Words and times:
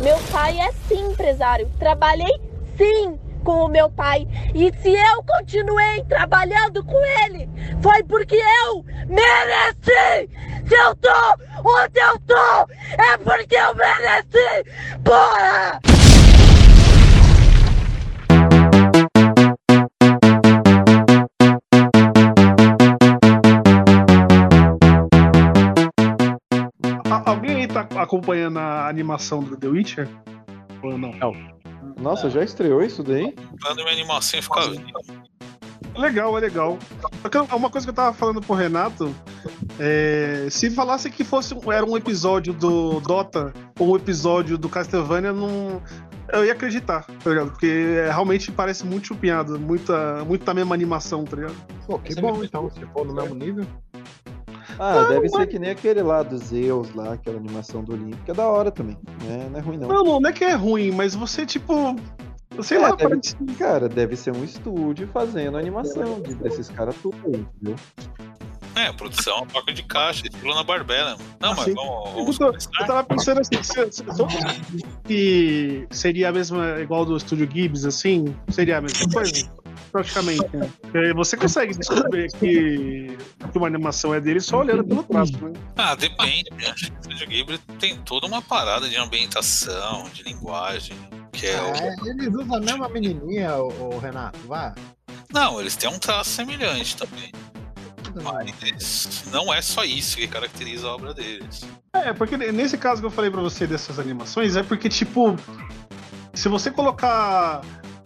Meu 0.00 0.18
pai 0.30 0.58
é 0.58 0.72
sim 0.88 1.06
empresário. 1.10 1.70
Trabalhei 1.78 2.40
sim 2.76 3.18
com 3.44 3.64
o 3.64 3.68
meu 3.68 3.90
pai. 3.90 4.26
E 4.54 4.72
se 4.80 4.92
eu 4.92 5.22
continuei 5.22 6.02
trabalhando 6.04 6.82
com 6.84 7.04
ele, 7.24 7.48
foi 7.82 8.02
porque 8.04 8.36
eu 8.64 8.84
mereci! 9.06 10.30
Se 10.66 10.74
eu 10.74 10.96
tô 10.96 11.10
onde 11.62 12.00
eu 12.00 12.18
tô, 12.20 12.72
é 13.02 13.16
porque 13.18 13.54
eu 13.54 13.74
mereci! 13.74 14.64
Porra! 15.04 15.80
Alguém 27.34 27.56
aí 27.56 27.66
tá 27.66 27.86
acompanhando 27.96 28.58
a 28.58 28.88
animação 28.88 29.42
do 29.42 29.56
The 29.56 29.68
Witcher? 29.68 30.08
Ou 30.82 30.96
não? 30.96 31.12
Nossa, 32.00 32.30
já 32.30 32.42
estreou 32.42 32.82
isso 32.82 33.02
daí? 33.02 33.34
Quando 33.62 33.76
minha 33.76 33.92
animação 33.92 34.40
fica 34.40 34.70
viva. 34.70 35.00
Legal, 35.96 36.36
é 36.36 36.40
legal. 36.40 36.78
Uma 37.52 37.70
coisa 37.70 37.86
que 37.86 37.90
eu 37.90 37.94
tava 37.94 38.12
falando 38.12 38.40
pro 38.40 38.54
Renato, 38.54 39.14
é, 39.78 40.48
se 40.50 40.70
falasse 40.70 41.10
que 41.10 41.22
fosse 41.22 41.54
era 41.72 41.86
um 41.86 41.96
episódio 41.96 42.52
do 42.52 43.00
Dota 43.00 43.52
ou 43.78 43.92
um 43.92 43.96
episódio 43.96 44.58
do 44.58 44.68
Castlevania, 44.68 45.32
não, 45.32 45.80
eu 46.32 46.44
ia 46.44 46.52
acreditar, 46.52 47.04
tá 47.22 47.30
ligado? 47.30 47.50
Porque 47.52 47.66
é, 47.66 48.10
realmente 48.10 48.50
parece 48.50 48.84
muito 48.84 49.08
chupinhado, 49.08 49.58
muita, 49.58 50.24
muito 50.24 50.44
da 50.44 50.52
mesma 50.52 50.74
animação, 50.74 51.24
tá 51.24 51.36
ligado? 51.36 51.56
Pô, 51.86 51.98
que 51.98 52.14
bom 52.20 52.42
então, 52.42 52.68
se 52.70 52.84
for 52.86 53.06
no 53.06 53.14
mesmo 53.14 53.34
nível. 53.36 53.66
Ah, 54.78 55.04
deve 55.04 55.28
ser 55.28 55.46
que 55.46 55.58
nem 55.58 55.70
aquele 55.70 56.02
lá 56.02 56.22
do 56.22 56.36
Zeus 56.38 56.92
lá, 56.94 57.12
aquela 57.14 57.36
animação 57.38 57.82
do 57.84 57.92
Olimpo, 57.92 58.16
que 58.24 58.30
é 58.30 58.34
da 58.34 58.46
hora 58.48 58.70
também. 58.70 58.96
né? 59.22 59.48
não 59.50 59.58
é 59.58 59.62
ruim 59.62 59.76
não. 59.78 59.88
Não, 59.88 60.04
não, 60.04 60.20
não 60.20 60.30
é 60.30 60.32
que 60.32 60.44
é 60.44 60.54
ruim, 60.54 60.90
mas 60.90 61.14
você, 61.14 61.46
tipo. 61.46 61.96
Sei 62.62 62.78
É, 62.78 62.80
lá, 62.80 62.90
deve, 62.94 63.08
parece. 63.10 63.34
cara, 63.58 63.88
deve 63.88 64.14
ser 64.16 64.34
um 64.34 64.44
estúdio 64.44 65.08
fazendo 65.12 65.56
animação 65.58 66.20
de- 66.20 66.34
desses 66.36 66.68
caras 66.70 66.94
tudo 67.02 67.16
entendeu? 67.26 67.74
É, 68.76 68.92
produção, 68.92 69.38
uma 69.38 69.46
placa 69.46 69.72
de 69.72 69.82
caixa, 69.84 70.26
estilo 70.26 70.52
na 70.54 70.62
Barbela. 70.64 71.16
Não, 71.40 71.54
mas 71.54 71.64
Sim. 71.64 71.74
vamos, 71.74 72.06
Eu, 72.10 72.12
vamos 72.16 72.38
tô- 72.38 72.44
eu 72.46 72.48
começar. 72.52 72.86
tava 72.86 73.04
pensando 73.04 73.40
assim, 73.40 73.62
se, 73.62 73.72
se, 73.92 74.04
se- 74.04 74.84
que 75.04 75.86
seria 75.90 76.28
a 76.28 76.32
mesma, 76.32 76.80
igual 76.80 77.04
do 77.04 77.16
estúdio 77.16 77.48
Gibbs, 77.52 77.84
assim, 77.84 78.24
seria 78.50 78.78
a 78.78 78.80
mesma 78.80 79.08
coisa? 79.12 79.50
Praticamente. 79.92 80.56
né? 80.56 80.70
Você 81.14 81.36
consegue 81.36 81.76
descobrir 81.76 82.28
que, 82.32 83.16
que 83.50 83.58
uma 83.58 83.66
animação 83.66 84.14
é 84.14 84.20
dele 84.20 84.40
só 84.40 84.58
olhando 84.58 84.84
pelo 84.84 85.02
traço, 85.04 85.32
né? 85.44 85.52
Ah, 85.76 85.94
depende. 85.94 86.50
Acho 86.70 86.90
que 86.90 86.92
o 86.92 87.02
Studio 87.04 87.28
Ghibli 87.28 87.58
tem 87.78 87.96
toda 88.02 88.26
uma 88.26 88.42
parada 88.42 88.88
de 88.88 88.96
ambientação, 88.96 90.08
de 90.12 90.22
linguagem, 90.22 90.96
que 91.32 91.46
é 91.46 91.62
o... 91.62 91.74
É, 91.74 91.94
eles 92.10 92.28
usam 92.28 92.56
a 92.56 92.60
mesma 92.60 92.88
menininha, 92.88 93.56
o, 93.56 93.98
Renato, 93.98 94.38
vá. 94.46 94.74
Não, 95.32 95.60
eles 95.60 95.76
têm 95.76 95.88
um 95.90 95.98
traço 95.98 96.30
semelhante 96.30 96.96
também. 96.96 97.32
Mas 98.22 99.24
não 99.32 99.52
é 99.52 99.60
só 99.60 99.84
isso 99.84 100.16
que 100.16 100.28
caracteriza 100.28 100.86
a 100.86 100.94
obra 100.94 101.12
deles. 101.12 101.66
É, 101.92 102.12
porque 102.12 102.36
nesse 102.36 102.78
caso 102.78 103.00
que 103.00 103.06
eu 103.06 103.10
falei 103.10 103.30
pra 103.30 103.40
você 103.40 103.66
dessas 103.66 103.98
animações, 103.98 104.54
é 104.56 104.62
porque, 104.62 104.88
tipo, 104.88 105.36
se 106.32 106.48
você 106.48 106.70
colocar. 106.70 107.62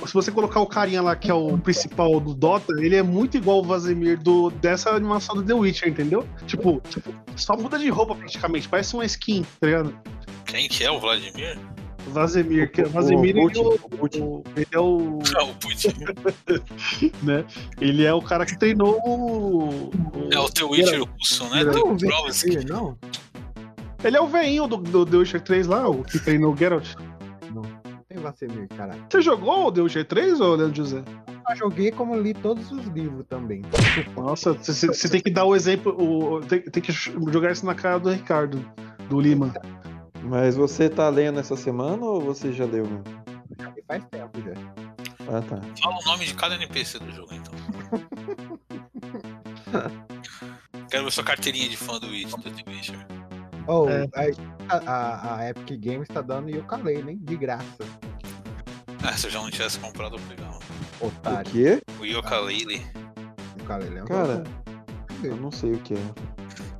Se 0.06 0.14
você 0.14 0.30
colocar 0.30 0.60
o 0.60 0.66
carinha 0.66 1.02
lá 1.02 1.14
que 1.16 1.30
é 1.30 1.34
o 1.34 1.58
principal 1.58 2.18
do 2.20 2.32
Dota, 2.34 2.72
ele 2.78 2.94
é 2.96 3.02
muito 3.02 3.36
igual 3.36 3.58
o 3.58 3.62
Vazemir 3.64 4.18
do, 4.18 4.48
dessa 4.50 4.90
animação 4.90 5.34
do 5.34 5.42
The 5.42 5.52
Witcher, 5.54 5.88
entendeu? 5.88 6.26
Tipo, 6.46 6.80
tipo, 6.88 7.12
só 7.36 7.56
muda 7.56 7.78
de 7.78 7.88
roupa 7.90 8.14
praticamente, 8.14 8.68
parece 8.68 8.94
uma 8.94 9.04
skin, 9.04 9.44
tá 9.60 9.66
ligado? 9.66 9.94
Quem 10.46 10.68
que 10.68 10.84
é 10.84 10.90
o 10.90 10.98
Vladimir? 11.00 11.58
Vazemir, 12.08 12.70
que 12.72 12.80
O- 12.82 12.88
Vazemir 12.88 13.34
o 13.36 13.38
ele, 13.40 13.50
Putin, 13.50 13.60
é 13.60 13.62
o, 13.62 13.74
o 13.74 13.88
Putin. 13.90 14.20
o- 14.22 14.44
ele 14.56 14.66
é 14.72 14.78
o, 14.80 15.18
Não, 15.34 15.50
o 15.50 15.54
Putin. 15.56 15.88
né? 17.22 17.44
Ele 17.80 18.04
é 18.04 18.14
o 18.14 18.22
cara 18.22 18.46
que 18.46 18.58
treinou 18.58 18.98
o, 19.04 19.90
É 20.32 20.38
o 20.38 20.48
The 20.48 20.64
Witcher 20.64 21.02
russo, 21.04 21.44
né? 21.50 21.64
Não, 21.64 21.96
Não, 21.96 22.66
não? 22.68 22.98
Ele 24.02 24.16
é 24.16 24.20
o 24.20 24.26
veinho 24.28 24.66
do, 24.68 24.76
do 24.76 25.04
The 25.04 25.16
Witcher 25.18 25.40
3 25.42 25.66
lá, 25.66 25.88
o 25.88 26.02
que 26.04 26.18
treinou 26.20 26.54
o 26.54 26.56
Geralt. 26.56 26.94
Caralho. 28.76 29.04
Você 29.10 29.20
jogou 29.22 29.66
o 29.66 29.72
The 29.72 29.80
Witcher 29.82 30.04
3, 30.06 30.40
ô 30.40 30.54
Leandro 30.54 30.76
José? 30.76 31.02
Eu 31.50 31.56
joguei 31.56 31.90
como 31.90 32.14
li 32.14 32.34
todos 32.34 32.70
os 32.70 32.84
livros 32.88 33.24
também. 33.28 33.62
Nossa, 34.16 34.52
você- 34.52 35.08
tem 35.08 35.20
que 35.20 35.30
dar 35.30 35.44
o 35.44 35.56
exemplo, 35.56 35.96
o, 35.98 36.40
tem, 36.40 36.60
tem 36.62 36.82
que 36.82 36.92
jogar 36.92 37.52
isso 37.52 37.64
na 37.64 37.74
cara 37.74 37.98
do 37.98 38.10
Ricardo, 38.10 38.62
do 39.08 39.18
Lima. 39.20 39.52
Mas 40.22 40.56
você 40.56 40.88
tá 40.90 41.08
lendo 41.08 41.40
essa 41.40 41.56
semana 41.56 42.04
ou 42.04 42.20
você 42.20 42.52
já 42.52 42.66
leu? 42.66 42.86
E 43.76 43.82
faz 43.86 44.04
tempo 44.10 44.38
já. 44.42 44.52
Ah, 45.30 45.42
tá. 45.42 45.60
Fala 45.82 45.96
o 45.98 46.04
nome 46.06 46.24
de 46.26 46.34
cada 46.34 46.54
NPC 46.54 46.98
do 46.98 47.10
jogo, 47.12 47.32
então. 47.34 47.54
Quero 50.90 51.04
ver 51.04 51.10
sua 51.12 51.24
carteirinha 51.24 51.68
de 51.68 51.76
fã 51.76 51.98
do 51.98 52.06
Witcher, 52.08 52.40
do 52.40 52.50
The 52.50 52.64
Witcher. 52.70 53.06
Oh, 53.66 53.86
É. 53.88 54.08
a, 54.68 54.76
a- 54.76 55.36
a 55.38 55.50
Epic 55.50 55.78
Games 55.80 56.08
tá 56.08 56.22
dando 56.22 56.48
Yooka-Laylee, 56.48 57.10
hein? 57.12 57.18
De 57.22 57.36
graça. 57.36 57.84
Ah, 59.04 59.16
se 59.16 59.26
eu 59.26 59.30
já 59.30 59.40
não 59.40 59.50
tivesse 59.50 59.78
comprado, 59.78 60.16
eu 60.16 60.20
pegava. 60.28 60.58
O 61.00 61.06
Otário. 61.06 61.50
quê? 61.50 61.80
O 62.00 62.04
Yooka-Laylee. 62.04 62.84
Yooka-Laylee 63.58 63.98
é 63.98 64.02
um 64.02 64.06
Cara, 64.06 64.44
eu 65.22 65.36
não 65.36 65.50
sei 65.52 65.72
o 65.74 65.78
que 65.78 65.94
é. 65.94 65.98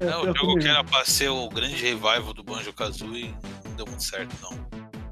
É, 0.00 0.06
É 0.08 0.16
o 0.16 0.26
eu 0.26 0.34
jogo 0.36 0.58
que 0.58 0.66
era 0.68 0.82
pra 0.84 1.04
ser 1.04 1.28
o 1.28 1.48
grande 1.48 1.76
revival 1.76 2.32
do 2.34 2.42
Banjo-Kazooie 2.42 3.34
não 3.64 3.74
deu 3.76 3.86
muito 3.86 4.02
certo, 4.02 4.34
não. 4.42 4.50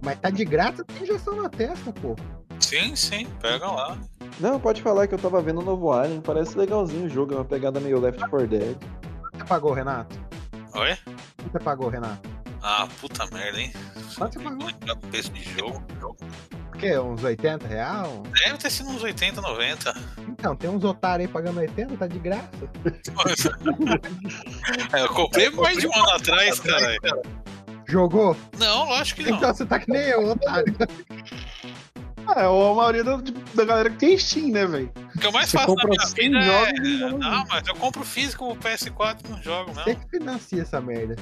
Mas 0.02 0.18
tá 0.18 0.30
de 0.30 0.44
graça, 0.44 0.84
tem 0.84 1.02
injeção 1.02 1.36
na 1.42 1.48
testa, 1.48 1.92
pô. 1.92 2.16
Sim, 2.60 2.94
sim, 2.96 3.26
pega 3.40 3.66
lá. 3.70 3.96
Não, 4.40 4.58
pode 4.60 4.82
falar 4.82 5.06
que 5.06 5.14
eu 5.14 5.18
tava 5.18 5.40
vendo 5.40 5.60
o 5.60 5.64
novo 5.64 5.92
Alien, 5.92 6.20
parece 6.20 6.56
legalzinho 6.58 7.06
o 7.06 7.08
jogo, 7.08 7.32
é 7.34 7.36
uma 7.36 7.44
pegada 7.44 7.78
meio 7.80 8.00
Left 8.00 8.20
4 8.28 8.46
Dead. 8.48 8.76
Quanto 9.20 9.38
você 9.38 9.44
pagou, 9.44 9.72
Renato? 9.72 10.18
Oi? 10.74 10.96
Quanto 11.36 11.52
você 11.52 11.58
pagou, 11.60 11.88
Renato? 11.88 12.28
Ah, 12.62 12.88
puta 13.00 13.26
merda, 13.32 13.60
hein? 13.60 13.72
Quanto 14.16 14.34
você 14.34 14.38
Não 14.44 14.56
pagou? 14.58 14.96
preço 15.10 15.30
de 15.32 15.42
jogo. 15.58 15.84
O 16.76 16.78
quê? 16.78 16.98
Uns 16.98 17.24
80 17.24 17.66
real? 17.66 18.22
Deve 18.44 18.58
ter 18.58 18.70
sido 18.70 18.90
uns 18.90 19.02
80, 19.02 19.40
90. 19.40 19.94
Então, 20.28 20.54
tem 20.54 20.68
uns 20.68 20.84
otários 20.84 21.26
aí 21.26 21.32
pagando 21.32 21.58
80, 21.60 21.96
tá 21.96 22.06
de 22.06 22.18
graça. 22.18 22.50
É, 24.92 25.02
eu 25.02 25.08
comprei 25.08 25.48
mais 25.50 25.78
de 25.78 25.86
um 25.86 25.94
ano 25.94 26.10
atrás, 26.10 26.60
cara. 26.60 26.96
Jogou? 27.88 28.36
Não, 28.58 28.88
lógico 28.88 29.22
que 29.22 29.30
não. 29.30 29.38
Então 29.38 29.54
você 29.54 29.64
tá 29.64 29.78
que 29.78 29.90
nem 29.90 30.02
eu, 30.02 30.28
otário. 30.28 30.74
É, 32.34 32.40
a 32.40 32.74
maioria 32.74 33.04
da, 33.04 33.18
da 33.54 33.64
galera 33.64 33.88
que 33.88 33.98
tem 33.98 34.18
Steam, 34.18 34.48
né, 34.48 34.66
velho? 34.66 34.90
O 35.14 35.18
que 35.18 35.26
eu 35.28 35.30
mais 35.30 35.48
Você 35.48 35.58
faço 35.58 35.76
na 35.76 35.84
minha 35.84 36.00
100 36.00 36.14
vida 36.16 36.42
jogos 36.42 36.68
é. 36.68 36.82
e 36.82 36.98
joga 36.98 37.18
Não, 37.18 37.44
mas 37.46 37.68
eu 37.68 37.74
compro 37.76 38.04
físico 38.04 38.50
o 38.50 38.56
PS4 38.56 39.18
e 39.24 39.30
não 39.30 39.40
jogo 39.40 39.72
Você 39.72 39.90
mesmo. 39.90 40.02
que 40.02 40.10
financia 40.10 40.62
essa 40.62 40.80
merda. 40.80 41.14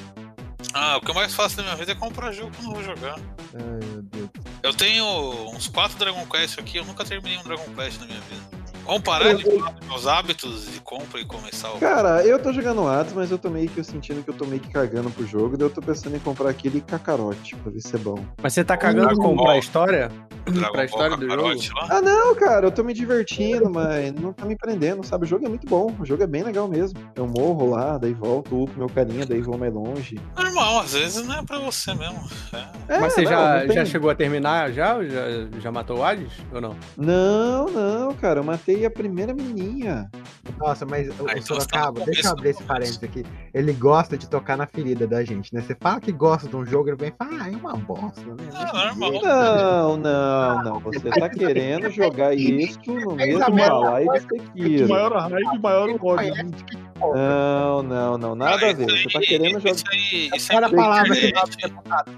Ah, 0.77 0.97
o 0.97 1.01
que 1.01 1.09
eu 1.09 1.15
mais 1.15 1.33
faço 1.33 1.57
na 1.59 1.63
minha 1.63 1.77
vida 1.77 1.93
é 1.93 1.95
comprar 1.95 2.33
jogo 2.33 2.51
que 2.51 2.59
eu 2.59 2.65
não 2.65 2.75
vou 2.75 2.83
jogar. 2.83 3.15
Ai, 3.55 3.89
meu 3.89 4.03
Deus. 4.03 4.31
Eu 4.61 4.75
tenho 4.75 5.07
uns 5.55 5.69
4 5.69 5.97
Dragon 5.97 6.27
Quest 6.27 6.59
aqui, 6.59 6.79
eu 6.79 6.85
nunca 6.85 7.05
terminei 7.05 7.39
um 7.39 7.45
Dragon 7.45 7.73
Quest 7.77 8.01
na 8.01 8.07
minha 8.07 8.21
vida. 8.23 8.54
Vamos 8.85 9.03
parar 9.03 9.35
de 9.35 9.45
falar 9.45 9.71
dos 9.73 9.89
meus 9.89 10.07
hábitos 10.07 10.71
de 10.73 10.81
compra 10.81 11.19
e 11.21 11.25
começar 11.25 11.71
o. 11.73 11.79
Cara, 11.79 12.23
eu 12.25 12.39
tô 12.39 12.53
jogando 12.53 12.87
Hades, 12.87 13.13
mas 13.15 13.31
eu 13.31 13.39
tô 13.39 13.49
meio 13.49 13.69
que 13.69 13.83
sentindo 13.83 14.23
que 14.23 14.29
eu 14.31 14.35
tô 14.35 14.45
meio 14.45 14.61
que 14.61 14.71
cagando 14.71 15.11
pro 15.11 15.27
jogo, 15.27 15.57
daí 15.57 15.67
eu 15.67 15.71
tô 15.73 15.81
pensando 15.81 16.15
em 16.17 16.19
comprar 16.19 16.51
aquele 16.51 16.81
Kakarote 16.83 17.57
pra 17.57 17.73
ver 17.73 17.81
se 17.81 17.95
é 17.97 17.99
bom. 17.99 18.23
Mas 18.43 18.53
você 18.53 18.63
tá 18.63 18.77
cagando 18.77 19.07
Dragon 19.07 19.23
com 19.23 19.37
Ball. 19.37 19.47
pra 19.47 19.59
história? 19.59 20.11
Dragon 20.47 20.73
pra 20.73 20.85
história 20.85 21.17
do 21.17 21.27
jogo? 21.29 21.43
lá. 21.75 21.87
Ah, 21.91 22.03
não, 22.03 22.35
cara, 22.35 22.67
eu 22.67 22.71
tô 22.71 22.85
me 22.85 22.93
divertindo, 22.93 23.71
mas 23.71 24.13
não 24.13 24.33
tá 24.35 24.45
me 24.45 24.55
prendendo, 24.57 25.03
sabe? 25.03 25.25
O 25.25 25.27
jogo 25.29 25.47
é 25.47 25.49
muito 25.49 25.67
bom, 25.67 25.91
o 25.99 26.05
jogo 26.05 26.23
é 26.23 26.27
bem 26.27 26.43
legal 26.43 26.69
mesmo. 26.69 26.99
Eu 27.17 27.27
morro 27.27 27.71
lá, 27.71 27.97
daí 27.97 28.13
volto, 28.13 28.65
upo 28.65 28.79
meu 28.79 28.89
carinha, 28.91 29.25
daí 29.25 29.41
vou 29.41 29.57
mais 29.57 29.73
longe. 29.73 30.21
Normal, 30.37 30.81
às 30.81 30.93
vezes 30.93 31.25
não 31.27 31.35
é 31.39 31.43
pra 31.43 31.59
você 31.59 31.95
mesmo. 31.95 32.23
É. 32.53 32.65
É, 32.97 33.01
Mas 33.01 33.15
você 33.15 33.23
não, 33.23 33.31
já, 33.31 33.59
não 33.61 33.67
tem- 33.67 33.77
já 33.77 33.85
chegou 33.87 34.11
a 34.11 34.15
terminar 34.15 34.71
já? 34.73 35.03
Já, 35.03 35.23
já 35.59 35.73
matou 35.73 35.99
o 35.99 36.05
Hades 36.05 36.31
ou 36.53 36.61
não? 36.61 36.77
Não, 36.99 37.67
não, 37.71 38.15
cara, 38.15 38.41
eu 38.41 38.45
matei 38.45 38.74
a 38.83 38.91
primeira 38.91 39.35
menininha. 39.35 40.11
Nossa, 40.59 40.87
mas 40.87 41.09
o, 41.21 41.27
Ah, 41.29 41.33
então 41.37 41.57
tá 41.57 41.63
Sorocaba, 41.65 42.05
deixa 42.05 42.29
eu 42.29 42.33
abrir 42.33 42.51
esse 42.51 42.63
parênteses 42.63 43.03
aqui. 43.03 43.25
Ele 43.53 43.73
gosta 43.73 44.17
de 44.17 44.29
tocar 44.29 44.57
na 44.57 44.67
ferida 44.67 45.07
da 45.07 45.23
gente, 45.25 45.53
né? 45.55 45.61
Você 45.61 45.77
fala 45.81 46.01
que 46.01 46.11
gosta 46.13 46.49
de 46.49 46.57
um 46.57 46.65
jogo, 46.65 46.89
ele 46.89 46.97
vem 46.97 47.09
e 47.09 47.13
fala, 47.17 47.43
ah, 47.45 47.51
é 47.51 47.57
uma 47.57 47.77
bosta, 47.77 48.21
né? 48.23 48.45
Ah, 48.55 48.95
normal. 48.95 49.23
Não, 49.23 49.97
não, 49.97 50.63
não. 50.65 50.81
Você 50.81 51.11
tá 51.11 51.29
querendo 51.29 51.91
jogar 51.91 52.35
isso 52.35 52.81
no 52.87 53.15
mesmo 53.15 53.41
Quanto 53.41 54.21
Sekiro. 54.21 54.89
maior 54.89 55.13
a 55.13 55.21
raiva, 55.29 55.59
maior 55.63 55.89
o 55.91 56.07
ódio. 56.07 56.35
Que 56.35 56.77
Não, 57.01 57.83
não, 57.83 58.19
não, 58.19 58.35
nada 58.35 58.71
a 58.71 58.73
ver. 58.73 58.87
Você 58.87 59.09
tá 59.13 59.21
querendo 59.21 59.61
jogar. 59.61 59.75
Isso 59.75 59.85
aí, 59.93 60.31
isso 60.35 60.53
é 60.53 60.57
Olha 60.57 60.67
a 60.67 60.69
muito 60.69 60.83
palavra 60.83 61.15
que. 61.15 61.33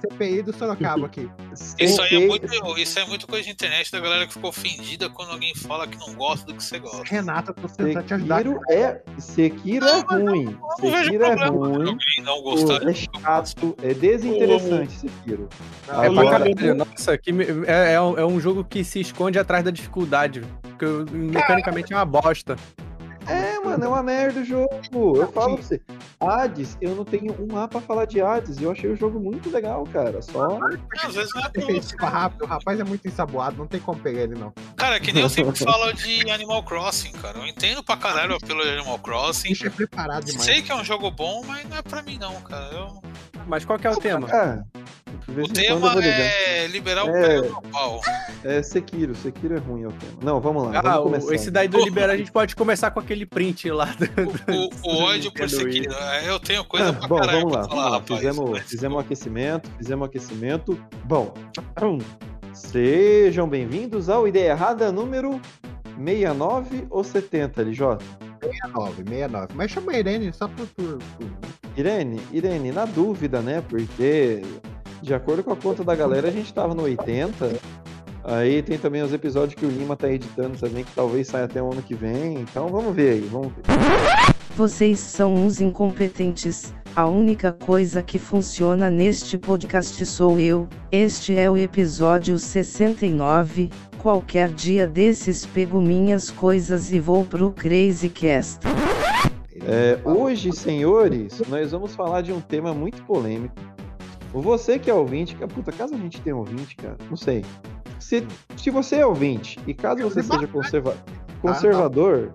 CPI 0.00 0.42
do 0.42 0.52
Sorocaba 0.52 1.06
aqui. 1.06 1.28
Isso 1.78 2.02
aí 2.02 2.14
é 2.24 2.26
muito, 2.26 2.78
isso 2.78 2.98
é 2.98 3.04
muito 3.06 3.26
coisa 3.26 3.44
de 3.44 3.50
internet 3.50 3.90
da 3.90 4.00
galera 4.00 4.26
que 4.26 4.32
ficou 4.34 4.50
ofendida 4.50 5.08
quando 5.10 5.30
alguém 5.32 5.54
fala 5.54 5.86
que 5.86 5.98
não 5.98 6.14
gosta 6.14 6.45
do 6.46 6.54
que 6.54 6.62
você 6.64 6.78
gosta. 6.78 7.02
Renata, 7.04 7.52
tô 7.52 7.68
tentando 7.68 8.04
te 8.06 8.14
ajudar. 8.14 8.36
Sekiro 8.38 8.60
é, 8.70 9.00
Sekiro 9.18 9.86
é 9.86 10.00
ruim. 10.00 10.58
Sekiro 10.80 11.24
é 11.24 11.34
ruim. 11.48 11.98
não 12.24 12.42
gostar. 12.42 12.88
É 12.88 12.92
chato, 12.94 13.76
é 13.82 13.92
desinteressante 13.94 14.92
Sekiro. 14.92 15.48
É 15.88 15.92
pra 15.92 16.06
Agora, 16.06 16.30
caralho. 16.30 16.74
Nossa, 16.74 17.18
que 17.18 17.32
me- 17.32 17.44
é, 17.66 17.94
é 17.94 18.00
um, 18.00 18.18
é 18.18 18.24
um 18.24 18.40
jogo 18.40 18.64
que 18.64 18.82
se 18.84 19.00
esconde 19.00 19.38
atrás 19.38 19.64
da 19.64 19.70
dificuldade. 19.70 20.42
Porque 20.62 20.86
mecanicamente 21.12 21.92
é 21.92 21.96
uma 21.96 22.04
bosta. 22.04 22.56
É, 23.28 23.58
mano, 23.60 23.84
é 23.84 23.88
uma 23.88 24.02
merda 24.02 24.40
o 24.40 24.44
jogo. 24.44 24.70
Eu 25.16 25.30
falo 25.32 25.54
pra 25.54 25.62
você. 25.64 25.80
Hades, 26.20 26.76
eu 26.80 26.94
não 26.94 27.04
tenho 27.04 27.34
um 27.40 27.58
A 27.58 27.68
pra 27.68 27.80
falar 27.80 28.04
de 28.06 28.20
Hades. 28.20 28.60
Eu 28.60 28.70
achei 28.70 28.90
o 28.90 28.96
jogo 28.96 29.18
muito 29.20 29.50
legal, 29.50 29.84
cara. 29.92 30.20
Só. 30.22 30.58
Às 31.04 31.14
vezes 31.14 31.30
não 31.34 31.42
é 31.42 31.44
bom. 31.48 31.66
Defensiva 31.66 32.08
rápido, 32.08 32.42
o 32.42 32.46
rapaz 32.46 32.80
é 32.80 32.84
muito 32.84 33.06
ensaboado, 33.06 33.56
não 33.58 33.66
tem 33.66 33.80
como 33.80 33.98
pegar 34.00 34.20
ele, 34.22 34.34
não. 34.34 34.52
Cara, 34.76 34.98
que 35.00 35.12
nem 35.12 35.22
eu 35.22 35.28
sempre 35.28 35.56
falo 35.64 35.92
de 35.92 36.30
Animal 36.30 36.62
Crossing, 36.64 37.12
cara. 37.12 37.38
Eu 37.38 37.46
entendo 37.46 37.82
pra 37.82 37.96
caralho 37.96 38.38
pelo 38.40 38.62
Animal 38.62 38.98
Crossing. 38.98 39.48
Bicho 39.50 39.66
é 39.66 39.70
preparado 39.70 40.24
demais. 40.24 40.44
Sei 40.44 40.62
que 40.62 40.72
é 40.72 40.74
um 40.74 40.84
jogo 40.84 41.10
bom, 41.10 41.42
mas 41.46 41.68
não 41.68 41.76
é 41.76 41.82
pra 41.82 42.02
mim 42.02 42.18
não, 42.18 42.34
cara. 42.42 42.72
Eu- 42.74 43.02
Mas 43.46 43.64
qual 43.64 43.78
que 43.78 43.86
é 43.86 43.90
o 43.90 43.96
tema? 43.96 44.26
Ah, 44.32 44.62
de 44.74 44.80
vez 44.80 44.85
O 45.28 45.32
em 45.32 45.34
quando 45.34 45.48
eu 45.58 45.64
tema 45.64 45.90
vou 45.92 46.00
ligar. 46.00 46.20
é 46.20 46.66
liberar 46.68 47.04
o 47.04 47.08
É. 47.10 47.22
pé 47.40 47.42
do 47.48 47.62
pau. 47.72 48.00
É 48.44 48.62
Sekiro, 48.62 49.14
Sekiro 49.16 49.56
é 49.56 49.58
ruim 49.58 49.82
é 49.82 49.88
o 49.88 49.92
tema. 49.92 50.12
Não, 50.22 50.40
vamos 50.40 50.62
lá. 50.64 50.78
Ah, 50.84 51.00
vamos 51.00 51.24
o- 51.24 51.32
esse 51.34 51.50
daí 51.50 51.66
do 51.66 51.78
Libera, 51.84 52.12
a 52.12 52.16
gente 52.16 52.30
pode 52.30 52.54
começar 52.54 52.90
com 52.92 53.00
aquele 53.00 53.26
print 53.26 53.70
lá. 53.70 53.86
do- 53.86 54.86
O, 54.86 54.90
o 54.94 55.02
ódio 55.02 55.32
por. 55.32 55.48
Sekiro. 55.50 55.92
é, 55.92 56.28
Eu 56.28 56.38
tenho 56.38 56.64
coisa 56.64 56.90
Ah, 56.90 56.92
pra 56.92 57.08
bom, 57.08 57.16
caralho 57.18 57.38
vamos 57.40 57.52
lá, 57.52 57.58
pra 57.60 57.68
vamos 57.68 57.74
falar, 57.76 57.90
lá. 57.90 57.96
rapaz. 57.98 58.20
Fizemos, 58.20 58.50
Mas- 58.50 58.62
fizemos 58.70 58.96
um 58.96 59.00
aquecimento, 59.00 59.70
fizemos 59.78 60.02
um 60.02 60.06
aquecimento. 60.08 60.80
Bom, 61.04 61.34
hum, 61.82 61.98
sejam 62.52 63.48
bem-vindos 63.48 64.08
ao 64.08 64.26
Ideia 64.28 64.50
Errada 64.52 64.90
número 64.92 65.40
69 65.98 66.86
ou 66.90 67.02
70, 67.02 67.62
LJ? 67.62 67.98
69, 68.42 69.02
69. 69.04 69.48
Mas 69.54 69.70
chama 69.70 69.92
a 69.92 69.98
Irene 69.98 70.32
só 70.32 70.46
por. 70.48 70.66
por, 70.68 70.98
por- 70.98 71.56
Irene, 71.76 72.18
Irene, 72.32 72.72
na 72.72 72.86
dúvida, 72.86 73.40
né? 73.42 73.62
Porque, 73.68 74.40
de 75.02 75.14
acordo 75.14 75.42
com 75.42 75.52
a 75.52 75.56
conta 75.56 75.84
da 75.84 75.94
galera, 75.94 76.28
a 76.28 76.30
gente 76.30 76.52
tava 76.52 76.74
no 76.74 76.82
80. 76.82 77.56
Aí 78.24 78.60
tem 78.60 78.76
também 78.76 79.02
os 79.02 79.12
episódios 79.12 79.54
que 79.54 79.64
o 79.64 79.70
Lima 79.70 79.96
tá 79.96 80.10
editando 80.10 80.58
também, 80.58 80.82
que 80.82 80.92
talvez 80.92 81.28
saia 81.28 81.44
até 81.44 81.62
o 81.62 81.70
ano 81.70 81.80
que 81.80 81.94
vem. 81.94 82.40
Então 82.40 82.68
vamos 82.68 82.94
ver 82.94 83.12
aí, 83.12 83.20
vamos 83.20 83.52
ver. 83.52 83.62
Vocês 84.56 84.98
são 84.98 85.34
uns 85.34 85.60
incompetentes. 85.60 86.74
A 86.96 87.06
única 87.06 87.52
coisa 87.52 88.02
que 88.02 88.18
funciona 88.18 88.90
neste 88.90 89.36
podcast 89.36 90.04
sou 90.06 90.40
eu. 90.40 90.66
Este 90.90 91.36
é 91.36 91.48
o 91.48 91.56
episódio 91.56 92.38
69. 92.38 93.70
Qualquer 93.98 94.48
dia 94.48 94.86
desses 94.86 95.44
pego 95.44 95.80
minhas 95.80 96.30
coisas 96.30 96.90
e 96.90 96.98
vou 96.98 97.24
pro 97.24 97.52
Crazy 97.52 98.08
Cast. 98.08 98.60
É, 99.68 99.98
hoje, 100.04 100.52
senhores, 100.52 101.42
nós 101.48 101.70
vamos 101.72 101.94
falar 101.94 102.22
de 102.22 102.32
um 102.32 102.40
tema 102.40 102.72
muito 102.72 103.02
polêmico. 103.04 103.54
Você 104.32 104.78
que 104.78 104.90
é 104.90 104.94
ouvinte, 104.94 105.34
que, 105.34 105.46
puta, 105.46 105.72
caso 105.72 105.94
a 105.94 105.98
gente 105.98 106.20
tenha 106.20 106.36
ouvinte, 106.36 106.76
cara, 106.76 106.96
não 107.08 107.16
sei. 107.16 107.44
Se, 107.98 108.26
se 108.56 108.70
você 108.70 108.96
é 108.96 109.06
ouvinte 109.06 109.58
e 109.66 109.72
caso 109.74 110.02
você 110.02 110.22
seja 110.22 110.46
conserva- 110.46 110.96
conservador, 111.40 112.32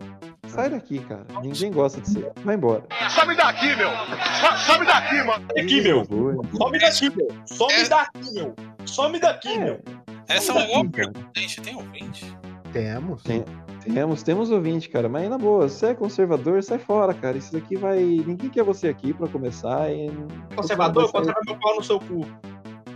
sai 0.47 0.69
daqui, 0.69 0.99
cara. 0.99 1.25
Ninguém 1.43 1.71
gosta 1.71 2.01
de 2.01 2.09
ser. 2.09 2.31
Vai 2.43 2.55
embora. 2.55 2.83
Some 3.09 3.35
daqui, 3.35 3.75
meu! 3.75 3.89
So- 3.89 4.73
Some 4.73 4.85
daqui, 4.85 5.23
mano! 5.23 5.45
Aqui, 5.57 5.81
meu! 5.81 6.05
Some 6.57 6.79
daqui, 6.79 7.09
meu! 7.15 7.27
Some 7.45 7.73
É. 7.73 7.87
daqui, 7.89 8.33
meu! 8.33 8.55
Some 8.85 9.19
daqui, 9.19 9.57
meu! 9.59 9.79
Essa 10.27 10.51
é 10.53 10.55
uma 10.75 10.89
pergunta. 10.89 11.19
Gente, 11.35 11.61
tem 11.61 11.75
ouvinte? 11.75 12.35
Temos. 12.73 13.21
Tem. 13.23 13.43
Temos, 13.83 14.21
temos 14.23 14.51
ouvinte, 14.51 14.89
cara, 14.89 15.09
mas 15.09 15.29
na 15.29 15.37
boa, 15.37 15.67
se 15.67 15.85
é 15.87 15.93
conservador, 15.93 16.61
sai 16.63 16.77
fora, 16.77 17.13
cara. 17.13 17.37
Isso 17.37 17.51
daqui 17.53 17.75
vai. 17.75 17.99
Ninguém 17.99 18.49
quer 18.49 18.63
você 18.63 18.87
aqui 18.89 19.13
pra 19.13 19.27
começar 19.27 19.91
e. 19.91 20.11
Conservador, 20.55 21.05
Você 21.07 21.11
vai 21.11 21.21
conserva 21.21 21.39
meu 21.45 21.59
pau 21.59 21.75
no 21.75 21.83
seu 21.83 21.99
cu. 21.99 22.25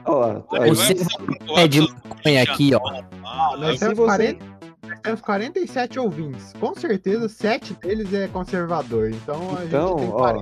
Olha 0.06 0.34
lá, 0.34 0.40
tá 0.42 0.66
Você 0.68 0.94
precisar 0.96 1.18
do 1.18 1.54
pé 1.56 1.68
de 1.68 1.80
WhatsApp 1.82 2.08
maconha 2.10 2.44
aqui, 2.44 2.72
ó. 2.76 2.80
Ah, 3.26 3.58
Nós 3.58 3.74
se 3.74 3.80
temos, 3.80 3.98
você- 3.98 4.06
40, 4.06 4.46
nós 4.88 5.00
temos 5.02 5.22
47 5.22 6.00
ouvintes. 6.00 6.54
Com 6.60 6.76
certeza, 6.76 7.28
7 7.28 7.74
deles 7.82 8.14
é 8.14 8.28
conservador. 8.28 9.10
Então 9.10 9.58
a 9.58 9.66
Então, 9.66 9.98
gente 9.98 10.08
tem 10.08 10.14
ó. 10.14 10.42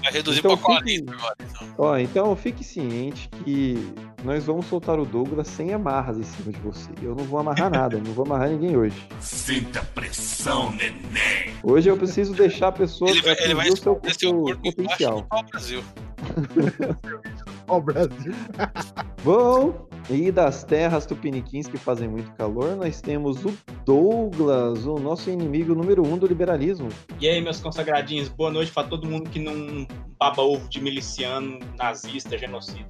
40. 0.00 0.02
Vai 0.02 0.12
reduzir 0.12 0.38
Então 0.40 0.56
pra 0.56 0.76
fique- 0.80 1.02
40 1.02 1.12
agora. 1.12 1.36
Então. 1.40 1.74
Ó, 1.78 1.96
então 1.98 2.36
fique 2.36 2.64
ciente 2.64 3.28
que 3.44 3.92
nós 4.24 4.44
vamos 4.44 4.66
soltar 4.66 4.98
o 4.98 5.04
Douglas 5.04 5.46
sem 5.48 5.72
amarras 5.72 6.18
em 6.18 6.22
cima 6.22 6.52
de 6.52 6.58
você. 6.60 6.90
Eu 7.02 7.14
não 7.14 7.24
vou 7.24 7.38
amarrar 7.40 7.70
nada, 7.70 7.98
não 7.98 8.12
vou 8.12 8.24
amarrar 8.24 8.48
ninguém 8.48 8.76
hoje. 8.76 8.96
Sinta 9.20 9.82
pressão, 9.94 10.70
neném! 10.72 11.54
Hoje 11.62 11.88
eu 11.88 11.96
preciso 11.96 12.32
deixar 12.34 12.68
a 12.68 12.72
pessoa 12.72 13.10
Ele 13.10 13.22
vai, 13.22 13.36
ele 13.40 13.54
vai 13.54 13.68
o 13.68 13.76
seu, 13.76 14.00
seu 14.04 14.14
seu 14.14 14.56
potencial. 14.58 15.26
Brasil. 15.50 15.82
Ó, 17.70 17.76
o 17.76 17.80
Brasil. 17.80 18.34
Bom, 19.22 19.86
e 20.10 20.32
das 20.32 20.64
terras 20.64 21.06
tupiniquins 21.06 21.68
que 21.68 21.78
fazem 21.78 22.08
muito 22.08 22.32
calor, 22.32 22.74
nós 22.74 23.00
temos 23.00 23.44
o 23.44 23.56
Douglas, 23.86 24.86
o 24.86 24.98
nosso 24.98 25.30
inimigo 25.30 25.72
número 25.72 26.04
um 26.04 26.18
do 26.18 26.26
liberalismo. 26.26 26.88
E 27.20 27.28
aí, 27.28 27.40
meus 27.40 27.60
consagradinhos, 27.60 28.28
boa 28.28 28.50
noite 28.50 28.72
pra 28.72 28.82
todo 28.82 29.06
mundo 29.06 29.30
que 29.30 29.38
não 29.38 29.86
baba 30.18 30.42
ovo 30.42 30.68
de 30.68 30.82
miliciano, 30.82 31.60
nazista, 31.78 32.36
genocida. 32.36 32.88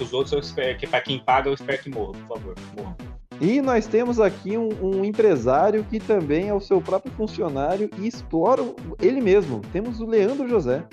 Os 0.00 0.12
outros, 0.12 0.32
eu 0.32 0.40
espero 0.40 0.76
que 0.76 0.88
pra 0.88 1.00
quem 1.00 1.20
paga, 1.20 1.48
eu 1.48 1.54
espero 1.54 1.80
que 1.80 1.90
morra, 1.90 2.12
por 2.12 2.36
favor. 2.36 2.54
Morra. 2.76 2.96
E 3.40 3.60
nós 3.60 3.86
temos 3.86 4.18
aqui 4.18 4.56
um, 4.56 4.70
um 4.82 5.04
empresário 5.04 5.84
que 5.84 6.00
também 6.00 6.48
é 6.48 6.54
o 6.54 6.60
seu 6.60 6.80
próprio 6.80 7.12
funcionário 7.12 7.88
e 7.98 8.08
explora 8.08 8.62
ele 9.00 9.20
mesmo. 9.20 9.60
Temos 9.72 10.00
o 10.00 10.06
Leandro 10.06 10.48
José. 10.48 10.84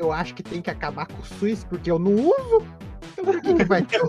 Eu 0.00 0.10
acho 0.12 0.34
que 0.34 0.42
tem 0.42 0.62
que 0.62 0.70
acabar 0.70 1.06
com 1.06 1.20
o 1.20 1.24
SUS, 1.26 1.62
porque 1.62 1.90
eu 1.90 1.98
não 1.98 2.14
uso. 2.14 2.66
Então 3.12 3.22
por 3.22 3.42
que, 3.42 3.52
que 3.52 3.64
vai 3.64 3.82
ter? 3.82 4.00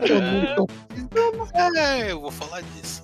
eu 0.00 0.20
não 0.20 0.56
tô 0.56 0.66
É, 1.76 2.10
eu 2.10 2.20
vou 2.20 2.32
falar 2.32 2.62
disso. 2.62 3.00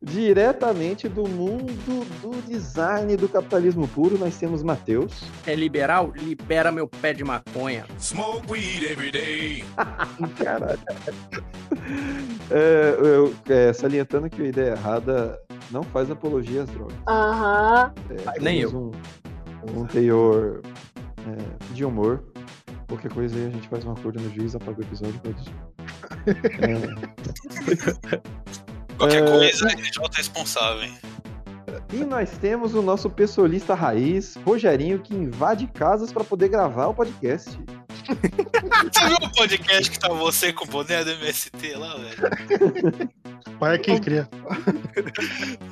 Diretamente 0.00 1.10
do 1.10 1.28
mundo 1.28 2.06
do 2.22 2.40
design 2.48 3.14
do 3.18 3.28
capitalismo 3.28 3.86
puro, 3.88 4.16
nós 4.16 4.34
temos 4.38 4.62
Matheus. 4.62 5.24
É 5.46 5.54
liberal? 5.54 6.10
Libera 6.16 6.72
meu 6.72 6.88
pé 6.88 7.12
de 7.12 7.22
maconha. 7.22 7.84
Smoke 7.98 8.50
weed 8.50 8.84
every 8.84 9.10
day! 9.10 9.62
Caralho. 10.42 10.80
É, 12.50 12.96
eu, 12.98 13.34
é, 13.46 13.74
salientando 13.74 14.30
que 14.30 14.40
a 14.40 14.46
ideia 14.46 14.70
errada 14.70 15.38
não 15.70 15.82
faz 15.82 16.10
apologia 16.10 16.62
às 16.62 16.70
drogas. 16.70 16.96
Aham. 17.06 17.92
É, 18.10 18.40
Nem 18.40 18.60
temos 18.60 18.74
Um, 18.74 18.90
um 19.72 19.86
teor 19.86 20.60
é, 21.26 21.74
de 21.74 21.84
humor. 21.84 22.22
Qualquer 22.88 23.12
coisa 23.12 23.36
aí 23.36 23.46
a 23.46 23.50
gente 23.50 23.68
faz 23.68 23.84
um 23.84 23.92
acordo 23.92 24.20
no 24.20 24.32
juiz, 24.34 24.54
apaga 24.54 24.80
o 24.80 24.82
episódio. 24.82 25.20
Pode... 25.20 25.54
É, 26.60 28.20
Qualquer 28.98 29.22
É, 29.22 29.30
coisa, 29.30 29.72
ele 29.72 29.84
já 29.84 30.02
tá 30.02 30.16
responsável, 30.16 30.82
hein? 30.84 30.94
E 31.92 32.04
nós 32.04 32.30
temos 32.38 32.74
o 32.74 32.82
nosso 32.82 33.10
pessoalista 33.10 33.74
raiz, 33.74 34.36
Rogerinho, 34.44 35.00
que 35.00 35.14
invade 35.14 35.66
casas 35.66 36.12
para 36.12 36.24
poder 36.24 36.48
gravar 36.48 36.86
o 36.86 36.94
podcast. 36.94 37.50
Você 38.92 39.06
viu 39.06 39.16
o 39.16 39.32
podcast 39.32 39.90
que 39.90 39.98
tá 39.98 40.08
você 40.08 40.52
com 40.52 40.64
o 40.64 40.68
boné 40.68 41.02
do 41.02 41.10
MST 41.12 41.74
lá, 41.76 41.96
velho? 41.96 43.10
Pai 43.58 43.76
é 43.76 43.78
quem 43.78 43.98
cria. 43.98 44.28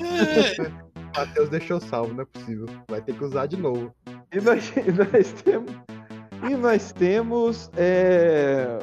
É, 0.00 0.91
Matheus 1.16 1.49
deixou 1.49 1.81
salvo, 1.81 2.14
não 2.14 2.23
é 2.23 2.26
possível. 2.26 2.66
Vai 2.88 3.00
ter 3.00 3.14
que 3.14 3.25
usar 3.25 3.47
de 3.47 3.57
novo. 3.57 3.95
E 4.33 4.40
nós, 4.40 4.73
e 4.76 4.92
nós 4.92 5.33
temos. 5.42 5.73
E 6.49 6.57
nós 6.57 6.92
temos 6.92 7.71
é, 7.76 8.78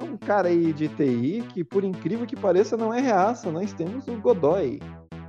um 0.00 0.16
cara 0.16 0.48
aí 0.48 0.72
de 0.72 0.88
TI 0.88 1.44
que, 1.52 1.62
por 1.62 1.84
incrível 1.84 2.26
que 2.26 2.34
pareça, 2.34 2.76
não 2.76 2.92
é 2.92 3.00
reaça. 3.00 3.50
Nós 3.52 3.72
temos 3.72 4.08
o 4.08 4.16
Godoy. 4.16 4.80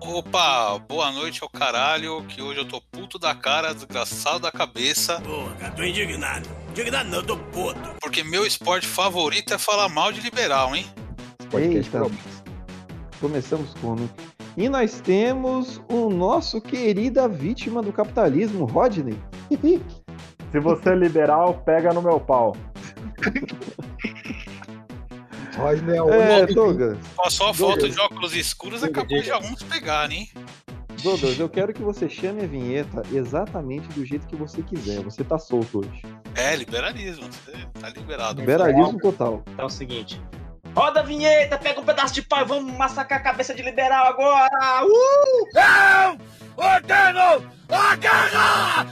Opa, 0.01 0.79
boa 0.79 1.11
noite 1.11 1.43
ao 1.43 1.49
caralho, 1.49 2.23
que 2.23 2.41
hoje 2.41 2.61
eu 2.61 2.65
tô 2.65 2.81
puto 2.81 3.19
da 3.19 3.35
cara, 3.35 3.73
desgraçado 3.73 4.39
da 4.39 4.51
cabeça, 4.51 5.19
Porra, 5.21 5.71
tô 5.71 5.83
indignado. 5.83 6.47
Indignado 6.71 7.09
não, 7.09 7.21
tô 7.21 7.37
puto. 7.37 7.95
porque 8.01 8.23
meu 8.23 8.45
esporte 8.45 8.87
favorito 8.87 9.53
é 9.53 9.57
falar 9.57 9.89
mal 9.89 10.11
de 10.11 10.21
liberal, 10.21 10.73
hein? 10.73 10.85
Podcast 11.51 11.93
Eita. 11.95 12.11
Começamos 13.19 13.73
como? 13.81 14.09
E 14.59 14.67
nós 14.67 14.99
temos 14.99 15.81
o 15.89 16.09
nosso 16.09 16.59
querida 16.59 17.29
vítima 17.29 17.81
do 17.81 17.93
capitalismo, 17.93 18.65
Rodney. 18.65 19.17
Se 20.51 20.59
você 20.59 20.89
é 20.89 20.95
liberal, 20.95 21.63
pega 21.65 21.93
no 21.93 22.01
meu 22.01 22.19
pau. 22.19 22.53
Rodney 25.55 25.95
é 25.95 26.03
o 26.03 26.09
É, 26.13 26.45
Douglas. 26.45 26.97
Com 27.15 27.25
a 27.25 27.31
foto 27.31 27.57
Douglas. 27.57 27.95
de 27.95 28.01
óculos 28.01 28.35
escuros, 28.35 28.83
é 28.83 28.89
capaz 28.89 29.23
de 29.23 29.31
alguns 29.31 29.63
pegarem, 29.63 30.23
hein? 30.23 30.29
Douglas, 31.01 31.39
eu 31.39 31.47
quero 31.47 31.73
que 31.73 31.81
você 31.81 32.09
chame 32.09 32.43
a 32.43 32.47
vinheta 32.47 33.01
exatamente 33.13 33.87
do 33.97 34.03
jeito 34.03 34.27
que 34.27 34.35
você 34.35 34.61
quiser. 34.61 35.01
Você 35.03 35.23
tá 35.23 35.39
solto 35.39 35.79
hoje. 35.79 36.01
É, 36.35 36.53
liberalismo. 36.57 37.23
Você 37.31 37.53
tá 37.79 37.87
liberado. 37.87 38.41
Liberalismo 38.41 38.99
total. 38.99 39.41
Então 39.53 39.63
é 39.63 39.67
o 39.67 39.69
seguinte. 39.69 40.21
Roda 40.75 41.01
a 41.01 41.03
vinheta, 41.03 41.57
pega 41.57 41.79
um 41.79 41.85
pedaço 41.85 42.13
de 42.13 42.21
pau 42.21 42.41
e 42.41 42.45
vamos 42.45 42.73
massacrar 42.77 43.19
a 43.19 43.23
cabeça 43.23 43.53
de 43.53 43.61
liberal 43.61 44.07
agora! 44.07 44.83
Uh! 44.83 45.47
Não! 45.53 46.17
Ordeno 46.57 47.43
a 47.69 47.95
guerra! 47.95 48.87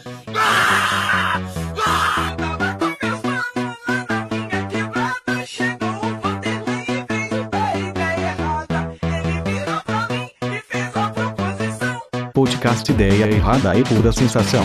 Podcast 12.33 12.91
Ideia 12.91 13.25
Errada 13.25 13.75
e 13.75 13.83
Pura 13.83 14.11
Sensação. 14.11 14.63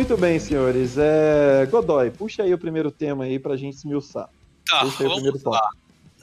Muito 0.00 0.16
bem, 0.16 0.38
senhores. 0.38 0.96
É... 0.96 1.66
Godoy, 1.66 2.10
puxa 2.10 2.42
aí 2.42 2.54
o 2.54 2.58
primeiro 2.58 2.90
tema 2.90 3.24
aí 3.24 3.38
pra 3.38 3.54
gente 3.54 3.74
esmiuçar. 3.74 4.30
Tá, 4.66 4.80
Puxa 4.80 5.02
aí 5.04 5.08
o 5.10 5.14
primeiro 5.14 5.40
lá. 5.50 5.68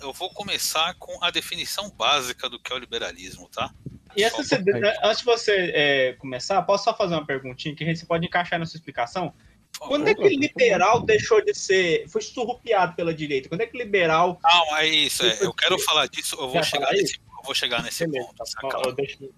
Eu 0.02 0.12
vou 0.14 0.32
começar 0.32 0.96
com 0.96 1.24
a 1.24 1.30
definição 1.30 1.88
básica 1.92 2.50
do 2.50 2.60
que 2.60 2.74
é 2.74 2.76
o 2.76 2.80
liberalismo, 2.80 3.48
tá? 3.50 3.72
E 4.16 4.24
essa, 4.24 4.38
você- 4.44 4.56
antes 5.04 5.20
de 5.20 5.26
você 5.26 5.72
é, 5.76 6.14
começar, 6.14 6.60
posso 6.64 6.86
só 6.86 6.96
fazer 6.98 7.14
uma 7.14 7.26
perguntinha 7.26 7.76
que 7.76 7.84
a 7.84 7.88
gente 7.88 8.04
pode 8.06 8.26
encaixar 8.26 8.58
na 8.60 8.66
sua 8.66 8.78
explicação? 8.78 9.32
Quando 9.80 10.08
é 10.08 10.16
que 10.16 10.28
liberal 10.28 11.02
deixou 11.02 11.44
de 11.46 11.54
ser. 11.54 12.08
Foi 12.10 12.22
surrupiado 12.22 12.96
pela 12.96 13.14
direita? 13.14 13.48
Quando 13.48 13.62
é 13.62 13.68
que 13.68 13.78
liberal. 13.78 14.40
Não, 14.44 14.78
é 14.78 14.88
isso. 14.88 15.24
É. 15.24 15.38
Eu 15.46 15.54
quero 15.54 15.78
falar 15.80 16.08
disso, 16.08 16.36
eu 16.36 16.48
vou 16.48 16.54
Quer 16.54 16.64
chegar 16.66 16.88
falar 16.88 16.98
nesse, 16.98 17.16
eu 17.16 17.44
vou 17.44 17.54
chegar 17.56 17.84
nesse 17.84 18.08
ponto. 18.08 18.46
saca? 18.48 18.78
Ó, 18.78 18.82
eu 18.86 18.94
deixo- 18.94 19.30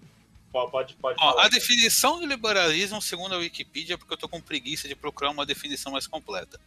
Pode, 0.52 0.94
pode, 0.96 1.16
Ó, 1.20 1.30
falar. 1.30 1.44
a 1.44 1.48
definição 1.48 2.18
do 2.18 2.26
liberalismo, 2.26 3.00
segundo 3.00 3.34
a 3.34 3.38
Wikipedia, 3.38 3.94
é 3.94 3.96
porque 3.96 4.12
eu 4.12 4.18
tô 4.18 4.28
com 4.28 4.40
preguiça 4.40 4.88
de 4.88 4.96
procurar 4.96 5.30
uma 5.30 5.46
definição 5.46 5.92
mais 5.92 6.08
completa. 6.08 6.60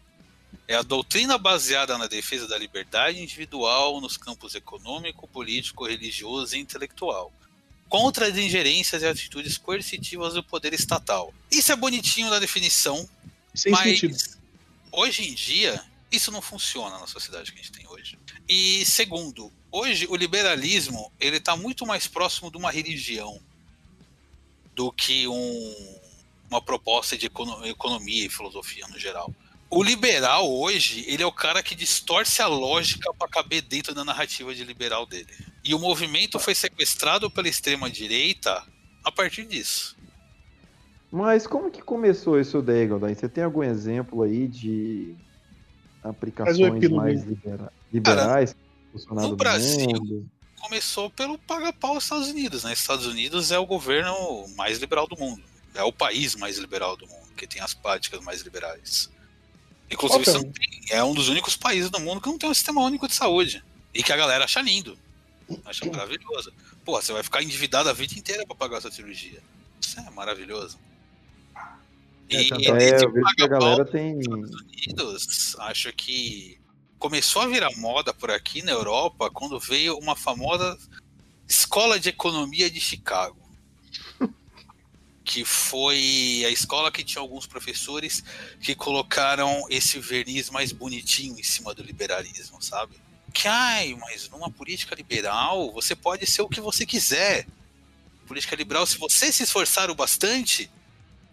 É 0.68 0.76
a 0.76 0.82
doutrina 0.82 1.38
baseada 1.38 1.98
na 1.98 2.08
defesa 2.08 2.48
da 2.48 2.58
liberdade 2.58 3.22
individual 3.22 4.00
nos 4.00 4.16
campos 4.16 4.56
econômico, 4.56 5.28
político, 5.28 5.86
religioso 5.86 6.56
e 6.56 6.60
intelectual, 6.60 7.34
contra 7.90 8.28
as 8.28 8.38
ingerências 8.38 9.02
e 9.04 9.06
atitudes 9.08 9.58
coercitivas 9.58 10.34
do 10.36 10.44
poder 10.44 10.74
estatal. 10.74 11.34
Isso 11.52 11.72
é 11.72 11.76
bonitinho 11.76 12.30
na 12.30 12.40
definição, 12.40 13.08
Sem 13.54 13.72
mas 13.74 14.00
sentido. 14.00 14.18
hoje 14.92 15.28
em 15.28 15.34
dia 15.34 15.84
isso 16.10 16.32
não 16.32 16.42
funciona 16.42 17.00
na 17.00 17.08
sociedade 17.08 17.52
que 17.52 17.60
a 17.60 17.64
gente 17.64 17.72
tem 17.74 17.88
hoje. 17.88 18.18
E 18.48 18.86
segundo, 18.86 19.52
hoje 19.72 20.06
o 20.08 20.16
liberalismo 20.16 21.12
ele 21.20 21.38
está 21.38 21.58
muito 21.58 21.86
mais 21.86 22.08
próximo 22.08 22.50
de 22.52 22.58
uma 22.58 22.72
religião 22.72 23.42
do 24.76 24.92
que 24.92 25.28
um- 25.28 25.96
uma 26.50 26.62
proposta 26.62 27.18
de 27.18 27.28
econo- 27.28 27.66
economia 27.66 28.26
e 28.26 28.30
filosofia 28.30 28.86
no 28.88 29.00
geral. 29.00 29.34
O 29.70 29.82
liberal 29.82 30.52
hoje, 30.52 31.04
ele 31.08 31.24
é 31.24 31.26
o 31.26 31.32
cara 31.32 31.64
que 31.64 31.74
distorce 31.74 32.42
a 32.42 32.48
lógica 32.48 33.12
para 33.14 33.28
caber 33.28 33.62
dentro 33.64 33.96
da 33.96 34.06
narrativa 34.06 34.54
de 34.54 34.64
liberal 34.64 35.06
dele. 35.06 35.28
E 35.64 35.74
o 35.74 35.80
movimento 35.80 36.38
foi 36.38 36.54
sequestrado 36.54 37.30
pela 37.32 37.48
extrema 37.48 37.90
direita 37.90 38.64
a 39.04 39.12
partir 39.12 39.46
disso. 39.46 39.98
Mas 41.12 41.48
como 41.48 41.72
que 41.72 41.82
começou 41.82 42.40
isso 42.40 42.62
daí, 42.62 42.88
Godoy? 42.88 43.16
Você 43.16 43.30
tem 43.30 43.44
algum 43.44 43.64
exemplo 43.64 44.24
aí 44.24 44.48
de 44.48 45.16
aplicações 46.04 46.90
mais 46.90 47.24
libera- 47.24 47.72
liberais 47.92 48.56
funcionaram 48.92 49.30
no 49.30 49.36
Brasil, 49.36 49.88
mundo? 49.88 50.30
Começou 50.68 51.10
pelo 51.10 51.38
paga-pau 51.38 51.96
dos 51.96 52.06
Estados 52.06 52.30
Unidos, 52.30 52.64
né? 52.64 52.72
Estados 52.72 53.06
Unidos 53.06 53.52
é 53.52 53.60
o 53.60 53.66
governo 53.66 54.48
mais 54.56 54.80
liberal 54.80 55.06
do 55.08 55.18
mundo. 55.18 55.44
É 55.76 55.84
o 55.84 55.92
país 55.92 56.36
mais 56.36 56.58
liberal 56.58 56.96
do 56.96 57.06
mundo, 57.06 57.28
que 57.36 57.46
tem 57.46 57.62
as 57.62 57.74
práticas 57.74 58.22
mais 58.22 58.42
liberais. 58.42 59.10
Inclusive, 59.92 60.24
tem- 60.26 60.52
é 60.90 61.04
um 61.04 61.14
dos 61.14 61.28
únicos 61.28 61.58
países 61.58 61.90
do 61.90 62.00
mundo 62.00 62.22
que 62.22 62.30
não 62.30 62.38
tem 62.38 62.50
um 62.50 62.54
sistema 62.54 62.82
único 62.82 63.08
de 63.08 63.14
saúde. 63.14 63.64
E 63.94 64.02
que 64.02 64.12
a 64.14 64.18
galera 64.18 64.46
acha 64.46 64.62
lindo. 64.62 64.98
Acha 65.66 65.86
maravilhoso. 65.86 66.54
Pô, 66.86 67.00
você 67.00 67.12
vai 67.12 67.22
ficar 67.24 67.44
endividado 67.44 67.90
a 67.90 67.94
vida 67.94 68.14
inteira 68.14 68.46
pra 68.46 68.56
pagar 68.56 68.78
essa 68.78 68.90
cirurgia. 68.90 69.42
Isso 69.82 70.00
é 70.00 70.10
maravilhoso. 70.12 70.80
E 72.30 72.50
É, 72.66 73.04
eu 73.04 73.12
vejo 73.12 73.36
que 73.36 73.44
a 73.44 73.48
galera 73.48 73.86
tem. 73.86 74.18
Unidos, 74.26 75.56
acho 75.60 75.92
que 75.94 76.58
começou 77.04 77.42
a 77.42 77.48
virar 77.48 77.70
moda 77.76 78.14
por 78.14 78.32
aqui 78.32 78.62
na 78.62 78.72
Europa 78.72 79.30
quando 79.30 79.60
veio 79.60 79.98
uma 79.98 80.16
famosa 80.16 80.80
escola 81.46 82.00
de 82.00 82.08
economia 82.08 82.72
de 82.72 82.80
Chicago. 82.80 83.38
Que 85.26 85.46
foi 85.46 86.44
a 86.46 86.50
escola 86.50 86.92
que 86.92 87.02
tinha 87.02 87.22
alguns 87.22 87.48
professores 87.48 88.22
que 88.60 88.76
colocaram 88.76 89.66
esse 89.70 89.98
verniz 89.98 90.50
mais 90.50 90.74
bonitinho 90.74 91.40
em 91.40 91.44
cima 91.44 91.74
do 91.74 91.82
liberalismo, 91.82 92.62
sabe? 92.62 92.96
Que, 93.34 93.48
ai, 93.48 93.98
mas 94.00 94.30
numa 94.30 94.52
política 94.52 94.94
liberal 94.96 95.72
você 95.72 95.96
pode 95.96 96.26
ser 96.26 96.42
o 96.42 96.50
que 96.50 96.60
você 96.60 96.86
quiser. 96.86 97.48
Política 98.28 98.56
liberal, 98.56 98.86
se 98.86 98.98
você 98.98 99.32
se 99.32 99.44
esforçar 99.44 99.90
o 99.90 99.96
bastante, 99.96 100.70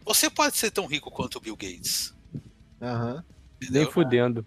você 0.05 0.31
pode 0.31 0.57
ser 0.57 0.71
tão 0.71 0.87
rico 0.87 1.11
quanto 1.11 1.37
o 1.39 1.41
Bill 1.41 1.57
Gates. 1.57 2.15
Aham. 2.81 3.25
Nem 3.71 3.91
fudendo. 3.91 4.47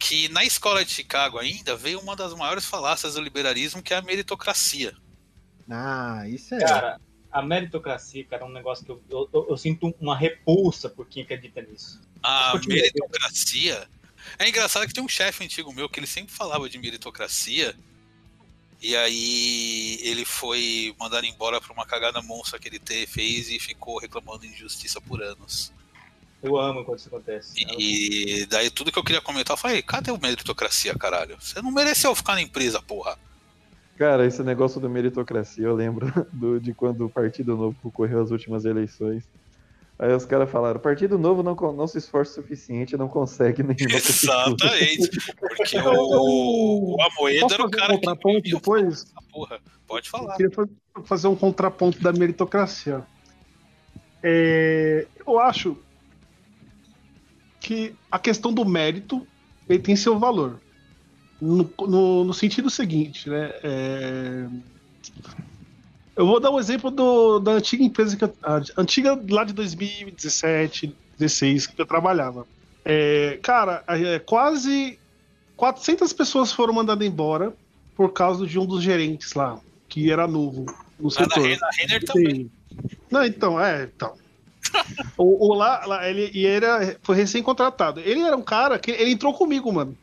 Que 0.00 0.30
na 0.30 0.42
escola 0.42 0.82
de 0.82 0.90
Chicago 0.90 1.38
ainda 1.38 1.76
veio 1.76 2.00
uma 2.00 2.16
das 2.16 2.32
maiores 2.34 2.64
falácias 2.64 3.14
do 3.14 3.20
liberalismo, 3.20 3.82
que 3.82 3.92
é 3.92 3.98
a 3.98 4.02
meritocracia. 4.02 4.96
Ah, 5.68 6.24
isso 6.26 6.54
é. 6.54 6.58
Cara, 6.58 7.00
a 7.30 7.42
meritocracia, 7.42 8.24
cara, 8.24 8.42
é 8.42 8.46
um 8.46 8.52
negócio 8.52 8.84
que 8.84 8.90
eu, 8.90 9.28
eu, 9.32 9.46
eu- 9.50 9.56
sinto 9.58 9.94
uma 10.00 10.16
repulsa 10.16 10.88
por 10.88 11.06
quem 11.06 11.22
acredita 11.22 11.60
nisso. 11.60 12.00
A 12.22 12.58
meritocracia. 12.66 13.86
É 14.38 14.48
engraçado 14.48 14.86
que 14.86 14.94
tem 14.94 15.04
um 15.04 15.08
chefe 15.08 15.44
antigo 15.44 15.72
meu 15.72 15.88
que 15.88 16.00
ele 16.00 16.06
sempre 16.06 16.32
falava 16.32 16.68
de 16.68 16.78
meritocracia. 16.78 17.76
E 18.80 18.96
aí 18.96 19.98
ele 20.00 20.24
foi 20.24 20.94
mandado 20.98 21.26
embora 21.26 21.60
por 21.60 21.72
uma 21.72 21.84
cagada 21.84 22.22
monstra 22.22 22.58
que 22.58 22.68
ele 22.68 22.80
fez 23.06 23.50
e 23.50 23.58
ficou 23.60 23.98
reclamando 23.98 24.40
de 24.40 24.48
injustiça 24.48 24.98
por 24.98 25.22
anos. 25.22 25.70
Eu 26.42 26.56
amo 26.58 26.84
quando 26.84 26.98
isso 26.98 27.08
acontece. 27.08 27.52
E 27.78 28.46
daí 28.46 28.70
tudo 28.70 28.90
que 28.90 28.98
eu 28.98 29.04
queria 29.04 29.20
comentar, 29.20 29.54
eu 29.54 29.60
falei, 29.60 29.82
cadê 29.82 30.10
o 30.10 30.18
meritocracia, 30.20 30.94
caralho? 30.94 31.36
Você 31.40 31.60
não 31.60 31.70
mereceu 31.70 32.14
ficar 32.14 32.34
na 32.34 32.40
empresa, 32.42 32.80
porra. 32.80 33.18
Cara, 33.98 34.26
esse 34.26 34.42
negócio 34.42 34.80
do 34.80 34.88
meritocracia, 34.88 35.66
eu 35.66 35.74
lembro 35.74 36.10
do- 36.32 36.58
de 36.58 36.72
quando 36.72 37.04
o 37.04 37.10
Partido 37.10 37.56
Novo 37.56 37.76
concorreu 37.82 38.22
às 38.22 38.30
últimas 38.30 38.64
eleições. 38.64 39.24
Aí 39.98 40.14
os 40.14 40.24
caras 40.24 40.50
falaram, 40.50 40.78
o 40.80 40.82
Partido 40.82 41.18
Novo 41.18 41.42
não, 41.42 41.54
não 41.74 41.86
se 41.86 41.98
esforça 41.98 42.40
o 42.40 42.42
suficiente, 42.42 42.96
não 42.96 43.06
consegue 43.06 43.62
nenhuma 43.62 43.96
Exatamente. 44.00 45.10
Porque 45.38 45.76
o, 45.78 46.94
o 46.96 47.02
Amoedo 47.02 47.52
era 47.52 47.66
o 47.66 47.66
fazer 47.66 47.66
um 47.66 47.70
cara 47.70 47.98
que 48.40 48.50
depois? 48.50 49.04
porra. 49.30 49.60
Pode 49.86 50.06
Eu 50.06 50.10
falar. 50.10 50.36
queria 50.36 50.50
fa- 50.50 50.66
fazer 51.04 51.28
um 51.28 51.36
contraponto 51.36 52.00
da 52.00 52.14
meritocracia. 52.14 53.02
É, 54.22 55.06
eu 55.26 55.38
acho 55.38 55.76
que 57.70 57.94
a 58.10 58.18
questão 58.18 58.52
do 58.52 58.64
mérito 58.64 59.24
ele 59.68 59.78
tem 59.78 59.94
seu 59.94 60.18
valor. 60.18 60.60
No, 61.40 61.72
no- 61.86 62.24
no 62.24 62.34
sentido 62.34 62.68
seguinte, 62.68 63.30
né? 63.30 63.52
é, 63.62 64.46
eu 66.16 66.26
vou 66.26 66.40
dar 66.40 66.50
um 66.50 66.58
exemplo 66.58 66.90
do- 66.90 67.38
da 67.38 67.52
antiga 67.52 67.84
empresa 67.84 68.16
que 68.16 68.24
eu, 68.24 68.34
antiga 68.76 69.18
lá 69.30 69.44
de 69.44 69.52
2017, 69.52 70.92
16 71.16 71.68
que 71.68 71.80
eu 71.80 71.86
trabalhava. 71.86 72.44
É, 72.84 73.38
cara, 73.40 73.84
é, 73.86 74.18
quase 74.18 74.98
400 75.56 76.12
pessoas 76.12 76.52
foram 76.52 76.74
mandadas 76.74 77.06
embora 77.06 77.54
por 77.96 78.12
causa 78.12 78.46
de 78.46 78.58
um 78.58 78.66
dos 78.66 78.82
gerentes 78.82 79.32
lá, 79.34 79.60
que 79.88 80.10
era 80.10 80.26
novo 80.26 80.66
no 80.98 81.04
Lá 81.04 81.10
setor. 81.12 81.48
Na 81.60 81.70
Renner 81.78 82.04
também. 82.04 82.50
Não, 83.10 83.24
então, 83.24 83.60
é, 83.60 83.84
então. 83.84 84.12
O, 85.16 85.48
o 85.48 85.54
lá, 85.54 85.84
lá, 85.86 86.08
ele 86.08 86.30
e 86.32 86.46
era, 86.46 86.96
foi 87.02 87.16
recém-contratado. 87.16 88.00
Ele 88.00 88.20
era 88.20 88.36
um 88.36 88.42
cara 88.42 88.78
que 88.78 88.90
ele 88.90 89.12
entrou 89.12 89.34
comigo, 89.34 89.72
mano. 89.72 89.96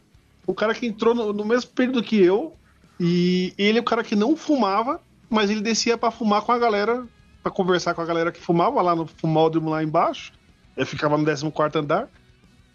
O 0.45 0.53
cara 0.53 0.73
que 0.73 0.85
entrou 0.85 1.13
no, 1.13 1.33
no 1.33 1.45
mesmo 1.45 1.71
período 1.71 2.03
que 2.03 2.21
eu. 2.21 2.55
E 2.99 3.53
ele 3.57 3.77
é 3.77 3.81
o 3.81 3.85
cara 3.85 4.03
que 4.03 4.15
não 4.15 4.35
fumava, 4.35 4.99
mas 5.29 5.49
ele 5.49 5.61
descia 5.61 5.97
pra 5.97 6.09
fumar 6.09 6.41
com 6.41 6.51
a 6.51 6.57
galera, 6.57 7.05
pra 7.43 7.51
conversar 7.51 7.93
com 7.93 8.01
a 8.01 8.05
galera 8.05 8.31
que 8.31 8.39
fumava 8.39 8.81
lá 8.81 8.95
no 8.95 9.05
fumódromo 9.05 9.69
lá 9.69 9.83
embaixo. 9.83 10.31
Ele 10.75 10.85
ficava 10.85 11.17
no 11.17 11.25
14 11.25 11.77
andar. 11.77 12.09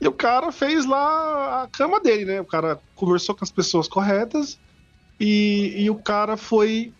E 0.00 0.08
o 0.08 0.12
cara 0.12 0.50
fez 0.50 0.84
lá 0.84 1.62
a 1.62 1.68
cama 1.68 2.00
dele, 2.00 2.24
né? 2.24 2.40
O 2.40 2.44
cara 2.44 2.80
conversou 2.96 3.34
com 3.34 3.44
as 3.44 3.52
pessoas 3.52 3.86
corretas 3.86 4.58
e, 5.18 5.74
e 5.76 5.88
o 5.88 5.94
cara 5.94 6.36
foi 6.36 6.92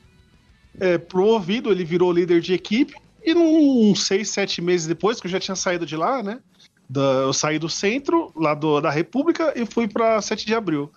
é, 0.79 0.99
promovido, 0.99 1.73
ele 1.73 1.85
virou 1.85 2.13
líder 2.13 2.41
de 2.41 2.55
equipe. 2.55 2.95
E 3.25 3.35
uns 3.35 4.07
seis, 4.07 4.31
sete 4.31 4.61
meses 4.61 4.87
depois, 4.87 5.21
que 5.21 5.27
eu 5.27 5.31
já 5.31 5.39
tinha 5.39 5.57
saído 5.57 5.87
de 5.87 5.97
lá, 5.97 6.23
né? 6.23 6.41
Da, 6.89 7.01
eu 7.01 7.33
saí 7.33 7.59
do 7.59 7.69
centro, 7.69 8.33
lá 8.35 8.55
do, 8.55 8.81
da 8.81 8.91
República, 8.91 9.53
e 9.57 9.65
fui 9.65 9.89
pra 9.89 10.21
7 10.21 10.45
de 10.45 10.55
abril. 10.55 10.93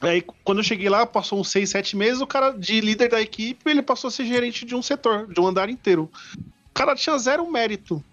Aí, 0.00 0.22
quando 0.44 0.58
eu 0.58 0.64
cheguei 0.64 0.88
lá, 0.88 1.06
passou 1.06 1.40
uns 1.40 1.48
seis, 1.50 1.70
sete 1.70 1.96
meses, 1.96 2.20
o 2.20 2.26
cara 2.26 2.50
de 2.50 2.80
líder 2.80 3.08
da 3.08 3.20
equipe, 3.20 3.70
ele 3.70 3.82
passou 3.82 4.08
a 4.08 4.10
ser 4.10 4.26
gerente 4.26 4.64
de 4.64 4.74
um 4.74 4.82
setor, 4.82 5.26
de 5.32 5.40
um 5.40 5.46
andar 5.46 5.70
inteiro. 5.70 6.10
O 6.36 6.74
cara 6.74 6.94
tinha 6.94 7.16
zero 7.18 7.50
mérito. 7.50 8.04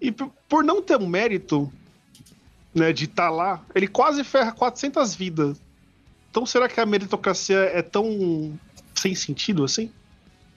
E 0.00 0.10
por, 0.10 0.64
não 0.64 0.80
ter 0.80 0.96
um 0.96 1.06
mérito, 1.06 1.70
né, 2.74 2.92
de 2.92 3.04
estar 3.04 3.28
lá, 3.28 3.62
ele 3.74 3.86
quase 3.86 4.24
ferra 4.24 4.52
400 4.52 5.14
vidas. 5.14 5.60
Então 6.30 6.46
será 6.46 6.68
que 6.68 6.80
a 6.80 6.86
meritocracia 6.86 7.58
é 7.58 7.82
tão 7.82 8.58
sem 8.94 9.14
sentido 9.14 9.64
assim? 9.64 9.90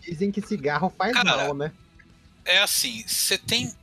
Dizem 0.05 0.31
que 0.31 0.41
cigarro 0.41 0.93
faz 0.97 1.13
Cara, 1.13 1.37
mal, 1.37 1.53
né? 1.53 1.71
É 2.45 2.59
assim, 2.59 3.03
você 3.07 3.37
tem. 3.37 3.73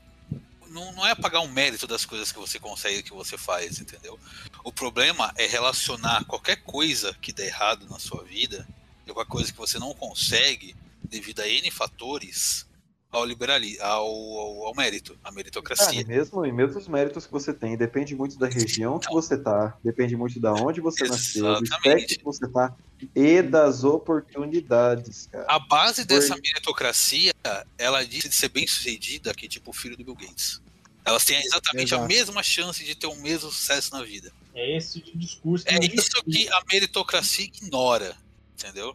Não, 0.68 0.92
não 0.92 1.06
é 1.06 1.14
pagar 1.14 1.40
um 1.40 1.48
mérito 1.48 1.86
das 1.86 2.04
coisas 2.04 2.30
que 2.30 2.38
você 2.38 2.58
consegue, 2.58 3.02
que 3.02 3.12
você 3.12 3.36
faz, 3.36 3.80
entendeu? 3.80 4.18
O 4.62 4.72
problema 4.72 5.32
é 5.36 5.46
relacionar 5.46 6.24
qualquer 6.26 6.56
coisa 6.62 7.16
que 7.20 7.32
dê 7.32 7.46
errado 7.46 7.88
na 7.88 7.98
sua 7.98 8.22
vida, 8.22 8.68
qualquer 9.04 9.28
coisa 9.28 9.52
que 9.52 9.58
você 9.58 9.78
não 9.78 9.92
consegue, 9.94 10.76
devido 11.02 11.40
a 11.40 11.48
N 11.48 11.70
fatores, 11.70 12.66
ao 13.10 13.24
liberalismo, 13.24 13.82
ao, 13.84 14.06
ao, 14.06 14.66
ao 14.66 14.74
mérito, 14.74 15.18
à 15.24 15.32
meritocracia. 15.32 16.00
e 16.00 16.04
mesmo, 16.04 16.46
e 16.46 16.52
mesmo 16.52 16.78
os 16.78 16.86
méritos 16.86 17.26
que 17.26 17.32
você 17.32 17.52
tem, 17.52 17.76
depende 17.76 18.14
muito 18.14 18.38
da 18.38 18.46
região 18.48 18.98
que 18.98 19.10
você 19.12 19.36
tá, 19.36 19.76
depende 19.82 20.16
muito 20.16 20.38
da 20.38 20.52
onde 20.52 20.80
você 20.80 21.08
nasceu, 21.08 21.58
do 21.58 21.64
espectro 21.64 22.18
que 22.18 22.24
você 22.24 22.46
tá 22.48 22.74
e 23.16 23.42
das 23.42 23.82
oportunidades, 23.82 25.26
cara. 25.30 25.44
A 25.48 25.58
base 25.58 26.04
dessa 26.04 26.34
Por- 26.34 26.42
meritocracia, 26.42 27.32
ela 27.76 28.04
diz 28.04 28.22
de 28.24 28.34
ser 28.34 28.48
bem 28.48 28.66
sucedida 28.66 29.34
que 29.34 29.48
tipo 29.48 29.70
o 29.70 29.74
filho 29.74 29.96
do 29.96 30.04
Bill 30.04 30.14
Gates. 30.14 30.60
Elas 31.04 31.24
têm 31.24 31.38
exatamente 31.40 31.94
a 31.94 31.96
Exato. 31.96 32.08
mesma 32.08 32.42
chance 32.42 32.84
de 32.84 32.94
ter 32.94 33.06
o 33.06 33.16
mesmo 33.16 33.50
sucesso 33.50 33.90
na 33.92 34.02
vida. 34.02 34.30
É 34.54 34.76
esse 34.76 35.00
discurso 35.14 35.64
que 35.64 35.74
É 35.74 35.78
isso 35.78 36.22
que 36.24 36.48
a 36.48 36.62
meritocracia 36.70 37.46
ignora, 37.46 38.14
entendeu? 38.58 38.94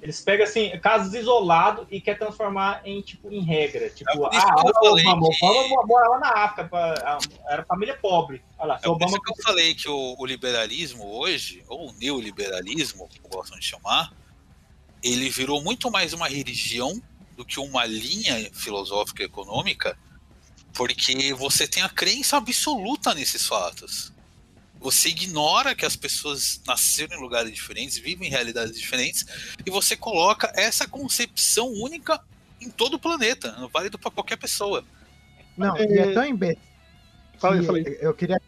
Eles 0.00 0.20
pegam 0.20 0.44
assim, 0.46 0.70
casos 0.78 1.12
isolados 1.12 1.86
e 1.90 2.00
quer 2.00 2.16
transformar 2.16 2.82
em 2.84 3.00
tipo 3.02 3.30
em 3.32 3.40
regra. 3.42 3.90
Tipo, 3.90 4.10
isso 4.32 4.46
ah, 4.46 4.54
Obama, 4.60 5.28
que- 5.30 5.44
Obama 5.74 6.18
na 6.20 6.28
África, 6.30 6.64
pra- 6.68 7.18
era 7.48 7.64
família 7.64 7.96
pobre. 7.96 8.40
Olha 8.58 8.68
lá, 8.68 8.76
É 8.76 8.80
por 8.82 8.90
Obama 8.92 9.18
que 9.20 9.30
eu 9.32 9.36
falei 9.42 9.74
que 9.74 9.88
o, 9.88 10.14
o 10.16 10.24
liberalismo 10.24 11.04
hoje, 11.04 11.64
ou 11.68 11.90
o 11.90 11.92
neoliberalismo, 11.94 13.08
como 13.08 13.28
gostam 13.28 13.58
de 13.58 13.64
chamar, 13.64 14.12
ele 15.02 15.28
virou 15.30 15.60
muito 15.62 15.90
mais 15.90 16.12
uma 16.12 16.28
religião 16.28 17.02
do 17.36 17.44
que 17.44 17.58
uma 17.58 17.84
linha 17.84 18.50
filosófica 18.52 19.22
e 19.22 19.26
econômica, 19.26 19.98
porque 20.74 21.34
você 21.34 21.66
tem 21.66 21.82
a 21.82 21.88
crença 21.88 22.36
absoluta 22.36 23.14
nesses 23.14 23.46
fatos. 23.46 24.12
Você 24.80 25.08
ignora 25.08 25.74
que 25.74 25.84
as 25.84 25.96
pessoas 25.96 26.60
nasceram 26.66 27.18
em 27.18 27.20
lugares 27.20 27.52
diferentes, 27.52 27.98
vivem 27.98 28.28
em 28.28 28.30
realidades 28.30 28.78
diferentes, 28.78 29.26
e 29.64 29.70
você 29.70 29.96
coloca 29.96 30.52
essa 30.54 30.86
concepção 30.86 31.68
única 31.72 32.20
em 32.60 32.70
todo 32.70 32.94
o 32.94 32.98
planeta, 32.98 33.54
válido 33.72 33.98
para 33.98 34.10
qualquer 34.10 34.36
pessoa. 34.36 34.84
Não, 35.56 35.76
e 35.76 35.98
é 35.98 36.12
tão 36.12 36.24
imbecil. 36.24 36.62
Fala 37.38 37.54
aí, 37.54 37.60
que 37.60 37.66
fala 37.66 37.78
aí. 37.78 37.98
Eu 38.00 38.14
queria 38.14 38.40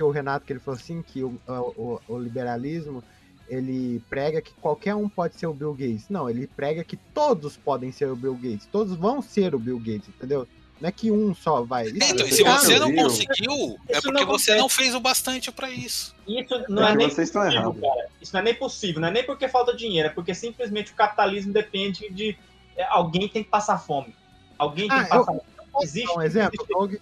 o 0.00 0.10
Renato, 0.10 0.46
que 0.46 0.52
ele 0.52 0.60
falou 0.60 0.80
assim, 0.80 1.02
que 1.02 1.22
o, 1.22 1.38
o, 1.46 2.00
o 2.08 2.18
liberalismo, 2.18 3.04
ele 3.48 4.00
prega 4.08 4.40
que 4.40 4.52
qualquer 4.54 4.94
um 4.94 5.08
pode 5.08 5.38
ser 5.38 5.46
o 5.46 5.52
Bill 5.52 5.74
Gates. 5.74 6.08
Não, 6.08 6.30
ele 6.30 6.46
prega 6.46 6.82
que 6.82 6.96
todos 6.96 7.56
podem 7.56 7.92
ser 7.92 8.08
o 8.08 8.16
Bill 8.16 8.34
Gates. 8.34 8.66
Todos 8.66 8.96
vão 8.96 9.20
ser 9.20 9.54
o 9.54 9.58
Bill 9.58 9.78
Gates, 9.78 10.08
entendeu? 10.08 10.48
Não 10.82 10.88
é 10.88 10.92
que 10.92 11.12
um 11.12 11.32
só 11.32 11.62
vai. 11.62 11.86
Isso- 11.86 11.94
Então, 11.96 12.26
e 12.26 12.28
esse 12.28 12.36
se 12.38 12.42
você 12.42 12.76
não 12.80 12.92
conseguiu, 12.92 13.78
é 13.88 13.92
Isso 13.92 14.02
porque 14.02 14.20
não 14.24 14.26
você 14.26 14.56
não 14.56 14.68
fez 14.68 14.94
o 14.96 14.98
bastante 15.00 15.52
para 15.52 15.70
isso. 15.70 16.12
Isso 16.26 16.64
não 16.68 16.84
é, 16.88 16.90
É, 16.90 16.96
nem 16.96 17.08
vocês 17.08 17.28
estão 17.28 17.42
possível, 17.44 17.74
cara. 17.74 18.08
Isso 18.20 18.32
não 18.34 18.40
é 18.40 18.42
nem 18.42 18.54
possível, 18.56 19.00
não 19.00 19.08
é 19.08 19.10
nem 19.12 19.24
porque 19.24 19.46
falta 19.48 19.76
dinheiro, 19.76 20.08
é 20.08 20.10
porque 20.10 20.34
simplesmente 20.34 20.90
o 20.90 20.96
capitalismo 20.96 21.52
depende 21.52 22.10
de 22.10 22.36
é, 22.76 22.82
alguém 22.84 23.28
tem 23.28 23.44
que 23.44 23.48
passar 23.50 23.78
fome. 23.78 24.12
Alguém 24.58 24.88
tem 24.88 24.98
Ah, 24.98 25.04
que 25.04 25.14
eu- 25.14 25.18
passar 25.20 25.24
fome. 25.26 25.40
Posso 25.70 25.84
Existe, 25.86 26.06
dar 26.08 26.14
um 26.14 26.22
exemplo, 26.22 26.66
Doug? 26.68 26.94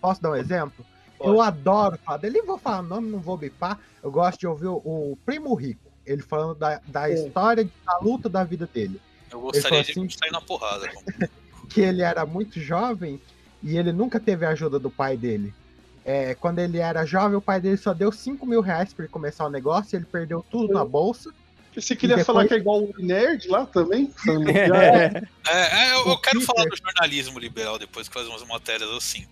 Posso 0.00 0.22
dar 0.22 0.30
um 0.32 0.36
exemplo? 0.36 0.84
Eu 1.18 1.40
adoro 1.40 1.98
falar 2.04 2.18
dele, 2.18 2.34
nem 2.34 2.44
vou 2.46 2.58
falar 2.58 2.80
o 2.80 2.82
nome, 2.82 3.10
não 3.10 3.18
vou 3.20 3.36
bipar. 3.38 3.78
Eu 4.02 4.10
gosto 4.10 4.38
de 4.40 4.46
ouvir 4.46 4.66
o, 4.66 4.74
o 4.84 5.18
Primo 5.24 5.54
Rico, 5.54 5.80
ele 6.04 6.20
falando 6.20 6.54
da, 6.56 6.80
da 6.86 7.08
história, 7.08 7.66
da 7.86 7.98
luta 7.98 8.28
da 8.28 8.44
vida 8.44 8.68
dele. 8.72 9.00
Eu 9.30 9.40
gostaria 9.40 9.82
de 9.82 9.90
assim- 9.92 10.10
sair 10.10 10.30
na 10.32 10.40
porrada. 10.42 10.90
que 11.72 11.80
ele 11.80 12.02
era 12.02 12.24
muito 12.26 12.60
jovem 12.60 13.20
e 13.62 13.76
ele 13.76 13.92
nunca 13.92 14.18
teve 14.20 14.44
a 14.44 14.50
ajuda 14.50 14.78
do 14.78 14.90
pai 14.90 15.16
dele. 15.16 15.52
É, 16.04 16.34
quando 16.34 16.58
ele 16.58 16.78
era 16.78 17.06
jovem, 17.06 17.36
o 17.36 17.40
pai 17.40 17.60
dele 17.60 17.76
só 17.76 17.94
deu 17.94 18.10
5 18.10 18.44
mil 18.44 18.60
reais 18.60 18.92
pra 18.92 19.04
ele 19.04 19.12
começar 19.12 19.46
o 19.46 19.50
negócio, 19.50 19.96
ele 19.96 20.04
perdeu 20.04 20.44
tudo 20.50 20.74
na 20.74 20.84
bolsa. 20.84 21.32
Você 21.74 21.96
queria 21.96 22.16
depois- 22.16 22.26
falar 22.26 22.46
que 22.48 22.54
é 22.54 22.58
igual 22.58 22.82
o 22.82 22.92
nerd 22.98 23.48
lá 23.48 23.64
também? 23.64 24.12
É, 25.48 25.88
é, 25.88 25.92
eu, 25.94 26.08
eu 26.08 26.18
quero 26.18 26.40
falar 26.40 26.64
do 26.64 26.76
jornalismo 26.76 27.38
liberal 27.38 27.78
depois 27.78 28.08
que 28.08 28.14
faz 28.14 28.26
umas 28.26 28.46
matérias 28.46 28.90
assim. 28.90 29.26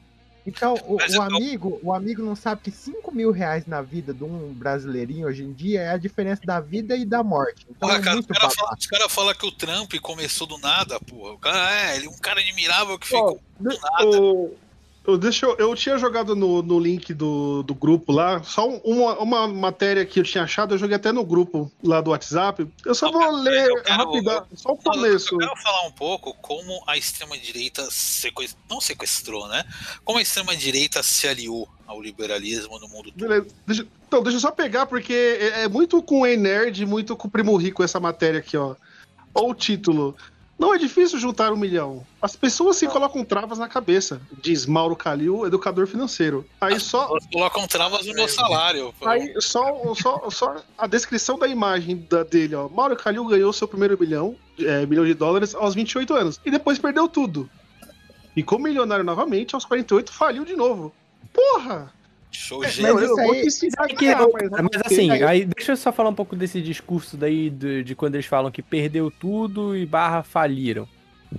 Então, 0.47 0.75
o, 0.87 0.97
o 0.97 1.23
amigo, 1.23 1.79
o 1.83 1.93
amigo 1.93 2.23
não 2.23 2.35
sabe 2.35 2.63
que 2.63 2.71
5 2.71 3.13
mil 3.13 3.31
reais 3.31 3.67
na 3.67 3.83
vida 3.83 4.13
de 4.15 4.25
um 4.25 4.53
brasileirinho 4.53 5.27
hoje 5.27 5.43
em 5.43 5.53
dia 5.53 5.83
é 5.83 5.91
a 5.91 5.97
diferença 5.97 6.43
da 6.45 6.61
vida 6.61 6.97
e 6.97 7.05
da 7.05 7.23
morte. 7.23 7.67
Então 7.69 7.89
Porra, 7.89 8.01
é 8.01 8.03
cara, 8.03 8.19
os 8.19 8.27
muito 8.27 8.35
caras 8.35 8.55
falam 8.55 8.77
cara 8.89 9.09
fala 9.09 9.35
que 9.35 9.47
o 9.47 9.53
Trump 9.53 9.93
começou 10.01 10.47
do 10.47 10.59
nada, 10.59 10.99
porra. 11.01 11.33
O 11.35 11.39
cara 11.39 11.75
é, 11.93 11.97
ele 11.97 12.07
é 12.07 12.11
um 12.11 12.19
cara 12.19 12.41
admirável 12.41 12.99
que 12.99 13.07
ficou 13.07 13.41
do 13.59 13.69
nada. 13.69 14.21
O- 14.21 14.55
eu, 15.07 15.17
deixa 15.19 15.47
eu, 15.47 15.57
eu 15.59 15.75
tinha 15.75 15.97
jogado 15.99 16.37
no, 16.37 16.63
no 16.63 16.79
link 16.79 17.13
do, 17.15 17.63
do 17.63 17.75
grupo 17.75 18.13
lá, 18.13 18.43
só 18.43 18.69
um- 18.69 18.81
uma, 18.85 19.19
uma 19.19 19.49
matéria 19.49 20.05
que 20.05 20.21
eu 20.21 20.25
tinha 20.25 20.45
achado, 20.45 20.75
eu 20.75 20.79
joguei 20.79 20.97
até 20.97 21.11
no 21.11 21.25
grupo 21.25 21.71
lá 21.83 22.01
do 22.01 22.11
WhatsApp. 22.11 22.67
Eu 22.85 22.95
só 22.95 23.11
vou 23.11 23.31
ler 23.31 23.69
rapidão, 23.87 24.47
só 24.55 24.73
o 24.73 24.77
começo. 24.77 25.35
Eu 25.35 25.39
quero 25.39 25.57
falar 25.63 25.87
um 25.87 25.93
pouco 25.93 26.35
como 26.35 26.83
a 26.87 26.97
extrema-direita 26.97 27.89
sequest... 27.91 28.57
não 28.69 28.81
sequestrou, 28.81 29.49
né? 29.49 29.65
Como 30.05 30.19
a 30.19 30.23
extrema-direita 30.23 31.03
se 31.03 31.27
aliou 31.27 31.69
ao 31.87 32.01
liberalismo 32.01 32.79
no 32.79 32.89
mundo 32.89 33.11
todo. 33.11 33.47
Deixa- 33.67 33.87
então, 34.07 34.23
deixa 34.23 34.37
eu 34.37 34.41
só 34.41 34.51
pegar, 34.51 34.87
porque 34.87 35.13
é, 35.13 35.63
é 35.63 35.69
muito 35.69 36.03
com 36.03 36.21
o 36.23 36.27
E-Nerd, 36.27 36.85
muito 36.85 37.17
com 37.17 37.27
o 37.27 37.31
Primo 37.31 37.57
Rico 37.57 37.83
essa 37.83 37.99
matéria 38.01 38.41
aqui, 38.41 38.57
ó. 38.57 38.75
Olha 39.35 39.47
o 39.47 39.55
título. 39.55 40.17
Não 40.61 40.75
é 40.75 40.79
difícil 40.79 41.19
juntar 41.19 41.53
um 41.53 41.57
milhão. 41.57 42.07
As 42.21 42.37
pessoas 42.37 42.77
se 42.77 42.87
colocam 42.87 43.25
travas 43.25 43.59
na 43.59 43.67
cabeça, 43.67 44.21
diz 44.43 44.67
Mauro 44.67 44.95
Calil, 44.95 45.47
educador 45.47 45.87
financeiro. 45.87 46.45
Aí 46.61 46.79
só. 46.79 47.09
Elas 47.09 47.27
colocam 47.33 47.67
travas 47.67 48.07
no 48.07 48.13
meu 48.13 48.29
salário. 48.29 48.93
pô. 49.01 49.09
Aí 49.09 49.33
só, 49.41 49.95
só, 49.95 50.29
só 50.31 50.57
a 50.77 50.87
descrição 50.87 51.39
da 51.39 51.49
imagem 51.49 52.07
da- 52.11 52.23
dele, 52.25 52.55
ó. 52.55 52.69
Mauro 52.69 52.95
Calil 52.95 53.25
ganhou 53.25 53.51
seu 53.55 53.67
primeiro 53.67 53.97
milhão, 53.99 54.37
é, 54.59 54.85
milhão 54.85 55.07
de 55.07 55.15
dólares 55.15 55.55
aos 55.55 55.75
28 55.75 56.13
anos. 56.13 56.39
E 56.45 56.51
depois 56.51 56.79
perdeu 56.79 57.09
tudo. 57.09 57.49
Ficou 58.35 58.59
milionário 58.59 59.05
novamente, 59.05 59.55
aos 59.55 59.65
48 59.65 60.13
faliu 60.13 60.45
de 60.45 60.55
novo. 60.55 60.93
Porra! 61.33 61.91
Show, 62.33 62.63
É, 62.65 62.73
meu, 62.81 62.99
eu 63.01 63.17
vou 63.17 63.35
É 63.35 63.43
que- 63.89 63.97
ganhar, 63.97 64.19
mas- 64.33 64.51
mas 64.51 64.83
assim, 64.85 65.11
aí 65.11 65.45
deixa 65.45 65.73
eu 65.73 65.77
só 65.77 65.93
falar 65.93 66.11
um 66.11 66.15
pouco 66.15 66.37
desse 66.37 66.61
discurso 66.63 67.17
daí 67.17 67.51
de, 67.51 67.83
de 67.83 67.95
quando 67.95 68.15
eles 68.15 68.27
falam 68.27 68.51
que 68.53 68.63
perdeu 68.63 69.11
tudo 69.11 69.77
e 69.77 69.85
barra 69.85 70.23
faliram. 70.23 70.87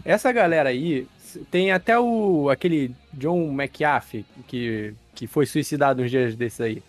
Essa 0.04 0.32
galera 0.32 0.70
aí 0.70 1.08
tem 1.50 1.72
até 1.72 1.98
o 1.98 2.50
aquele 2.50 2.94
John 3.14 3.52
McAfee 3.54 4.26
que, 4.48 4.94
que 5.16 5.28
foi 5.28 5.46
suicidado 5.46 6.02
uns 6.02 6.12
dias 6.12 6.36
desses 6.36 6.60
aí. 6.60 6.84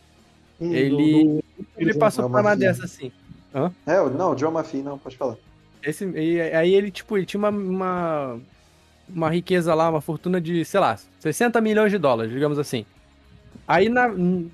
Hum, 0.60 0.72
ele 0.72 0.90
do- 0.90 0.96
do- 1.24 1.44
ele 1.78 1.94
passou 1.94 2.28
por 2.28 2.40
uma 2.40 2.56
dessa 2.56 2.84
assim. 2.84 3.12
Hã? 3.54 3.70
É, 3.86 4.00
o- 4.00 4.10
não, 4.10 4.34
John 4.34 4.50
Maffei, 4.50 4.82
não, 4.82 4.98
pode 4.98 5.16
falar. 5.16 5.36
Esse, 5.82 6.04
e 6.06 6.40
aí 6.40 6.74
ele, 6.74 6.90
tipo, 6.90 7.16
ele 7.16 7.26
tinha 7.26 7.38
uma, 7.38 7.50
uma, 7.50 8.40
uma 9.08 9.30
riqueza 9.30 9.74
lá, 9.74 9.90
uma 9.90 10.00
fortuna 10.00 10.40
de, 10.40 10.64
sei 10.64 10.80
lá, 10.80 10.98
60 11.20 11.60
milhões 11.60 11.90
de 11.92 11.98
dólares, 11.98 12.32
digamos 12.32 12.58
assim. 12.58 12.84
Aí 13.66 13.88
na, 13.88 14.08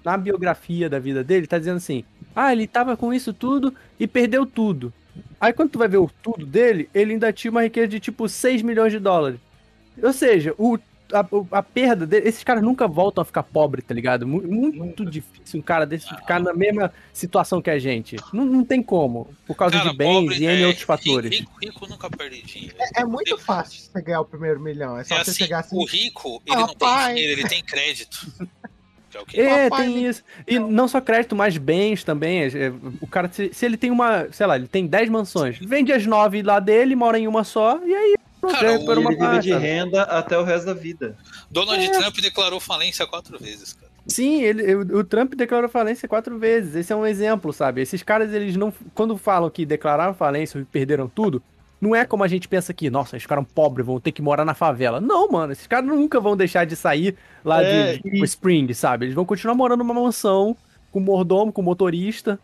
na 0.04 0.16
biografia 0.16 0.88
da 0.88 0.98
vida 0.98 1.24
dele, 1.24 1.46
tá 1.46 1.58
dizendo 1.58 1.76
assim: 1.78 2.04
ah, 2.36 2.52
ele 2.52 2.66
tava 2.66 2.96
com 2.96 3.12
isso 3.12 3.32
tudo 3.32 3.74
e 3.98 4.06
perdeu 4.06 4.44
tudo. 4.46 4.92
Aí 5.40 5.52
quando 5.52 5.70
tu 5.70 5.78
vai 5.78 5.88
ver 5.88 5.98
o 5.98 6.10
tudo 6.22 6.44
dele, 6.46 6.88
ele 6.94 7.12
ainda 7.12 7.32
tinha 7.32 7.50
uma 7.50 7.62
riqueza 7.62 7.88
de 7.88 8.00
tipo 8.00 8.28
6 8.28 8.62
milhões 8.62 8.92
de 8.92 8.98
dólares. 8.98 9.38
Ou 10.00 10.12
seja, 10.12 10.54
o, 10.58 10.78
a, 11.12 11.26
a 11.58 11.62
perda 11.62 12.06
dele, 12.06 12.28
esses 12.28 12.44
caras 12.44 12.62
nunca 12.62 12.86
voltam 12.86 13.22
a 13.22 13.24
ficar 13.24 13.42
pobres, 13.42 13.84
tá 13.84 13.92
ligado? 13.94 14.26
Mu- 14.26 14.42
Muito 14.42 15.04
difícil 15.04 15.58
um 15.58 15.62
cara 15.62 15.84
desse 15.86 16.08
ficar 16.08 16.38
na 16.40 16.52
mesma 16.52 16.92
situação 17.12 17.60
que 17.62 17.70
a 17.70 17.78
gente. 17.78 18.16
Não, 18.32 18.44
não 18.44 18.64
tem 18.64 18.80
como, 18.82 19.28
por 19.46 19.56
causa 19.56 19.76
Cara, 19.78 19.90
de 19.90 19.96
bens 19.96 20.12
pobre, 20.12 20.36
e 20.38 20.44
N 20.46 20.62
é, 20.62 20.66
outros 20.66 20.84
fatores. 20.84 21.30
Rico, 21.36 21.52
rico 21.60 21.86
nunca 21.88 22.10
perde 22.10 22.42
dinheiro. 22.42 22.76
É, 22.78 23.00
é 23.00 23.04
muito 23.04 23.36
fácil 23.38 23.80
você 23.80 24.02
ganhar 24.02 24.20
o 24.20 24.24
primeiro 24.24 24.60
milhão. 24.60 24.96
É 24.98 25.02
só 25.04 25.16
É 25.16 25.24
você 25.24 25.30
assim, 25.30 25.38
chegar 25.44 25.60
assim. 25.60 25.76
o 25.76 25.84
rico, 25.84 26.42
ele 26.46 26.56
"Ah, 26.56 26.66
não 26.66 26.74
pai." 26.76 27.06
tem 27.06 27.14
dinheiro, 27.22 27.40
ele 27.40 27.48
tem 27.48 27.64
crédito. 27.64 28.26
Que 29.10 29.16
é 29.16 29.20
o 29.20 29.26
que 29.26 29.40
É, 29.40 29.70
tem 29.70 30.06
isso. 30.06 30.22
E 30.46 30.58
não 30.58 30.86
só 30.88 31.00
crédito, 31.00 31.34
mas 31.34 31.56
bens 31.56 32.04
também. 32.04 32.42
É, 32.42 32.46
é, 32.66 32.72
O 33.00 33.06
cara, 33.06 33.28
se, 33.32 33.50
se 33.52 33.64
ele 33.64 33.76
tem 33.76 33.90
uma, 33.90 34.26
sei 34.32 34.46
lá, 34.46 34.56
ele 34.56 34.68
tem 34.68 34.86
10 34.86 35.08
mansões, 35.08 35.58
vende 35.58 35.92
as 35.92 36.04
9 36.06 36.42
lá 36.42 36.60
dele, 36.60 36.94
mora 36.94 37.18
em 37.18 37.26
uma 37.26 37.42
só, 37.44 37.80
e 37.84 37.94
aí 37.94 38.14
pronto, 38.40 38.54
Cara, 38.54 38.72
é 38.72 38.78
o- 38.78 38.84
por 38.84 38.98
uma 38.98 39.12
ele 39.12 39.18
vive 39.26 39.38
de 39.40 39.52
renda 39.54 40.02
até 40.02 40.38
o 40.38 40.44
resto 40.44 40.66
da 40.66 40.74
vida. 40.74 41.16
Donald 41.50 41.82
É. 41.82 41.90
Trump 41.90 42.16
declarou 42.20 42.60
falência 42.60 43.06
quatro 43.06 43.38
vezes, 43.38 43.72
cara. 43.72 43.88
Sim, 44.06 44.42
ele, 44.42 44.74
o, 44.74 44.80
o 44.98 45.04
Trump 45.04 45.34
declarou 45.34 45.68
falência 45.68 46.08
quatro 46.08 46.38
vezes. 46.38 46.74
Esse 46.74 46.92
é 46.92 46.96
um 46.96 47.04
exemplo, 47.06 47.52
sabe? 47.52 47.82
Esses 47.82 48.02
caras, 48.02 48.32
eles 48.32 48.56
não. 48.56 48.72
Quando 48.94 49.16
falam 49.18 49.50
que 49.50 49.66
declararam 49.66 50.14
falência 50.14 50.58
e 50.58 50.64
perderam 50.64 51.08
tudo, 51.08 51.42
não 51.80 51.94
é 51.94 52.04
como 52.04 52.24
a 52.24 52.28
gente 52.28 52.48
pensa 52.48 52.72
aqui, 52.72 52.90
nossa, 52.90 53.14
eles 53.14 53.22
ficaram 53.22 53.44
pobres, 53.44 53.86
vão 53.86 54.00
ter 54.00 54.12
que 54.12 54.22
morar 54.22 54.44
na 54.44 54.54
favela. 54.54 55.00
Não, 55.00 55.30
mano, 55.30 55.52
esses 55.52 55.66
caras 55.66 55.88
nunca 55.88 56.20
vão 56.20 56.36
deixar 56.36 56.64
de 56.64 56.74
sair 56.76 57.16
lá 57.44 57.62
É, 57.62 57.96
de, 57.98 58.02
de 58.02 58.24
Spring, 58.24 58.72
sabe? 58.74 59.06
Eles 59.06 59.14
vão 59.14 59.24
continuar 59.24 59.54
morando 59.54 59.84
numa 59.84 59.94
mansão, 59.94 60.56
com 60.90 61.00
mordomo, 61.00 61.52
com 61.52 61.62
motorista. 61.62 62.38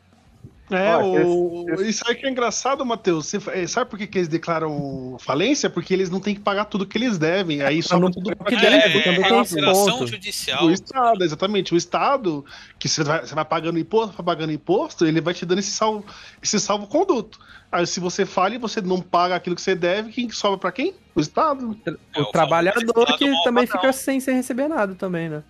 É, 0.71 0.97
o... 0.97 1.67
esse- 1.75 1.89
isso 1.91 2.05
aí 2.07 2.15
que 2.15 2.25
é 2.27 2.31
engraçado, 2.31 2.85
Matheus. 2.87 3.27
Você... 3.27 3.39
é, 3.51 3.67
Sabe 3.67 3.91
por 3.91 3.99
que, 3.99 4.07
que 4.07 4.17
eles 4.19 4.29
declaram 4.29 5.17
falência? 5.21 5.69
Porque 5.69 5.93
eles 5.93 6.09
não 6.09 6.21
têm 6.21 6.35
que 6.35 6.41
pagar 6.41 6.65
tudo 6.65 6.87
que 6.87 6.97
eles 6.97 7.19
devem. 7.19 7.61
Aí 7.63 7.83
sobra 7.83 8.07
não- 8.07 8.11
tudo 8.11 8.35
pra 8.35 8.47
que 8.47 8.57
deve, 8.57 8.99
é 8.99 9.41
operação 9.41 9.99
ponto. 9.99 10.07
judicial. 10.07 10.65
O 10.65 10.71
Estado, 10.71 11.23
exatamente. 11.23 11.75
O 11.75 11.77
Estado, 11.77 12.45
que 12.79 12.89
você 12.89 13.05
vai, 13.05 13.21
você 13.21 13.35
vai 13.35 13.45
pagando 13.45 13.79
imposto, 13.79 14.17
vai 14.17 14.25
pagando 14.25 14.53
imposto, 14.53 15.05
ele 15.05 15.21
vai 15.21 15.35
te 15.35 15.45
dando 15.45 15.59
esse 15.59 15.71
salvo, 15.71 16.05
esse 16.43 16.59
salvo-conduto. 16.59 17.39
Aí 17.71 17.87
se 17.87 18.01
você 18.01 18.25
falha 18.25 18.55
e 18.55 18.59
você 18.59 18.81
não 18.81 19.01
paga 19.01 19.35
aquilo 19.35 19.57
que 19.57 19.63
você 19.63 19.75
deve, 19.75 20.13
quem 20.13 20.29
que 20.29 20.35
sobra 20.37 20.57
pra 20.57 20.73
quem? 20.73 20.95
O 21.15 21.21
Estado. 21.21 21.77
É, 22.15 22.21
o 22.23 22.27
trabalhador 22.27 23.17
que 23.19 23.31
também 23.45 23.67
fica 23.67 23.93
sem, 23.93 24.19
sem 24.21 24.37
receber 24.37 24.69
nada 24.69 24.95
também, 24.95 25.29
né? 25.29 25.43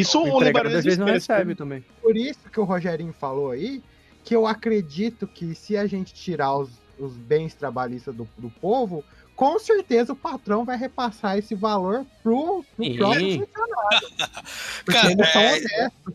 Isso 0.00 0.18
O 0.20 0.40
o 0.40 0.58
às 0.58 0.84
vezes 0.84 0.98
não 0.98 1.06
recebe 1.06 1.50
né? 1.50 1.54
também. 1.54 1.84
Por 2.02 2.16
isso 2.16 2.40
que 2.52 2.58
o 2.58 2.64
Rogerinho 2.64 3.12
falou 3.12 3.52
aí, 3.52 3.82
que 4.24 4.34
eu 4.34 4.46
acredito 4.46 5.26
que 5.26 5.54
se 5.54 5.76
a 5.76 5.86
gente 5.86 6.12
tirar 6.12 6.56
os, 6.56 6.70
os 6.98 7.12
bens 7.12 7.54
trabalhistas 7.54 8.14
do, 8.14 8.28
do 8.36 8.50
povo, 8.50 9.04
com 9.36 9.58
certeza 9.58 10.12
o 10.12 10.16
patrão 10.16 10.64
vai 10.64 10.76
repassar 10.76 11.38
esse 11.38 11.54
valor 11.54 12.04
pro, 12.22 12.64
pro 12.76 12.94
próprio 12.96 13.46
funcionário. 13.46 14.10
Porque 14.84 15.00
Cara, 15.00 15.12
eles 15.12 15.32
são 15.32 15.42
é- 15.42 15.52
honestos. 15.52 16.14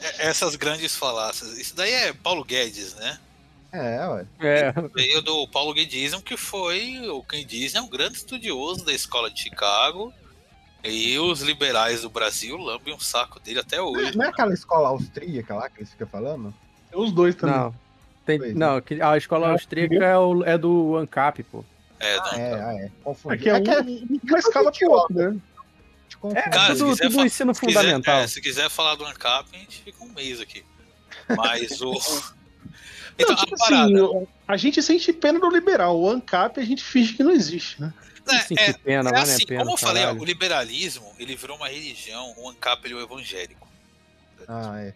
É, 0.00 0.28
Essas 0.28 0.56
grandes 0.56 0.96
falácias. 0.96 1.58
Isso 1.58 1.74
daí 1.76 1.92
é 1.92 2.12
Paulo 2.12 2.44
Guedes, 2.44 2.94
né? 2.94 3.18
É, 3.72 4.06
ué. 4.08 4.26
É, 4.40 4.72
Veio 4.94 5.20
do 5.20 5.46
Paulo 5.48 5.74
Guedismo, 5.74 6.22
que 6.22 6.36
foi. 6.36 7.06
O 7.10 7.22
Guedismo 7.22 7.78
é 7.78 7.82
um 7.82 7.88
grande 7.88 8.16
estudioso 8.16 8.84
da 8.84 8.92
escola 8.94 9.30
de 9.30 9.42
Chicago. 9.42 10.14
E 10.84 11.18
os 11.18 11.40
liberais 11.42 12.02
do 12.02 12.10
Brasil 12.10 12.56
lambem 12.56 12.94
um 12.94 13.00
saco 13.00 13.40
dele 13.40 13.58
até 13.60 13.80
hoje. 13.82 14.16
Não 14.16 14.24
é 14.24 14.28
aquela 14.28 14.54
escola 14.54 14.88
austríaca 14.88 15.54
lá 15.54 15.68
que 15.68 15.80
eles 15.80 15.90
ficam 15.90 16.06
falando? 16.06 16.54
Tem 16.90 17.00
os 17.00 17.12
dois 17.12 17.34
também. 17.34 17.56
não. 17.56 17.74
Tem, 18.24 18.38
Pois 18.38 18.50
é. 18.50 18.54
não, 18.54 18.80
que- 18.80 19.00
a 19.00 19.16
escola 19.16 19.50
austríaca 19.50 20.04
é, 20.04 20.16
o- 20.18 20.44
é 20.44 20.56
do 20.58 20.96
ANCAP, 20.98 21.42
pô. 21.44 21.64
É, 21.98 22.14
Ah, 22.16 22.22
não, 22.32 22.38
é, 22.38 22.52
ah, 22.62 22.74
é. 22.84 22.90
Confundi. 23.02 23.34
Aqui 23.34 23.50
é, 23.50 23.54
É 23.54 23.60
que 23.60 23.70
é 23.70 23.80
um, 23.82 24.18
uma 24.28 24.38
escala 24.38 24.70
pro 24.70 24.90
outro, 24.90 25.14
né? 25.16 25.36
te 26.08 26.16
confundi. 26.16 26.42
Cara, 26.50 26.74
se 26.74 26.78
tudo, 26.80 26.90
quiser 26.92 27.08
tudo 27.10 27.24
ensino 27.26 27.54
se 27.54 27.60
quiser- 27.60 27.80
fundamental. 27.80 28.18
é, 28.20 28.26
se 28.26 28.40
quiser 28.40 28.70
falar 28.70 28.94
do 28.94 29.04
ANCAP, 29.06 29.48
a 29.52 29.58
gente 29.58 29.82
fica 29.82 30.04
um 30.04 30.12
mês 30.12 30.40
aqui. 30.40 30.62
Mas 31.36 31.80
o. 31.80 31.92
Então, 33.18 33.34
não, 33.34 33.36
tipo 33.44 33.56
a 33.60 33.64
assim, 33.84 34.26
a 34.46 34.56
gente 34.56 34.80
sente 34.82 35.12
pena 35.12 35.40
do 35.40 35.50
liberal. 35.50 35.98
O 35.98 36.08
ANCAP 36.08 36.60
a 36.60 36.64
gente 36.64 36.84
finge 36.84 37.14
que 37.14 37.22
não 37.24 37.32
existe, 37.32 37.80
né? 37.80 37.92
Né, 38.32 38.40
Sentir 38.40 38.70
é, 38.70 38.72
pena, 38.72 39.10
é 39.10 39.12
vale 39.12 39.32
assim, 39.32 39.46
pena, 39.46 39.60
como 39.60 39.72
eu 39.72 39.78
falei, 39.78 40.04
ó, 40.04 40.12
o 40.12 40.24
liberalismo 40.24 41.12
ele 41.18 41.34
virou 41.34 41.56
uma 41.56 41.68
religião, 41.68 42.34
o 42.36 42.48
ANCAP 42.48 42.84
ele 42.84 42.94
é 42.94 42.96
o 42.96 43.00
evangélico. 43.00 43.68
Ah, 44.46 44.80
é. 44.80 44.94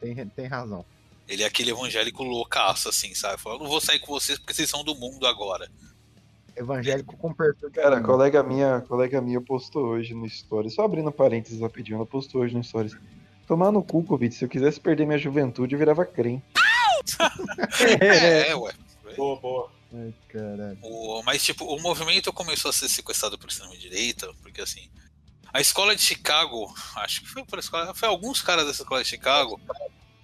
Tem, 0.00 0.14
tem 0.26 0.46
razão. 0.46 0.84
Ele 1.28 1.42
é 1.42 1.46
aquele 1.46 1.70
evangélico 1.70 2.22
loucaço, 2.22 2.88
assim, 2.88 3.14
sabe? 3.14 3.40
Falando, 3.40 3.62
não 3.62 3.68
vou 3.68 3.80
sair 3.80 3.98
com 4.00 4.12
vocês 4.12 4.38
porque 4.38 4.52
vocês 4.52 4.68
são 4.68 4.84
do 4.84 4.94
mundo 4.94 5.26
agora. 5.26 5.70
Evangélico 6.54 7.16
com 7.16 7.32
perfil 7.32 7.70
Cara, 7.70 8.00
colega 8.02 8.42
minha, 8.42 8.82
colega 8.82 9.20
minha 9.20 9.40
postou 9.40 9.86
hoje 9.86 10.12
no 10.12 10.28
Stories, 10.28 10.74
só 10.74 10.84
abrindo 10.84 11.10
parênteses 11.10 11.60
rapidinho, 11.60 11.96
ela 11.96 12.06
postou 12.06 12.42
hoje 12.42 12.54
no 12.54 12.62
Stories. 12.62 12.94
Tomar 13.46 13.72
no 13.72 13.82
cu, 13.82 14.04
Covid, 14.04 14.34
se 14.34 14.44
eu 14.44 14.48
quisesse 14.48 14.78
perder 14.78 15.06
minha 15.06 15.18
juventude, 15.18 15.74
eu 15.74 15.78
virava 15.78 16.04
crente. 16.04 16.44
É, 18.00 18.50
é, 18.50 18.56
ué. 18.56 18.72
Boa, 19.16 19.40
boa. 19.40 19.70
Ai, 19.94 20.14
caralho. 20.28 20.78
O- 20.82 21.22
mas, 21.22 21.44
tipo, 21.44 21.64
o 21.64 21.80
movimento 21.80 22.32
começou 22.32 22.70
a 22.70 22.72
ser 22.72 22.88
sequestrado 22.88 23.38
por 23.38 23.48
extrema-direita, 23.50 24.32
porque, 24.42 24.60
assim, 24.60 24.88
a 25.52 25.60
escola 25.60 25.94
de 25.94 26.02
Chicago, 26.02 26.72
acho 26.96 27.20
que 27.20 27.28
foi 27.28 27.44
por 27.44 27.58
escola, 27.58 27.94
foi 27.94 28.08
alguns 28.08 28.40
caras 28.40 28.66
dessa 28.66 28.82
escola 28.82 29.02
de 29.02 29.08
Chicago, 29.10 29.60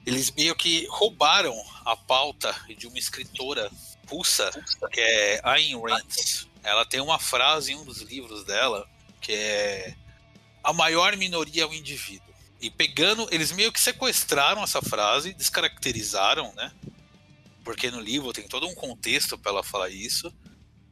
eles 0.06 0.30
meio 0.30 0.54
que 0.56 0.86
roubaram 0.90 1.54
a 1.84 1.94
pauta 1.94 2.54
de 2.78 2.86
uma 2.86 2.98
escritora 2.98 3.70
russa, 4.08 4.50
que 4.90 5.00
é 5.00 5.40
Ayn 5.44 5.78
Rand. 5.78 6.46
Ela 6.62 6.86
tem 6.86 7.00
uma 7.00 7.18
frase 7.18 7.72
em 7.72 7.76
um 7.76 7.84
dos 7.84 7.98
livros 7.98 8.42
dela, 8.44 8.88
que 9.20 9.32
é 9.32 9.94
a 10.64 10.72
maior 10.72 11.14
minoria 11.16 11.62
é 11.62 11.66
o 11.66 11.74
indivíduo. 11.74 12.26
E 12.60 12.70
pegando, 12.70 13.28
eles 13.30 13.52
meio 13.52 13.70
que 13.70 13.78
sequestraram 13.80 14.62
essa 14.64 14.80
frase, 14.82 15.34
descaracterizaram, 15.34 16.52
né? 16.54 16.72
Porque 17.68 17.90
no 17.90 18.00
livro 18.00 18.32
tem 18.32 18.48
todo 18.48 18.66
um 18.66 18.74
contexto 18.74 19.36
para 19.36 19.52
ela 19.52 19.62
falar 19.62 19.90
isso. 19.90 20.32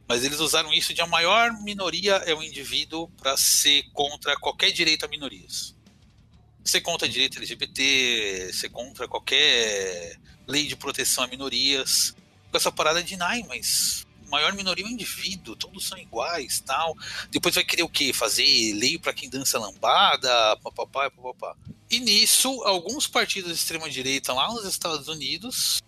Mas 0.07 0.23
eles 0.23 0.39
usaram 0.39 0.71
isso 0.71 0.93
de 0.93 1.01
a 1.01 1.07
maior 1.07 1.51
minoria 1.63 2.17
é 2.17 2.35
o 2.35 2.43
indivíduo 2.43 3.09
para 3.17 3.35
ser 3.35 3.81
contra 3.93 4.37
qualquer 4.37 4.69
direito 4.69 5.03
a 5.03 5.07
minorias. 5.07 5.75
Ser 6.63 6.81
contra 6.81 7.09
direito 7.09 7.39
LGBT, 7.39 8.51
ser 8.53 8.69
contra 8.69 9.07
qualquer 9.07 10.19
lei 10.45 10.67
de 10.67 10.75
proteção 10.75 11.23
a 11.23 11.27
minorias. 11.27 12.15
Com 12.51 12.57
essa 12.57 12.71
parada 12.71 13.01
de, 13.01 13.15
ai, 13.19 13.43
mas 13.47 14.05
maior 14.29 14.53
minoria 14.53 14.85
é 14.85 14.87
o 14.87 14.91
indivíduo, 14.91 15.55
todos 15.55 15.87
são 15.87 15.97
iguais, 15.97 16.59
tal. 16.59 16.95
Depois 17.31 17.55
vai 17.55 17.63
querer 17.63 17.81
o 17.81 17.89
quê? 17.89 18.13
Fazer 18.13 18.45
lei 18.75 18.99
para 18.99 19.13
quem 19.13 19.31
dança 19.31 19.57
lambada, 19.57 20.55
papapá, 20.57 21.09
papapá. 21.09 21.55
E 21.89 21.99
nisso, 21.99 22.49
alguns 22.65 23.07
partidos 23.07 23.49
de 23.49 23.57
extrema 23.57 23.89
direita 23.89 24.31
lá 24.31 24.53
nos 24.53 24.63
Estados 24.63 25.07
Unidos 25.07 25.81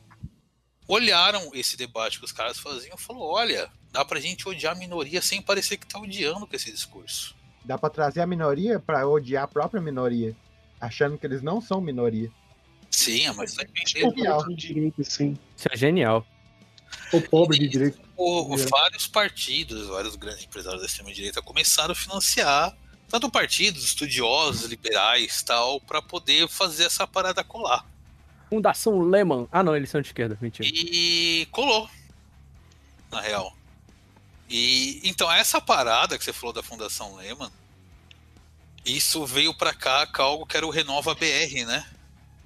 olharam 0.90 1.52
esse 1.54 1.78
debate 1.78 2.20
que 2.20 2.26
os 2.26 2.32
caras 2.34 2.58
faziam 2.60 2.96
e 2.98 3.02
falou: 3.02 3.32
olha, 3.32 3.70
dá 3.92 4.04
pra 4.04 4.20
gente 4.20 4.50
odiar 4.50 4.74
a 4.76 4.80
minoria 4.80 5.22
sem 5.22 5.42
parecer 5.42 5.78
que 5.78 5.88
tá 5.88 6.00
odiando 6.00 6.46
com 6.46 6.56
esse 6.56 6.70
discurso. 6.72 7.34
Dá 7.64 7.78
pra 7.78 7.90
trazer 7.90 8.20
a 8.22 8.28
minoria 8.28 8.80
pra 8.80 9.08
odiar 9.08 9.44
a 9.44 9.48
própria 9.48 9.80
minoria. 9.82 10.36
Achando 10.82 11.18
que 11.18 11.26
eles 11.26 11.42
não 11.42 11.62
são 11.62 11.80
minoria. 11.80 12.32
Sim, 12.90 13.30
mas 13.36 13.54
vai 13.56 13.66
O 13.66 13.70
entender. 13.70 14.00
Genial. 14.16 14.38
povo 14.40 14.56
de 14.56 14.68
direita, 14.74 15.04
sim. 15.04 15.38
Isso 15.56 15.68
é 15.72 15.78
genial. 15.78 16.26
O 17.14 17.22
pobre 17.22 17.60
de 17.60 17.68
direita. 17.68 18.00
O- 18.18 18.56
É. 18.58 18.66
vários 18.66 19.06
partidos, 19.06 19.88
vários 19.88 20.16
grandes 20.16 20.44
empresários 20.44 20.82
da 20.82 20.88
extrema-direita 20.88 21.42
começaram 21.42 21.92
a 21.92 21.96
financiar 21.96 22.76
tanto 23.08 23.30
partidos, 23.30 23.84
estudiosos, 23.84 24.64
liberais 24.70 25.42
tal, 25.44 25.80
para 25.82 26.02
poder 26.02 26.48
fazer 26.48 26.86
essa 26.86 27.06
parada 27.08 27.44
colar. 27.44 27.86
Fundação 28.50 29.00
Lehman. 29.00 29.48
Ah, 29.52 29.64
não, 29.64 29.76
eles 29.76 29.90
são 29.90 30.02
de 30.02 30.08
esquerda, 30.08 30.38
mentira. 30.42 30.68
E 30.68 31.48
colou, 31.52 31.90
na 33.12 33.22
real. 33.22 33.54
E 34.50 35.00
então 35.04 35.32
essa 35.32 35.62
parada 35.62 36.18
que 36.18 36.24
você 36.24 36.34
falou 36.34 36.54
da 36.54 36.64
Fundação 36.64 37.16
Lehman, 37.16 37.52
isso 38.84 39.26
veio 39.26 39.54
pra 39.54 39.74
cá 39.74 40.08
com 40.08 40.22
algo 40.22 40.46
que 40.46 40.58
era 40.58 40.66
o 40.66 40.72
Renova 40.72 41.14
BR, 41.14 41.66
né? 41.66 41.86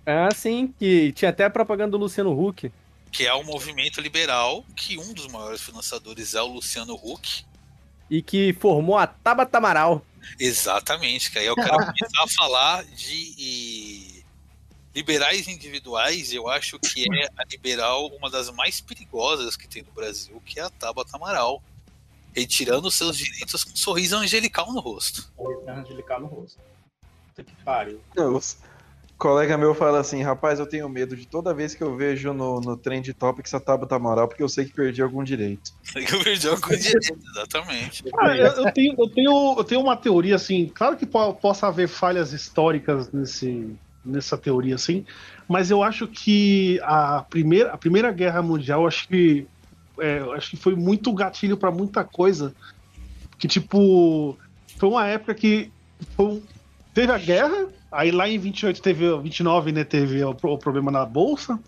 Ah, 0.05 0.29
sim, 0.35 0.73
que 0.77 1.13
tinha 1.13 1.29
até 1.29 1.45
a 1.45 1.49
propaganda 1.49 1.91
do 1.91 1.97
Luciano 1.97 2.37
Huck. 2.37 2.71
Que 3.11 3.25
é 3.25 3.33
o 3.33 3.43
movimento 3.43 4.01
liberal, 4.01 4.65
que 4.75 4.97
um 4.97 5.13
dos 5.13 5.27
maiores 5.27 5.61
financiadores 5.61 6.33
é 6.33 6.41
o 6.41 6.47
Luciano 6.47 6.95
Huck. 6.95 7.45
E 8.09 8.21
que 8.21 8.53
formou 8.53 8.97
a 8.97 9.07
Tabata 9.07 9.57
Amaral. 9.57 10.05
Exatamente, 10.39 11.31
que 11.31 11.39
aí 11.39 11.45
eu 11.45 11.55
quero 11.55 11.77
começar 11.77 12.23
a 12.23 12.27
falar 12.27 12.83
de 12.83 13.33
e, 13.37 14.02
liberais 14.95 15.47
individuais, 15.47 16.31
eu 16.33 16.47
acho 16.47 16.77
que 16.79 17.03
é 17.11 17.25
a 17.37 17.43
liberal 17.49 18.07
uma 18.17 18.29
das 18.29 18.49
mais 18.51 18.79
perigosas 18.81 19.55
que 19.55 19.67
tem 19.67 19.83
no 19.83 19.91
Brasil, 19.91 20.41
que 20.45 20.59
é 20.59 20.63
a 20.63 20.69
Tabata 20.69 21.15
Amaral. 21.15 21.61
Retirando 22.35 22.89
seus 22.89 23.15
direitos 23.15 23.63
com 23.63 23.71
um 23.71 23.75
sorriso 23.75 24.15
angelical 24.15 24.73
no 24.73 24.79
rosto. 24.79 25.31
Oi, 25.37 25.55
angelical 25.67 26.19
no 26.19 26.25
rosto. 26.27 26.57
Puta 27.27 27.43
que 27.43 27.55
pariu. 27.63 28.01
Os- 28.17 28.57
colega 29.19 29.55
meu 29.55 29.75
fala 29.75 29.99
assim, 29.99 30.21
rapaz, 30.23 30.59
eu 30.59 30.65
tenho 30.65 30.89
medo 30.89 31.15
de 31.15 31.27
toda 31.27 31.53
vez 31.53 31.75
que 31.75 31.83
eu 31.83 31.95
vejo 31.95 32.33
no, 32.33 32.59
no 32.59 32.75
Trend 32.75 33.13
Topics 33.13 33.53
a 33.53 33.59
Tabata 33.59 33.95
Amaral, 33.95 34.27
porque 34.27 34.41
eu 34.41 34.49
sei 34.49 34.65
que 34.65 34.73
perdi 34.73 35.01
algum 35.03 35.23
direito. 35.23 35.71
Eu 35.95 36.23
perdi 36.23 36.47
algum 36.49 36.75
direito, 36.75 37.19
exatamente. 37.29 38.03
Ah, 38.19 38.35
eu, 38.35 38.47
eu 38.47 38.71
tenho, 38.73 38.95
eu, 38.97 39.07
tenho, 39.09 39.55
eu 39.59 39.63
tenho 39.63 39.81
uma 39.81 39.95
teoria, 39.95 40.35
assim, 40.35 40.67
claro 40.73 40.97
que 40.97 41.05
po- 41.05 41.35
possa 41.35 41.67
haver 41.67 41.87
falhas 41.87 42.33
históricas 42.33 43.11
nesse, 43.11 43.75
nessa 44.05 44.37
teoria, 44.37 44.75
assim, 44.75 45.05
mas 45.47 45.71
eu 45.71 45.81
acho 45.81 46.07
que 46.07 46.79
a 46.83 47.23
primeira, 47.29 47.71
a 47.71 47.77
primeira 47.77 48.11
guerra 48.11 48.41
mundial, 48.41 48.85
acho 48.87 49.07
que, 49.07 49.45
é, 49.99 50.19
acho 50.35 50.51
que 50.51 50.57
foi 50.57 50.75
muito 50.75 51.13
gatilho 51.13 51.57
para 51.57 51.71
muita 51.71 52.03
coisa. 52.03 52.53
Que, 53.37 53.47
tipo, 53.47 54.37
foi 54.77 54.89
uma 54.89 55.07
época 55.07 55.33
que 55.33 55.71
foi 56.15 56.25
um- 56.25 56.41
teve 56.93 57.11
a 57.11 57.17
guerra, 57.17 57.67
Aí 57.93 58.09
lá 58.09 58.27
em 58.27 58.39
28 58.39 58.81
teve, 58.81 59.05
29, 59.21 59.71
né, 59.71 59.83
teve 59.83 60.23
o, 60.23 60.31
o 60.31 60.57
problema 60.57 60.89
na 60.89 61.05
bolsa. 61.05 61.59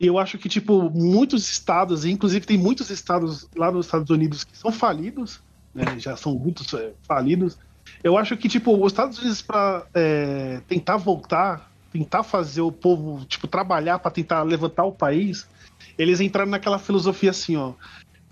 E 0.00 0.06
eu 0.06 0.18
acho 0.18 0.36
que, 0.36 0.48
tipo, 0.48 0.90
muitos 0.90 1.48
estados, 1.48 2.04
inclusive 2.04 2.44
tem 2.44 2.58
muitos 2.58 2.90
estados 2.90 3.48
lá 3.54 3.70
nos 3.70 3.86
Estados 3.86 4.10
Unidos 4.10 4.42
que 4.42 4.58
são 4.58 4.72
falidos, 4.72 5.40
né, 5.72 5.96
já 5.98 6.16
são 6.16 6.34
muitos 6.34 6.74
é, 6.74 6.92
falidos. 7.06 7.56
Eu 8.02 8.18
acho 8.18 8.36
que, 8.36 8.48
tipo, 8.48 8.84
os 8.84 8.92
Estados 8.92 9.18
Unidos, 9.18 9.42
pra 9.42 9.86
é, 9.94 10.60
tentar 10.66 10.96
voltar, 10.96 11.69
tentar 11.92 12.22
fazer 12.22 12.60
o 12.60 12.72
povo, 12.72 13.24
tipo, 13.26 13.46
trabalhar 13.46 13.98
para 13.98 14.10
tentar 14.10 14.42
levantar 14.42 14.84
o 14.84 14.92
país, 14.92 15.46
eles 15.98 16.20
entraram 16.20 16.50
naquela 16.50 16.78
filosofia 16.78 17.30
assim, 17.30 17.56
ó. 17.56 17.72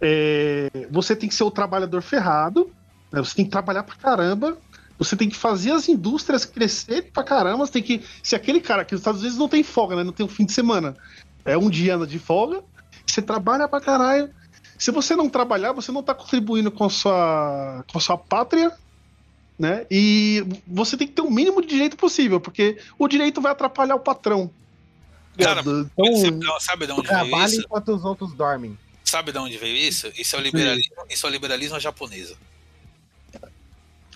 é, 0.01 0.87
você 0.91 1.17
tem 1.17 1.29
que 1.29 1.35
ser 1.35 1.45
o 1.45 1.51
trabalhador 1.51 2.03
ferrado, 2.03 2.71
né, 3.13 3.21
você 3.21 3.35
tem 3.35 3.45
que 3.45 3.51
trabalhar 3.51 3.83
pra 3.83 3.97
caramba, 3.97 4.57
você 4.99 5.15
tem 5.15 5.29
que 5.29 5.37
fazer 5.37 5.71
as 5.71 5.89
indústrias 5.89 6.45
crescerem 6.45 7.11
pra 7.11 7.23
caramba. 7.23 7.65
Você 7.65 7.73
tem 7.73 7.83
que. 7.83 8.03
Se 8.21 8.35
aquele 8.35 8.61
cara 8.61 8.85
que 8.85 8.93
nos 8.93 9.01
Estados 9.01 9.21
Unidos 9.21 9.39
não 9.39 9.49
tem 9.49 9.63
folga, 9.63 9.95
né? 9.95 10.03
Não 10.03 10.13
tem 10.13 10.27
um 10.27 10.29
fim 10.29 10.45
de 10.45 10.53
semana. 10.53 10.97
É 11.45 11.57
um 11.57 11.71
dia 11.71 11.97
de 12.05 12.19
folga. 12.19 12.63
Você 13.07 13.23
trabalha 13.23 13.69
pra 13.69 13.81
caralho. 13.81 14.31
Se 14.77 14.91
você 14.91 15.15
não 15.15 15.29
trabalhar, 15.29 15.73
você 15.73 15.93
não 15.93 16.03
tá 16.03 16.15
contribuindo 16.15 16.71
com 16.71 16.85
a 16.85 16.91
sua, 16.91 17.85
com 17.91 17.99
a 17.99 18.01
sua 18.01 18.19
pátria, 18.19 18.73
né? 19.59 19.87
E 19.91 20.45
você 20.67 20.97
tem 20.97 21.07
que 21.09 21.15
ter 21.15 21.23
o 21.23 21.31
mínimo 21.31 21.61
de 21.61 21.69
direito 21.69 21.97
possível, 21.97 22.41
porque 22.41 22.79
o 22.99 23.09
direito 23.09 23.41
vai 23.41 23.53
atrapalhar 23.53 23.97
o 23.97 24.01
patrão. 24.01 24.51
Cara, 25.39 25.61
Então, 25.61 25.89
Você 25.97 26.31
sabe 26.61 26.87
de 26.87 26.93
onde 26.93 27.03
veio 27.09 27.19
Trabalha 27.29 27.47
isso? 27.47 27.61
enquanto 27.61 27.95
os 27.95 28.05
outros 28.05 28.33
dormem. 28.35 28.77
Sabe 29.05 29.33
de 29.33 29.39
onde 29.39 29.57
veio 29.57 29.77
isso? 29.77 30.13
Isso 30.17 30.37
é 30.37 30.39
o 30.39 30.43
liberalismo, 30.43 30.95
isso 31.09 31.27
é 31.27 31.29
o 31.29 31.33
liberalismo 31.33 31.81
japonesa. 31.81 32.37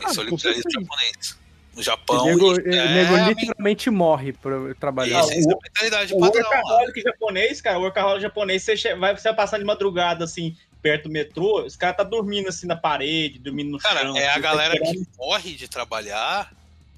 Isso 0.09 0.21
é 0.21 0.25
o 0.25 0.27
Ah, 0.27 0.31
liberalismo 0.31 0.71
japonês. 0.71 1.39
No 1.75 1.81
O 1.81 1.83
Japão. 1.83 2.25
nego, 2.27 2.53
é, 2.53 2.55
o 2.55 2.91
nego 2.91 3.29
literalmente 3.29 3.91
morre 3.91 4.33
pra 4.33 4.75
trabalhar. 4.79 5.21
Isso, 5.21 5.33
isso 5.33 5.51
é 5.51 5.55
a 5.55 5.59
mentalidade 5.63 6.15
O 6.15 6.19
padrão 6.21 6.43
workaholic 6.43 7.01
japonês, 7.01 7.61
cara, 7.61 7.79
o 7.79 7.83
workaholic 7.83 8.23
japonês, 8.23 8.63
você 8.63 8.95
vai 8.95 9.17
você 9.17 9.29
vai 9.29 9.37
passar 9.37 9.59
de 9.59 9.65
madrugada, 9.65 10.25
assim, 10.25 10.57
perto 10.83 11.05
do 11.05 11.11
metrô, 11.11 11.65
os 11.65 11.77
caras 11.77 11.97
tá 11.97 12.03
dormindo, 12.03 12.49
assim, 12.49 12.67
na 12.67 12.77
parede, 12.77 13.39
dormindo 13.39 13.71
no 13.71 13.79
Cara, 13.79 14.01
chão. 14.01 14.17
é 14.17 14.27
a 14.27 14.33
assim, 14.33 14.41
galera 14.41 14.79
tá 14.79 14.85
que 14.85 15.03
morre 15.19 15.55
de 15.55 15.69
trabalhar 15.69 16.53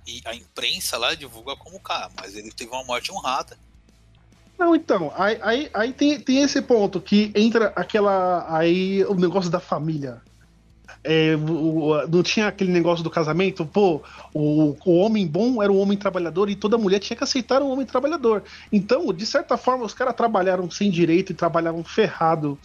e 0.06 0.20
a 0.24 0.34
imprensa 0.34 0.98
lá 0.98 1.14
divulga 1.14 1.54
como 1.56 1.78
cara, 1.78 2.10
mas 2.20 2.34
ele 2.34 2.50
teve 2.50 2.70
uma 2.70 2.84
morte 2.84 3.12
honrada. 3.12 3.56
Não, 4.58 4.74
então, 4.74 5.12
aí, 5.16 5.38
aí, 5.42 5.70
aí 5.74 5.92
tem, 5.92 6.20
tem 6.20 6.42
esse 6.42 6.62
ponto 6.62 7.00
que 7.00 7.32
entra 7.34 7.72
aquela. 7.74 8.46
Aí 8.56 9.04
o 9.04 9.14
negócio 9.14 9.50
da 9.50 9.58
família. 9.60 10.22
É, 11.06 11.36
o- 11.36 12.08
não 12.08 12.22
tinha 12.22 12.46
aquele 12.48 12.72
negócio 12.72 13.04
do 13.04 13.10
casamento, 13.10 13.66
pô, 13.66 14.02
o, 14.32 14.74
o 14.86 14.96
homem 14.96 15.26
bom 15.26 15.62
era 15.62 15.70
o 15.70 15.76
homem 15.78 15.98
trabalhador 15.98 16.48
e 16.48 16.56
toda 16.56 16.78
mulher 16.78 16.98
tinha 16.98 17.16
que 17.16 17.22
aceitar 17.24 17.60
o 17.60 17.68
homem 17.68 17.84
trabalhador. 17.84 18.42
Então, 18.72 19.12
de 19.12 19.26
certa 19.26 19.58
forma, 19.58 19.84
os 19.84 19.92
caras 19.92 20.14
trabalharam 20.14 20.70
sem 20.70 20.90
direito 20.90 21.30
e 21.30 21.34
trabalhavam 21.34 21.84
ferrado. 21.84 22.58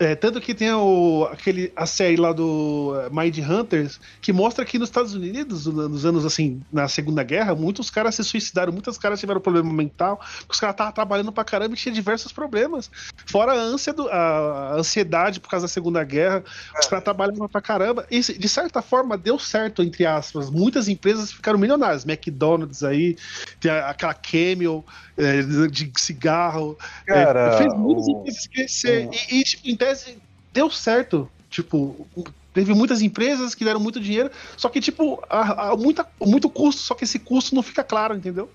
É, 0.00 0.14
tanto 0.14 0.40
que 0.40 0.54
tem 0.54 0.72
o, 0.72 1.28
aquele, 1.32 1.72
a 1.74 1.84
série 1.84 2.16
lá 2.16 2.32
do 2.32 2.94
eh, 3.00 3.08
Mind 3.10 3.36
Hunters, 3.38 3.98
que 4.20 4.32
mostra 4.32 4.64
que 4.64 4.78
nos 4.78 4.88
Estados 4.88 5.12
Unidos, 5.14 5.66
no- 5.66 5.88
nos 5.88 6.04
anos 6.06 6.24
assim, 6.24 6.60
na 6.72 6.86
Segunda 6.86 7.22
Guerra, 7.24 7.54
muitos 7.54 7.90
caras 7.90 8.14
se 8.14 8.22
suicidaram, 8.22 8.72
muitos 8.72 8.96
caras 8.96 9.18
tiveram 9.18 9.40
problema 9.40 9.72
mental, 9.72 10.20
os 10.48 10.60
caras 10.60 10.74
estavam 10.74 10.92
trabalhando 10.92 11.32
pra 11.32 11.42
caramba 11.42 11.74
e 11.74 11.76
tinha 11.76 11.92
diversos 11.92 12.30
problemas. 12.30 12.88
Fora 13.26 13.52
a, 13.52 13.56
ânsia 13.56 13.92
do, 13.92 14.08
a 14.08 14.74
ansiedade 14.74 15.40
por 15.40 15.48
causa 15.50 15.64
da 15.66 15.68
Segunda 15.68 16.04
Guerra, 16.04 16.44
os 16.80 16.86
caras 16.86 17.02
trabalhavam 17.04 17.48
pra 17.48 17.60
caramba. 17.60 18.06
E 18.10 18.20
de 18.20 18.48
certa 18.48 18.80
forma 18.80 19.18
deu 19.18 19.38
certo, 19.38 19.82
entre 19.82 20.06
aspas. 20.06 20.48
Muitas 20.48 20.86
empresas 20.88 21.32
ficaram 21.32 21.58
milionárias. 21.58 22.04
McDonald's 22.04 22.84
aí, 22.84 23.16
tem 23.60 23.70
aquela 23.72 24.14
Camel 24.14 24.84
é, 25.16 25.42
de 25.68 25.90
cigarro. 25.96 26.78
é, 27.08 27.12
Cara, 27.24 27.58
fez 27.58 27.74
muitas 27.74 28.06
o- 28.06 28.10
empresas 28.12 28.46
crescer. 28.46 29.08
E, 29.30 29.40
e, 29.40 29.42
tipo, 29.44 29.68
tese, 29.88 30.18
deu 30.52 30.70
certo. 30.70 31.30
Tipo, 31.50 32.06
teve 32.52 32.74
muitas 32.74 33.00
empresas 33.00 33.54
que 33.54 33.64
deram 33.64 33.80
muito 33.80 34.00
dinheiro, 34.00 34.30
só 34.56 34.68
que, 34.68 34.80
tipo, 34.80 35.22
há, 35.30 35.70
há 35.70 35.76
muita, 35.76 36.06
muito 36.20 36.50
custo, 36.50 36.82
só 36.82 36.94
que 36.94 37.04
esse 37.04 37.18
custo 37.18 37.54
não 37.54 37.62
fica 37.62 37.82
claro, 37.82 38.14
entendeu? 38.14 38.50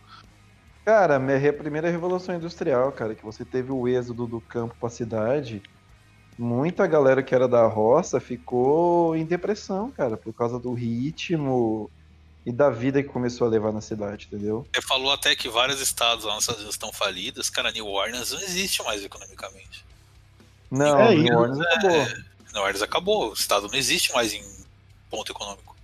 Cara, 0.86 1.18
re- 1.18 1.54
primeira 1.54 1.90
revolução 1.90 2.36
industrial, 2.36 2.92
cara, 2.92 3.16
que 3.16 3.24
você 3.24 3.44
teve 3.44 3.72
o 3.72 3.88
êxodo 3.88 4.28
do 4.28 4.40
campo 4.42 4.76
pra 4.80 4.90
cidade, 4.90 5.64
muita 6.38 6.86
galera 6.86 7.24
que 7.24 7.34
era 7.34 7.48
da 7.48 7.66
roça 7.66 8.20
ficou 8.20 9.16
em 9.16 9.26
depressão, 9.26 9.90
cara, 9.90 10.18
por 10.18 10.34
causa 10.34 10.60
do 10.60 10.74
ritmo 10.74 11.90
e 12.46 12.52
da 12.52 12.70
vida 12.70 13.02
que 13.02 13.10
começou 13.10 13.48
a 13.48 13.50
levar 13.50 13.72
na 13.72 13.80
cidade, 13.82 14.28
entendeu? 14.28 14.68
Você 14.76 14.82
falou 14.82 15.14
até 15.14 15.36
que 15.36 15.48
vários 15.48 15.80
estados 15.80 16.26
lá 16.26 16.36
nos 16.36 16.44
Estados 16.44 16.62
Unidos 16.62 16.76
estão 16.76 16.92
falidos. 16.92 17.50
Cara, 17.50 17.72
New 17.72 17.88
Orleans 17.88 18.32
não 18.32 18.42
existe 18.42 18.84
mais 18.84 19.04
economicamente. 19.04 19.86
Não, 20.74 21.00
É, 21.00 21.16
New 21.16 21.38
Orleans 21.38 21.60
acabou. 21.68 22.08
New 22.54 22.62
Orleans 22.64 22.82
acabou. 22.82 23.30
O 23.30 23.34
estado 23.34 23.68
não 23.68 23.76
existe 23.76 24.12
mais 24.12 24.34
em 24.34 24.44
ponto 25.10 25.32
econômico. 25.32 25.76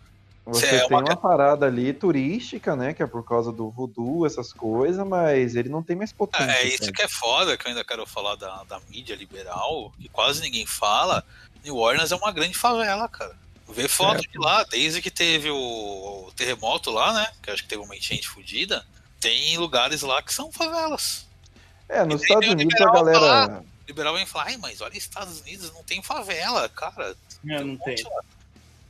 Você 0.47 0.65
é 0.65 0.79
tem 0.79 0.87
uma- 0.97 1.01
uma 1.01 1.15
parada 1.15 1.67
ali 1.67 1.93
turística, 1.93 2.75
né, 2.75 2.91
que 2.91 3.03
é 3.03 3.05
por 3.05 3.23
causa 3.23 3.51
do 3.51 3.69
voodoo, 3.69 4.25
essas 4.25 4.51
coisas, 4.51 5.05
mas 5.05 5.55
ele 5.55 5.69
não 5.69 5.83
tem 5.83 5.95
mais 5.95 6.11
potência. 6.11 6.51
É, 6.51 6.63
é 6.63 6.67
isso 6.67 6.79
cara. 6.79 6.91
que 6.93 7.01
é 7.03 7.07
foda, 7.07 7.55
que 7.55 7.67
eu 7.67 7.69
ainda 7.69 7.83
quero 7.83 8.03
falar 8.07 8.35
da, 8.35 8.63
da 8.63 8.79
mídia 8.89 9.15
liberal, 9.15 9.93
que 9.99 10.09
quase 10.09 10.41
ninguém 10.41 10.65
fala. 10.65 11.23
New 11.63 11.75
Orleans 11.77 12.11
é 12.11 12.15
uma 12.15 12.31
grande 12.31 12.55
favela, 12.55 13.07
cara. 13.07 13.35
Vê 13.67 13.87
foto 13.87 14.21
de 14.21 14.39
lá, 14.39 14.63
desde 14.63 14.99
que 15.03 15.11
teve 15.11 15.51
o, 15.51 15.55
o 15.55 16.31
terremoto 16.35 16.89
lá, 16.89 17.13
né? 17.13 17.27
Que 17.43 17.51
eu 17.51 17.53
acho 17.53 17.61
que 17.61 17.69
teve 17.69 17.83
uma 17.83 17.95
enchente 17.95 18.27
fodida. 18.27 18.83
Tem 19.19 19.55
lugares 19.57 20.01
lá 20.01 20.23
que 20.23 20.33
são 20.33 20.51
favelas. 20.51 21.27
É, 21.87 22.03
nos 22.03 22.23
Estados 22.23 22.49
Unidos 22.49 22.73
a 22.73 22.85
liberal 22.85 23.03
galera. 23.03 23.63
O 23.89 23.91
liberal 23.91 24.13
vem 24.13 24.25
falar, 24.27 24.45
ai, 24.45 24.57
mas 24.57 24.81
olha, 24.81 24.95
Estados 24.95 25.41
Unidos 25.41 25.73
não 25.73 25.83
tem 25.83 25.99
favela, 26.03 26.69
cara. 26.69 27.15
É, 27.49 27.63
não 27.63 27.75
tem. 27.75 27.95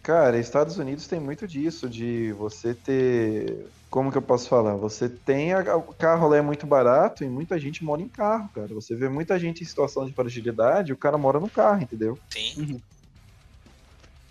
Cara, 0.03 0.38
Estados 0.38 0.77
Unidos 0.77 1.07
tem 1.07 1.21
muito 1.21 1.47
disso, 1.47 1.88
de 1.88 2.33
você 2.33 2.73
ter. 2.73 3.65
Como 3.89 4.12
que 4.12 4.17
eu 4.17 4.21
posso 4.21 4.49
falar? 4.49 4.75
Você 4.75 5.07
tem. 5.07 5.53
a- 5.53 5.77
O 5.77 5.93
carro 5.93 6.27
lá 6.27 6.35
é 6.35 6.41
muito 6.41 6.67
barato 6.67 7.23
e 7.23 7.29
muita 7.29 7.57
gente 7.57 7.81
mora 7.81 8.01
em 8.01 8.09
carro, 8.09 8.49
cara. 8.53 8.67
Você 8.73 8.93
vê 8.93 9.07
muita 9.07 9.39
gente 9.39 9.63
em 9.63 9.65
situação 9.65 10.05
de 10.05 10.12
fragilidade 10.12 10.89
e 10.89 10.93
o 10.93 10.97
cara 10.97 11.17
mora 11.17 11.39
no 11.39 11.49
carro, 11.49 11.81
entendeu? 11.81 12.19
Sim. 12.29 12.81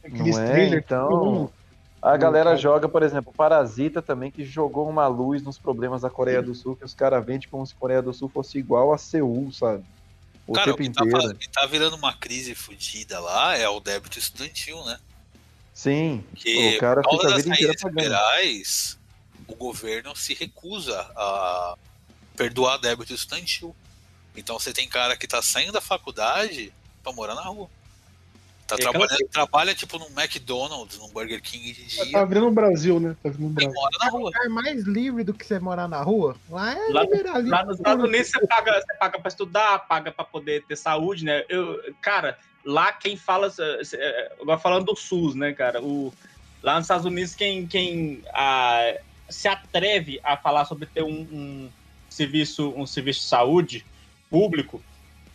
Aqueles 0.05 0.37
Não 0.37 0.43
é? 0.45 0.69
Então. 0.69 1.51
A 2.03 2.15
galera 2.19 2.51
cara. 2.51 2.57
joga, 2.59 2.89
por 2.91 3.03
exemplo, 3.03 3.33
Parasita 3.35 4.03
também, 4.03 4.31
que 4.31 4.45
jogou 4.45 4.87
uma 4.87 5.07
luz 5.09 5.43
nos 5.43 5.59
problemas 5.59 6.03
da 6.03 6.11
Coreia 6.11 6.43
do 6.43 6.55
Sul, 6.55 6.77
que 6.77 6.85
os 6.85 6.93
caras 6.95 7.25
vendem 7.25 7.49
como 7.49 7.67
se 7.67 7.73
a 7.75 7.81
Coreia 7.81 8.03
do 8.03 8.13
Sul 8.13 8.29
fosse 8.29 8.59
igual 8.59 8.93
a 8.93 8.99
Seul, 8.99 9.51
sabe? 9.51 9.83
O 10.49 10.53
Cara, 10.55 10.73
o 10.73 10.77
tempo 10.77 10.91
que 10.91 10.97
tá, 10.97 11.05
inteiro. 11.05 11.23
fa- 11.23 11.29
o 11.29 11.35
que 11.39 11.49
tá 11.49 11.67
virando 11.67 11.95
uma 11.95 12.13
crise 12.15 12.55
fodida 12.55 13.21
lá 13.21 13.55
é 13.57 13.69
o 13.69 13.79
débito 13.81 14.19
estudantil, 14.19 14.83
né? 14.87 14.99
Sim, 15.75 16.25
Que 16.35 16.77
o 16.77 16.81
cara 16.81 17.03
fica 17.09 17.27
a 17.29 17.31
das 17.31 17.45
vida 17.45 17.55
inteira 17.55 17.75
pagando. 17.81 18.01
liberais, 18.01 18.99
o 19.47 19.55
governo 19.55 20.17
se 20.17 20.35
recusa 20.35 20.99
a 21.15 21.77
perdoar 22.37 22.79
débito 22.79 23.13
estudantil. 23.13 23.77
Então 24.37 24.59
você 24.59 24.73
tem 24.73 24.89
cara 24.89 25.17
que 25.17 25.29
tá 25.29 25.41
saindo 25.43 25.73
da 25.73 25.81
faculdade 25.81 26.73
pra 27.03 27.13
morar 27.13 27.35
na 27.35 27.43
rua. 27.43 27.69
Tá 28.69 28.75
É 28.75 28.79
trabalhando, 28.79 29.29
trabalha 29.33 29.75
tipo 29.75 29.99
num 29.99 30.11
McDonald's, 30.21 30.99
num 30.99 31.09
Burger 31.09 31.41
King 31.41 31.73
de 31.73 31.97
Tá 31.97 32.05
dia 32.05 32.25
virando 32.27 32.49
o 32.49 32.51
Brasil, 32.51 33.01
né? 33.01 33.17
Tá 33.23 33.31
virando 33.31 33.47
o 33.47 33.51
e 33.51 33.55
Brasil. 33.55 33.73
mora 33.75 33.97
na 33.99 34.11
rua. 34.11 34.31
É 34.45 34.49
mais 34.49 34.85
livre 34.85 35.25
do 35.25 35.33
que 35.33 35.47
você 35.47 35.59
morar 35.59 35.89
na 35.89 36.03
rua? 36.03 36.37
Lá 36.51 36.73
é 36.75 36.93
Lá- 36.93 37.03
liberalismo. 37.03 37.51
Lá 37.51 37.65
nos 37.65 37.79
Estados 37.79 38.05
Unidos 38.05 38.29
você 38.29 38.47
paga, 38.47 38.73
você 38.75 38.95
paga 38.99 39.19
pra 39.19 39.29
estudar, 39.29 39.79
paga 39.89 40.13
pra 40.13 40.25
poder 40.25 40.63
ter 40.67 40.77
saúde, 40.77 41.25
né? 41.25 41.45
Eu, 41.49 41.81
cara, 42.03 42.39
lá 42.63 42.93
quem 42.93 43.17
fala. 43.17 43.51
é, 43.95 44.33
Agora 44.41 44.59
falando 44.59 44.85
do 44.85 44.97
SUS, 44.97 45.35
né, 45.35 45.53
cara? 45.55 45.83
O, 45.83 46.13
lá 46.63 46.75
nos 46.75 46.85
Estados 46.85 47.07
Unidos, 47.07 47.35
quem, 47.35 47.67
quem 47.67 48.23
ah, 48.35 48.95
se 49.31 49.49
atreve 49.49 50.21
a 50.23 50.37
falar 50.37 50.67
sobre 50.67 50.85
ter 50.85 51.03
um, 51.03 51.09
um 51.33 51.71
serviço, 52.11 52.69
um 52.77 52.87
serviço 52.87 53.21
de 53.21 53.27
saúde 53.27 53.87
público, 54.31 54.83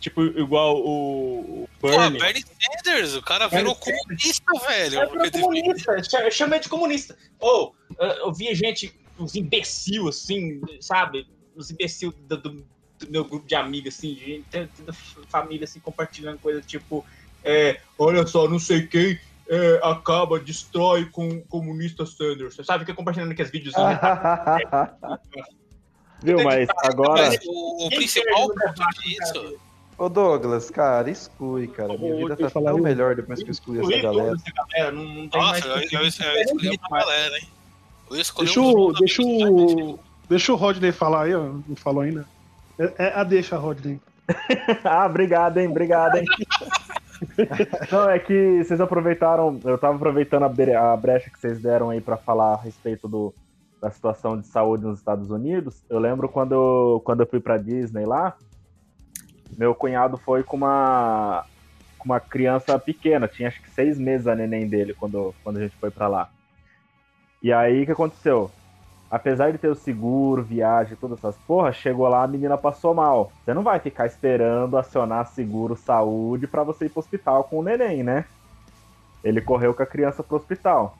tipo, 0.04 0.22
igual 0.22 0.76
o, 0.76 1.62
o 1.64 1.68
Porra, 1.80 2.10
Bernie. 2.10 2.20
Bernie 2.20 2.44
Sanders, 2.84 3.14
o 3.14 3.22
cara 3.22 3.48
Bernie 3.48 3.74
virou 3.74 3.74
comunista, 3.76 4.52
velho. 4.68 5.00
É 5.00 5.30
comunista, 5.30 6.30
chama 6.30 6.56
ele 6.56 6.62
de 6.62 6.68
comunista. 6.68 7.16
Ou, 7.40 7.74
eu 7.98 8.30
via 8.32 8.54
gente, 8.54 8.94
uns 9.18 9.34
imbecil, 9.34 10.08
assim, 10.08 10.60
sabe? 10.78 11.26
Uns 11.56 11.70
imbecil 11.70 12.12
do, 12.28 12.36
do- 12.36 12.66
do 12.98 13.10
meu 13.10 13.24
grupo 13.24 13.46
de 13.46 13.54
amigos, 13.54 13.96
assim, 13.96 14.14
de 14.14 14.44
da 14.84 14.92
família, 15.28 15.64
assim, 15.64 15.80
compartilhando 15.80 16.38
coisa 16.38 16.60
tipo, 16.60 17.04
é, 17.42 17.80
olha 17.98 18.26
só, 18.26 18.46
não 18.46 18.58
sei 18.58 18.86
quem 18.86 19.18
é, 19.48 19.80
acaba, 19.82 20.38
destrói 20.38 21.06
com 21.06 21.28
o 21.28 21.40
comunista 21.46 22.04
Sanders. 22.04 22.54
Você 22.54 22.62
sabe 22.62 22.84
que 22.84 22.92
compartilhando 22.92 23.32
aqueles 23.32 23.50
vídeos. 23.50 23.74
Viu, 26.22 26.42
mas 26.44 26.68
agora. 26.84 27.28
Mas 27.28 27.38
o, 27.46 27.86
o 27.86 27.88
principal 27.90 28.48
ponto 28.48 29.02
disso. 29.02 29.58
Ô 29.96 30.08
Douglas, 30.08 30.70
cara, 30.70 31.08
exclui, 31.10 31.68
cara. 31.68 31.96
Minha 31.96 32.16
vida 32.16 32.36
tá 32.36 32.50
falar 32.50 32.72
tão 32.72 32.80
melhor 32.80 33.14
depois 33.14 33.42
que 33.42 33.48
eu 33.48 33.52
excluí 33.52 33.78
essa 33.80 34.02
galera. 34.02 34.34
galera, 34.72 34.92
não, 34.92 35.04
não 35.04 35.28
tem 35.28 35.40
mais. 35.40 35.64
Nossa, 35.64 36.24
eu, 36.24 36.78
uma 36.88 36.98
galera, 37.00 37.38
hein? 37.38 37.48
Eu 38.10 38.16
escolhi 38.20 38.46
Deixa 38.46 38.60
o, 38.60 38.92
deixa, 38.92 39.22
o, 39.22 39.98
deixa 40.28 40.52
o 40.52 40.56
Rodney 40.56 40.92
falar 40.92 41.22
aí, 41.24 41.34
ó. 41.34 41.44
Não 41.66 41.76
falou 41.76 42.02
ainda. 42.02 42.26
É, 42.78 42.92
é 42.98 43.12
a 43.14 43.22
deixa, 43.24 43.56
Rodney. 43.56 44.00
ah, 44.84 45.06
obrigado, 45.06 45.58
hein? 45.58 45.68
Obrigado, 45.68 46.16
hein? 46.16 46.24
Não, 47.90 48.10
é 48.10 48.18
que 48.18 48.62
vocês 48.64 48.80
aproveitaram. 48.80 49.60
Eu 49.64 49.78
tava 49.78 49.96
aproveitando 49.96 50.42
a, 50.44 50.48
bre- 50.48 50.74
a 50.74 50.96
brecha 50.96 51.30
que 51.30 51.38
vocês 51.38 51.60
deram 51.60 51.90
aí 51.90 52.00
pra 52.00 52.16
falar 52.16 52.54
a 52.54 52.60
respeito 52.60 53.06
do, 53.08 53.32
da 53.80 53.90
situação 53.90 54.38
de 54.38 54.46
saúde 54.46 54.84
nos 54.84 54.98
Estados 54.98 55.30
Unidos. 55.30 55.82
Eu 55.88 55.98
lembro 55.98 56.28
quando, 56.28 56.52
eu- 56.52 57.00
quando 57.04 57.20
eu 57.20 57.26
fui 57.26 57.40
pra 57.40 57.56
Disney 57.56 58.04
lá, 58.04 58.36
meu 59.56 59.74
cunhado 59.74 60.16
foi 60.16 60.42
com 60.42 60.56
uma, 60.56 61.44
com 61.98 62.06
uma 62.06 62.20
criança 62.20 62.78
pequena, 62.78 63.28
tinha 63.28 63.48
acho 63.48 63.62
que 63.62 63.70
seis 63.70 63.98
meses 63.98 64.26
a 64.26 64.34
neném 64.34 64.68
dele 64.68 64.94
quando, 64.94 65.34
quando 65.42 65.58
a 65.58 65.60
gente 65.60 65.76
foi 65.76 65.90
pra 65.90 66.08
lá. 66.08 66.28
E 67.42 67.52
aí 67.52 67.82
o 67.82 67.86
que 67.86 67.92
aconteceu? 67.92 68.50
Apesar 69.10 69.52
de 69.52 69.58
ter 69.58 69.68
o 69.68 69.74
seguro, 69.74 70.42
viagem, 70.42 70.96
todas 70.96 71.18
essas 71.18 71.36
porra, 71.46 71.72
chegou 71.72 72.08
lá, 72.08 72.24
a 72.24 72.26
menina 72.26 72.58
passou 72.58 72.94
mal. 72.94 73.30
Você 73.44 73.54
não 73.54 73.62
vai 73.62 73.78
ficar 73.78 74.06
esperando 74.06 74.76
acionar 74.76 75.26
seguro 75.26 75.76
saúde 75.76 76.46
pra 76.46 76.64
você 76.64 76.86
ir 76.86 76.88
pro 76.88 77.00
hospital 77.00 77.44
com 77.44 77.58
o 77.58 77.62
neném, 77.62 78.02
né? 78.02 78.24
Ele 79.22 79.40
correu 79.40 79.72
com 79.72 79.82
a 79.82 79.86
criança 79.86 80.22
pro 80.22 80.36
hospital. 80.36 80.96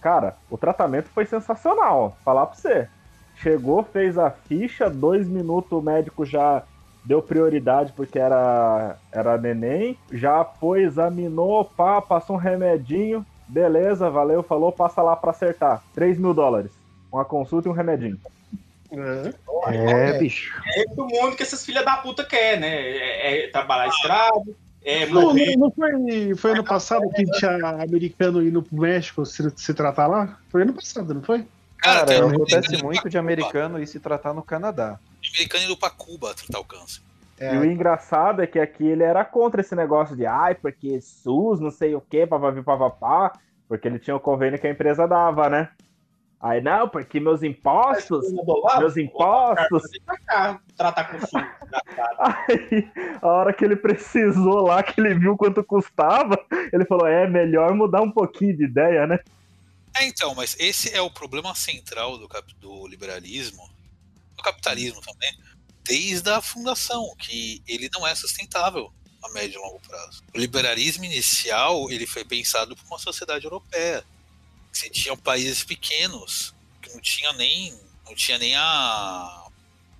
Cara, 0.00 0.36
o 0.50 0.58
tratamento 0.58 1.08
foi 1.08 1.26
sensacional, 1.26 2.16
falar 2.24 2.46
pra 2.46 2.54
você. 2.54 2.88
Chegou, 3.36 3.82
fez 3.82 4.18
a 4.18 4.30
ficha, 4.30 4.88
dois 4.88 5.26
minutos 5.26 5.72
o 5.72 5.80
médico 5.80 6.24
já 6.24 6.62
deu 7.04 7.22
prioridade 7.22 7.92
porque 7.92 8.18
era, 8.18 8.96
era 9.10 9.36
neném, 9.38 9.96
já 10.10 10.44
foi, 10.44 10.82
examinou, 10.82 11.64
pá, 11.64 12.00
passou 12.00 12.36
um 12.36 12.38
remedinho, 12.38 13.26
beleza, 13.48 14.10
valeu, 14.10 14.42
falou, 14.42 14.72
passa 14.72 15.02
lá 15.02 15.16
pra 15.16 15.30
acertar. 15.30 15.82
3 15.94 16.18
mil 16.18 16.32
dólares. 16.32 16.70
Uma 17.12 17.24
consulta 17.24 17.68
e 17.68 17.70
um 17.70 17.74
remedinho. 17.74 18.18
É, 19.68 20.18
bicho. 20.18 20.60
É 20.76 20.84
do 20.94 21.06
mundo 21.06 21.36
que 21.36 21.42
essas 21.42 21.64
filhas 21.64 21.84
da 21.84 21.96
puta 21.96 22.24
quer, 22.24 22.58
né? 22.58 22.68
É, 22.68 23.44
é 23.44 23.48
trabalhar 23.48 23.88
escravo, 23.88 24.54
é 24.84 25.06
Não, 25.06 25.32
não, 25.32 25.52
não 25.56 25.70
foi, 25.70 26.34
foi 26.36 26.50
ano 26.52 26.64
passado 26.64 27.08
que 27.10 27.24
tinha 27.24 27.56
americano 27.82 28.42
indo 28.42 28.62
pro 28.62 28.80
México 28.80 29.24
se, 29.24 29.50
se 29.56 29.72
tratar 29.72 30.08
lá? 30.08 30.38
Foi 30.50 30.62
ano 30.62 30.74
passado, 30.74 31.14
não 31.14 31.22
foi? 31.22 31.46
Cara, 31.78 32.04
tem 32.04 32.22
um 32.22 32.28
acontece 32.28 32.82
muito 32.82 33.08
de 33.08 33.18
americano 33.18 33.80
ir 33.80 33.86
se 33.86 33.98
tratar 33.98 34.32
no 34.32 34.42
Canadá. 34.42 34.98
Americano 35.30 35.64
indo 35.64 35.76
pra 35.76 35.90
Cuba 35.90 36.34
tratar 36.34 36.58
o 36.60 36.64
câncer. 36.64 37.00
É, 37.38 37.54
E 37.54 37.58
o 37.58 37.64
engraçado 37.64 38.42
é 38.42 38.46
que 38.46 38.58
aqui 38.58 38.84
ele 38.86 39.02
era 39.02 39.24
contra 39.24 39.60
esse 39.60 39.74
negócio 39.74 40.14
de 40.16 40.26
ai, 40.26 40.54
porque 40.54 41.00
SUS, 41.00 41.60
não 41.60 41.70
sei 41.70 41.94
o 41.94 42.00
que, 42.00 42.26
papapá, 42.26 42.62
papapá, 42.62 43.32
porque 43.68 43.88
ele 43.88 43.98
tinha 43.98 44.14
o 44.16 44.20
convênio 44.20 44.58
que 44.60 44.66
a 44.66 44.70
empresa 44.70 45.06
dava, 45.08 45.48
né? 45.48 45.70
Aí, 46.40 46.60
não, 46.60 46.88
porque 46.88 47.20
meus 47.20 47.42
impostos, 47.44 48.26
meus 48.80 48.96
impostos. 48.96 49.82
Cá, 50.26 50.60
tratar 50.76 51.04
com 51.04 51.18
SUS. 51.20 51.30
Aí, 52.18 52.90
a 53.20 53.28
hora 53.28 53.52
que 53.52 53.64
ele 53.64 53.76
precisou 53.76 54.62
lá, 54.66 54.82
que 54.82 55.00
ele 55.00 55.14
viu 55.14 55.36
quanto 55.36 55.62
custava, 55.64 56.36
ele 56.72 56.84
falou, 56.84 57.06
é 57.06 57.28
melhor 57.28 57.72
mudar 57.74 58.02
um 58.02 58.10
pouquinho 58.10 58.56
de 58.56 58.64
ideia, 58.64 59.06
né? 59.06 59.18
É, 59.96 60.04
então, 60.06 60.34
mas 60.34 60.56
esse 60.58 60.92
é 60.94 61.00
o 61.00 61.10
problema 61.10 61.54
central 61.54 62.18
do, 62.18 62.26
cap- 62.28 62.54
do 62.60 62.86
liberalismo, 62.88 63.62
do 64.36 64.42
capitalismo 64.42 65.00
também, 65.00 65.36
desde 65.84 66.30
a 66.30 66.40
fundação, 66.40 67.14
que 67.16 67.62
ele 67.66 67.88
não 67.92 68.06
é 68.06 68.14
sustentável 68.14 68.92
a 69.22 69.28
médio 69.30 69.58
e 69.60 69.62
longo 69.62 69.80
prazo. 69.80 70.22
O 70.34 70.38
liberalismo 70.38 71.04
inicial, 71.04 71.90
ele 71.90 72.06
foi 72.06 72.24
pensado 72.24 72.74
para 72.74 72.86
uma 72.86 72.98
sociedade 72.98 73.44
europeia. 73.44 74.04
Você 74.72 74.90
tinha 74.90 75.16
países 75.16 75.62
pequenos, 75.62 76.54
que 76.80 76.92
não 76.92 77.00
tinha 77.00 77.32
nem, 77.34 77.78
não 78.04 78.14
tinha 78.14 78.38
nem 78.38 78.56
a, 78.56 79.46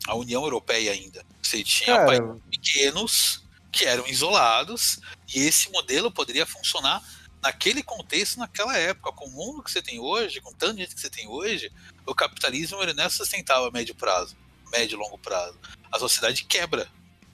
a 0.07 0.15
União 0.15 0.43
Europeia 0.43 0.93
ainda. 0.93 1.25
Você 1.43 1.63
tinha 1.63 1.97
Cara, 1.97 2.07
países 2.07 2.43
pequenos 2.51 3.43
que 3.71 3.85
eram 3.85 4.07
isolados, 4.07 5.01
e 5.35 5.41
esse 5.41 5.71
modelo 5.71 6.11
poderia 6.11 6.45
funcionar 6.45 7.03
naquele 7.43 7.83
contexto, 7.83 8.39
naquela 8.39 8.77
época, 8.77 9.13
com 9.13 9.27
o 9.27 9.31
mundo 9.31 9.63
que 9.63 9.71
você 9.71 9.83
tem 9.83 9.99
hoje, 9.99 10.41
com 10.41 10.53
tanta 10.53 10.77
gente 10.77 10.95
que 10.95 11.01
você 11.01 11.11
tem 11.11 11.27
hoje, 11.27 11.73
o 12.07 12.15
capitalismo 12.15 12.83
ele 12.83 12.95
não 12.95 13.05
é 13.05 13.09
sustentável 13.09 13.67
a 13.67 13.71
médio 13.71 13.95
prazo, 13.95 14.37
médio 14.73 14.97
e 14.97 14.99
longo 14.99 15.19
prazo. 15.19 15.55
A 15.91 15.99
sociedade 15.99 16.45
quebra. 16.45 16.87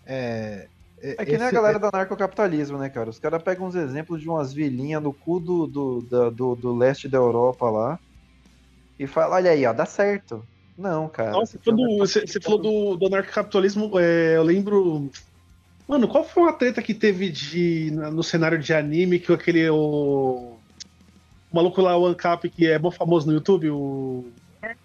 é, 0.07 0.69
É 1.01 1.25
que 1.25 1.39
nem 1.39 1.47
a 1.47 1.51
galera 1.53 1.79
do 1.79 1.87
anarcocapitalismo, 1.87 2.77
né, 2.79 2.89
cara? 2.89 3.09
Os 3.11 3.19
caras 3.19 3.43
pegam 3.43 3.67
uns 3.67 3.75
exemplos 3.75 4.21
de 4.21 4.29
umas 4.29 4.53
vilinhas 4.53 5.03
no 5.03 5.13
cu 5.13 5.39
do, 5.41 5.67
do, 5.67 6.03
da- 6.03 6.31
do, 6.31 6.55
do 6.57 6.75
leste 6.77 7.09
da 7.09 7.19
Europa 7.19 7.71
lá 7.71 7.99
e 8.99 9.07
fala, 9.07 9.37
olha 9.37 9.51
aí, 9.53 9.65
ó, 9.65 9.73
dá 9.73 9.87
certo. 9.87 10.45
Não, 10.77 11.09
cara. 11.09 11.33
Nossa, 11.33 11.59
quando 11.65 11.99
você, 11.99 12.27
você 12.27 12.41
falou 12.41 12.59
do, 12.59 12.97
do 12.97 13.07
anarcocapitalismo, 13.07 13.99
é, 13.99 14.37
eu 14.37 14.43
lembro. 14.43 15.11
Mano, 15.89 16.07
qual 16.07 16.23
foi 16.23 16.43
uma 16.43 16.53
treta 16.53 16.83
que 16.83 16.93
teve 16.93 17.31
de, 17.31 17.91
no 17.93 18.23
cenário 18.23 18.59
de 18.59 18.73
anime 18.75 19.19
que 19.19 19.33
aquele. 19.33 19.69
O, 19.71 20.57
o 21.51 21.55
maluco 21.57 21.81
lá, 21.81 21.97
o 21.97 22.07
Ancap, 22.07 22.49
que 22.51 22.67
é 22.67 22.79
bom 22.79 22.91
famoso 22.91 23.27
no 23.27 23.33
YouTube, 23.33 23.71
o. 23.71 24.31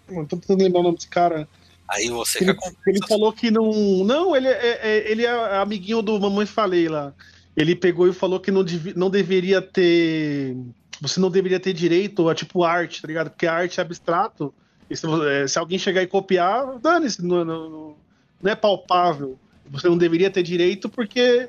Não 0.08 0.24
tô 0.24 0.36
tentando 0.36 0.62
lembrar 0.62 0.80
o 0.80 0.82
nome 0.84 0.96
desse 0.96 1.08
cara. 1.08 1.48
Aí 1.88 2.08
você 2.08 2.42
Ele, 2.42 2.56
ele 2.86 3.06
falou 3.06 3.32
que 3.32 3.50
não. 3.50 3.72
Não, 4.04 4.34
ele 4.34 4.48
é, 4.48 4.80
é- 4.82 5.10
ele 5.10 5.24
é 5.26 5.56
amiguinho 5.58 6.00
do 6.02 6.18
Mamãe 6.18 6.46
Falei 6.46 6.88
lá. 6.88 7.12
Ele 7.56 7.76
pegou 7.76 8.08
e 8.08 8.12
falou 8.12 8.40
que 8.40 8.50
não, 8.50 8.64
devi- 8.64 8.94
não 8.96 9.10
deveria 9.10 9.60
ter. 9.62 10.56
Você 11.00 11.20
não 11.20 11.30
deveria 11.30 11.60
ter 11.60 11.72
direito 11.72 12.28
a 12.28 12.34
tipo 12.34 12.64
arte, 12.64 13.02
tá 13.02 13.08
ligado? 13.08 13.30
Porque 13.30 13.46
a 13.46 13.54
arte 13.54 13.78
é 13.78 13.82
abstrato. 13.82 14.52
E 14.88 14.96
se, 14.96 15.06
é, 15.28 15.46
se 15.46 15.58
alguém 15.58 15.78
chegar 15.78 16.02
e 16.02 16.06
copiar, 16.06 16.78
dane-se, 16.78 17.22
não, 17.24 17.44
não- 17.44 17.70
não- 17.70 17.96
não 18.42 18.52
é 18.52 18.54
palpável. 18.56 19.38
Você 19.70 19.88
não 19.88 19.96
deveria 19.98 20.30
ter 20.30 20.42
direito 20.42 20.88
porque. 20.88 21.48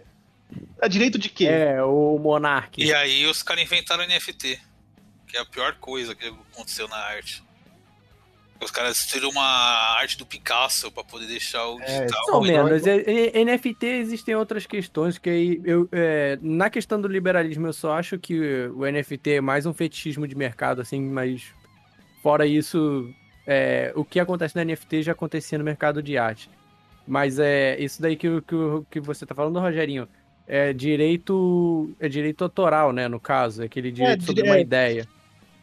É 0.81 0.87
direito 0.87 1.17
de 1.17 1.27
quê? 1.29 1.45
É, 1.47 1.81
o 1.83 2.19
Monark. 2.19 2.81
E 2.83 2.93
aí 2.93 3.25
os 3.25 3.41
caras 3.41 3.63
inventaram 3.63 4.03
NFT, 4.03 4.59
que 5.27 5.37
é 5.37 5.41
a 5.41 5.45
pior 5.45 5.75
coisa 5.79 6.13
que 6.13 6.27
aconteceu 6.53 6.87
na 6.87 6.97
arte. 6.97 7.43
Os 8.65 8.71
caras 8.71 9.05
tiram 9.05 9.29
uma 9.29 9.95
arte 9.99 10.17
do 10.17 10.25
Picasso 10.25 10.91
pra 10.91 11.03
poder 11.03 11.27
deixar 11.27 11.65
o 11.67 11.79
É, 11.81 11.85
digital. 11.85 12.25
Não, 12.27 12.41
menos. 12.41 12.87
É, 12.87 13.37
é, 13.39 13.45
NFT 13.45 13.85
existem 13.85 14.35
outras 14.35 14.65
questões 14.65 15.19
que 15.19 15.29
aí 15.29 15.61
eu 15.63 15.87
é, 15.91 16.37
na 16.41 16.69
questão 16.69 16.99
do 16.99 17.07
liberalismo 17.07 17.67
eu 17.67 17.73
só 17.73 17.93
acho 17.93 18.17
que 18.17 18.67
o 18.75 18.83
NFT 18.91 19.33
é 19.35 19.41
mais 19.41 19.67
um 19.67 19.73
fetichismo 19.73 20.27
de 20.27 20.35
mercado 20.35 20.81
assim, 20.81 20.99
mas 20.99 21.53
fora 22.23 22.47
isso 22.47 23.07
é, 23.45 23.93
o 23.95 24.03
que 24.03 24.19
acontece 24.19 24.55
no 24.55 24.65
NFT 24.65 25.03
já 25.03 25.11
acontecia 25.11 25.59
no 25.59 25.63
mercado 25.63 26.01
de 26.01 26.17
arte. 26.17 26.49
Mas 27.07 27.37
é 27.37 27.79
isso 27.79 28.01
daí 28.01 28.15
que, 28.15 28.41
que, 28.41 28.55
que 28.89 28.99
você 28.99 29.27
tá 29.27 29.35
falando, 29.35 29.59
Rogerinho, 29.59 30.07
é 30.47 30.73
direito 30.73 31.95
é 31.99 32.09
direito 32.09 32.43
autoral, 32.43 32.91
né, 32.91 33.07
no 33.07 33.19
caso, 33.19 33.61
é 33.61 33.65
aquele 33.65 33.91
direito 33.91 34.23
sobre 34.23 34.41
uma 34.41 34.59
ideia. 34.59 35.07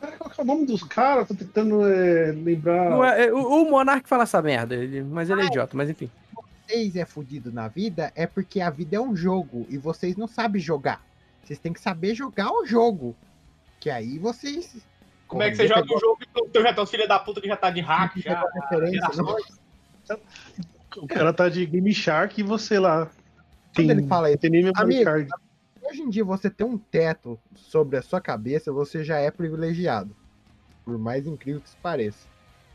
Cara, 0.02 0.16
Qual 0.18 0.32
é 0.36 0.42
o 0.42 0.44
nome 0.44 0.66
dos 0.66 0.82
caras? 0.82 1.28
Tô 1.28 1.34
tentando 1.34 1.86
é, 1.86 2.32
lembrar. 2.32 2.90
Não 2.90 3.04
é- 3.04 3.26
é, 3.26 3.32
o, 3.32 3.38
o 3.38 3.70
Monark 3.70 4.08
fala 4.08 4.24
essa 4.24 4.42
merda, 4.42 4.74
ele- 4.74 5.02
mas 5.04 5.30
ele 5.30 5.42
é 5.42 5.44
idiota, 5.46 5.76
mas 5.76 5.88
enfim. 5.88 6.10
vocês 6.66 6.96
é 6.96 7.04
fudido 7.04 7.52
na 7.52 7.68
vida 7.68 8.12
é 8.16 8.26
porque 8.26 8.60
a 8.60 8.68
vida 8.70 8.96
é 8.96 9.00
um 9.00 9.14
jogo 9.14 9.64
e 9.70 9.78
vocês 9.78 10.16
não 10.16 10.26
sabem 10.26 10.60
jogar. 10.60 11.00
Vocês 11.44 11.58
têm 11.58 11.72
que 11.72 11.80
saber 11.80 12.14
jogar 12.14 12.50
o 12.50 12.66
jogo. 12.66 13.14
Que 13.78 13.90
aí 13.90 14.18
vocês. 14.18 14.76
Como 15.28 15.42
é 15.42 15.50
que 15.50 15.56
você 15.56 15.66
joga 15.68 15.82
o 15.94 15.98
jogo 15.98 16.18
e 16.22 16.40
o 16.40 16.48
teu 16.48 16.62
já 16.62 16.72
tá 16.74 16.86
filho 16.86 17.08
da 17.08 17.18
puta 17.18 17.40
que 17.40 17.48
já 17.48 17.56
tá 17.56 17.70
de 17.70 17.80
hack? 17.80 18.16
Já, 18.18 18.44
referência, 18.54 19.08
não? 19.16 19.36
O 20.98 21.06
cara 21.06 21.32
tá 21.32 21.48
de 21.48 21.64
Game 21.64 21.92
Shark 21.94 22.40
e 22.40 22.44
você 22.44 22.78
lá. 22.78 23.08
Quando 23.74 23.90
ele 23.90 24.06
fala 24.06 24.28
isso, 24.30 24.38
tem 24.38 24.50
nem 24.50 24.70
amigo. 24.76 25.10
Hoje 25.82 26.02
em 26.02 26.08
dia, 26.08 26.24
você 26.24 26.48
ter 26.48 26.64
um 26.64 26.78
teto 26.78 27.38
sobre 27.54 27.96
a 27.96 28.02
sua 28.02 28.20
cabeça, 28.20 28.72
você 28.72 29.02
já 29.02 29.18
é 29.18 29.30
privilegiado. 29.30 30.14
Por 30.84 30.98
mais 30.98 31.26
incrível 31.26 31.60
que 31.60 31.68
isso 31.68 31.76
pareça. 31.82 32.26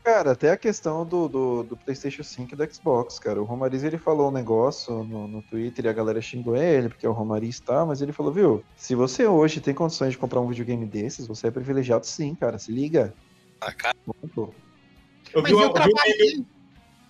Cara, 0.04 0.30
até 0.32 0.50
a 0.50 0.56
questão 0.56 1.04
do, 1.04 1.28
do, 1.28 1.62
do 1.62 1.76
PlayStation 1.76 2.22
5 2.22 2.54
e 2.54 2.56
do 2.56 2.72
Xbox, 2.74 3.18
cara. 3.18 3.42
O 3.42 3.44
Romariz 3.44 3.82
ele 3.84 3.98
falou 3.98 4.28
um 4.28 4.32
negócio 4.32 5.04
no, 5.04 5.28
no 5.28 5.42
Twitter 5.42 5.84
e 5.84 5.88
a 5.88 5.92
galera 5.92 6.20
xingou 6.22 6.56
ele, 6.56 6.88
porque 6.88 7.04
é 7.04 7.08
o 7.08 7.12
Romariz 7.12 7.60
tá, 7.60 7.84
mas 7.84 8.00
ele 8.00 8.12
falou, 8.12 8.32
viu, 8.32 8.64
se 8.76 8.94
você 8.94 9.26
hoje 9.26 9.60
tem 9.60 9.74
condições 9.74 10.12
de 10.12 10.18
comprar 10.18 10.40
um 10.40 10.48
videogame 10.48 10.86
desses, 10.86 11.26
você 11.26 11.48
é 11.48 11.50
privilegiado 11.50 12.06
sim, 12.06 12.34
cara. 12.34 12.58
Se 12.58 12.72
liga. 12.72 13.12
Ah, 13.60 13.72
cara. 13.72 13.94
Eu 15.34 15.42
Mas 15.42 15.50
vi, 15.50 15.54
um- 15.56 15.60
eu 15.60 15.66
eu, 15.66 15.82
vi 15.82 15.90
um 15.92 15.94
meme, 16.06 16.46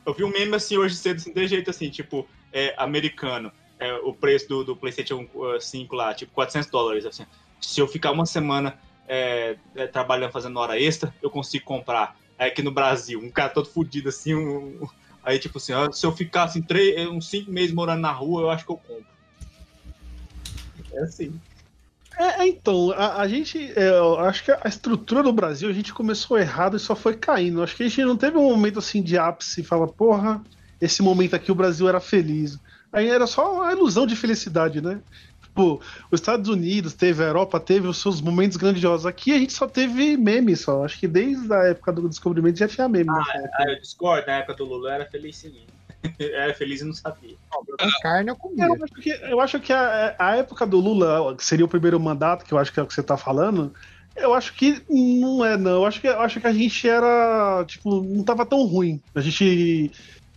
eu 0.06 0.14
vi 0.14 0.24
um 0.24 0.30
meme 0.30 0.54
assim 0.56 0.76
hoje 0.76 0.96
cedo, 0.96 1.18
assim, 1.18 1.32
de 1.32 1.46
jeito 1.46 1.70
assim, 1.70 1.90
tipo, 1.90 2.26
é, 2.52 2.74
americano. 2.78 3.52
É, 3.78 3.94
o 3.94 4.12
preço 4.12 4.48
do, 4.48 4.64
do 4.64 4.76
PlayStation 4.76 5.28
uh, 5.34 5.60
5 5.60 5.94
lá, 5.94 6.12
tipo, 6.12 6.32
400 6.32 6.68
dólares. 6.70 7.06
Assim. 7.06 7.24
Se 7.60 7.80
eu 7.80 7.86
ficar 7.86 8.10
uma 8.10 8.26
semana 8.26 8.78
é, 9.06 9.56
é, 9.74 9.86
trabalhando, 9.86 10.32
fazendo 10.32 10.58
hora 10.58 10.78
extra, 10.78 11.14
eu 11.22 11.30
consigo 11.30 11.64
comprar. 11.64 12.16
Aqui 12.38 12.62
no 12.62 12.70
Brasil, 12.70 13.18
um 13.20 13.30
cara 13.30 13.48
todo 13.48 13.68
fudido 13.68 14.10
assim, 14.10 14.34
um- 14.34 14.86
aí 15.24 15.38
tipo 15.40 15.58
assim, 15.58 15.72
se 15.92 16.06
eu 16.06 16.12
ficar 16.12 16.44
assim, 16.44 16.62
três, 16.62 17.08
uns 17.08 17.28
5 17.28 17.50
meses 17.50 17.74
morando 17.74 18.00
na 18.00 18.12
rua, 18.12 18.42
eu 18.42 18.50
acho 18.50 18.64
que 18.64 18.70
eu 18.70 18.76
compro. 18.76 19.06
É 20.92 21.00
assim. 21.02 21.40
É, 22.18 22.42
é, 22.42 22.48
então, 22.48 22.90
a, 22.92 23.20
a 23.22 23.28
gente. 23.28 23.72
é, 23.76 23.90
eu 23.90 24.18
acho 24.18 24.44
que 24.44 24.50
a 24.50 24.66
estrutura 24.66 25.22
do 25.22 25.32
Brasil 25.32 25.68
a 25.68 25.72
gente 25.72 25.94
começou 25.94 26.36
errado 26.36 26.76
e 26.76 26.80
só 26.80 26.96
foi 26.96 27.16
caindo. 27.16 27.62
Acho 27.62 27.76
que 27.76 27.84
a 27.84 27.88
gente 27.88 28.04
não 28.04 28.16
teve 28.16 28.36
um 28.36 28.48
momento 28.48 28.80
assim 28.80 29.00
de 29.00 29.16
ápice 29.16 29.60
e 29.60 29.64
fala, 29.64 29.86
porra, 29.86 30.42
esse 30.80 31.00
momento 31.00 31.34
aqui 31.36 31.52
o 31.52 31.54
Brasil 31.54 31.88
era 31.88 32.00
feliz. 32.00 32.58
Aí 32.92 33.08
era 33.08 33.26
só 33.26 33.54
uma 33.54 33.72
ilusão 33.72 34.06
de 34.06 34.16
felicidade, 34.16 34.80
né? 34.80 35.00
Tipo, 35.42 35.80
os 36.10 36.20
Estados 36.20 36.48
Unidos 36.48 36.94
teve, 36.94 37.22
a 37.22 37.26
Europa 37.26 37.58
teve 37.58 37.88
os 37.88 38.00
seus 38.00 38.20
momentos 38.20 38.56
grandiosos. 38.56 39.06
Aqui 39.06 39.32
a 39.32 39.38
gente 39.38 39.52
só 39.52 39.66
teve 39.66 40.16
meme 40.16 40.54
só. 40.56 40.84
Acho 40.84 40.98
que 40.98 41.08
desde 41.08 41.52
a 41.52 41.64
época 41.64 41.92
do 41.92 42.08
descobrimento 42.08 42.58
já 42.58 42.68
tinha 42.68 42.88
meme. 42.88 43.10
Ah, 43.10 43.64
eu 43.68 43.80
discordo, 43.80 44.26
na 44.26 44.34
época 44.34 44.54
do 44.54 44.64
Lula 44.64 44.94
era 44.94 45.06
feliz 45.06 45.36
sim. 45.36 45.52
era 46.18 46.54
feliz 46.54 46.80
e 46.80 46.84
não 46.84 46.94
sabia. 46.94 47.34
Carne 48.02 48.30
eu 48.30 48.36
comia. 48.36 48.66
Eu 48.66 48.84
acho 48.84 48.94
que, 48.94 49.10
eu 49.10 49.40
acho 49.40 49.60
que 49.60 49.72
a, 49.72 50.14
a 50.18 50.36
época 50.36 50.64
do 50.64 50.78
Lula, 50.78 51.34
que 51.36 51.44
seria 51.44 51.64
o 51.64 51.68
primeiro 51.68 51.98
mandato, 51.98 52.44
que 52.44 52.54
eu 52.54 52.58
acho 52.58 52.72
que 52.72 52.78
é 52.78 52.82
o 52.82 52.86
que 52.86 52.94
você 52.94 53.02
tá 53.02 53.16
falando, 53.16 53.74
eu 54.14 54.34
acho 54.34 54.54
que 54.54 54.82
não 54.88 55.44
é, 55.44 55.56
não. 55.56 55.72
Eu 55.72 55.86
acho 55.86 56.00
que, 56.00 56.06
eu 56.06 56.20
acho 56.20 56.40
que 56.40 56.46
a 56.46 56.52
gente 56.52 56.88
era, 56.88 57.64
tipo, 57.66 58.02
não 58.02 58.22
tava 58.22 58.46
tão 58.46 58.64
ruim. 58.64 59.00
A 59.14 59.20
gente 59.20 59.90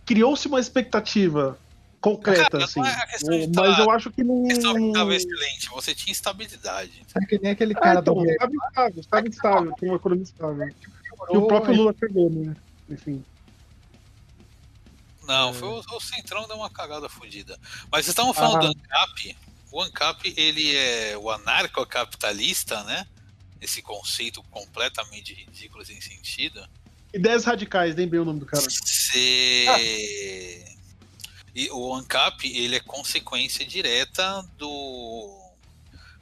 criou-se 0.04 0.48
uma 0.48 0.60
expectativa 0.60 1.58
concreta, 2.02 2.50
Cara, 2.50 2.64
assim. 2.64 2.80
não 2.80 2.86
é 2.86 2.92
a 2.92 3.06
questão 3.06 3.38
de 3.38 3.50
Mas 3.56 3.78
eu 3.78 3.90
acho 3.90 4.10
que 4.10 4.22
não. 4.22 4.44
A 4.44 4.48
questão 4.48 4.74
que 4.74 4.92
tava 4.92 5.14
excelente, 5.16 5.68
você 5.70 5.94
tinha 5.94 6.12
estabilidade. 6.12 7.02
Sabe 7.08 7.26
que 7.26 7.38
nem 7.38 7.52
aquele 7.52 7.72
Ah, 7.76 7.80
cara 7.80 8.00
então, 8.00 8.14
do. 8.14 8.30
estava 8.30 8.52
estável, 8.52 9.00
estava 9.00 9.28
estável, 9.28 9.72
tinha 9.78 9.90
uma 9.90 9.96
economia 9.96 10.24
estável. 10.24 10.68
E 10.68 11.36
o 11.36 11.46
próprio 11.46 11.74
Lula 11.74 11.94
chegou, 11.98 12.28
né? 12.28 12.54
Enfim. 12.90 13.24
Não, 15.26 15.54
foi 15.54 15.68
o, 15.68 15.78
o 15.78 16.00
Centrão 16.00 16.46
deu 16.48 16.56
uma 16.56 16.68
cagada 16.68 17.08
fodida. 17.08 17.56
Mas 17.90 18.04
vocês 18.04 18.08
estavam 18.08 18.34
falando 18.34 18.66
Ah. 18.66 18.68
do 18.68 18.68
ANCAP. 18.68 19.36
O 19.70 19.80
ANCAP, 19.80 20.34
ele 20.36 20.76
é 20.76 21.16
o 21.16 21.30
anarcocapitalista, 21.30 22.82
né? 22.84 23.06
Esse 23.60 23.80
conceito 23.80 24.42
completamente 24.50 25.32
ridículo, 25.32 25.84
sem 25.86 26.00
sentido. 26.00 26.62
Ideias 27.14 27.44
radicais, 27.44 27.94
lembrei 27.94 28.20
o 28.20 28.24
nome 28.24 28.40
do 28.40 28.46
cara. 28.46 28.62
Você... 28.62 29.64
E 31.54 31.70
o 31.70 31.94
ANCAP, 31.94 32.46
ele 32.46 32.76
é 32.76 32.80
consequência 32.80 33.64
direta 33.64 34.42
do 34.56 35.38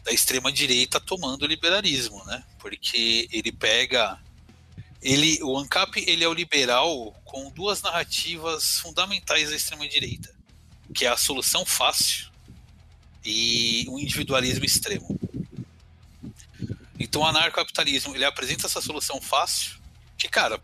da 0.03 0.13
extrema 0.13 0.51
direita 0.51 0.99
tomando 0.99 1.43
o 1.43 1.47
liberalismo, 1.47 2.25
né? 2.25 2.43
Porque 2.59 3.29
ele 3.31 3.53
pega 3.53 4.19
ele 5.03 5.43
o 5.43 5.57
ANCAP, 5.59 6.05
ele 6.07 6.25
é 6.25 6.29
o 6.29 6.35
liberal 6.35 7.13
com 7.25 7.51
duas 7.51 7.81
narrativas 7.81 8.79
fundamentais 8.81 9.51
da 9.51 9.57
extrema 9.57 9.89
direita, 9.89 10.35
que 10.95 11.07
é 11.07 11.09
a 11.09 11.17
solução 11.17 11.65
fácil 11.65 12.31
e 13.25 13.87
o 13.89 13.99
individualismo 13.99 14.65
extremo. 14.65 15.19
Então 16.99 17.23
o 17.23 17.27
anarcocapitalismo, 17.27 18.15
ele 18.15 18.25
apresenta 18.25 18.67
essa 18.67 18.83
solução 18.83 19.21
fácil, 19.23 19.79
que 20.19 20.29
cara, 20.29 20.61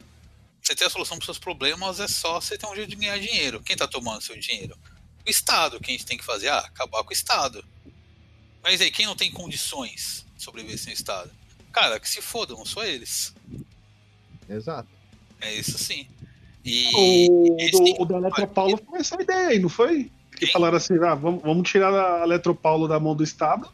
você 0.66 0.74
tem 0.74 0.86
a 0.86 0.90
solução 0.90 1.16
para 1.16 1.22
os 1.22 1.26
seus 1.26 1.38
problemas, 1.38 2.00
é 2.00 2.08
só 2.08 2.40
você 2.40 2.58
ter 2.58 2.66
um 2.66 2.74
jeito 2.74 2.90
de 2.90 2.96
ganhar 2.96 3.18
dinheiro. 3.20 3.60
Quem 3.60 3.74
está 3.74 3.86
tomando 3.86 4.20
seu 4.20 4.36
dinheiro? 4.36 4.76
O 5.24 5.30
Estado. 5.30 5.76
O 5.76 5.80
que 5.80 5.92
a 5.92 5.94
gente 5.94 6.04
tem 6.04 6.18
que 6.18 6.24
fazer? 6.24 6.48
Ah, 6.48 6.58
acabar 6.58 7.04
com 7.04 7.10
o 7.10 7.12
Estado. 7.12 7.64
Mas 8.64 8.80
aí, 8.80 8.90
quem 8.90 9.06
não 9.06 9.14
tem 9.14 9.30
condições 9.30 10.26
de 10.36 10.42
sobreviver 10.42 10.76
sem 10.76 10.92
o 10.92 10.94
Estado? 10.94 11.30
Cara, 11.72 12.00
que 12.00 12.08
se 12.08 12.20
fodam, 12.20 12.58
não 12.58 12.66
sou 12.66 12.82
eles. 12.82 13.32
Exato. 14.48 14.88
É 15.40 15.54
isso 15.54 15.78
sim. 15.78 16.08
E 16.64 16.90
O, 16.92 17.56
do, 17.70 18.02
o 18.02 18.04
da 18.04 18.16
Eletropaulo 18.16 18.76
foi 18.90 18.98
essa 18.98 19.22
ideia 19.22 19.48
aí, 19.48 19.60
não 19.60 19.68
foi? 19.68 20.10
Que 20.36 20.48
falaram 20.48 20.78
assim, 20.78 20.94
ah, 21.04 21.14
vamos, 21.14 21.42
vamos 21.42 21.70
tirar 21.70 21.94
a 21.94 22.24
Eletropaulo 22.24 22.88
da 22.88 22.98
mão 22.98 23.14
do 23.14 23.22
Estado 23.22 23.70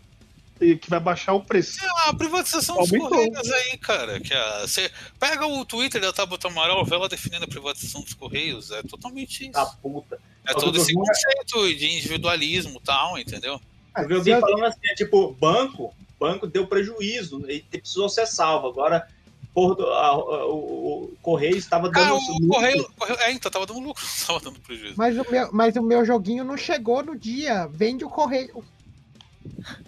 que 0.76 0.88
vai 0.90 1.00
baixar 1.00 1.32
o 1.34 1.40
preço. 1.44 1.78
Ah, 1.82 2.10
a 2.10 2.14
privatização 2.14 2.76
dos 2.78 2.92
Aumentou. 2.92 3.10
Correios 3.10 3.50
aí, 3.52 3.78
cara. 3.78 4.20
Que 4.20 4.32
a, 4.34 4.60
você 4.60 4.90
pega 5.18 5.46
o 5.46 5.64
Twitter 5.64 6.00
da 6.00 6.12
Tabata 6.12 6.48
Amaral, 6.48 6.84
vê 6.84 6.94
ela 6.94 7.08
defendendo 7.08 7.44
a 7.44 7.48
privatização 7.48 8.00
dos 8.02 8.14
Correios. 8.14 8.70
É 8.70 8.82
totalmente 8.82 9.42
isso. 9.42 9.52
Da 9.52 9.66
puta. 9.66 10.18
é 10.46 10.54
todo 10.54 10.76
esse 10.78 10.92
conceito 10.94 11.74
de 11.78 11.86
individualismo 11.98 12.78
e 12.78 12.84
tal, 12.84 13.18
entendeu? 13.18 13.60
Eu 13.96 14.22
vi 14.22 14.32
alguém 14.32 14.40
falando 14.40 14.64
assim, 14.64 14.80
é 14.90 14.94
tipo, 14.94 15.32
banco, 15.32 15.94
banco 16.18 16.46
deu 16.46 16.66
prejuízo 16.66 17.44
e 17.50 17.60
precisou 17.60 18.08
ser 18.08 18.26
salvo. 18.26 18.68
Agora, 18.68 19.06
porra, 19.52 19.84
a- 19.84 20.06
a- 20.08 20.46
o, 20.46 21.04
o 21.12 21.16
Correio 21.20 21.56
estava 21.58 21.90
dando 21.90 22.06
Ah, 22.06 22.14
o 22.14 22.18
lucro. 22.32 22.48
Correio, 22.48 22.90
Correio. 22.96 23.20
É, 23.20 23.32
então 23.32 23.50
tava 23.50 23.66
dando 23.66 23.80
lucro, 23.80 24.02
não 24.02 24.26
tava 24.26 24.40
dando 24.40 24.60
prejuízo. 24.60 24.94
Mas 24.96 25.18
o, 25.18 25.30
meu, 25.30 25.50
mas 25.52 25.76
o 25.76 25.82
meu 25.82 26.04
joguinho 26.06 26.42
não 26.42 26.56
chegou 26.56 27.02
no 27.02 27.14
dia. 27.18 27.66
Vende 27.70 28.02
o 28.04 28.08
correio. 28.08 28.64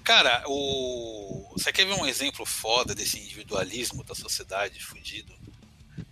Cara, 0.02 0.44
o. 0.46 1.52
Você 1.52 1.72
quer 1.72 1.86
ver 1.86 1.94
um 1.94 2.06
exemplo 2.06 2.44
foda 2.44 2.94
desse 2.94 3.18
individualismo 3.18 4.04
da 4.04 4.14
sociedade 4.14 4.82
fudido? 4.84 5.32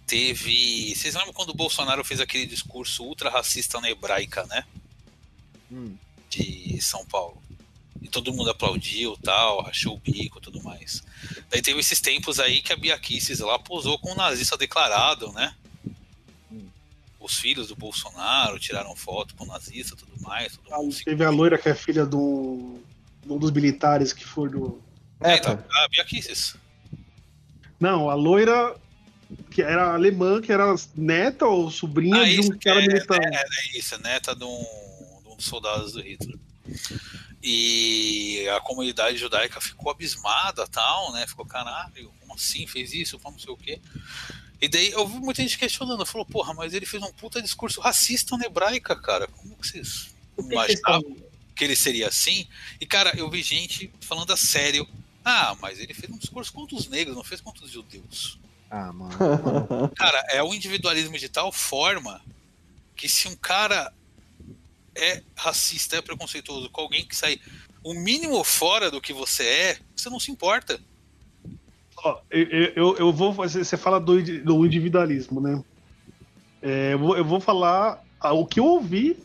Teve. 0.06 0.94
Vocês 0.94 1.14
lembram 1.14 1.32
quando 1.32 1.50
o 1.50 1.54
Bolsonaro 1.54 2.04
fez 2.04 2.20
aquele 2.20 2.46
discurso 2.46 3.04
ultra 3.04 3.30
racista 3.30 3.80
na 3.80 3.90
hebraica, 3.90 4.44
né? 4.46 4.64
Hum. 5.70 5.96
De 6.28 6.80
São 6.80 7.04
Paulo. 7.06 7.42
E 8.00 8.08
todo 8.08 8.32
mundo 8.32 8.50
aplaudiu 8.50 9.16
tal, 9.22 9.62
rachou 9.62 9.94
o 9.94 9.98
bico 9.98 10.38
e 10.38 10.42
tudo 10.42 10.62
mais. 10.62 11.02
Daí 11.48 11.62
teve 11.62 11.78
esses 11.78 12.00
tempos 12.00 12.40
aí 12.40 12.60
que 12.60 12.72
a 12.72 12.76
Bia 12.76 12.98
Kicis 12.98 13.38
lá 13.38 13.58
posou 13.58 13.98
com 13.98 14.12
um 14.12 14.16
nazista 14.16 14.56
declarado, 14.56 15.30
né? 15.32 15.54
Hum. 16.50 16.66
Os 17.20 17.36
filhos 17.36 17.68
do 17.68 17.76
Bolsonaro 17.76 18.58
tiraram 18.58 18.96
foto 18.96 19.34
com 19.36 19.44
o 19.44 19.46
nazista 19.46 19.94
e 19.94 19.98
tudo 19.98 20.20
mais. 20.20 20.56
Todo 20.56 20.90
se... 20.90 21.04
Teve 21.04 21.24
a 21.24 21.30
loira 21.30 21.58
que 21.58 21.68
é 21.68 21.74
filha 21.74 22.04
do, 22.04 22.82
um 23.26 23.38
dos 23.38 23.50
militares 23.50 24.12
que 24.12 24.24
foi 24.24 24.48
do. 24.48 24.82
É, 25.20 25.36
então, 25.36 25.52
a 25.52 25.88
Bia 25.88 26.04
Kicis. 26.04 26.56
Não, 27.78 28.10
a 28.10 28.14
loira 28.14 28.76
que 29.50 29.62
era 29.62 29.94
alemã, 29.94 30.40
que 30.40 30.52
era 30.52 30.74
neta 30.94 31.46
ou 31.46 31.70
sobrinha 31.70 32.22
Ah, 32.22 32.24
de 32.24 32.40
um 32.40 32.58
cara 32.58 32.82
é, 32.82 32.86
militante. 32.86 33.36
É, 33.36 33.40
é 33.40 33.78
isso, 33.78 33.94
é 33.94 33.98
neta 33.98 34.34
de 34.34 34.44
um, 34.44 34.64
de 35.22 35.28
um 35.28 35.36
dos 35.36 35.44
soldados 35.44 35.92
do 35.92 36.00
Hitler. 36.00 36.38
E 37.42 38.46
a 38.50 38.60
comunidade 38.60 39.16
judaica 39.18 39.60
ficou 39.60 39.90
abismada, 39.90 40.66
tal, 40.68 41.12
né? 41.12 41.26
Ficou, 41.26 41.44
caralho, 41.44 42.12
como 42.20 42.34
assim? 42.34 42.66
Fez 42.66 42.92
isso? 42.92 43.18
Como 43.18 43.36
não 43.36 43.42
sei 43.42 43.52
o 43.52 43.56
quê. 43.56 43.80
E 44.60 44.68
daí 44.68 44.92
eu 44.92 45.06
vi 45.08 45.18
muita 45.18 45.42
gente 45.42 45.58
questionando, 45.58 46.06
falou, 46.06 46.24
porra, 46.24 46.54
mas 46.54 46.72
ele 46.72 46.86
fez 46.86 47.02
um 47.02 47.12
puta 47.12 47.42
discurso 47.42 47.80
racista 47.80 48.36
na 48.36 48.46
hebraica, 48.46 48.94
cara. 48.94 49.26
Como 49.26 49.56
que 49.56 49.62
que 49.62 49.62
que 49.62 49.68
vocês 49.68 50.14
imaginavam 50.38 51.16
que 51.54 51.64
ele 51.64 51.76
seria 51.76 52.08
assim? 52.08 52.46
E, 52.80 52.86
cara, 52.86 53.12
eu 53.16 53.30
vi 53.30 53.42
gente 53.42 53.92
falando 54.00 54.32
a 54.32 54.36
sério. 54.36 54.86
Ah, 55.24 55.56
mas 55.60 55.78
ele 55.78 55.94
fez 55.94 56.12
um 56.12 56.18
discurso 56.18 56.52
contra 56.52 56.76
os 56.76 56.88
negros, 56.88 57.16
não 57.16 57.22
fez 57.22 57.40
contra 57.40 57.64
os 57.64 57.70
judeus. 57.70 58.38
Ah, 58.70 58.92
mano. 58.92 59.12
Cara, 59.94 60.24
é 60.30 60.42
o 60.42 60.54
individualismo 60.54 61.18
de 61.18 61.28
tal 61.28 61.52
forma 61.52 62.20
que 62.96 63.08
se 63.08 63.28
um 63.28 63.36
cara 63.36 63.92
é 64.94 65.22
racista, 65.36 65.96
é 65.96 66.02
preconceituoso 66.02 66.70
com 66.70 66.80
alguém 66.80 67.06
que 67.06 67.14
sai 67.14 67.38
o 67.84 67.94
mínimo 67.94 68.42
fora 68.44 68.90
do 68.90 69.00
que 69.00 69.12
você 69.12 69.44
é, 69.44 69.78
você 69.94 70.08
não 70.08 70.18
se 70.18 70.30
importa. 70.30 70.80
Ó, 71.98 72.20
eu, 72.30 72.72
eu, 72.74 72.96
eu 72.96 73.12
vou 73.12 73.34
fazer. 73.34 73.64
Você 73.64 73.76
fala 73.76 74.00
do, 74.00 74.20
do 74.42 74.66
individualismo, 74.66 75.40
né? 75.40 75.62
É, 76.60 76.94
eu, 76.94 76.98
vou, 76.98 77.16
eu 77.16 77.24
vou 77.24 77.40
falar 77.40 78.02
ah, 78.20 78.32
o 78.32 78.46
que 78.46 78.60
eu 78.60 78.64
ouvi 78.64 79.16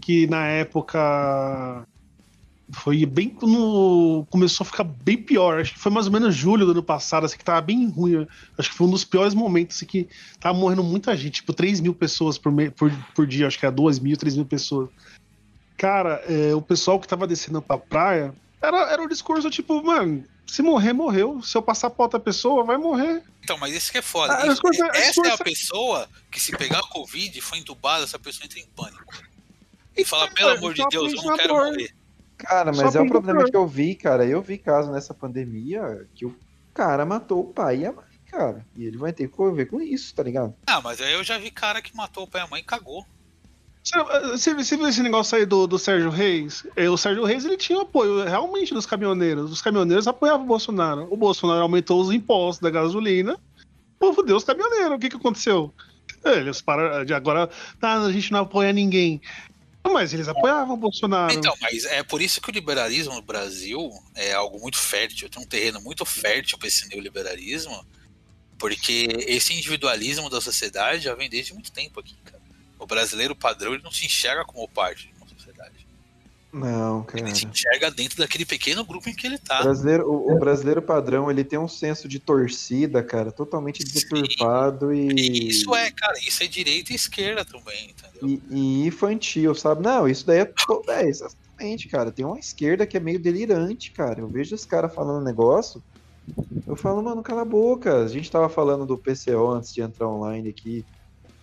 que 0.00 0.26
na 0.26 0.46
época 0.46 1.86
foi 2.74 3.04
bem 3.04 3.28
quando 3.28 4.26
começou 4.30 4.64
a 4.64 4.66
ficar 4.66 4.84
bem 4.84 5.16
pior. 5.18 5.60
Acho 5.60 5.74
que 5.74 5.78
foi 5.78 5.92
mais 5.92 6.06
ou 6.06 6.12
menos 6.12 6.34
julho 6.34 6.64
do 6.64 6.72
ano 6.72 6.82
passado, 6.82 7.24
assim, 7.26 7.36
que 7.36 7.44
tava 7.44 7.60
bem 7.60 7.88
ruim. 7.88 8.26
Acho 8.58 8.70
que 8.70 8.76
foi 8.76 8.86
um 8.86 8.90
dos 8.90 9.04
piores 9.04 9.34
momentos, 9.34 9.76
assim, 9.76 9.86
que 9.86 10.08
tava 10.40 10.58
morrendo 10.58 10.82
muita 10.82 11.14
gente, 11.16 11.34
tipo 11.34 11.52
3 11.52 11.80
mil 11.80 11.94
pessoas 11.94 12.38
por, 12.38 12.50
me- 12.50 12.70
por, 12.70 12.90
por 13.14 13.26
dia, 13.26 13.46
acho 13.46 13.58
que 13.58 13.66
era 13.66 13.74
2 13.74 13.98
mil, 13.98 14.16
3 14.16 14.36
mil 14.36 14.46
pessoas. 14.46 14.88
Cara, 15.76 16.22
é, 16.28 16.54
o 16.54 16.62
pessoal 16.62 16.98
que 16.98 17.08
tava 17.08 17.26
descendo 17.26 17.60
pra 17.60 17.76
praia 17.76 18.34
era, 18.60 18.92
era 18.92 19.02
o 19.02 19.08
discurso 19.08 19.50
tipo, 19.50 19.82
mano, 19.82 20.24
se 20.46 20.62
morrer, 20.62 20.92
morreu. 20.92 21.42
Se 21.42 21.56
eu 21.58 21.62
passar 21.62 21.90
pra 21.90 22.04
outra 22.04 22.20
pessoa, 22.20 22.64
vai 22.64 22.76
morrer. 22.78 23.22
Então, 23.42 23.58
mas 23.58 23.74
isso 23.74 23.90
que 23.92 23.98
é 23.98 24.02
foda. 24.02 24.32
Ah, 24.32 24.56
coisas- 24.60 24.88
as 24.90 24.96
essa 24.96 25.26
é 25.26 25.32
a 25.32 25.38
pessoa 25.38 26.08
que 26.30 26.38
se 26.40 26.56
pegar 26.56 26.80
Covid 26.82 27.36
e 27.36 27.40
for 27.42 27.56
entubada, 27.56 28.04
essa 28.04 28.18
pessoa 28.18 28.44
entra 28.46 28.58
em 28.60 28.66
pânico. 28.66 29.12
E 29.96 30.04
fala, 30.04 30.28
pelo 30.28 30.50
é, 30.50 30.56
amor 30.56 30.74
de 30.74 30.82
só 30.82 30.88
Deus, 30.88 31.12
eu 31.12 31.22
não 31.22 31.36
quero 31.36 31.54
morrer. 31.54 31.94
Cara, 32.38 32.72
Só 32.72 32.82
mas 32.82 32.94
é 32.96 33.00
o 33.00 33.06
problema 33.06 33.44
que 33.44 33.56
eu 33.56 33.66
vi, 33.66 33.94
cara. 33.94 34.26
Eu 34.26 34.42
vi 34.42 34.58
caso 34.58 34.90
nessa 34.90 35.14
pandemia 35.14 36.06
que 36.14 36.26
o 36.26 36.36
cara 36.74 37.06
matou 37.06 37.40
o 37.40 37.52
pai 37.52 37.78
e 37.78 37.86
a 37.86 37.92
mãe, 37.92 38.04
cara. 38.30 38.66
E 38.76 38.84
ele 38.84 38.96
vai 38.96 39.12
ter 39.12 39.28
que 39.28 39.36
conviver 39.36 39.66
com 39.66 39.80
isso, 39.80 40.12
tá 40.14 40.22
ligado? 40.24 40.54
Ah, 40.66 40.80
mas 40.80 41.00
aí 41.00 41.12
eu 41.12 41.22
já 41.22 41.38
vi 41.38 41.50
cara 41.50 41.80
que 41.80 41.96
matou 41.96 42.24
o 42.24 42.26
pai 42.26 42.40
e 42.40 42.44
a 42.44 42.48
mãe 42.48 42.60
e 42.60 42.64
cagou. 42.64 43.06
Você, 44.30 44.54
viu 44.54 44.86
esse 44.88 45.02
negócio 45.02 45.36
aí 45.36 45.44
do, 45.44 45.66
do 45.66 45.78
Sérgio 45.78 46.08
Reis? 46.08 46.64
É, 46.76 46.88
O 46.88 46.96
Sérgio 46.96 47.24
Reis 47.24 47.44
ele 47.44 47.56
tinha 47.56 47.82
apoio 47.82 48.24
realmente 48.24 48.72
dos 48.72 48.86
caminhoneiros. 48.86 49.50
Os 49.50 49.60
caminhoneiros 49.60 50.06
apoiavam 50.06 50.44
o 50.44 50.48
Bolsonaro. 50.48 51.08
O 51.10 51.16
Bolsonaro 51.16 51.62
aumentou 51.62 52.00
os 52.00 52.12
impostos 52.12 52.60
da 52.60 52.70
gasolina. 52.70 53.36
Povo 53.98 54.22
deu 54.22 54.36
os 54.36 54.44
caminhoneiros. 54.44 54.96
O 54.96 54.98
que, 55.00 55.08
que 55.08 55.16
aconteceu? 55.16 55.74
Eles 56.24 56.60
pararam 56.60 57.04
de 57.04 57.12
agora. 57.12 57.50
Ah, 57.80 58.02
a 58.02 58.12
gente 58.12 58.30
não 58.30 58.40
apoia 58.40 58.72
ninguém. 58.72 59.20
Mas 59.90 60.12
eles 60.12 60.28
apoiavam 60.28 60.74
o 60.74 60.78
Bolsonaro. 60.78 61.32
Então, 61.32 61.54
mas 61.60 61.84
é 61.84 62.02
por 62.02 62.22
isso 62.22 62.40
que 62.40 62.50
o 62.50 62.52
liberalismo 62.52 63.14
no 63.14 63.22
Brasil 63.22 63.90
é 64.14 64.32
algo 64.32 64.58
muito 64.58 64.78
fértil, 64.78 65.28
tem 65.28 65.42
um 65.42 65.46
terreno 65.46 65.80
muito 65.80 66.04
fértil 66.04 66.56
para 66.56 66.68
esse 66.68 66.88
neoliberalismo, 66.88 67.84
porque 68.58 69.08
esse 69.26 69.52
individualismo 69.52 70.30
da 70.30 70.40
sociedade 70.40 71.04
já 71.04 71.14
vem 71.14 71.28
desde 71.28 71.52
muito 71.52 71.72
tempo 71.72 72.00
aqui, 72.00 72.16
cara. 72.24 72.40
O 72.78 72.86
brasileiro 72.86 73.34
padrão 73.34 73.74
ele 73.74 73.82
não 73.82 73.92
se 73.92 74.06
enxerga 74.06 74.44
como 74.44 74.68
parte. 74.68 75.11
Não, 76.52 77.02
cara. 77.04 77.24
Ele 77.26 77.34
se 77.34 77.46
enxerga 77.46 77.90
dentro 77.90 78.18
daquele 78.18 78.44
pequeno 78.44 78.84
grupo 78.84 79.08
em 79.08 79.14
que 79.14 79.26
ele 79.26 79.36
O 79.36 79.38
tá. 79.38 79.62
brasileiro, 79.62 80.06
o, 80.06 80.32
o 80.34 80.38
brasileiro 80.38 80.82
padrão, 80.82 81.30
ele 81.30 81.42
tem 81.42 81.58
um 81.58 81.66
senso 81.68 82.06
de 82.06 82.18
torcida, 82.18 83.02
cara, 83.02 83.32
totalmente 83.32 83.82
deturpado 83.82 84.92
e, 84.92 85.48
Isso 85.48 85.74
é, 85.74 85.90
cara, 85.90 86.18
isso 86.18 86.42
é 86.42 86.46
direita 86.46 86.92
e 86.92 86.96
esquerda 86.96 87.44
também, 87.44 87.90
entendeu? 87.90 88.28
e, 88.28 88.42
e 88.50 88.86
infantil, 88.86 89.54
sabe? 89.54 89.82
Não, 89.82 90.06
isso 90.06 90.26
daí 90.26 90.40
é, 90.40 90.44
to- 90.44 90.82
é 90.88 91.08
exatamente, 91.08 91.88
cara. 91.88 92.12
Tem 92.12 92.24
uma 92.24 92.38
esquerda 92.38 92.86
que 92.86 92.96
é 92.96 93.00
meio 93.00 93.18
delirante, 93.18 93.90
cara. 93.90 94.20
Eu 94.20 94.28
vejo 94.28 94.54
os 94.54 94.66
caras 94.66 94.94
falando 94.94 95.24
negócio, 95.24 95.82
eu 96.66 96.76
falo, 96.76 97.02
mano, 97.02 97.22
cala 97.22 97.42
a 97.42 97.46
boca. 97.46 98.02
A 98.02 98.08
gente 98.08 98.30
tava 98.30 98.48
falando 98.48 98.84
do 98.84 98.98
PCO 98.98 99.50
antes 99.52 99.72
de 99.72 99.80
entrar 99.80 100.06
online 100.08 100.50
aqui, 100.50 100.84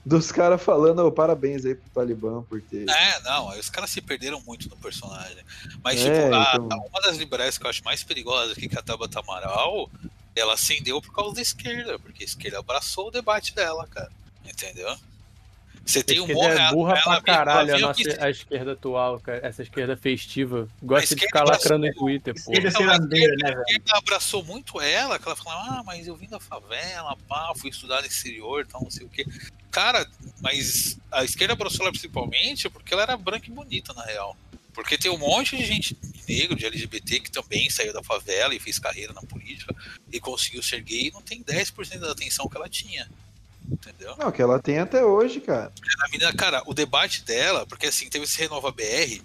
dos 0.10 0.32
caras 0.32 0.62
falando, 0.62 1.06
ô, 1.06 1.12
parabéns 1.12 1.64
aí 1.66 1.76
pro 1.76 1.90
Talibã 1.92 2.42
por 2.44 2.62
ter... 2.62 2.90
É, 2.90 3.20
não, 3.22 3.50
aí 3.52 3.60
os 3.60 3.70
caras 3.70 3.90
se 3.92 4.02
perderam 4.02 4.42
muito 4.42 4.68
no 4.68 4.76
personagem. 4.78 5.38
Mas, 5.84 6.02
É, 6.02 6.24
tipo, 6.24 6.36
a- 6.36 6.54
então. 6.56 6.86
uma 6.92 7.02
das 7.02 7.18
liberais 7.18 7.58
que 7.58 7.66
eu 7.66 7.70
acho 7.70 7.84
mais 7.84 8.04
perigosa 8.04 8.54
aqui, 8.54 8.68
que 8.68 8.76
é 8.76 8.80
a 8.80 8.82
Tabata 8.82 9.20
Amaral, 9.20 9.90
ela 10.36 10.54
acendeu 10.56 11.02
por 11.02 11.14
causa 11.14 11.36
da 11.36 11.42
esquerda, 11.42 12.00
porque 12.00 12.24
a 12.24 12.26
esquerda 12.26 12.60
abraçou 12.60 13.08
o 13.08 13.12
debate 13.12 13.54
dela, 13.54 13.86
cara. 13.88 14.12
Entendeu? 14.46 14.96
Você 15.90 16.04
tem 16.04 16.20
A 16.20 16.22
um 16.24 16.26
esquerda 16.28 16.62
é 16.62 16.70
burra 16.72 16.92
ela- 16.92 17.02
pra 17.02 17.12
ela 17.14 17.22
caralho, 17.22 17.76
a, 17.76 17.80
nossa, 17.80 18.04
que- 18.04 18.24
a 18.24 18.30
esquerda 18.30 18.72
atual, 18.74 19.20
cara. 19.20 19.40
Essa 19.46 19.64
esquerda 19.64 19.98
festiva. 19.98 20.68
Gosta 20.84 21.16
de 21.16 21.22
ficar 21.22 21.42
abraçou- 21.42 21.64
lacrando 21.64 21.88
em 21.88 21.94
Twitter, 21.94 22.34
pô. 22.36 22.40
Esquerda 22.54 22.70
Então, 22.70 22.82
esquerda- 22.94 23.36
né, 23.50 23.56
velho? 23.56 23.84
abraçou 23.90 24.44
muito 24.44 24.80
ela, 24.80 25.18
que 25.18 25.26
ela 25.28 25.36
falava, 25.36 25.80
ah, 25.80 25.84
mas 25.84 26.08
eu 26.08 26.16
vim 26.16 26.28
da 26.28 26.40
favela, 26.40 27.18
pá, 27.28 27.52
fui 27.58 27.72
estudar 27.72 28.02
no 28.02 28.08
exterior, 28.08 28.68
tal, 28.68 28.84
não 28.84 28.92
sei 28.92 29.06
o 29.06 29.10
quê. 29.10 29.26
Cara, 29.72 30.08
mas 30.42 31.00
a 31.12 31.24
esquerda 31.24 31.54
abraçou 31.54 31.82
ela 31.82 31.92
principalmente 31.92 32.70
porque 32.70 32.94
ela 32.94 33.02
era 33.04 33.18
branca 33.18 33.48
e 33.48 33.52
bonita, 33.52 33.92
na 33.94 34.04
real. 34.06 34.38
Porque 34.74 34.98
tem 34.98 35.10
um 35.10 35.18
monte 35.18 35.58
de 35.58 35.66
gente 35.66 35.98
negro, 36.28 36.56
de 36.56 36.66
LGBT, 36.66 37.20
que 37.20 37.32
também 37.32 37.70
saiu 37.72 37.92
da 37.92 38.04
favela 38.04 38.54
e 38.54 38.60
fez 38.60 38.78
carreira 38.78 39.12
na 39.14 39.22
política 39.24 39.76
e 40.14 40.20
conseguiu 40.20 40.62
ser 40.62 40.82
gay 40.82 41.08
e 41.08 41.12
não 41.12 41.22
tem 41.24 41.42
10% 41.42 42.00
da 42.02 42.12
atenção 42.12 42.48
que 42.48 42.56
ela 42.56 42.70
tinha. 42.70 43.10
Entendeu? 43.72 44.16
Não, 44.18 44.32
que 44.32 44.42
ela 44.42 44.60
tem 44.60 44.80
até 44.80 45.04
hoje, 45.04 45.40
cara. 45.40 45.72
A 46.02 46.10
menina, 46.10 46.34
cara, 46.34 46.64
o 46.66 46.74
debate 46.74 47.24
dela, 47.24 47.66
porque 47.66 47.88
assim, 47.88 48.10
teve 48.10 48.26
esse 48.26 48.40
Renova 48.40 48.72
BR 48.72 49.22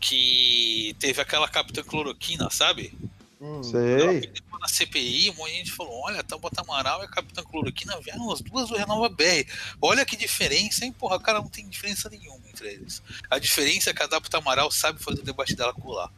que 0.00 0.96
teve 0.98 1.20
aquela 1.20 1.46
Capitã 1.46 1.82
Cloroquina, 1.82 2.50
sabe? 2.50 2.92
Hum, 3.40 3.62
Sei. 3.62 4.32
Na 4.60 4.68
CPI, 4.68 5.30
um 5.30 5.34
monte 5.34 5.52
de 5.52 5.58
gente 5.58 5.72
falou: 5.72 6.02
olha, 6.04 6.22
Tabata 6.22 6.60
Amaral 6.60 7.00
e 7.00 7.04
a 7.04 7.08
Capitã 7.08 7.42
Cloroquina 7.42 7.98
vieram 8.00 8.30
as 8.30 8.42
duas 8.42 8.68
do 8.68 8.76
Renova 8.76 9.08
BR. 9.08 9.46
Olha 9.80 10.04
que 10.04 10.16
diferença, 10.16 10.84
hein? 10.84 10.92
Porra, 10.92 11.18
cara, 11.18 11.40
não 11.40 11.48
tem 11.48 11.66
diferença 11.66 12.10
nenhuma 12.10 12.42
entre 12.46 12.68
eles. 12.68 13.02
A 13.30 13.38
diferença 13.38 13.88
é 13.88 13.94
que 13.94 14.02
a 14.02 14.08
Tabata 14.08 14.36
Amaral 14.36 14.70
sabe 14.70 15.02
fazer 15.02 15.20
o 15.20 15.24
debate 15.24 15.56
dela 15.56 15.72
colar. 15.72 16.12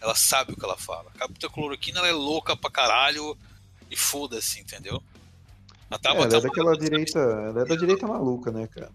Ela 0.00 0.14
sabe 0.14 0.52
o 0.52 0.56
que 0.56 0.64
ela 0.64 0.76
fala. 0.76 1.10
A 1.14 1.18
Capitã 1.18 1.48
Cloroquina 1.48 2.00
ela 2.00 2.08
é 2.08 2.12
louca 2.12 2.54
pra 2.54 2.70
caralho 2.70 3.36
e 3.90 3.96
foda-se, 3.96 4.60
entendeu? 4.60 5.02
A 5.90 5.94
É, 5.94 5.98
Tabata 5.98 6.08
ela 6.08 6.22
é 6.22 6.26
Amaral 6.26 6.40
daquela 6.42 6.76
direita. 6.78 7.18
Ela 7.18 7.62
é 7.62 7.64
da 7.64 7.76
direita 7.76 8.06
maluca, 8.06 8.50
né, 8.50 8.66
cara? 8.66 8.90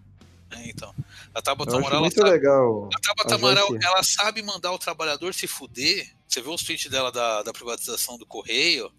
É, 0.52 0.68
então. 0.68 0.94
A 1.34 1.42
Tabata 1.42 1.70
acho 1.70 1.78
Amaral 1.78 1.92
ela 1.98 2.00
muito 2.02 2.14
sabe, 2.16 2.30
legal. 2.30 2.88
a 2.94 3.00
Tabata 3.00 3.34
Amaral, 3.34 3.68
Joyce. 3.68 3.86
ela 3.86 4.02
sabe 4.02 4.42
mandar 4.42 4.72
o 4.72 4.78
trabalhador 4.78 5.34
se 5.34 5.46
fuder. 5.46 6.08
Você 6.28 6.40
vê 6.40 6.48
os 6.50 6.62
tweets 6.62 6.90
dela 6.90 7.10
da, 7.10 7.42
da 7.42 7.52
privatização 7.52 8.16
do 8.18 8.24
Correio. 8.26 8.90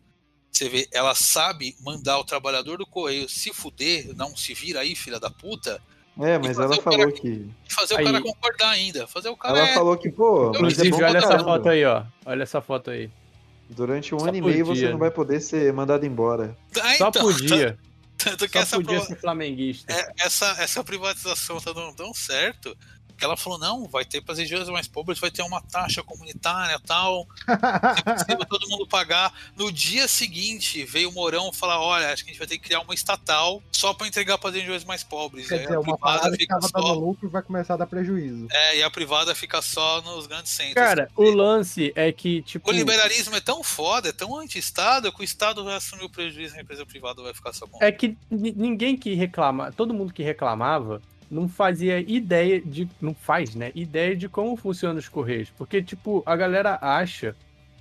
Você 0.52 0.70
vê, 0.70 0.88
ela 0.94 1.14
sabe 1.16 1.76
mandar 1.82 2.18
o 2.20 2.24
trabalhador 2.24 2.78
do 2.78 2.86
Correio 2.86 3.28
se 3.28 3.54
fuder, 3.54 4.14
não 4.16 4.36
se 4.38 4.54
vira 4.54 4.80
aí, 4.82 4.96
filha 4.96 5.20
da 5.20 5.30
puta, 5.30 5.82
É, 6.18 6.38
mas 6.38 6.58
ela 6.58 6.76
falou 6.82 7.00
cara- 7.00 7.12
que. 7.12 7.28
e 7.28 7.74
fazer 7.74 7.96
Aí. 7.98 8.04
o 8.04 8.06
cara 8.06 8.22
concordar 8.22 8.70
ainda. 8.70 9.06
Fazer 9.06 9.28
o 9.28 9.36
cara 9.36 9.58
Ela 9.60 9.68
é- 9.70 9.74
falou 9.74 9.98
que, 9.98 10.10
pô, 10.10 10.46
mas 10.52 10.56
é 10.56 10.58
Inclusive, 10.60 10.90
bom 10.92 11.04
olha 11.04 11.18
essa 11.18 11.40
foto 11.40 11.68
aí, 11.70 11.84
ó. 11.86 12.06
Olha 12.26 12.44
essa 12.44 12.62
foto 12.62 12.90
aí. 12.92 13.10
Durante 13.70 14.14
um 14.14 14.20
Só 14.20 14.28
ano 14.28 14.38
e 14.38 14.42
meio 14.42 14.66
você 14.66 14.86
não 14.86 14.94
né? 14.94 14.98
vai 14.98 15.12
poder 15.12 15.40
ser 15.42 15.72
mandado 15.74 16.06
embora. 16.06 16.56
Ah, 16.82 16.96
Só 16.96 17.10
então, 17.10 17.22
podia. 17.24 17.78
Tanto 18.18 18.46
que 18.48 18.54
Só 18.54 18.60
essa, 18.60 18.76
podia 18.78 18.98
pro- 19.00 19.08
ser 19.08 19.16
flamenguista. 19.18 19.92
é- 19.92 20.12
essa, 20.20 20.46
essa 20.60 20.84
privatização 20.84 21.60
tá 21.60 21.74
dando 21.74 21.94
tão 21.96 22.14
certo 22.14 22.76
que 23.18 23.24
ela 23.26 23.38
falou: 23.38 23.58
não, 23.60 23.88
vai 23.88 24.04
ter 24.06 24.22
para 24.22 24.34
as 24.34 24.40
regiões 24.40 24.68
mais 24.70 24.88
pobres, 24.88 25.20
vai 25.20 25.32
ter 25.32 25.42
uma 25.44 25.62
taxa 25.62 26.04
comunitária 26.04 26.80
tal. 26.86 27.26
Possível, 28.06 28.46
todo 28.50 28.70
mundo 28.70 28.88
pagar. 28.88 29.34
No 29.56 29.72
dia 29.72 30.08
seguinte, 30.08 30.84
veio 30.84 31.10
o 31.10 31.14
Mourão 31.14 31.52
falar: 31.54 31.80
olha, 31.82 32.12
acho 32.12 32.24
que 32.24 32.30
a 32.30 32.34
gente 32.34 32.40
vai 32.40 32.48
ter 32.48 32.58
que 32.58 32.64
criar 32.66 32.82
uma 32.82 32.94
estatal 32.94 33.62
só 33.72 33.94
para 33.94 34.08
entregar 34.08 34.38
para 34.38 34.50
as 34.50 34.56
regiões 34.56 34.84
mais 34.84 35.04
pobres. 35.04 35.48
Quer 35.48 35.56
Aí 35.56 35.62
dizer, 35.62 35.76
a 35.76 35.80
uma 35.80 35.98
privada 35.98 36.32
que 36.32 36.38
fica 36.38 36.56
tava 36.56 36.68
só. 36.68 36.80
dando 36.82 37.00
lucro 37.00 37.30
vai 37.30 37.42
começar 37.42 37.74
a 37.76 37.78
dar 37.78 37.88
prejuízo. 37.88 38.48
É, 38.52 38.78
e 38.78 38.84
a 38.84 38.90
privada 38.92 39.34
fica 39.36 39.62
só 39.62 40.02
nos 40.02 40.28
grandes 40.28 40.52
centros. 40.52 40.74
Cara, 40.76 41.10
o 41.16 41.30
lance 41.30 41.92
é 41.96 42.12
que, 42.12 42.42
tipo. 42.42 42.70
O 42.70 42.74
liberalismo 42.74 43.36
é 43.36 43.42
tão 43.42 43.64
foda, 43.64 44.10
é 44.10 44.12
tão 44.12 44.38
anti-Estado, 44.38 45.12
que 45.12 45.22
o 45.22 45.24
Estado 45.24 45.64
vai 45.64 45.76
assumir 45.76 46.04
o 46.04 46.10
prejuízo 46.10 46.56
e 46.56 46.60
a 46.60 46.62
empresa 46.62 46.86
privada 46.86 47.22
vai 47.22 47.34
ficar 47.34 47.54
só 47.54 47.66
com. 47.68 47.82
É 47.84 47.92
que 47.92 48.18
ni- 48.30 48.52
ninguém 48.54 48.98
que 48.98 49.14
reclama, 49.14 49.72
todo 49.72 49.94
mundo 49.94 50.14
que 50.14 50.24
reclamava 50.24 51.02
não 51.30 51.48
fazia 51.48 52.00
ideia 52.00 52.62
de, 52.62 52.88
não 53.02 53.14
faz, 53.14 53.56
né, 53.56 53.72
ideia 53.76 54.16
de 54.16 54.30
como 54.30 54.56
funciona 54.56 55.00
os 55.00 55.10
correios, 55.10 55.52
porque 55.58 55.82
tipo, 55.82 56.24
a 56.26 56.36
galera 56.36 56.78
acha, 56.82 57.36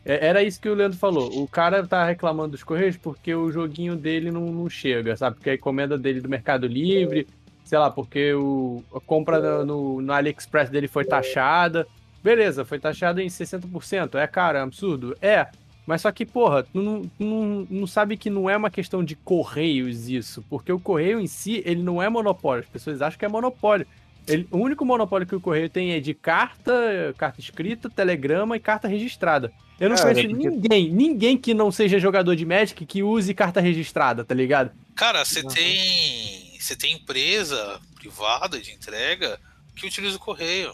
é- 0.04 0.26
era 0.26 0.42
isso 0.42 0.60
que 0.60 0.68
o 0.68 0.74
Leandro 0.74 0.98
falou, 0.98 1.42
o 1.42 1.46
cara 1.46 1.86
tá 1.86 2.04
reclamando 2.04 2.52
dos 2.52 2.64
correios 2.64 2.96
porque 2.96 3.34
o 3.34 3.50
joguinho 3.50 3.96
dele 3.96 4.30
não, 4.30 4.46
não 4.52 4.68
chega, 4.68 5.16
sabe, 5.16 5.36
porque 5.36 5.50
a 5.50 5.54
encomenda 5.54 5.96
dele 5.98 6.20
do 6.20 6.28
Mercado 6.28 6.66
Livre, 6.66 7.26
sei 7.64 7.78
lá, 7.78 7.90
porque 7.90 8.34
o, 8.34 8.82
a 8.94 9.00
compra 9.00 9.64
no, 9.64 10.00
no, 10.00 10.12
AliExpress 10.12 10.70
dele 10.70 10.88
foi 10.88 11.04
taxada, 11.04 11.86
beleza, 12.22 12.64
foi 12.64 12.78
taxada 12.78 13.22
em 13.22 13.26
60%, 13.26 14.16
é 14.16 14.26
caro, 14.26 14.58
é 14.58 14.60
um 14.60 14.64
absurdo, 14.64 15.16
é, 15.20 15.46
mas 15.86 16.00
só 16.02 16.10
que, 16.12 16.24
porra, 16.24 16.62
tu 16.64 16.80
não, 16.82 17.10
não, 17.18 17.66
não 17.70 17.86
sabe 17.86 18.16
que 18.16 18.30
não 18.30 18.48
é 18.48 18.56
uma 18.56 18.70
questão 18.70 19.04
de 19.04 19.14
correios 19.14 20.08
isso, 20.08 20.44
porque 20.48 20.72
o 20.72 20.80
correio 20.80 21.20
em 21.20 21.26
si, 21.26 21.62
ele 21.66 21.82
não 21.82 22.02
é 22.02 22.08
monopólio. 22.08 22.64
As 22.64 22.70
pessoas 22.70 23.02
acham 23.02 23.18
que 23.18 23.24
é 23.24 23.28
monopólio. 23.28 23.86
Ele- 24.26 24.48
o 24.50 24.56
único 24.58 24.84
monopólio 24.86 25.26
que 25.26 25.34
o 25.36 25.40
correio 25.40 25.68
tem 25.68 25.92
é 25.92 26.00
de 26.00 26.14
carta, 26.14 27.14
carta 27.18 27.40
escrita, 27.40 27.90
telegrama 27.90 28.56
e 28.56 28.60
carta 28.60 28.88
registrada. 28.88 29.52
Eu 29.78 29.90
não 29.90 29.96
Cara, 29.96 30.14
conheço 30.14 30.28
porque- 30.34 30.48
ninguém, 30.48 30.90
ninguém 30.90 31.36
que 31.36 31.52
não 31.52 31.70
seja 31.70 31.98
jogador 31.98 32.34
de 32.34 32.46
Magic 32.46 32.86
que 32.86 33.02
use 33.02 33.34
carta 33.34 33.60
registrada, 33.60 34.24
tá 34.24 34.34
ligado? 34.34 34.70
Cara, 34.94 35.24
você 35.24 35.42
tem. 35.42 36.56
Você 36.58 36.74
tem 36.76 36.94
empresa 36.94 37.78
privada 37.96 38.58
de 38.58 38.72
entrega 38.72 39.38
que 39.76 39.86
utiliza 39.86 40.16
o 40.16 40.20
correio. 40.20 40.72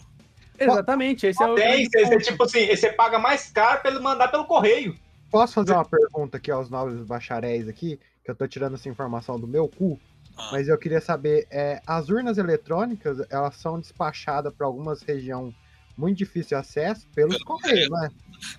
Exatamente, 0.63 1.27
esse 1.27 1.41
é 1.41 1.47
o. 1.47 1.55
Tem, 1.55 1.85
você, 1.89 2.03
ponto. 2.03 2.23
tipo 2.23 2.43
assim, 2.43 2.67
você 2.67 2.91
paga 2.91 3.17
mais 3.19 3.49
caro 3.51 3.81
pra 3.81 3.91
ele 3.91 3.99
mandar 3.99 4.27
pelo 4.29 4.45
correio. 4.45 4.97
Posso 5.29 5.53
fazer 5.53 5.73
uma 5.73 5.85
pergunta 5.85 6.37
aqui 6.37 6.51
aos 6.51 6.69
nobres 6.69 7.01
bacharéis 7.05 7.67
aqui? 7.67 7.99
Que 8.23 8.31
eu 8.31 8.35
tô 8.35 8.47
tirando 8.47 8.75
essa 8.75 8.89
informação 8.89 9.39
do 9.39 9.47
meu 9.47 9.67
cu. 9.67 9.99
Ah. 10.37 10.49
Mas 10.51 10.67
eu 10.67 10.77
queria 10.77 11.01
saber, 11.01 11.47
é, 11.49 11.81
as 11.85 12.09
urnas 12.09 12.37
eletrônicas, 12.37 13.17
elas 13.29 13.55
são 13.57 13.79
despachadas 13.79 14.53
para 14.53 14.65
algumas 14.67 15.01
regiões 15.01 15.53
muito 15.97 16.17
difícil 16.17 16.49
de 16.49 16.55
acesso 16.55 17.05
pelos 17.13 17.35
Pelo 17.35 17.45
correios, 17.45 17.89
né? 17.89 18.09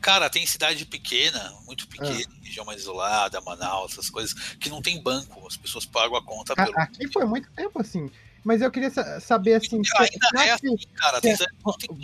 Cara, 0.00 0.30
tem 0.30 0.46
cidade 0.46 0.84
pequena, 0.86 1.52
muito 1.66 1.88
pequena, 1.88 2.10
Ah. 2.10 2.44
região 2.44 2.64
mais 2.64 2.80
isolada, 2.80 3.40
Manaus, 3.40 3.92
essas 3.92 4.08
coisas, 4.10 4.32
que 4.60 4.68
não 4.70 4.80
tem 4.80 5.02
banco. 5.02 5.44
As 5.46 5.56
pessoas 5.56 5.84
pagam 5.84 6.16
a 6.16 6.22
conta 6.22 6.52
A- 6.52 6.64
pelo. 6.64 6.78
Aqui 6.78 7.10
foi 7.12 7.24
muito 7.24 7.50
tempo 7.52 7.80
assim. 7.80 8.10
Mas 8.44 8.60
eu 8.60 8.70
queria 8.70 8.90
sa- 8.90 9.20
saber 9.20 9.54
assim, 9.54 9.80
é 10.36 10.50
assim, 10.50 10.76
cara. 10.94 11.20
É, 11.22 11.36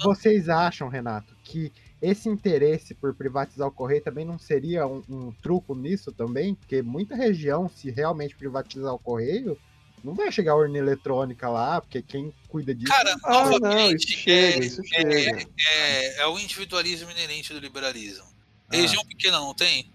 vocês 0.02 0.48
acham, 0.48 0.88
Renato, 0.88 1.34
que 1.42 1.72
esse 2.00 2.28
interesse 2.28 2.94
por 2.94 3.12
privatizar 3.14 3.66
o 3.66 3.72
correio 3.72 4.02
também 4.02 4.24
não 4.24 4.38
seria 4.38 4.86
um, 4.86 5.02
um 5.08 5.32
truco 5.42 5.74
nisso 5.74 6.12
também? 6.12 6.54
Porque 6.54 6.80
muita 6.80 7.16
região, 7.16 7.68
se 7.68 7.90
realmente 7.90 8.36
privatizar 8.36 8.94
o 8.94 8.98
correio, 8.98 9.58
não 10.04 10.14
vai 10.14 10.30
chegar 10.30 10.52
a 10.52 10.56
urna 10.56 10.78
eletrônica 10.78 11.48
lá, 11.48 11.80
porque 11.80 12.00
quem 12.00 12.32
cuida 12.48 12.72
disso. 12.72 12.92
Cara, 12.92 13.16
Ah, 13.24 13.30
não, 13.32 13.50
isso 13.50 13.60
novamente, 13.60 14.16
chega, 14.16 14.56
é, 14.56 14.58
isso 14.66 14.82
chega. 14.84 15.48
é, 15.74 16.22
é 16.22 16.26
o 16.28 16.38
individualismo 16.38 17.10
inerente 17.10 17.52
do 17.52 17.58
liberalismo. 17.58 18.24
Ah. 18.70 18.76
Região 18.76 19.04
pequena 19.04 19.38
não 19.40 19.52
tem? 19.54 19.90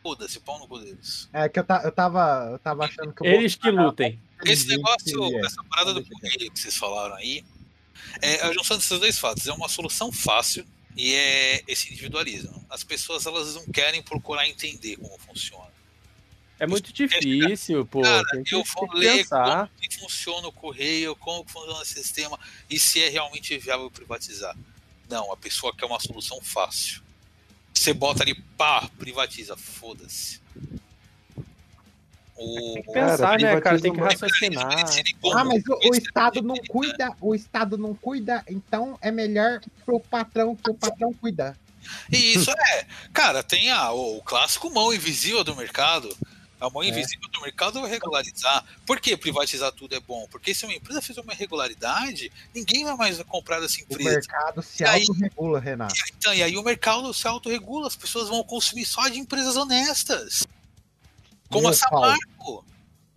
Foda-se, 0.00 0.38
pau 0.38 0.60
no 0.60 0.68
cu 0.68 0.78
deles. 0.78 1.28
É 1.32 1.48
que 1.48 1.58
eu, 1.58 1.64
ta- 1.64 1.82
eu, 1.84 1.90
tava, 1.90 2.50
eu 2.52 2.58
tava 2.60 2.84
achando 2.84 3.12
que 3.12 3.22
o 3.22 3.26
Eles 3.26 3.56
que 3.56 3.68
lutem. 3.68 4.20
Esse 4.44 4.66
negócio, 4.66 5.36
é. 5.36 5.46
essa 5.46 5.62
parada 5.64 5.94
do 5.94 6.04
correio 6.04 6.50
que 6.50 6.58
vocês 6.58 6.76
falaram 6.76 7.14
aí, 7.16 7.44
é 8.22 8.42
a 8.42 8.52
junção 8.52 8.76
desses 8.76 8.98
dois 8.98 9.18
fatos. 9.18 9.46
É 9.46 9.52
uma 9.52 9.68
solução 9.68 10.12
fácil 10.12 10.66
e 10.96 11.14
é 11.14 11.62
esse 11.66 11.92
individualismo. 11.92 12.64
As 12.68 12.82
pessoas 12.84 13.26
elas 13.26 13.54
não 13.54 13.66
querem 13.66 14.02
procurar 14.02 14.48
entender 14.48 14.96
como 14.96 15.18
funciona. 15.18 15.68
É 16.58 16.66
muito 16.66 16.92
difícil, 16.92 17.86
pô. 17.86 18.02
Cara, 18.02 18.24
eu 18.50 18.64
vou 18.64 18.92
ler 18.92 19.18
pensar. 19.18 19.68
como 19.68 19.80
que 19.80 19.96
funciona 19.96 20.48
o 20.48 20.52
correio, 20.52 21.14
como 21.14 21.48
funciona 21.48 21.80
o 21.80 21.84
sistema 21.84 22.38
e 22.68 22.80
se 22.80 23.00
é 23.00 23.08
realmente 23.08 23.56
viável 23.58 23.88
privatizar. 23.90 24.56
Não, 25.08 25.32
a 25.32 25.36
pessoa 25.36 25.74
quer 25.74 25.86
uma 25.86 26.00
solução 26.00 26.40
fácil. 26.42 27.00
Você 27.72 27.94
bota 27.94 28.24
ali, 28.24 28.34
pá, 28.34 28.90
privatiza, 28.98 29.56
foda-se. 29.56 30.40
O... 32.38 32.74
Tem 32.74 32.82
que 32.82 32.92
pensar, 32.92 33.38
né, 33.38 33.60
cara? 33.60 33.80
Tem 33.80 33.92
que 33.92 34.00
raciocinar. 34.00 34.84
Ah, 35.34 35.44
mas 35.44 35.62
o, 35.66 35.88
o 35.90 35.94
Estado 35.94 36.40
não 36.40 36.54
cuida, 36.68 37.12
o 37.20 37.34
Estado 37.34 37.76
não 37.76 37.94
cuida, 37.94 38.44
então 38.48 38.96
é 39.02 39.10
melhor 39.10 39.60
pro 39.84 39.98
patrão 40.00 40.54
que 40.54 40.70
o 40.70 40.74
patrão 40.74 41.12
cuidar. 41.12 41.56
E 42.12 42.34
isso 42.34 42.50
é, 42.50 42.86
cara, 43.12 43.42
tem 43.42 43.70
a, 43.70 43.90
o, 43.92 44.18
o 44.18 44.22
clássico 44.22 44.70
mão 44.70 44.92
invisível 44.92 45.42
do 45.42 45.56
mercado. 45.56 46.14
A 46.60 46.68
mão 46.68 46.82
É. 46.82 46.88
invisível 46.88 47.28
do 47.30 47.40
mercado 47.40 47.80
vai 47.80 47.88
regularizar. 47.88 48.64
Por 48.84 49.00
que 49.00 49.16
privatizar 49.16 49.70
tudo 49.72 49.94
é 49.94 50.00
bom? 50.00 50.26
Porque 50.28 50.52
se 50.52 50.64
uma 50.64 50.74
empresa 50.74 51.00
fizer 51.00 51.20
uma 51.20 51.32
irregularidade, 51.32 52.32
ninguém 52.52 52.84
vai 52.84 52.96
mais 52.96 53.22
comprar 53.22 53.60
dessa 53.60 53.78
O 53.78 53.82
empresa. 53.84 54.10
mercado 54.10 54.62
se 54.62 54.82
E 54.82 54.86
autorregula, 54.86 55.60
Renato. 55.60 55.94
Então, 56.18 56.34
e 56.34 56.42
aí 56.42 56.56
o 56.56 56.62
mercado 56.64 57.14
se 57.14 57.26
autorregula, 57.28 57.86
as 57.86 57.94
pessoas 57.96 58.28
vão 58.28 58.42
consumir 58.42 58.84
só 58.84 59.08
de 59.08 59.18
empresas 59.20 59.56
honestas. 59.56 60.46
Como 61.48 61.62
Meu 61.62 61.70
a 61.70 61.74
Samarco, 61.74 62.64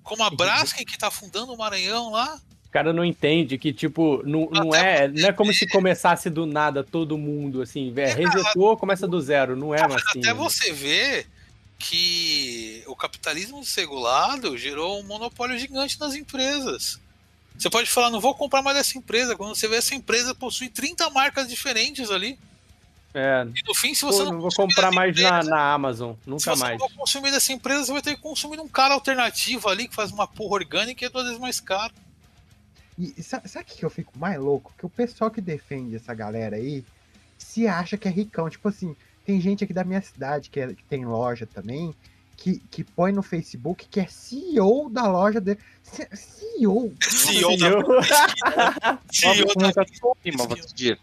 como 0.03 0.23
a 0.23 0.29
Braskem 0.29 0.85
que 0.85 0.97
tá 0.97 1.07
afundando 1.07 1.53
o 1.53 1.57
Maranhão 1.57 2.11
lá. 2.11 2.39
O 2.65 2.71
cara 2.71 2.93
não 2.93 3.03
entende 3.03 3.57
que, 3.57 3.73
tipo, 3.73 4.21
não, 4.25 4.49
não, 4.49 4.73
é, 4.73 5.07
não 5.07 5.27
é 5.27 5.33
como 5.33 5.53
se 5.53 5.67
começasse 5.67 6.29
do 6.29 6.45
nada 6.45 6.83
todo 6.83 7.17
mundo, 7.17 7.61
assim, 7.61 7.93
é, 7.97 8.13
resetou, 8.13 8.77
começa 8.77 9.05
do 9.05 9.19
zero, 9.19 9.57
não 9.57 9.75
é 9.75 9.81
mais 9.81 10.01
assim. 10.07 10.19
Até 10.19 10.33
você 10.33 10.71
ver 10.71 11.27
que 11.77 12.83
o 12.87 12.95
capitalismo 12.95 13.59
desregulado 13.59 14.57
gerou 14.57 14.99
um 14.99 15.03
monopólio 15.03 15.57
gigante 15.57 15.99
nas 15.99 16.15
empresas. 16.15 16.99
Você 17.57 17.69
pode 17.69 17.89
falar, 17.89 18.09
não 18.09 18.21
vou 18.21 18.33
comprar 18.33 18.61
mais 18.61 18.77
essa 18.77 18.97
empresa. 18.97 19.35
Quando 19.35 19.55
você 19.55 19.67
vê 19.67 19.75
essa 19.75 19.93
empresa 19.93 20.33
possui 20.33 20.69
30 20.69 21.09
marcas 21.09 21.47
diferentes 21.47 22.09
ali. 22.09 22.39
É, 23.13 23.43
E 23.45 23.67
no 23.67 23.75
fim, 23.75 23.93
se 23.93 24.01
pô, 24.01 24.11
você 24.11 24.23
não 24.23 24.33
não, 24.33 24.41
vou 24.41 24.51
comprar 24.53 24.91
mais 24.91 25.11
empresa, 25.11 25.29
na, 25.29 25.43
na 25.43 25.73
Amazon, 25.73 26.13
se 26.23 26.29
nunca 26.29 26.55
você 26.55 26.59
mais. 26.63 26.79
não 26.79 26.87
for 26.89 26.95
consumir 26.97 27.31
dessa 27.31 27.51
empresa, 27.51 27.85
você 27.85 27.91
vai 27.93 28.01
ter 28.01 28.15
que 28.15 28.21
consumir 28.21 28.55
de 28.55 28.61
um 28.63 28.67
cara 28.67 28.93
alternativo 28.93 29.67
ali 29.67 29.87
que 29.87 29.95
faz 29.95 30.11
uma 30.11 30.27
porra 30.27 30.53
orgânica 30.55 31.03
e 31.03 31.07
é 31.07 31.09
duas 31.09 31.25
vezes 31.25 31.39
mais 31.39 31.59
caro. 31.59 31.93
E 32.97 33.21
sa- 33.23 33.41
sabe 33.45 33.65
o 33.65 33.67
que 33.67 33.77
que 33.79 33.85
eu 33.85 33.89
fico 33.89 34.17
mais 34.17 34.39
louco? 34.39 34.73
Que 34.77 34.85
o 34.85 34.89
pessoal 34.89 35.31
que 35.31 35.41
defende 35.41 35.95
essa 35.95 36.13
galera 36.13 36.55
aí 36.55 36.85
se 37.37 37.67
acha 37.67 37.97
que 37.97 38.07
é 38.07 38.11
ricão. 38.11 38.49
Tipo 38.49 38.69
assim, 38.69 38.95
tem 39.25 39.41
gente 39.41 39.63
aqui 39.63 39.73
da 39.73 39.83
minha 39.83 40.01
cidade 40.01 40.49
que, 40.49 40.59
é- 40.59 40.73
que 40.73 40.83
tem 40.83 41.03
loja 41.05 41.45
também, 41.47 41.93
que, 42.37 42.59
que 42.71 42.83
põe 42.83 43.11
no 43.11 43.21
Facebook 43.23 43.87
que 43.89 43.99
é 43.99 44.07
CEO 44.07 44.89
da 44.89 45.07
loja 45.07 45.41
dele. 45.41 45.59
CEO? 46.13 46.93
CEO 47.01 47.57
da 47.57 48.97
CEO 49.11 49.45
da 49.73 49.85
Irmão, 50.23 50.47
vou 50.47 50.55
te 50.57 50.73
dizer. 50.73 50.99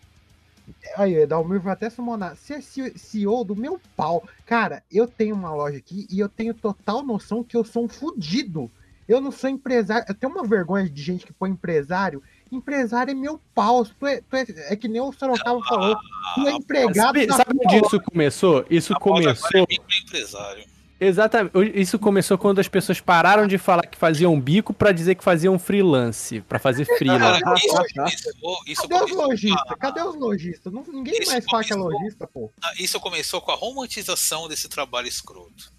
Aí, 0.97 1.17
o 1.17 1.21
Edalmir 1.21 1.61
vai 1.61 1.73
até 1.73 1.89
summonar. 1.91 2.37
Você 2.37 2.55
é 2.55 2.61
CEO 2.61 3.45
do 3.45 3.57
meu 3.57 3.81
pau. 3.97 4.27
Cara, 4.47 4.83
eu 4.91 5.07
tenho 5.07 5.35
uma 5.35 5.55
loja 5.55 5.79
aqui 5.79 6.07
e 6.11 6.19
eu 6.19 6.29
tenho 6.29 6.55
total 6.55 7.03
noção 7.03 7.45
que 7.45 7.57
eu 7.57 7.65
sou 7.65 7.85
um 7.85 7.89
fudido. 7.89 8.71
Eu 9.09 9.21
não 9.21 9.31
sou 9.31 9.49
empresário. 9.49 10.05
Eu 10.09 10.15
tenho 10.15 10.33
uma 10.33 10.45
vergonha 10.45 10.89
de 10.89 11.03
gente 11.03 11.25
que 11.25 11.33
põe 11.33 11.51
empresário. 11.51 12.23
Empresário 12.53 13.11
é 13.11 13.15
meu 13.15 13.41
pau. 13.55 13.85
Tu 13.85 14.07
é, 14.07 14.21
tu 14.21 14.37
é, 14.37 14.45
é 14.71 14.77
que 14.77 14.89
nem 14.89 15.01
o 15.01 15.13
Sorocaba 15.13 15.61
falou. 15.65 15.97
Tu 16.35 16.47
é 16.47 16.53
empregado 16.53 17.19
Sabe, 17.19 17.27
sabe 17.27 17.59
onde 17.65 17.87
isso 17.87 18.01
começou? 18.01 18.67
Isso 18.69 18.95
começou. 18.95 19.67
empresário. 20.05 20.65
Exatamente. 21.01 21.53
Isso 21.75 21.99
começou 21.99 22.37
quando 22.37 22.59
as 22.59 22.67
pessoas 22.67 23.01
pararam 23.01 23.47
de 23.47 23.57
falar 23.57 23.87
que 23.87 23.97
faziam 23.97 24.39
bico 24.41 24.75
pra 24.75 24.91
dizer 24.91 25.15
que 25.15 25.23
faziam 25.23 25.59
freelance, 25.59 26.41
pra 26.43 26.59
fazer 26.59 26.85
freelance. 26.85 27.41
Cara, 27.41 27.57
isso 27.57 27.95
começou, 27.95 28.63
isso 28.67 28.89
Cadê 28.89 29.05
os 29.05 29.11
lojistas? 29.13 29.79
Cadê 29.79 30.03
os 30.03 30.17
lojistas? 30.17 30.73
Ninguém 30.89 31.21
Isso 31.21 31.31
mais 31.31 31.45
fala 31.45 31.63
que 31.63 31.73
é 31.73 31.77
lojista, 31.77 32.27
pô. 32.27 32.51
Ah, 32.63 32.73
isso 32.79 32.99
começou 32.99 33.41
com 33.41 33.53
a 33.53 33.55
romantização 33.55 34.49
desse 34.49 34.69
trabalho 34.69 35.07
escroto. 35.07 35.73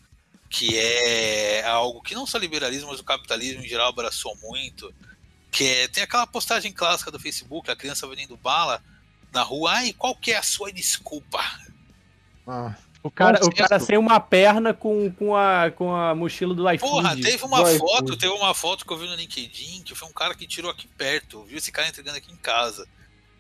Que 0.50 0.78
é 0.80 1.64
algo 1.66 2.02
que 2.02 2.16
não 2.16 2.26
só 2.26 2.38
o 2.38 2.42
liberalismo, 2.42 2.90
mas 2.90 3.00
o 3.00 3.04
capitalismo 3.04 3.64
em 3.64 3.68
geral 3.68 3.90
abraçou 3.90 4.36
muito. 4.42 4.94
Que 5.52 5.66
é, 5.66 5.88
tem 5.90 6.02
aquela 6.02 6.26
postagem 6.26 6.72
clássica 6.72 7.12
do 7.12 7.20
Facebook, 7.20 7.70
a 7.70 7.76
criança 7.76 8.08
vendendo 8.08 8.38
bala 8.38 8.82
na 9.34 9.42
rua. 9.42 9.74
Ai, 9.74 9.94
qual 9.94 10.16
que 10.16 10.32
é 10.32 10.38
a 10.38 10.44
sua 10.44 10.72
desculpa? 10.72 11.40
Ah. 12.48 12.74
O 13.02 13.10
cara, 13.10 13.40
o 13.46 13.54
cara 13.56 13.80
sem 13.80 13.98
uma 13.98 14.20
perna 14.20 14.74
com, 14.74 15.10
com, 15.12 15.36
a, 15.36 15.72
com 15.72 15.96
a 15.96 16.14
mochila 16.14 16.54
do 16.54 16.70
iFood. 16.70 16.92
Porra, 16.92 17.16
teve 17.16 17.46
uma 17.46 17.66
foto, 17.66 18.18
teve 18.18 18.34
uma 18.34 18.54
foto 18.54 18.86
que 18.86 18.92
eu 18.92 18.98
vi 18.98 19.08
no 19.08 19.16
LinkedIn, 19.16 19.84
que 19.84 19.96
foi 19.96 20.08
um 20.08 20.12
cara 20.14 20.36
que 20.36 20.46
tirou 20.46 20.70
aqui 20.70 20.86
perto, 20.98 21.44
viu 21.44 21.58
esse 21.58 21.72
cara 21.72 21.88
entregando 21.88 22.18
aqui 22.18 22.32
em 22.32 22.36
casa. 22.38 22.86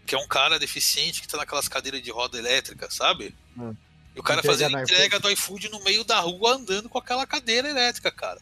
Que 0.05 0.15
é 0.15 0.17
um 0.17 0.27
cara 0.27 0.57
deficiente 0.57 1.21
que 1.21 1.27
tá 1.27 1.37
naquelas 1.37 1.67
cadeiras 1.67 2.01
de 2.01 2.09
roda 2.09 2.37
elétrica, 2.37 2.89
sabe? 2.89 3.35
Hum. 3.57 3.75
E 4.15 4.19
o 4.19 4.23
cara 4.23 4.39
Entrega 4.39 4.53
fazendo 4.53 4.79
entrega 4.81 5.19
do 5.19 5.29
iFood 5.29 5.69
no 5.69 5.83
meio 5.83 6.03
da 6.03 6.19
rua 6.19 6.53
andando 6.55 6.89
com 6.89 6.97
aquela 6.97 7.27
cadeira 7.27 7.69
elétrica, 7.69 8.09
cara. 8.09 8.39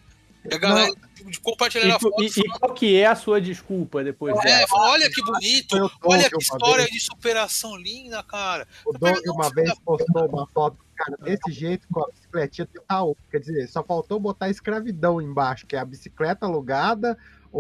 E 0.50 0.54
a 0.54 0.58
galera 0.58 0.94
de 1.26 1.40
compartilhar 1.42 1.96
a 1.96 1.98
E, 1.98 2.00
foto. 2.00 2.24
e- 2.24 2.28
e 2.28 2.50
qual 2.60 2.74
que 2.74 2.96
é 2.96 3.06
a 3.06 3.16
sua 3.16 3.42
desculpa 3.42 4.02
depois 4.04 4.34
É, 4.38 4.42
dessa? 4.44 4.76
olha 4.76 5.10
que 5.12 5.22
bonito, 5.22 5.92
olha 6.04 6.30
que 6.30 6.38
história 6.38 6.86
de 6.86 7.00
superação 7.02 7.76
linda, 7.76 8.24
cara. 8.24 8.66
O 8.86 8.94
Doug 8.94 9.18
uma 9.28 9.50
vez 9.50 9.74
postou 9.84 10.26
uma 10.28 10.48
foto, 10.48 10.78
cara, 10.98 11.18
desse 11.22 11.52
jeito, 11.52 11.88
com 11.92 12.02
a 12.04 12.08
bicicletinha 12.12 12.68
do 12.74 12.82
Itaú. 12.82 13.16
Quer 13.32 13.40
dizer, 13.40 13.68
só 13.68 13.84
faltou 13.84 14.20
botar 14.20 14.50
escravidão 14.50 15.22
embaixo, 15.22 15.66
que 15.68 15.76
é 15.76 15.80
a 15.80 15.86
bicicleta 15.86 16.46
alugada, 16.46 17.18
o, 17.52 17.60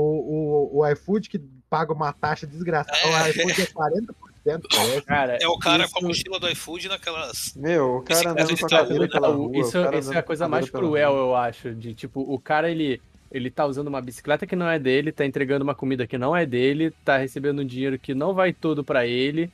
o, 0.73 0.79
o 0.79 0.87
iFood 0.91 1.29
que 1.29 1.39
paga 1.69 1.93
uma 1.93 2.11
taxa 2.13 2.45
desgraçada. 2.47 2.97
O 3.05 3.29
iFood 3.29 3.61
é 3.61 3.65
40%, 3.65 4.61
parece. 4.69 5.01
Cara, 5.03 5.37
É 5.41 5.47
o 5.47 5.57
cara 5.59 5.83
isso- 5.85 5.93
com 5.93 5.99
a 6.05 6.07
mochila 6.07 6.39
do 6.39 6.49
iFood 6.49 6.87
naquelas. 6.89 7.53
Meu, 7.55 7.97
o 7.97 8.01
cara 8.03 8.31
andando 8.31 8.57
com 8.59 8.65
a 8.65 8.69
cadeira 8.69 9.07
pela 9.09 9.29
Não, 9.29 9.37
rua. 9.47 9.57
isso, 9.57 9.79
o 9.79 9.83
cara 9.83 9.97
isso 9.99 10.13
é 10.13 10.17
a 10.17 10.23
coisa 10.23 10.47
mais 10.47 10.69
cruel, 10.69 11.15
eu 11.15 11.35
acho. 11.35 11.73
De 11.75 11.93
tipo, 11.93 12.21
o 12.21 12.39
cara 12.39 12.69
ele, 12.71 13.01
ele 13.31 13.51
tá 13.51 13.65
usando 13.65 13.87
uma 13.87 14.01
bicicleta 14.01 14.47
que 14.47 14.55
não 14.55 14.67
é 14.69 14.79
dele, 14.79 15.11
tá 15.11 15.25
entregando 15.25 15.63
uma 15.63 15.75
comida 15.75 16.07
que 16.07 16.17
não 16.17 16.35
é 16.35 16.45
dele, 16.45 16.91
tá 17.03 17.17
recebendo 17.17 17.61
um 17.61 17.65
dinheiro 17.65 17.99
que 17.99 18.13
não 18.15 18.33
vai 18.33 18.53
todo 18.53 18.83
pra 18.83 19.05
ele. 19.05 19.51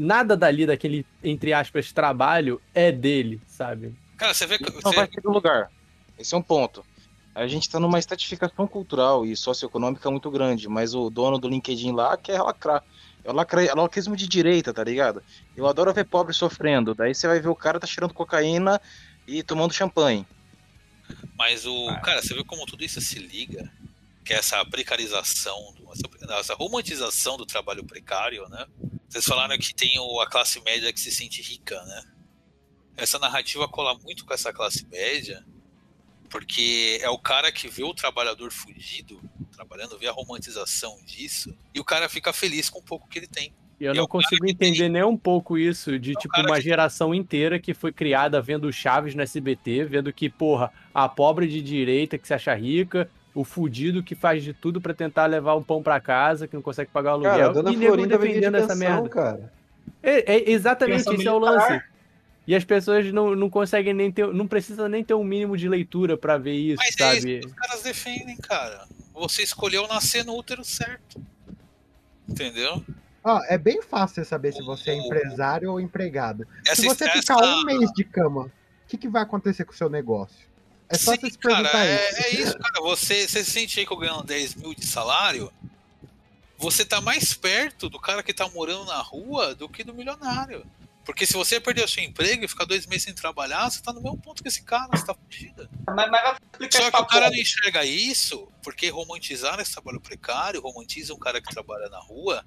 Nada 0.00 0.36
dali 0.36 0.66
daquele, 0.66 1.04
entre 1.22 1.52
aspas, 1.52 1.92
trabalho 1.92 2.60
é 2.74 2.92
dele, 2.92 3.40
sabe? 3.46 3.94
Cara, 4.16 4.32
você 4.34 4.46
vê 4.46 4.58
que. 4.58 4.70
Não 4.70 4.80
você- 4.80 4.94
vai 4.96 5.06
ter 5.06 5.20
lugar. 5.24 5.70
Esse 6.18 6.34
é 6.34 6.38
um 6.38 6.42
ponto. 6.42 6.84
A 7.34 7.46
gente 7.46 7.62
está 7.62 7.78
numa 7.78 7.98
estratificação 7.98 8.66
cultural 8.66 9.24
e 9.24 9.36
socioeconômica 9.36 10.10
muito 10.10 10.28
grande, 10.30 10.68
mas 10.68 10.92
o 10.94 11.08
dono 11.08 11.38
do 11.38 11.48
LinkedIn 11.48 11.92
lá 11.92 12.16
quer 12.16 12.40
lacrar. 12.42 12.82
É 13.24 13.30
o 13.30 13.34
lacra- 13.34 13.64
é 13.64 13.72
o 13.72 13.76
lacrismo 13.76 14.16
de 14.16 14.26
direita, 14.26 14.72
tá 14.74 14.82
ligado? 14.82 15.22
Eu 15.56 15.66
adoro 15.66 15.92
ver 15.92 16.04
pobre 16.04 16.32
sofrendo. 16.34 16.94
Daí 16.94 17.14
você 17.14 17.26
vai 17.28 17.38
ver 17.40 17.48
o 17.48 17.54
cara 17.54 17.78
tá 17.78 17.86
cheirando 17.86 18.14
cocaína 18.14 18.80
e 19.26 19.42
tomando 19.42 19.72
champanhe. 19.72 20.26
Mas 21.36 21.64
o. 21.66 21.86
Cara, 22.02 22.20
você 22.22 22.34
vê 22.34 22.42
como 22.44 22.66
tudo 22.66 22.82
isso 22.84 23.00
se 23.00 23.18
liga? 23.18 23.70
Que 24.24 24.34
é 24.34 24.38
essa 24.38 24.64
precarização, 24.64 25.72
do- 25.76 25.88
essa, 25.92 26.34
essa 26.40 26.54
romantização 26.54 27.36
do 27.36 27.46
trabalho 27.46 27.84
precário, 27.84 28.48
né? 28.48 28.66
Vocês 29.08 29.24
falaram 29.24 29.56
que 29.58 29.74
tem 29.74 29.98
o- 29.98 30.20
a 30.20 30.26
classe 30.28 30.60
média 30.62 30.92
que 30.92 31.00
se 31.00 31.10
sente 31.10 31.40
rica, 31.42 31.82
né? 31.84 32.02
Essa 32.96 33.18
narrativa 33.18 33.66
cola 33.68 33.96
muito 33.98 34.24
com 34.24 34.34
essa 34.34 34.52
classe 34.52 34.86
média, 34.88 35.44
porque 36.28 36.98
é 37.00 37.08
o 37.08 37.18
cara 37.18 37.50
que 37.50 37.68
vê 37.68 37.82
o 37.84 37.94
trabalhador 37.94 38.50
fugido 38.52 39.20
trabalhando, 39.52 39.98
vê 39.98 40.06
a 40.06 40.12
romantização 40.12 40.96
disso, 41.04 41.56
e 41.74 41.80
o 41.80 41.84
cara 41.84 42.08
fica 42.08 42.32
feliz 42.32 42.68
com 42.68 42.78
o 42.80 42.82
pouco 42.82 43.08
que 43.08 43.18
ele 43.18 43.26
tem. 43.26 43.52
E 43.80 43.84
eu 43.84 43.92
E 43.94 43.96
é 43.96 44.00
não 44.00 44.06
cara 44.06 44.08
consigo 44.08 44.46
entender 44.48 44.88
nem 44.88 45.04
um 45.04 45.16
pouco 45.16 45.56
isso 45.56 45.98
de, 45.98 46.12
tipo, 46.14 46.40
uma 46.40 46.60
geração 46.60 47.14
inteira 47.14 47.58
que 47.58 47.72
foi 47.72 47.92
criada 47.92 48.40
vendo 48.42 48.72
Chaves 48.72 49.14
no 49.14 49.22
SBT, 49.22 49.84
vendo 49.84 50.12
que, 50.12 50.28
porra, 50.28 50.72
a 50.92 51.08
pobre 51.08 51.46
de 51.46 51.62
direita 51.62 52.18
que 52.18 52.26
se 52.26 52.34
acha 52.34 52.54
rica, 52.54 53.10
o 53.40 53.44
fudido 53.44 54.02
que 54.02 54.14
faz 54.14 54.42
de 54.42 54.52
tudo 54.52 54.80
pra 54.80 54.92
tentar 54.92 55.26
levar 55.26 55.54
um 55.54 55.62
pão 55.62 55.82
pra 55.82 56.00
casa, 56.00 56.48
que 56.48 56.54
não 56.56 56.62
consegue 56.62 56.90
pagar 56.90 57.10
o 57.10 57.14
aluguel, 57.14 57.32
Cara, 57.32 57.46
a 57.46 57.52
dona 57.52 57.72
e 57.72 57.76
Florinda 57.76 58.18
defendendo 58.18 58.54
essa 58.56 58.68
pensão, 58.68 58.78
merda. 58.78 59.08
cara. 59.08 59.52
É, 60.02 60.34
é 60.34 60.50
exatamente, 60.50 60.98
Pensão 61.04 61.14
esse 61.14 61.28
é 61.28 61.32
o 61.32 61.38
lance. 61.38 61.80
E 62.46 62.54
as 62.54 62.64
pessoas 62.64 63.12
não, 63.12 63.36
não 63.36 63.48
conseguem 63.50 63.92
nem 63.94 64.10
ter, 64.10 64.26
não 64.32 64.46
precisa 64.48 64.88
nem 64.88 65.04
ter 65.04 65.14
um 65.14 65.22
mínimo 65.22 65.56
de 65.56 65.68
leitura 65.68 66.16
pra 66.16 66.38
ver 66.38 66.54
isso, 66.54 66.76
Mas 66.78 66.86
é 66.86 66.90
isso 67.12 67.20
sabe? 67.20 67.40
que 67.40 67.46
os 67.46 67.52
caras 67.52 67.82
defendem, 67.82 68.36
cara. 68.38 68.86
Você 69.14 69.42
escolheu 69.42 69.86
nascer 69.86 70.24
no 70.24 70.34
útero 70.36 70.64
certo. 70.64 71.20
Entendeu? 72.28 72.82
Ó, 73.22 73.40
é 73.48 73.58
bem 73.58 73.82
fácil 73.82 74.16
você 74.16 74.24
saber 74.24 74.52
se 74.52 74.62
você 74.62 74.90
é 74.92 74.94
empresário 74.94 75.70
ou 75.70 75.80
empregado. 75.80 76.46
Essa 76.66 76.82
se 76.82 76.88
você 76.88 77.04
essa- 77.04 77.20
ficar 77.20 77.36
um 77.38 77.64
mês 77.64 77.90
de 77.92 78.04
cama, 78.04 78.44
o 78.46 78.50
que, 78.88 78.96
que 78.96 79.08
vai 79.08 79.22
acontecer 79.22 79.64
com 79.64 79.72
o 79.72 79.76
seu 79.76 79.88
negócio? 79.90 80.47
É 80.88 80.96
só 80.96 81.12
Sim, 81.12 81.20
você 81.20 81.30
se 81.30 81.38
cara, 81.38 81.56
perguntar 81.56 81.84
é, 81.84 82.10
isso. 82.10 82.22
é 82.22 82.30
isso, 82.30 82.58
cara. 82.58 82.80
Você, 82.82 83.28
você 83.28 83.44
se 83.44 83.50
sente 83.50 83.80
aí 83.80 83.86
que 83.86 83.92
eu 83.92 83.96
ganhando 83.96 84.24
10 84.24 84.54
mil 84.54 84.74
de 84.74 84.86
salário, 84.86 85.52
você 86.56 86.84
tá 86.84 87.00
mais 87.00 87.34
perto 87.34 87.88
do 87.88 88.00
cara 88.00 88.22
que 88.22 88.32
tá 88.32 88.48
morando 88.48 88.86
na 88.86 89.00
rua 89.00 89.54
do 89.54 89.68
que 89.68 89.84
do 89.84 89.94
milionário. 89.94 90.64
Porque 91.04 91.24
se 91.24 91.32
você 91.32 91.58
perder 91.58 91.84
o 91.84 91.88
seu 91.88 92.04
emprego 92.04 92.44
e 92.44 92.48
ficar 92.48 92.66
dois 92.66 92.84
meses 92.86 93.04
sem 93.04 93.14
trabalhar, 93.14 93.70
você 93.70 93.80
tá 93.80 93.94
no 93.94 94.02
mesmo 94.02 94.18
ponto 94.18 94.42
que 94.42 94.48
esse 94.48 94.62
cara, 94.62 94.88
você 94.92 95.06
tá 95.06 95.14
fudido. 95.14 95.68
Mas, 95.86 96.10
mas 96.10 96.36
Só 96.70 96.90
que 96.90 96.96
o 96.96 97.06
cara 97.06 97.30
não 97.30 97.36
enxerga 97.36 97.82
isso 97.84 98.46
porque 98.62 98.90
romantizaram 98.90 99.62
esse 99.62 99.72
trabalho 99.72 100.00
precário, 100.00 100.60
romantizam 100.60 101.16
um 101.16 101.18
cara 101.18 101.40
que 101.40 101.48
trabalha 101.48 101.88
na 101.88 101.98
rua 101.98 102.44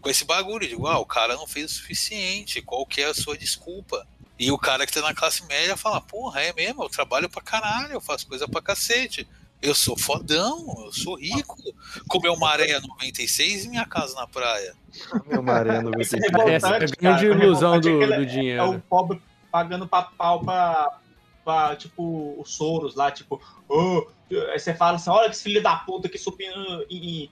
com 0.00 0.10
esse 0.10 0.24
bagulho 0.24 0.66
de 0.66 0.74
igual, 0.74 1.00
o 1.00 1.06
cara 1.06 1.34
não 1.34 1.46
fez 1.46 1.72
o 1.72 1.74
suficiente, 1.74 2.62
qual 2.62 2.86
que 2.86 3.00
é 3.00 3.06
a 3.06 3.14
sua 3.14 3.36
desculpa? 3.36 4.06
E 4.38 4.52
o 4.52 4.58
cara 4.58 4.86
que 4.86 4.92
tá 4.92 5.00
na 5.00 5.14
classe 5.14 5.44
média 5.46 5.76
fala, 5.76 6.00
porra, 6.00 6.40
é 6.42 6.52
mesmo, 6.52 6.82
eu 6.84 6.88
trabalho 6.88 7.28
pra 7.28 7.42
caralho, 7.42 7.92
eu 7.94 8.00
faço 8.00 8.26
coisa 8.28 8.46
pra 8.46 8.62
cacete. 8.62 9.26
Eu 9.60 9.74
sou 9.74 9.98
fodão, 9.98 10.84
eu 10.86 10.92
sou 10.92 11.16
rico. 11.16 11.56
Comer 12.06 12.28
uma 12.28 12.48
areia 12.48 12.80
96 12.80 13.64
e 13.64 13.68
minha 13.68 13.84
casa 13.84 14.14
na 14.14 14.26
praia. 14.28 14.72
Meu 15.26 15.42
maré 15.42 15.78
Esse 15.98 16.14
é 16.16 16.20
96. 16.20 16.22
revoltante, 16.22 16.54
Essa 16.54 16.68
é 16.68 16.76
a 16.76 16.78
grande 16.78 17.26
é 17.26 17.28
ilusão 17.44 17.80
do- 17.80 17.98
do 18.06 18.12
é- 18.14 18.24
dinheiro. 18.24 18.62
É 18.62 18.64
o 18.64 18.78
pobre 18.80 19.20
pagando 19.50 19.88
pra 19.88 20.02
pau 20.02 20.44
pra, 20.44 20.98
pra, 21.44 21.74
tipo, 21.74 22.36
os 22.40 22.54
Soros 22.54 22.94
lá, 22.94 23.10
tipo, 23.10 23.40
"Oh", 23.68 24.06
aí 24.52 24.58
você 24.60 24.72
fala 24.74 24.94
assim, 24.96 25.10
olha 25.10 25.28
que 25.28 25.34
esse 25.34 25.42
filho 25.42 25.60
da 25.62 25.74
puta 25.74 26.08
que 26.08 26.18
subindo, 26.18 26.86
em- 26.88 27.28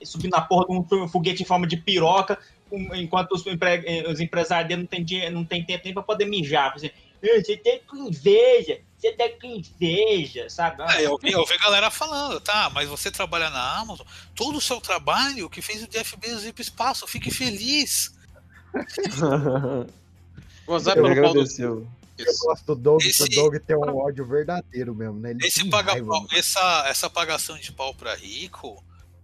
em- 0.00 0.04
subindo 0.04 0.32
na 0.32 0.40
porra 0.40 0.66
de 0.66 0.94
um 0.96 1.06
foguete 1.08 1.44
em 1.44 1.46
forma 1.46 1.66
de 1.66 1.76
piroca, 1.76 2.40
enquanto 2.72 3.32
os, 3.32 3.46
empre- 3.46 4.04
os 4.10 4.20
empresários 4.20 4.68
dele 4.68 4.82
não 4.82 4.86
tem, 4.88 5.04
dinheiro, 5.04 5.34
não 5.34 5.44
tem 5.44 5.64
tempo 5.64 5.82
nem 5.84 5.94
pra 5.94 6.02
poder 6.02 6.24
mijar. 6.26 6.72
Assim, 6.74 6.90
"Ah, 7.22 7.40
você 7.42 7.56
tem 7.56 7.80
com 7.86 7.96
inveja, 8.08 8.78
você 8.96 9.12
tá 9.12 9.24
com 9.40 9.46
inveja, 9.46 10.48
sabe? 10.50 10.82
É, 10.94 11.06
eu, 11.06 11.18
vi, 11.18 11.32
eu 11.32 11.44
vi 11.46 11.54
a 11.54 11.58
galera 11.58 11.90
falando, 11.90 12.40
tá, 12.40 12.70
mas 12.74 12.88
você 12.88 13.10
trabalha 13.10 13.48
na 13.50 13.78
Amazon, 13.78 14.06
todo 14.34 14.56
o 14.58 14.60
seu 14.60 14.80
trabalho 14.80 15.48
que 15.50 15.62
fez 15.62 15.82
o 15.82 15.88
Jeff 15.88 16.16
Bezos 16.16 16.44
ir 16.44 16.52
pro 16.52 16.62
espaço, 16.62 17.06
fique 17.06 17.30
feliz. 17.30 18.12
Gozar 20.66 20.94
pelo 20.94 21.14
pau 21.22 21.32
do. 21.34 21.88
Eu 22.18 22.34
gosto 22.42 22.64
do 22.66 22.74
Doug, 22.74 23.02
Esse- 23.04 23.22
o 23.22 23.28
Doug 23.28 23.56
tem 23.64 23.76
um 23.76 23.96
ódio 23.96 24.26
verdadeiro 24.26 24.92
mesmo, 24.92 25.20
né? 25.20 25.30
Ele 25.30 25.46
Esse 25.46 25.60
tem 25.60 25.70
paga 25.70 25.92
raiva, 25.92 26.26
essa, 26.32 26.84
essa 26.88 27.08
pagação 27.08 27.56
de 27.56 27.70
pau 27.70 27.94
pra 27.94 28.14
rico 28.16 28.82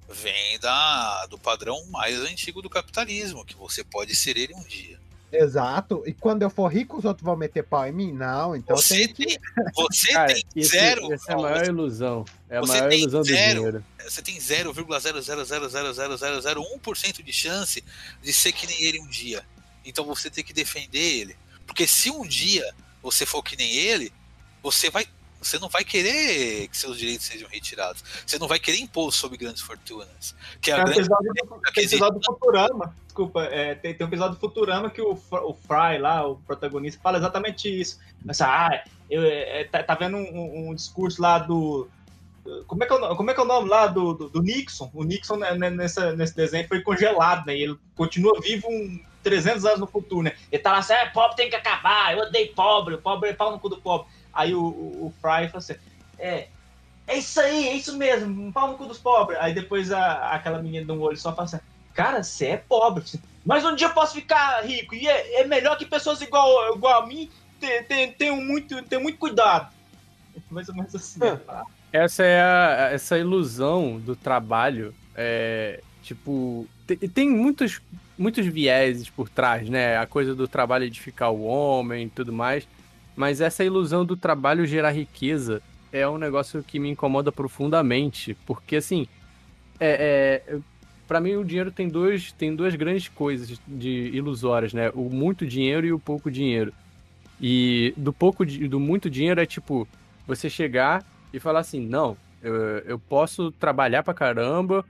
vem 0.09 0.59
da, 0.61 1.26
do 1.26 1.38
padrão 1.38 1.84
mais 1.86 2.18
antigo 2.20 2.62
do 2.62 2.70
capitalismo, 2.70 3.44
que 3.44 3.55
você 3.57 3.82
pode 3.84 4.14
ser 4.14 4.36
ele 4.36 4.55
um 4.55 4.62
dia. 4.64 5.02
Exato. 5.32 6.05
E 6.07 6.12
quando 6.12 6.42
eu 6.42 6.50
for 6.50 6.68
rico, 6.68 6.96
os 6.96 7.05
outros 7.05 7.24
vão 7.24 7.34
meter 7.36 7.64
pau 7.64 7.84
em 7.84 7.90
mim? 7.92 8.12
Não, 8.12 8.55
então 8.55 8.76
Você 8.76 9.09
tem 9.09 9.26
que. 9.26 9.36
você 9.74 10.12
Cara, 10.12 10.32
tem 10.32 10.44
esse- 10.55 10.68
zero. 10.70 11.12
essa 11.12 11.32
é 11.32 11.34
a 11.34 11.38
maior 11.38 11.66
ilusão. 11.66 12.24
É 12.48 12.59
a 12.59 12.61
Você 12.61 12.78
maior 12.78 12.92
ilusão 12.92 13.20
do 13.22 13.26
zero. 13.26 13.55
dinheiro. 13.59 13.84
Você 14.09 14.22
tem 14.22 14.38
0,000000001% 14.38 17.22
de 17.22 17.32
chance 17.32 17.82
de 18.22 18.32
ser 18.32 18.52
que 18.52 18.66
nem 18.66 18.82
ele 18.84 19.00
um 19.00 19.09
dia. 19.09 19.44
Então 19.84 20.05
você 20.05 20.30
tem 20.30 20.44
que 20.44 20.52
defender 20.52 20.98
ele. 21.20 21.36
Porque 21.66 21.86
se 21.86 22.11
um 22.11 22.26
dia 22.26 22.72
você 23.02 23.26
for 23.26 23.42
que 23.42 23.57
nem 23.57 23.74
ele, 23.74 24.12
você 24.62 24.90
vai. 24.90 25.07
Você 25.45 25.59
não 25.59 25.68
vai 25.68 25.84
querer 25.84 26.68
que 26.68 26.76
seus 26.76 26.99
direitos 26.99 27.26
sejam 27.26 27.49
retirados. 27.49 28.03
Você 28.26 28.38
não 28.38 28.49
vai 28.49 28.59
querer 28.59 28.78
impor 28.78 29.12
sobre 29.12 29.36
grandes 29.36 29.62
fortunas. 29.62 30.34
Que 30.61 30.70
é 30.70 30.74
a 30.74 30.84
Tem 30.84 31.03
um 31.03 31.07
grande 31.07 31.11
um 31.53 31.82
episódio 31.82 32.18
do 32.20 32.24
Futurama. 32.24 32.95
Desculpa, 33.07 33.45
é, 33.45 33.74
tem, 33.74 33.95
tem 33.95 34.07
um 34.07 34.09
episódio 34.09 34.34
do 34.36 34.40
Futurama 34.40 34.90
que 34.90 35.01
o, 35.01 35.12
o 35.12 35.55
Fry 35.55 35.99
lá, 36.01 36.26
o 36.26 36.36
protagonista, 36.36 37.01
fala 37.03 37.18
exatamente 37.18 37.68
isso. 37.68 38.01
Essa, 38.28 38.47
ah, 38.47 38.84
eu, 39.11 39.22
é, 39.22 39.64
tá, 39.64 39.82
tá 39.82 39.95
vendo 39.95 40.16
um, 40.16 40.70
um- 40.70 40.74
discurso 40.74 41.20
lá 41.20 41.38
do. 41.38 41.88
Como 42.66 42.82
é 42.84 42.86
que 42.86 42.92
é 42.92 42.97
o, 42.97 43.16
como 43.16 43.30
é, 43.30 43.34
que 43.34 43.40
é 43.40 43.42
o 43.42 43.47
nome 43.47 43.68
lá 43.68 43.86
do, 43.86 44.12
do, 44.12 44.28
do 44.28 44.42
Nixon? 44.42 44.90
O 44.92 45.05
Nixon 45.05 45.36
né, 45.36 45.55
né, 45.55 45.70
nessa, 45.70 46.14
nesse 46.14 46.34
desenho 46.34 46.68
foi 46.68 46.82
congelado, 46.82 47.47
né? 47.47 47.57
E 47.57 47.62
ele 47.62 47.78
continua 47.95 48.38
vivo 48.40 48.68
um 48.68 49.01
300 49.24 49.64
anos 49.64 49.80
no 49.80 49.86
futuro, 49.86 50.22
né? 50.22 50.32
Ele 50.52 50.62
tá 50.62 50.70
lá 50.70 50.78
assim, 50.78 50.92
ah, 50.92 51.10
pobre 51.12 51.36
tem 51.36 51.50
que 51.50 51.56
acabar, 51.56 52.12
eu 52.16 52.24
odeio 52.24 52.54
pobre, 52.54 52.94
o 52.94 52.98
pobre 52.98 53.30
é 53.30 53.32
pau 53.32 53.50
no 53.50 53.58
cu 53.58 53.68
do 53.68 53.80
pobre. 53.80 54.06
Aí 54.32 54.54
o, 54.54 54.60
o, 54.62 55.06
o 55.06 55.14
Fry 55.20 55.48
fala 55.48 55.58
assim, 55.58 55.74
é, 56.18 56.48
é 57.06 57.16
isso 57.16 57.40
aí, 57.40 57.68
é 57.68 57.74
isso 57.74 57.96
mesmo, 57.96 58.52
pau 58.52 58.68
no 58.68 58.76
cu 58.76 58.86
dos 58.86 58.98
pobres. 58.98 59.38
Aí 59.40 59.52
depois 59.52 59.90
a, 59.90 60.30
aquela 60.30 60.62
menina 60.62 60.84
de 60.84 60.92
um 60.92 61.00
olho 61.00 61.16
só 61.16 61.34
fala 61.34 61.46
assim, 61.46 61.60
cara, 61.92 62.22
você 62.22 62.46
é 62.46 62.56
pobre, 62.56 63.02
mas 63.44 63.64
um 63.64 63.74
dia 63.74 63.88
eu 63.88 63.94
posso 63.94 64.14
ficar 64.14 64.60
rico, 64.62 64.94
e 64.94 65.08
é, 65.08 65.40
é 65.40 65.46
melhor 65.46 65.76
que 65.76 65.86
pessoas 65.86 66.20
igual, 66.20 66.74
igual 66.76 67.02
a 67.02 67.06
mim 67.06 67.30
tenham 67.88 68.12
tem, 68.12 68.30
muito, 68.44 68.82
tenham 68.84 69.02
muito 69.02 69.18
cuidado. 69.18 69.72
Mais 70.50 70.68
ou 70.68 70.74
menos 70.74 70.94
assim. 70.94 71.20
Essa 71.92 72.24
é 72.24 72.42
a, 72.42 72.88
essa 72.92 73.16
ilusão 73.16 73.98
do 73.98 74.16
trabalho. 74.16 74.94
É, 75.14 75.80
tipo, 76.02 76.66
te- 76.86 76.96
tem, 77.08 77.30
muitos, 77.30 77.80
muitos 78.16 78.46
vieses 78.46 79.10
por 79.10 79.28
trás, 79.28 79.68
né? 79.68 79.96
A 79.96 80.06
coisa 80.06 80.34
do 80.34 80.46
trabalho 80.48 80.84
edificar 80.84 81.30
o 81.30 81.44
homem 81.44 82.06
e 82.06 82.10
tudo 82.10 82.32
mais. 82.32 82.66
Mas 83.16 83.40
essa 83.40 83.64
ilusão 83.64 84.04
do 84.04 84.16
trabalho 84.16 84.66
gerar 84.66 84.90
riqueza 84.90 85.62
é 85.92 86.08
um 86.08 86.18
negócio 86.18 86.62
que 86.62 86.78
me 86.78 86.90
incomoda 86.90 87.30
profundamente. 87.30 88.36
Porque, 88.46 88.76
assim, 88.76 89.06
é, 89.78 90.42
é, 90.48 90.58
para 91.06 91.20
mim 91.20 91.36
o 91.36 91.44
dinheiro 91.44 91.70
tem, 91.70 91.88
dois, 91.88 92.32
tem 92.32 92.54
duas 92.54 92.74
grandes 92.74 93.08
coisas 93.08 93.60
de 93.66 94.10
ilusórias, 94.12 94.72
né? 94.72 94.90
O 94.94 95.10
muito 95.10 95.46
dinheiro 95.46 95.86
e 95.86 95.92
o 95.92 95.98
pouco 95.98 96.30
dinheiro. 96.30 96.72
E 97.40 97.92
do 97.96 98.12
pouco 98.12 98.44
do 98.44 98.80
muito 98.80 99.10
dinheiro 99.10 99.40
é 99.40 99.46
tipo 99.46 99.86
você 100.26 100.48
chegar 100.48 101.04
e 101.32 101.38
falar 101.38 101.60
assim, 101.60 101.80
não, 101.80 102.16
eu, 102.42 102.54
eu 102.80 102.98
posso 102.98 103.50
trabalhar 103.52 104.02
pra 104.02 104.14
caramba 104.14 104.84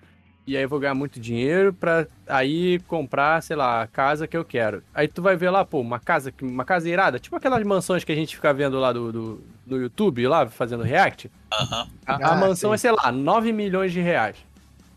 e 0.46 0.56
aí 0.56 0.62
eu 0.62 0.68
vou 0.68 0.78
ganhar 0.78 0.94
muito 0.94 1.18
dinheiro 1.18 1.72
pra 1.72 2.06
aí 2.28 2.78
comprar, 2.86 3.42
sei 3.42 3.56
lá, 3.56 3.82
a 3.82 3.86
casa 3.86 4.26
que 4.26 4.36
eu 4.36 4.44
quero. 4.44 4.82
Aí 4.94 5.08
tu 5.08 5.22
vai 5.22 5.36
ver 5.36 5.50
lá, 5.50 5.64
pô, 5.64 5.80
uma 5.80 5.98
casa, 5.98 6.30
que- 6.30 6.44
uma 6.44 6.64
casa 6.64 6.88
irada, 6.88 7.18
tipo 7.18 7.34
aquelas 7.36 7.62
mansões 7.64 8.04
que 8.04 8.12
a 8.12 8.14
gente 8.14 8.34
fica 8.36 8.52
vendo 8.52 8.78
lá 8.78 8.92
do, 8.92 9.10
do, 9.12 9.44
do 9.66 9.76
YouTube, 9.78 10.26
lá, 10.26 10.46
fazendo 10.48 10.82
react. 10.82 11.30
Aham. 11.52 11.88
A, 12.06 12.12
a 12.14 12.32
Ah, 12.32 12.36
mansão 12.36 12.70
sim. 12.70 12.74
é, 12.74 12.78
sei 12.78 12.90
lá, 12.92 13.10
9 13.10 13.52
milhões 13.52 13.92
de 13.92 14.00
reais. 14.00 14.36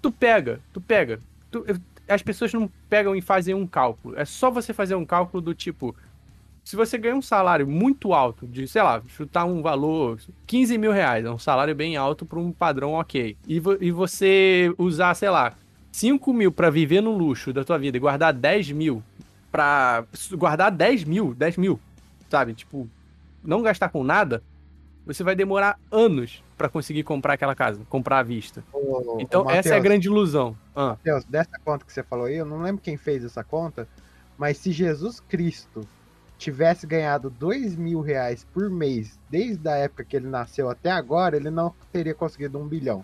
Tu 0.01 0.11
pega, 0.11 0.59
tu 0.73 0.81
pega. 0.81 1.19
Tu- 1.51 1.65
as 2.09 2.21
pessoas 2.21 2.53
não 2.53 2.69
pegam 2.89 3.15
e 3.15 3.21
fazem 3.21 3.53
um 3.53 3.67
cálculo. 3.67 4.17
É 4.17 4.23
só 4.25 4.49
você 4.49 4.73
fazer 4.73 4.95
um 4.95 5.05
cálculo 5.05 5.41
do 5.41 5.53
tipo. 5.53 5.95
Se 6.67 6.75
você 6.75 6.97
ganha 6.97 7.15
um 7.15 7.21
salário 7.21 7.65
muito 7.65 8.13
alto, 8.13 8.45
de, 8.45 8.67
sei 8.67 8.81
lá, 8.81 9.01
chutar 9.07 9.45
um 9.45 9.61
valor 9.61 10.19
15 10.45 10.77
mil 10.77 10.91
reais, 10.91 11.23
é 11.23 11.31
um 11.31 11.39
salário 11.39 11.73
bem 11.73 11.95
alto 11.95 12.25
para 12.25 12.37
um 12.37 12.51
padrão 12.51 12.91
ok. 12.91 13.37
E, 13.47 13.57
vo- 13.57 13.77
e 13.79 13.89
você 13.89 14.69
usar, 14.77 15.13
sei 15.15 15.29
lá, 15.29 15.53
5 15.93 16.33
mil 16.33 16.51
para 16.51 16.69
viver 16.69 16.99
no 16.99 17.17
luxo 17.17 17.53
da 17.53 17.63
tua 17.63 17.79
vida 17.79 17.95
e 17.95 18.01
guardar 18.01 18.33
10 18.33 18.69
mil 18.73 19.01
pra. 19.49 20.03
Guardar 20.33 20.69
10 20.69 21.05
mil, 21.05 21.33
10 21.33 21.55
mil, 21.55 21.79
sabe? 22.29 22.53
Tipo, 22.53 22.85
não 23.41 23.61
gastar 23.61 23.87
com 23.87 24.03
nada, 24.03 24.43
você 25.05 25.23
vai 25.23 25.37
demorar 25.37 25.79
anos 25.89 26.43
para 26.57 26.67
conseguir 26.67 27.03
comprar 27.03 27.35
aquela 27.35 27.55
casa, 27.55 27.79
comprar 27.87 28.19
à 28.19 28.23
vista. 28.23 28.61
Ô, 28.73 29.15
Então, 29.21 29.45
ô, 29.45 29.49
essa 29.49 29.69
é 29.69 29.77
a 29.77 29.79
grande 29.79 30.09
ilusão. 30.09 30.53
Ah, 30.75 30.89
Matheus, 30.89 31.23
dessa 31.23 31.57
conta 31.63 31.85
que 31.85 31.93
você 31.93 32.03
falou 32.03 32.25
aí, 32.25 32.35
eu 32.35 32.45
não 32.45 32.61
lembro 32.61 32.81
quem 32.81 32.97
fez 32.97 33.23
essa 33.23 33.41
conta, 33.41 33.87
mas 34.37 34.57
se 34.57 34.73
Jesus 34.73 35.21
Cristo 35.21 35.87
tivesse 36.37 36.85
ganhado 36.85 37.29
dois 37.29 37.75
mil 37.75 38.01
reais 38.01 38.45
por 38.53 38.69
mês, 38.69 39.19
desde 39.29 39.67
a 39.67 39.75
época 39.75 40.03
que 40.03 40.15
ele 40.15 40.27
nasceu 40.27 40.69
até 40.69 40.91
agora, 40.91 41.35
ele 41.35 41.49
não 41.49 41.73
teria 41.91 42.13
conseguido 42.13 42.57
um 42.59 42.67
bilhão. 42.67 43.03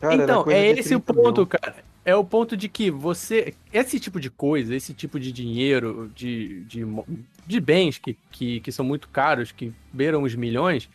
Cara, 0.00 0.14
então, 0.14 0.44
é 0.48 0.70
esse 0.70 0.94
o 0.94 1.00
30 1.00 1.14
ponto, 1.14 1.36
mil. 1.38 1.46
cara. 1.46 1.76
É 2.02 2.14
o 2.16 2.24
ponto 2.24 2.56
de 2.56 2.68
que 2.68 2.90
você. 2.90 3.54
Esse 3.72 4.00
tipo 4.00 4.18
de 4.18 4.30
coisa, 4.30 4.74
esse 4.74 4.94
tipo 4.94 5.20
de 5.20 5.30
dinheiro, 5.30 6.10
de, 6.14 6.64
de, 6.64 6.86
de 7.46 7.60
bens 7.60 7.98
que, 7.98 8.16
que, 8.30 8.60
que 8.60 8.72
são 8.72 8.84
muito 8.84 9.08
caros, 9.08 9.52
que 9.52 9.72
beiram 9.92 10.22
os 10.22 10.34
milhões. 10.34 10.88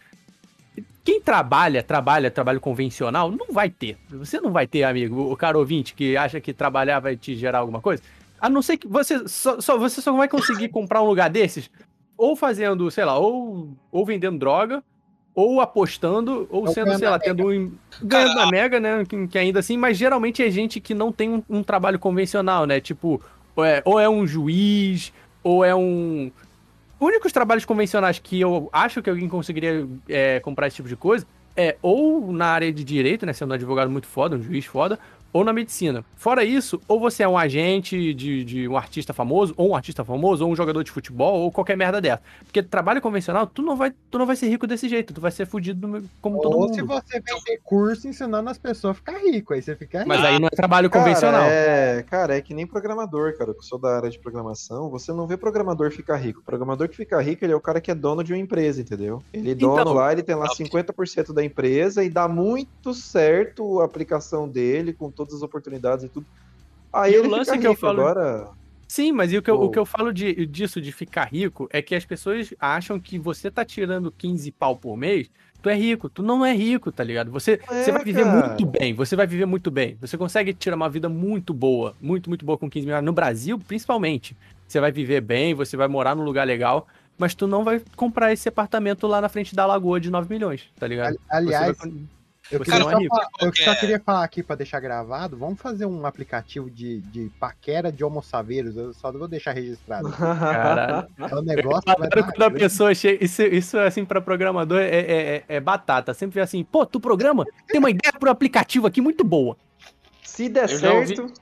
Quem 1.04 1.22
trabalha, 1.22 1.84
trabalha, 1.84 2.32
trabalho 2.32 2.60
convencional, 2.60 3.30
não 3.30 3.54
vai 3.54 3.70
ter. 3.70 3.96
Você 4.10 4.42
não 4.42 4.52
vai 4.52 4.66
ter, 4.66 4.84
amigo, 4.84 5.32
o 5.32 5.38
cara 5.38 5.56
ouvinte 5.56 5.94
que 5.94 6.18
acha 6.18 6.42
que 6.42 6.52
trabalhar 6.52 7.00
vai 7.00 7.16
te 7.16 7.36
gerar 7.36 7.60
alguma 7.60 7.80
coisa. 7.80 8.02
A 8.40 8.50
não 8.50 8.62
ser 8.62 8.78
que 8.78 8.88
você 8.88 9.28
só, 9.28 9.60
só- 9.62 9.78
você 9.78 10.02
só 10.02 10.12
vai 10.14 10.28
conseguir 10.28 10.70
comprar 10.70 11.02
um 11.02 11.08
lugar 11.08 11.30
desses 11.30 11.70
ou 12.18 12.36
fazendo, 12.36 12.90
sei 12.92 13.06
lá, 13.06 13.18
ou, 13.18 13.70
ou 13.92 14.06
vendendo 14.06 14.38
droga, 14.38 14.84
ou 15.34 15.60
apostando, 15.60 16.48
ou 16.50 16.62
Ou 16.66 16.68
sendo, 16.74 16.98
sei 16.98 17.10
lá, 17.10 17.20
tendo 17.20 17.48
um. 17.50 17.72
Ganhando 18.02 18.36
na 18.36 18.48
Mega, 18.50 18.80
né? 18.80 19.04
Que, 19.06 19.28
que 19.28 19.38
ainda 19.38 19.60
assim, 19.60 19.78
mas 19.78 19.98
geralmente 19.98 20.42
é 20.42 20.50
gente 20.50 20.80
que 20.80 20.94
não 20.94 21.12
tem 21.12 21.30
um, 21.30 21.44
um 21.50 21.62
trabalho 21.64 22.00
convencional, 22.00 22.66
né? 22.66 22.80
Tipo, 22.80 23.22
ou 23.56 23.66
é, 23.66 23.82
ou 23.84 24.00
é 24.00 24.08
um 24.08 24.26
juiz, 24.26 25.12
ou 25.44 25.64
é 25.66 25.76
um. 25.76 26.32
Os 26.98 27.08
únicos 27.10 27.34
trabalhos 27.34 27.66
convencionais 27.66 28.18
que 28.18 28.40
eu 28.40 28.70
acho 28.72 29.02
que 29.02 29.10
alguém 29.10 29.28
conseguiria 29.28 29.86
é, 30.08 30.40
comprar 30.40 30.68
esse 30.68 30.78
tipo 30.78 30.88
de 30.88 30.96
coisa 30.96 31.28
é 31.58 31.76
ou 31.82 32.32
na 32.32 32.48
área 32.48 32.72
de 32.72 32.84
direito, 32.86 33.26
né? 33.26 33.34
Sendo 33.34 33.52
um 33.52 33.56
advogado 33.56 33.92
muito 33.92 34.08
foda, 34.08 34.38
um 34.38 34.42
juiz 34.42 34.66
foda, 34.66 34.98
ou 35.36 35.44
na 35.44 35.52
medicina. 35.52 36.06
Fora 36.16 36.46
isso, 36.46 36.80
ou 36.88 36.98
você 36.98 37.22
é 37.22 37.28
um 37.28 37.38
agente 37.38 38.14
de, 38.14 38.46
de 38.46 38.68
um 38.70 38.78
artista 38.78 39.12
famoso, 39.14 39.54
ou 39.58 39.72
um 39.72 39.76
artista 39.76 40.02
famoso, 40.06 40.46
ou 40.46 40.52
um 40.52 40.56
jogador 40.56 40.82
de 40.82 40.90
futebol, 40.92 41.42
ou 41.42 41.52
qualquer 41.52 41.76
merda 41.76 42.00
dessa. 42.00 42.22
Porque 42.46 42.64
trabalho 42.64 43.02
convencional, 43.02 43.46
tu 43.46 43.62
não 43.62 43.76
vai, 43.76 43.92
tu 44.10 44.18
não 44.18 44.26
vai 44.26 44.38
ser 44.38 44.48
rico 44.48 44.66
desse 44.66 44.88
jeito, 44.88 45.14
tu 45.14 45.20
vai 45.20 45.32
ser 45.32 45.46
fudido 45.46 45.86
do- 46.00 46.10
como 46.22 46.42
todo 46.42 46.54
Ou 46.56 46.62
mundo. 46.62 46.74
se 46.74 46.82
você 46.82 47.20
vender 47.20 47.60
curso 47.66 48.08
ensinando 48.08 48.50
as 48.50 48.58
pessoas 48.58 48.92
a 48.92 48.94
ficar 48.94 49.18
rico, 49.20 49.54
aí 49.54 49.62
você 49.62 49.76
fica 49.76 49.98
rico. 50.00 50.08
Mas 50.08 50.24
aí 50.24 50.40
não 50.40 50.48
é 50.48 50.52
trabalho 50.52 50.90
Cara, 50.90 51.04
convencional. 51.04 51.44
é, 51.44 52.02
cara, 52.10 52.38
é 52.38 52.40
que 52.42 52.54
nem 52.54 52.66
programador, 52.66 53.38
cara. 53.38 53.52
Eu 53.52 53.62
sou 53.62 53.78
da 53.78 53.94
área 53.98 54.10
de 54.10 54.18
programação. 54.18 54.90
Você 54.90 55.12
não 55.12 55.28
vê 55.28 55.36
programador 55.36 55.92
ficar 55.92 56.16
rico. 56.16 56.40
O 56.40 56.44
programador 56.44 56.88
que 56.88 56.96
fica 56.96 57.22
rico, 57.22 57.44
ele 57.44 57.52
é 57.52 57.56
o 57.58 57.60
cara 57.62 57.82
que 57.82 57.92
é 57.92 57.96
dono 57.96 58.24
de 58.24 58.32
uma 58.32 58.40
empresa, 58.40 58.80
entendeu? 58.80 59.22
Ele 59.34 59.52
é 59.52 59.56
dono 59.56 59.82
Então- 59.82 59.94
lá, 59.94 60.14
ele 60.14 60.24
tem 60.24 60.34
lá 60.36 60.48
50% 60.48 61.34
da 61.34 61.44
empresa 61.44 62.02
e 62.06 62.10
dá 62.10 62.26
muito 62.28 62.94
certo 62.94 63.82
a 63.82 63.86
aplicação 63.86 64.48
dele, 64.48 64.94
com 64.94 65.12
todas 65.26 65.36
as 65.42 65.44
oportunidades 65.44 66.06
e 66.06 66.10
tudo. 66.10 66.26
Aí 66.94 67.14
E 67.16 67.20
o 67.20 67.28
lance 67.30 67.52
fica 67.52 67.62
que 67.62 67.68
eu 67.68 67.76
falo- 67.76 68.02
Agora, 68.02 68.48
Sim, 68.88 69.12
mas 69.12 69.34
e 69.34 69.38
o 69.38 69.42
que 69.42 69.50
eu, 69.50 69.60
o 69.60 69.70
que 69.72 69.80
eu 69.80 69.86
falo 69.86 70.14
de, 70.14 70.46
disso, 70.46 70.80
de 70.80 70.92
ficar 70.92 71.26
rico, 71.26 71.68
é 71.74 71.82
que 71.82 71.96
as 71.96 72.06
pessoas 72.06 72.54
acham 72.60 73.00
que 73.00 73.18
você 73.18 73.50
tá 73.50 73.66
tirando 73.66 74.12
15 74.12 74.52
pau 74.52 74.76
por 74.78 74.96
mês, 74.96 75.28
tu 75.60 75.70
é 75.70 75.74
rico. 75.76 76.08
Tu 76.08 76.22
não 76.22 76.46
é 76.46 76.54
rico, 76.54 76.92
tá 76.92 77.04
ligado? 77.04 77.32
Você, 77.32 77.60
É, 77.68 77.84
você 77.84 77.92
vai 77.92 78.04
viver 78.04 78.24
cara. 78.24 78.48
muito 78.48 78.66
bem, 78.68 78.94
você 78.94 79.16
vai 79.16 79.26
viver 79.26 79.48
muito 79.48 79.72
bem. 79.72 79.98
Você 80.00 80.16
consegue 80.20 80.54
tirar 80.54 80.76
uma 80.76 80.88
vida 80.88 81.10
muito 81.10 81.52
boa, 81.52 81.96
muito, 82.00 82.30
muito 82.30 82.46
boa 82.46 82.60
com 82.60 82.70
15 82.70 82.86
mil 82.86 82.94
reais. 82.94 83.04
No 83.06 83.12
Brasil, 83.12 83.58
principalmente. 83.58 84.38
Você 84.68 84.80
vai 84.80 84.92
viver 84.92 85.20
bem, 85.22 85.56
você 85.56 85.76
vai 85.76 85.88
morar 85.88 86.16
num 86.16 86.24
lugar 86.24 86.46
legal, 86.46 86.88
mas 87.18 87.34
tu 87.34 87.48
não 87.48 87.64
vai 87.64 87.82
comprar 87.96 88.32
esse 88.34 88.48
apartamento 88.48 89.08
lá 89.08 89.20
na 89.20 89.28
frente 89.30 89.56
da 89.56 89.66
lagoa 89.66 90.00
de 90.00 90.12
9 90.12 90.30
milhões, 90.32 90.62
tá 90.80 90.86
ligado? 90.88 91.18
Aliás, 91.28 91.76
vai- 91.76 91.92
Eu, 92.52 92.60
queria 92.60 92.76
é 92.76 92.84
só 92.84 92.90
falar- 92.92 93.02
eu 93.04 93.10
só 93.10 93.30
Qualquer- 93.40 93.80
queria 93.80 94.00
falar 94.00 94.24
aqui 94.24 94.44
pra 94.44 94.56
deixar 94.56 94.80
gravado. 94.80 95.36
Vamos 95.36 95.60
fazer 95.60 95.86
um 95.88 96.06
aplicativo 96.06 96.70
de, 96.70 97.02
de 97.02 97.32
paquera 97.40 97.92
de 97.92 98.04
homossaveiros. 98.04 98.78
Eu 98.78 98.94
só 98.94 99.12
vou 99.12 99.28
deixar 99.28 99.52
registrado. 99.54 100.12
Caralho. 100.16 101.08
É 101.18 101.36
um 101.36 101.42
negócio 101.42 101.82
que 101.82 101.90
Eu 101.92 101.98
vai 101.98 102.10
quando 102.10 102.44
a 102.44 102.52
pessoa 102.52 102.94
chega. 102.94 103.24
Isso, 103.26 103.42
isso 103.42 103.80
assim, 103.80 104.06
pra 104.06 104.22
programador, 104.22 104.80
é, 104.80 104.86
é, 104.90 105.36
é- 105.38 105.44
é 105.48 105.60
batata. 105.60 106.14
Sempre 106.14 106.40
assim, 106.40 106.64
pô, 106.64 106.86
tu 106.86 107.00
programa? 107.00 107.46
Tem 107.68 107.80
uma 107.80 107.90
ideia 107.90 108.14
pro 108.14 108.30
aplicativo 108.30 108.86
aqui 108.86 109.02
muito 109.02 109.24
boa. 109.24 109.58
se 110.24 110.48
der 110.48 110.70
Eu 110.70 110.78
certo. 110.80 111.34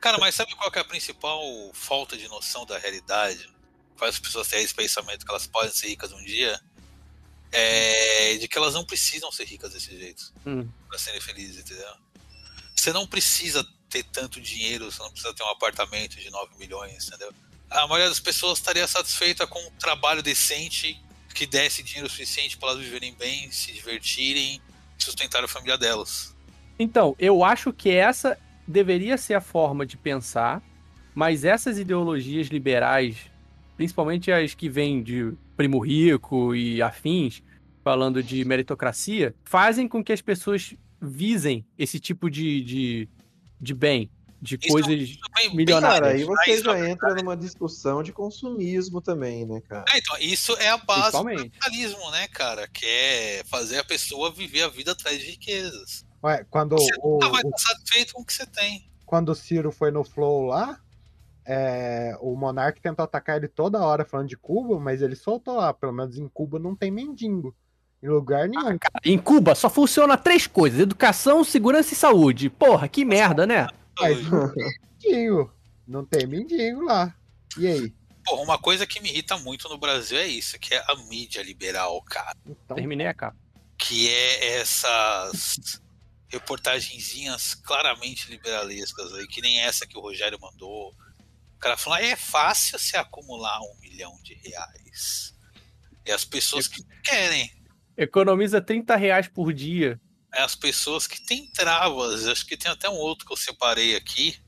Cara, 0.00 0.18
mas 0.18 0.34
sabe 0.34 0.54
qual 0.56 0.70
que 0.70 0.78
é 0.78 0.82
a 0.82 0.84
principal 0.84 1.40
falta 1.74 2.16
de 2.16 2.26
noção 2.28 2.64
da 2.66 2.78
realidade? 2.78 3.48
Faz 3.96 4.14
as 4.14 4.18
pessoas 4.18 4.48
terem 4.48 4.64
esse 4.64 4.74
pensamento 4.74 5.26
que 5.26 5.30
elas 5.30 5.46
podem 5.46 5.70
ser 5.70 5.88
ricas 5.88 6.10
um 6.12 6.22
dia? 6.24 6.58
É 7.52 8.36
de 8.38 8.46
que 8.46 8.56
elas 8.56 8.74
não 8.74 8.84
precisam 8.84 9.30
ser 9.32 9.44
ricas 9.44 9.72
desse 9.72 9.96
jeito 9.98 10.32
Hum. 10.46 10.68
pra 10.88 10.98
serem 10.98 11.20
felizes, 11.20 11.58
entendeu? 11.58 11.92
Você 12.74 12.92
não 12.92 13.06
precisa 13.06 13.66
ter 13.88 14.04
tanto 14.04 14.40
dinheiro, 14.40 14.90
você 14.90 15.02
não 15.02 15.10
precisa 15.10 15.34
ter 15.34 15.42
um 15.42 15.48
apartamento 15.50 16.16
de 16.16 16.30
9 16.30 16.56
milhões, 16.58 17.08
entendeu? 17.08 17.32
A 17.68 17.86
maioria 17.86 18.08
das 18.08 18.20
pessoas 18.20 18.58
estaria 18.58 18.86
satisfeita 18.86 19.46
com 19.46 19.58
um 19.58 19.70
trabalho 19.72 20.22
decente 20.22 21.00
que 21.34 21.46
desse 21.46 21.82
dinheiro 21.82 22.08
suficiente 22.08 22.56
para 22.56 22.70
elas 22.70 22.82
viverem 22.82 23.14
bem, 23.14 23.50
se 23.50 23.72
divertirem 23.72 24.60
sustentar 24.98 25.42
a 25.42 25.48
família 25.48 25.78
delas. 25.78 26.34
Então, 26.78 27.14
eu 27.18 27.42
acho 27.44 27.72
que 27.72 27.90
essa 27.90 28.38
deveria 28.66 29.16
ser 29.16 29.34
a 29.34 29.40
forma 29.40 29.84
de 29.84 29.96
pensar, 29.96 30.62
mas 31.14 31.44
essas 31.44 31.78
ideologias 31.78 32.48
liberais, 32.48 33.16
principalmente 33.84 34.30
as 34.30 34.52
que 34.52 34.68
vêm 34.68 35.02
de 35.02 35.32
primo 35.56 35.78
rico 35.78 36.54
e 36.54 36.82
afins, 36.82 37.42
falando 37.82 38.22
de 38.22 38.44
meritocracia, 38.44 39.34
fazem 39.42 39.88
com 39.88 40.04
que 40.04 40.12
as 40.12 40.20
pessoas 40.20 40.74
visem 41.00 41.64
esse 41.78 41.98
tipo 41.98 42.28
de, 42.30 42.60
de, 42.62 43.08
de 43.58 43.72
bem, 43.72 44.10
de 44.38 44.56
Isso- 44.60 44.68
coisas 44.68 44.90
Bem- 44.98 45.18
bem 45.46 45.56
milionárias. 45.56 45.98
Cara, 45.98 46.12
aí 46.14 46.24
você 46.24 46.62
na 46.62 46.76
já 46.76 46.90
entra 46.90 47.14
numa 47.14 47.34
discussão 47.34 48.02
de 48.02 48.12
consumismo 48.12 49.00
também, 49.00 49.46
né, 49.46 49.62
cara? 49.66 49.86
É, 49.94 49.96
então, 49.96 50.18
isso 50.18 50.54
é 50.58 50.68
a 50.68 50.76
base 50.76 51.16
do 51.16 51.24
capitalismo, 51.24 52.10
né, 52.10 52.28
cara? 52.28 52.68
Que 52.68 52.84
é 52.84 53.42
fazer 53.46 53.78
a 53.78 53.84
pessoa 53.84 54.30
viver 54.30 54.60
a 54.64 54.68
vida 54.68 54.92
atrás 54.92 55.18
de 55.18 55.24
riquezas. 55.30 56.04
Ué, 56.22 56.44
quando, 56.50 56.76
Você 56.76 56.92
o, 57.02 57.14
nunca 57.14 57.30
vai 57.30 57.42
o- 57.42 57.48
estar 57.48 57.58
satisfeito 57.72 58.12
com 58.12 58.20
o 58.20 58.26
que 58.26 58.34
você 58.34 58.44
tem. 58.44 58.86
quando 59.06 59.30
o 59.30 59.34
Ciro 59.34 59.72
foi 59.72 59.90
no 59.90 60.04
Flow 60.04 60.42
lá, 60.44 60.78
é, 61.46 62.16
o 62.20 62.36
Monark 62.36 62.80
tentou 62.80 63.04
atacar 63.04 63.36
ele 63.36 63.48
toda 63.48 63.80
hora 63.80 64.04
falando 64.04 64.28
de 64.28 64.36
Cuba, 64.36 64.78
mas 64.78 65.02
ele 65.02 65.16
soltou 65.16 65.56
lá. 65.56 65.72
Pelo 65.72 65.92
menos 65.92 66.18
em 66.18 66.28
Cuba 66.28 66.58
não 66.58 66.74
tem 66.74 66.90
mendigo. 66.90 67.54
Em 68.02 68.08
lugar 68.08 68.48
nenhum. 68.48 68.78
Em 69.04 69.18
Cuba 69.18 69.54
só 69.54 69.68
funciona 69.68 70.16
três 70.16 70.46
coisas: 70.46 70.80
educação, 70.80 71.44
segurança 71.44 71.92
e 71.92 71.96
saúde. 71.96 72.48
Porra, 72.48 72.88
que 72.88 73.04
merda, 73.04 73.46
né? 73.46 73.66
Mas 73.98 74.30
não 74.30 74.52
tem 74.52 74.70
mendigo. 75.02 75.52
Não 75.86 76.04
tem 76.04 76.26
mendigo 76.26 76.82
lá. 76.82 77.14
E 77.58 77.66
aí? 77.66 77.94
Porra, 78.24 78.42
uma 78.42 78.58
coisa 78.58 78.86
que 78.86 79.00
me 79.00 79.10
irrita 79.10 79.36
muito 79.38 79.68
no 79.68 79.78
Brasil 79.78 80.18
é 80.18 80.26
isso, 80.26 80.58
que 80.58 80.74
é 80.74 80.84
a 80.88 80.96
mídia 81.08 81.42
liberal, 81.42 82.00
cara. 82.02 82.36
Então, 82.46 82.76
Terminei 82.76 83.06
a 83.06 83.14
capa. 83.14 83.36
Que 83.76 84.08
é 84.08 84.60
essas 84.60 85.80
reportagenzinhas 86.28 87.54
claramente 87.54 88.30
liberalescas 88.30 89.12
aí, 89.14 89.26
que 89.26 89.40
nem 89.40 89.60
essa 89.60 89.86
que 89.86 89.98
o 89.98 90.00
Rogério 90.00 90.38
mandou. 90.40 90.94
O 91.60 91.62
cara 91.62 91.76
falando, 91.76 92.04
é 92.04 92.16
fácil 92.16 92.78
se 92.78 92.96
acumular 92.96 93.60
um 93.60 93.78
milhão 93.82 94.18
de 94.22 94.32
reais. 94.32 95.34
E 96.06 96.10
as 96.10 96.24
pessoas 96.24 96.66
que 96.66 96.82
querem. 97.04 97.52
Economiza 97.98 98.62
30 98.62 98.96
reais 98.96 99.28
por 99.28 99.52
dia. 99.52 100.00
É 100.34 100.40
as 100.40 100.54
pessoas 100.54 101.06
que 101.06 101.20
têm 101.22 101.52
travas. 101.52 102.26
Acho 102.26 102.46
que 102.46 102.56
tem 102.56 102.72
até 102.72 102.88
um 102.88 102.94
outro 102.94 103.26
que 103.26 103.32
eu 103.34 103.36
separei 103.36 103.94
aqui. 103.94 104.38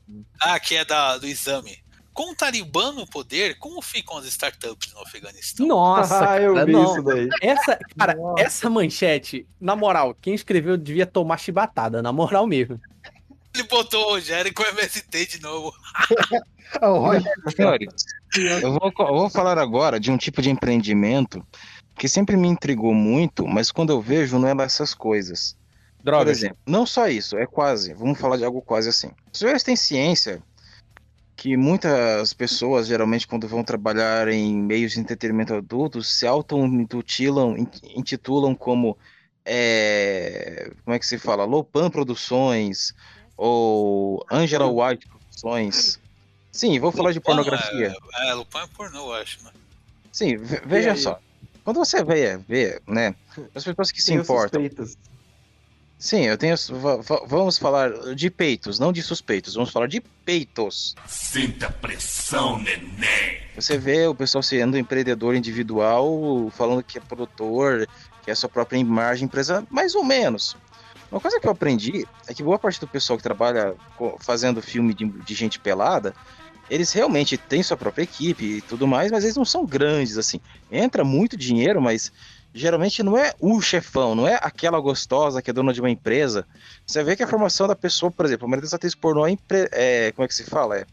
Ah, 0.41 0.59
que 0.59 0.73
é 0.73 0.83
da, 0.83 1.19
do 1.19 1.27
exame. 1.27 1.83
Com 2.13 2.31
o 2.31 2.35
Talibã 2.35 2.91
no 2.91 3.05
poder, 3.07 3.59
como 3.59 3.79
ficam 3.79 4.17
as 4.17 4.25
startups 4.25 4.91
no 4.93 5.01
Afeganistão? 5.03 5.67
Nossa, 5.67 6.17
Ah, 6.31 6.41
eu 6.41 6.55
cara, 6.55 6.65
vi 6.65 6.71
não. 6.71 6.93
isso 6.93 7.03
daí. 7.03 7.29
Essa, 7.43 7.77
cara, 7.95 8.15
essa 8.39 8.71
manchete, 8.71 9.47
na 9.61 9.75
moral, 9.75 10.15
quem 10.19 10.33
escreveu 10.33 10.77
devia 10.77 11.05
tomar 11.05 11.37
chibatada, 11.37 12.01
na 12.01 12.11
moral 12.11 12.47
mesmo. 12.47 12.81
Ele 13.53 13.63
botou 13.63 14.01
o 14.07 14.09
Rogério 14.11 14.53
com 14.53 14.63
o 14.63 14.67
MST 14.67 15.25
de 15.27 15.41
novo. 15.41 15.73
Ah, 16.81 16.89
o 16.89 16.99
Rogério- 16.99 17.87
eu 18.35 18.71
vou, 18.73 18.91
eu 18.99 19.13
vou 19.13 19.29
falar 19.29 19.59
agora 19.59 19.99
de 19.99 20.09
um 20.09 20.17
tipo 20.17 20.41
de 20.41 20.49
empreendimento 20.49 21.45
que 21.95 22.07
sempre 22.09 22.35
me 22.35 22.47
intrigou 22.47 22.93
muito, 22.95 23.47
mas 23.47 23.71
quando 23.71 23.91
eu 23.91 24.01
vejo 24.01 24.39
não 24.39 24.47
é 24.47 24.53
lá 24.55 24.63
essas 24.63 24.93
coisas. 24.93 25.55
Por 25.97 26.05
Droga. 26.05 26.31
exemplo, 26.31 26.57
não 26.65 26.85
só 26.85 27.07
isso, 27.07 27.37
é 27.37 27.45
quase. 27.45 27.93
Vamos 27.93 28.19
falar 28.19 28.37
de 28.37 28.45
algo 28.45 28.61
quase 28.61 28.89
assim. 28.89 29.11
Os 29.31 29.37
senhores 29.39 29.61
têm 29.61 29.75
ciência 29.75 30.41
que 31.35 31.55
muitas 31.55 32.33
pessoas, 32.33 32.87
geralmente, 32.87 33.27
quando 33.27 33.47
vão 33.47 33.63
trabalhar 33.63 34.27
em 34.27 34.55
meios 34.55 34.93
de 34.93 34.99
entretenimento 34.99 35.53
adultos, 35.53 36.07
se 36.07 36.25
auto-intitulam 36.25 37.55
intitulam 37.95 38.55
como. 38.55 38.97
é, 39.45 40.71
como 40.83 40.95
é 40.95 40.99
que 40.99 41.05
se 41.05 41.17
fala? 41.19 41.45
Lopan 41.45 41.89
Produções 41.89 42.93
ou 43.37 44.25
Angela 44.31 44.67
White 44.67 45.07
Produções. 45.07 45.99
Sim, 46.51 46.79
vou 46.79 46.91
falar 46.91 47.11
de 47.11 47.19
pornografia. 47.19 47.95
É, 48.19 48.29
é 48.29 48.33
Lupin 48.33 48.59
é 48.59 48.67
pornô, 48.67 48.99
eu 49.07 49.13
acho, 49.13 49.43
né? 49.43 49.51
Sim, 50.11 50.37
ve- 50.37 50.61
veja 50.65 50.95
só. 50.95 51.19
Quando 51.63 51.77
você 51.77 52.03
vê, 52.03 52.37
vê, 52.37 52.79
né, 52.87 53.15
as 53.55 53.63
pessoas 53.63 53.91
que 53.91 54.01
se 54.01 54.09
Tenho 54.09 54.21
importam. 54.21 54.61
suspeitas. 54.61 54.97
Sim, 55.97 56.25
eu 56.25 56.37
tenho. 56.37 56.55
va- 56.81 56.97
va- 56.97 57.23
Vamos 57.25 57.57
falar 57.57 58.13
de 58.13 58.29
peitos, 58.29 58.77
não 58.77 58.91
de 58.91 59.01
suspeitos. 59.01 59.53
Vamos 59.55 59.71
falar 59.71 59.87
de 59.87 60.01
peitos. 60.01 60.93
Sinta 61.07 61.71
pressão, 61.71 62.59
neném. 62.59 63.39
Você 63.55 63.77
vê 63.77 64.05
o 64.07 64.13
pessoal 64.13 64.43
sendo 64.43 64.77
empreendedor 64.77 65.33
individual, 65.35 66.51
falando 66.55 66.83
que 66.83 66.97
é 66.97 67.01
produtor, 67.01 67.87
que 68.23 68.29
é 68.29 68.33
a 68.33 68.35
sua 68.35 68.49
própria 68.49 68.77
imagem, 68.77 69.25
empresa, 69.25 69.65
mais 69.69 69.95
ou 69.95 70.03
menos. 70.03 70.57
Uma 71.13 71.21
coisa 71.21 71.39
que 71.39 71.45
eu 71.45 71.51
aprendi 71.51 72.07
é 72.27 72.33
que 72.33 72.41
boa 72.41 72.57
parte 72.57 72.79
do 72.79 72.87
pessoal 72.87 73.17
que 73.17 73.21
trabalha 73.23 73.75
fazendo 74.19 74.63
filme 74.63 74.95
de, 74.95 75.05
de 75.05 75.35
gente 75.35 75.59
pelada, 75.59 76.11
eles 76.67 76.91
realmente 76.91 77.37
têm 77.37 77.61
sua 77.61 77.77
própria 77.77 78.01
equipe 78.01 78.43
e 78.43 78.61
tudo 78.61 78.87
mais, 78.87 79.11
mas 79.11 79.23
eles 79.23 79.35
não 79.35 79.45
são 79.45 79.63
grandes 79.63 80.17
assim. 80.17 80.39
Entra 80.71 81.03
muito 81.03 81.37
dinheiro, 81.37 81.79
mas 81.79 82.11
geralmente 82.51 83.03
não 83.03 83.15
é 83.15 83.31
o 83.39 83.61
chefão, 83.61 84.15
não 84.15 84.27
é 84.27 84.39
aquela 84.41 84.79
gostosa 84.79 85.39
que 85.39 85.51
é 85.51 85.53
dona 85.53 85.71
de 85.71 85.81
uma 85.81 85.89
empresa. 85.91 86.47
Você 86.83 87.03
vê 87.03 87.15
que 87.15 87.21
a 87.21 87.27
formação 87.27 87.67
da 87.67 87.75
pessoa, 87.75 88.11
por 88.11 88.25
exemplo, 88.25 88.45
a 88.45 88.49
maioria 88.49 88.63
das 88.65 88.73
atrizes 88.73 88.95
pornô 88.95 89.27
é, 89.27 89.29
empre- 89.29 89.69
é- 89.71 90.11
como 90.13 90.25
é 90.25 90.27
que 90.27 90.33
se 90.33 90.43
fala? 90.45 90.79
É, 90.79 90.85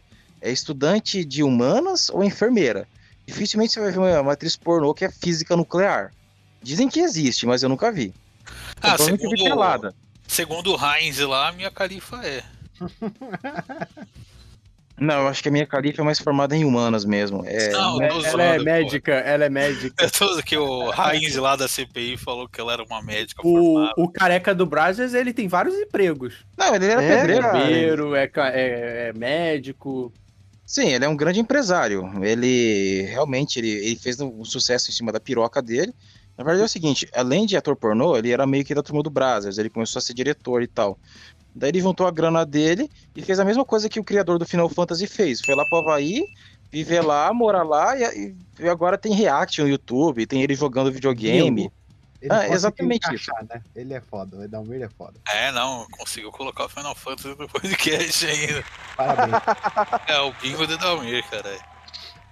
é 0.42 0.52
estudante 0.52 1.24
de 1.24 1.42
humanas 1.42 2.10
ou 2.10 2.22
enfermeira. 2.22 2.86
Dificilmente 3.26 3.72
você 3.72 3.80
vai 3.80 3.90
ver 3.90 3.98
uma, 4.00 4.20
uma 4.20 4.32
atriz 4.34 4.54
pornô 4.54 4.92
que 4.92 5.06
é 5.06 5.10
física 5.10 5.56
nuclear. 5.56 6.12
Dizem 6.62 6.90
que 6.90 7.00
existe, 7.00 7.46
mas 7.46 7.62
eu 7.62 7.70
nunca 7.70 7.90
vi. 7.90 8.12
Ah, 8.82 8.92
Então, 8.94 9.06
eu 9.08 9.12
vi 9.12 9.18
segundo, 9.22 9.44
pelada. 9.44 9.94
Segundo 10.30 10.74
o 10.74 10.78
Heinz 10.82 11.18
lá, 11.18 11.48
a 11.48 11.52
minha 11.52 11.70
califa 11.70 12.20
é. 12.26 12.42
Não, 14.98 15.14
eu 15.22 15.28
acho 15.28 15.42
que 15.42 15.48
a 15.48 15.52
minha 15.52 15.66
califa 15.66 16.02
é 16.02 16.04
mais 16.04 16.18
formada 16.18 16.54
em 16.54 16.62
humanas 16.62 17.06
mesmo. 17.06 17.42
É, 17.46 17.70
Não, 17.70 17.96
né? 17.96 18.08
eu 18.08 18.10
tô 18.10 18.16
Ela 18.18 18.30
zoando, 18.30 18.42
é 18.42 18.58
pô. 18.58 18.64
médica, 18.64 19.12
ela 19.14 19.44
é 19.46 19.48
médica. 19.48 19.94
É 20.04 20.10
tudo 20.10 20.42
que 20.42 20.58
o 20.58 20.90
Raiz 20.90 21.36
lá 21.36 21.56
da 21.56 21.66
CPI 21.66 22.18
falou 22.18 22.46
que 22.46 22.60
ela 22.60 22.74
era 22.74 22.82
uma 22.84 23.02
médica 23.02 23.40
O, 23.42 23.54
formada. 23.54 23.94
o 23.96 24.08
careca 24.12 24.54
do 24.54 24.66
Brazos, 24.66 25.14
ele 25.14 25.32
tem 25.32 25.48
vários 25.48 25.74
empregos. 25.74 26.34
Não, 26.56 26.74
ele 26.74 26.84
era 26.84 27.02
É, 27.02 27.16
pedreiro. 27.16 28.14
é, 28.14 28.24
é- 28.24 29.08
é 29.08 29.12
médico. 29.14 30.12
Sim, 30.66 30.88
ele 30.92 31.04
é 31.06 31.08
um 31.08 31.16
grande 31.16 31.40
empresário. 31.40 32.04
Ele 32.22 33.02
realmente 33.10 33.58
ele, 33.58 33.70
ele 33.70 33.96
fez 33.96 34.20
um 34.20 34.44
sucesso 34.44 34.90
em 34.90 34.92
cima 34.92 35.10
da 35.10 35.18
piroca 35.18 35.62
dele. 35.62 35.94
Na 36.40 36.44
verdade 36.44 36.62
é 36.62 36.64
o 36.64 36.68
seguinte, 36.70 37.06
além 37.14 37.44
de 37.44 37.54
ator 37.54 37.76
pornô, 37.76 38.16
ele 38.16 38.32
era 38.32 38.46
meio 38.46 38.64
que 38.64 38.74
da 38.74 38.82
turma 38.82 39.02
do 39.02 39.10
Brazzers, 39.10 39.58
ele 39.58 39.68
começou 39.68 39.98
a 39.98 40.02
ser 40.02 40.14
diretor 40.14 40.62
e 40.62 40.66
tal. 40.66 40.98
Daí 41.54 41.68
ele 41.68 41.80
juntou 41.82 42.06
a 42.06 42.10
grana 42.10 42.46
dele 42.46 42.88
e 43.14 43.20
fez 43.20 43.38
a 43.38 43.44
mesma 43.44 43.62
coisa 43.62 43.90
que 43.90 44.00
o 44.00 44.04
criador 44.04 44.38
do 44.38 44.46
Final 44.46 44.70
Fantasy 44.70 45.06
fez. 45.06 45.42
Foi 45.42 45.54
lá 45.54 45.62
pro 45.68 45.80
Havaí, 45.80 46.24
viver 46.70 47.02
lá, 47.02 47.30
morar 47.34 47.62
lá 47.62 47.94
e, 47.94 48.34
e 48.58 48.68
agora 48.70 48.96
tem 48.96 49.12
react 49.12 49.60
no 49.60 49.68
YouTube, 49.68 50.24
tem 50.24 50.42
ele 50.42 50.54
jogando 50.54 50.90
videogame. 50.90 51.70
Ele 52.22 52.32
Ah, 52.32 52.48
exatamente 52.48 53.06
encaixar, 53.06 53.44
Né? 53.46 53.62
Ele 53.76 53.92
é 53.92 54.00
foda, 54.00 54.38
o 54.38 54.42
Edalmir 54.42 54.80
é 54.80 54.88
foda. 54.88 55.20
É, 55.30 55.52
não, 55.52 55.86
conseguiu 55.90 56.32
colocar 56.32 56.64
o 56.64 56.68
Final 56.70 56.94
Fantasy 56.94 57.36
no 57.38 57.48
podcast 57.52 58.26
ainda. 58.26 58.64
Parabéns. 58.96 59.42
É 60.08 60.18
o 60.20 60.32
bingo 60.40 60.66
do 60.66 60.78
Dalmir, 60.78 61.22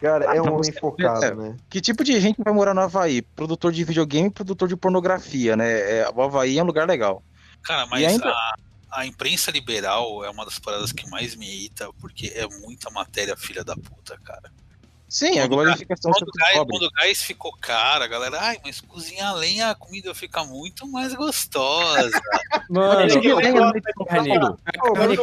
cara. 0.01 0.25
Cara, 0.25 0.37
é 0.37 0.41
um 0.41 0.45
Então, 0.45 0.55
homem 0.57 0.73
você- 0.73 0.81
focado, 0.81 1.25
é. 1.25 1.35
né? 1.35 1.57
Que 1.69 1.81
tipo 1.81 2.03
de 2.05 2.21
gente 2.21 2.37
vai 2.43 2.53
morar 2.53 2.75
no 2.75 2.81
Havaí? 2.81 3.23
Produtor 3.23 3.73
de 3.73 3.85
videogame 3.85 4.29
e 4.29 4.31
produtor 4.31 4.69
de 4.69 4.77
pornografia, 4.77 5.57
né? 5.57 5.69
É, 6.01 6.11
o 6.15 6.23
Havaí 6.23 6.59
é 6.59 6.63
um 6.63 6.67
lugar 6.67 6.87
legal. 6.87 7.23
Cara, 7.63 7.87
mas 7.87 8.05
ainda- 8.05 8.29
a, 8.31 8.55
a 8.93 9.07
imprensa 9.07 9.51
liberal 9.51 10.25
é 10.25 10.31
uma 10.31 10.45
das 10.45 10.59
paradas 10.59 10.93
que 10.93 11.09
mais 11.11 11.35
me 11.37 11.47
irrita, 11.47 11.91
porque 12.01 12.33
é 12.35 12.47
muita 12.61 12.91
matéria 12.91 13.37
filha 13.37 13.63
da 13.65 13.75
puta, 13.75 14.19
cara. 14.25 14.51
Sim, 15.11 15.39
a 15.39 15.49
Quando 15.49 15.53
o 15.53 15.57
glorificação 15.57 16.13
Quando 16.13 16.23
o, 16.23 16.27
sempre 16.27 16.41
gás, 16.55 16.67
quando 16.69 16.83
o 16.83 16.91
gás 16.91 17.23
ficou 17.23 17.53
caro, 17.59 18.05
a 18.05 18.07
galera, 18.07 18.39
ai, 18.43 18.59
mas 18.63 18.79
cozinhar 18.83 19.31
a 19.31 19.35
lenha, 19.37 19.71
a 19.71 19.75
comida 19.75 20.15
fica 20.15 20.45
muito 20.45 20.87
mais 20.87 21.15
gostosa. 21.15 22.11
Mano, 22.69 23.19
que 23.21 23.33
lenha 23.35 23.73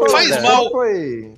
Faz 0.09 0.41
mal. 0.41 0.71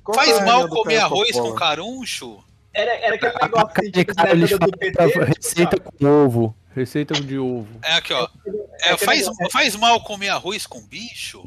qual 0.02 0.14
Faz 0.14 0.38
a 0.38 0.44
mal 0.46 0.66
comer 0.68 0.96
arroz 0.96 1.32
com 1.32 1.52
caruncho? 1.54 2.42
Era, 2.80 2.94
era 2.96 3.14
aquele 3.16 3.32
negócio 3.32 3.66
assim, 3.66 3.72
Carne 3.74 3.92
tipo, 3.92 4.14
na 4.14 4.22
cara, 4.22 4.30
eles 4.36 4.52
época 4.52 4.66
do 4.70 4.78
PT, 4.78 5.06
tipo, 5.08 5.24
receita 5.24 5.80
com 5.80 6.06
ovo. 6.06 6.56
Receita 6.74 7.14
de 7.14 7.38
ovo. 7.38 7.80
É 7.82 7.92
aqui, 7.94 8.12
ó. 8.12 8.28
É, 8.46 8.90
aquele 8.90 8.98
faz, 8.98 9.20
negócio- 9.22 9.50
faz 9.50 9.76
mal 9.76 10.00
comer 10.02 10.28
arroz 10.28 10.66
com 10.66 10.80
bicho? 10.86 11.44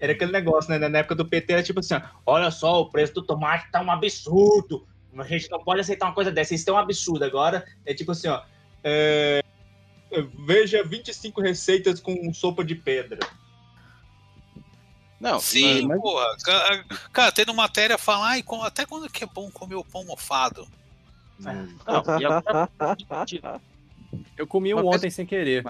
Era 0.00 0.12
aquele 0.12 0.32
negócio, 0.32 0.70
né? 0.70 0.88
Na 0.88 0.98
época 0.98 1.14
do 1.14 1.24
PT 1.26 1.52
era 1.52 1.62
tipo 1.62 1.78
assim, 1.80 1.94
ó, 1.94 2.00
olha 2.26 2.50
só, 2.50 2.80
o 2.80 2.90
preço 2.90 3.14
do 3.14 3.22
tomate 3.22 3.70
tá 3.70 3.80
um 3.80 3.90
absurdo. 3.90 4.86
A 5.16 5.24
gente 5.24 5.50
não 5.50 5.62
pode 5.62 5.80
aceitar 5.80 6.06
uma 6.06 6.14
coisa 6.14 6.30
dessa, 6.30 6.54
isso 6.54 6.68
é 6.70 6.72
um 6.72 6.76
absurdo. 6.78 7.24
Agora 7.24 7.64
é 7.86 7.94
tipo 7.94 8.12
assim, 8.12 8.28
ó. 8.28 8.40
é, 8.84 9.42
Veja 10.46 10.82
25 10.82 11.40
receitas 11.40 12.00
com 12.00 12.32
sopa 12.32 12.64
de 12.64 12.74
pedra. 12.74 13.18
Não, 15.20 15.40
Sim, 15.40 15.86
mas- 15.88 16.00
porra. 16.00 16.36
Cara, 16.44 16.84
cara, 17.12 17.32
tendo 17.32 17.52
matéria 17.52 17.98
falar, 17.98 18.28
ai, 18.28 18.42
com- 18.42 18.62
até 18.62 18.86
quando 18.86 19.10
que 19.10 19.24
é 19.24 19.26
bom 19.26 19.50
comer 19.50 19.74
o 19.74 19.84
pão 19.84 20.04
mofado? 20.04 20.66
não, 21.86 22.20
e 22.20 22.24
agora- 22.24 22.68
Eu 24.36 24.46
comi 24.46 24.74
um 24.74 24.86
ontem 24.86 25.10
sem 25.10 25.26
querer. 25.26 25.64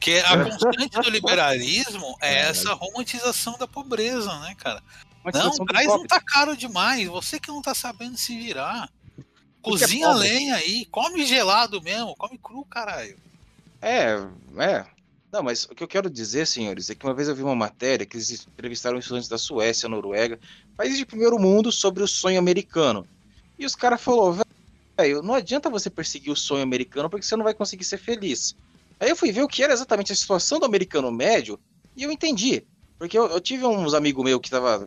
Que 0.00 0.18
a 0.18 0.44
constante 0.44 1.00
do 1.00 1.10
liberalismo 1.10 2.16
é 2.20 2.40
essa 2.48 2.72
romantização 2.74 3.56
da 3.58 3.68
pobreza, 3.68 4.36
né, 4.40 4.54
cara? 4.58 4.82
Não, 5.32 5.50
o 5.50 5.64
gás 5.64 5.86
não 5.86 6.04
tá 6.06 6.20
caro 6.20 6.56
demais. 6.56 7.06
Você 7.08 7.38
que 7.38 7.48
não 7.48 7.62
tá 7.62 7.74
sabendo 7.74 8.16
se 8.16 8.36
virar. 8.36 8.88
É 9.18 9.22
Cozinha 9.62 10.08
pobre. 10.08 10.28
lenha 10.28 10.56
aí, 10.56 10.84
come 10.86 11.24
gelado 11.24 11.80
mesmo, 11.80 12.16
come 12.16 12.36
cru, 12.36 12.64
caralho. 12.64 13.16
É, 13.80 14.14
é. 14.58 14.84
Não, 15.32 15.42
mas 15.42 15.64
o 15.64 15.74
que 15.74 15.82
eu 15.82 15.88
quero 15.88 16.10
dizer, 16.10 16.46
senhores, 16.46 16.90
é 16.90 16.94
que 16.94 17.06
uma 17.06 17.14
vez 17.14 17.26
eu 17.26 17.34
vi 17.34 17.42
uma 17.42 17.56
matéria 17.56 18.04
que 18.04 18.18
eles 18.18 18.46
entrevistaram 18.46 18.98
estudantes 18.98 19.30
da 19.30 19.38
Suécia, 19.38 19.88
Noruega, 19.88 20.38
países 20.76 20.98
de 20.98 21.06
primeiro 21.06 21.38
mundo, 21.38 21.72
sobre 21.72 22.02
o 22.02 22.06
sonho 22.06 22.38
americano. 22.38 23.06
E 23.58 23.64
os 23.64 23.74
caras 23.74 24.02
falaram, 24.02 24.44
velho, 24.98 25.22
não 25.22 25.32
adianta 25.32 25.70
você 25.70 25.88
perseguir 25.88 26.30
o 26.30 26.36
sonho 26.36 26.62
americano 26.62 27.08
porque 27.08 27.24
você 27.24 27.34
não 27.34 27.44
vai 27.44 27.54
conseguir 27.54 27.84
ser 27.84 27.96
feliz. 27.96 28.54
Aí 29.00 29.08
eu 29.08 29.16
fui 29.16 29.32
ver 29.32 29.42
o 29.42 29.48
que 29.48 29.62
era 29.62 29.72
exatamente 29.72 30.12
a 30.12 30.16
situação 30.16 30.60
do 30.60 30.66
americano 30.66 31.10
médio 31.10 31.58
e 31.96 32.02
eu 32.02 32.12
entendi. 32.12 32.62
Porque 32.98 33.18
eu, 33.18 33.26
eu 33.28 33.40
tive 33.40 33.64
uns 33.64 33.94
amigos 33.94 34.22
meus 34.22 34.38
que 34.38 34.48
estavam 34.48 34.86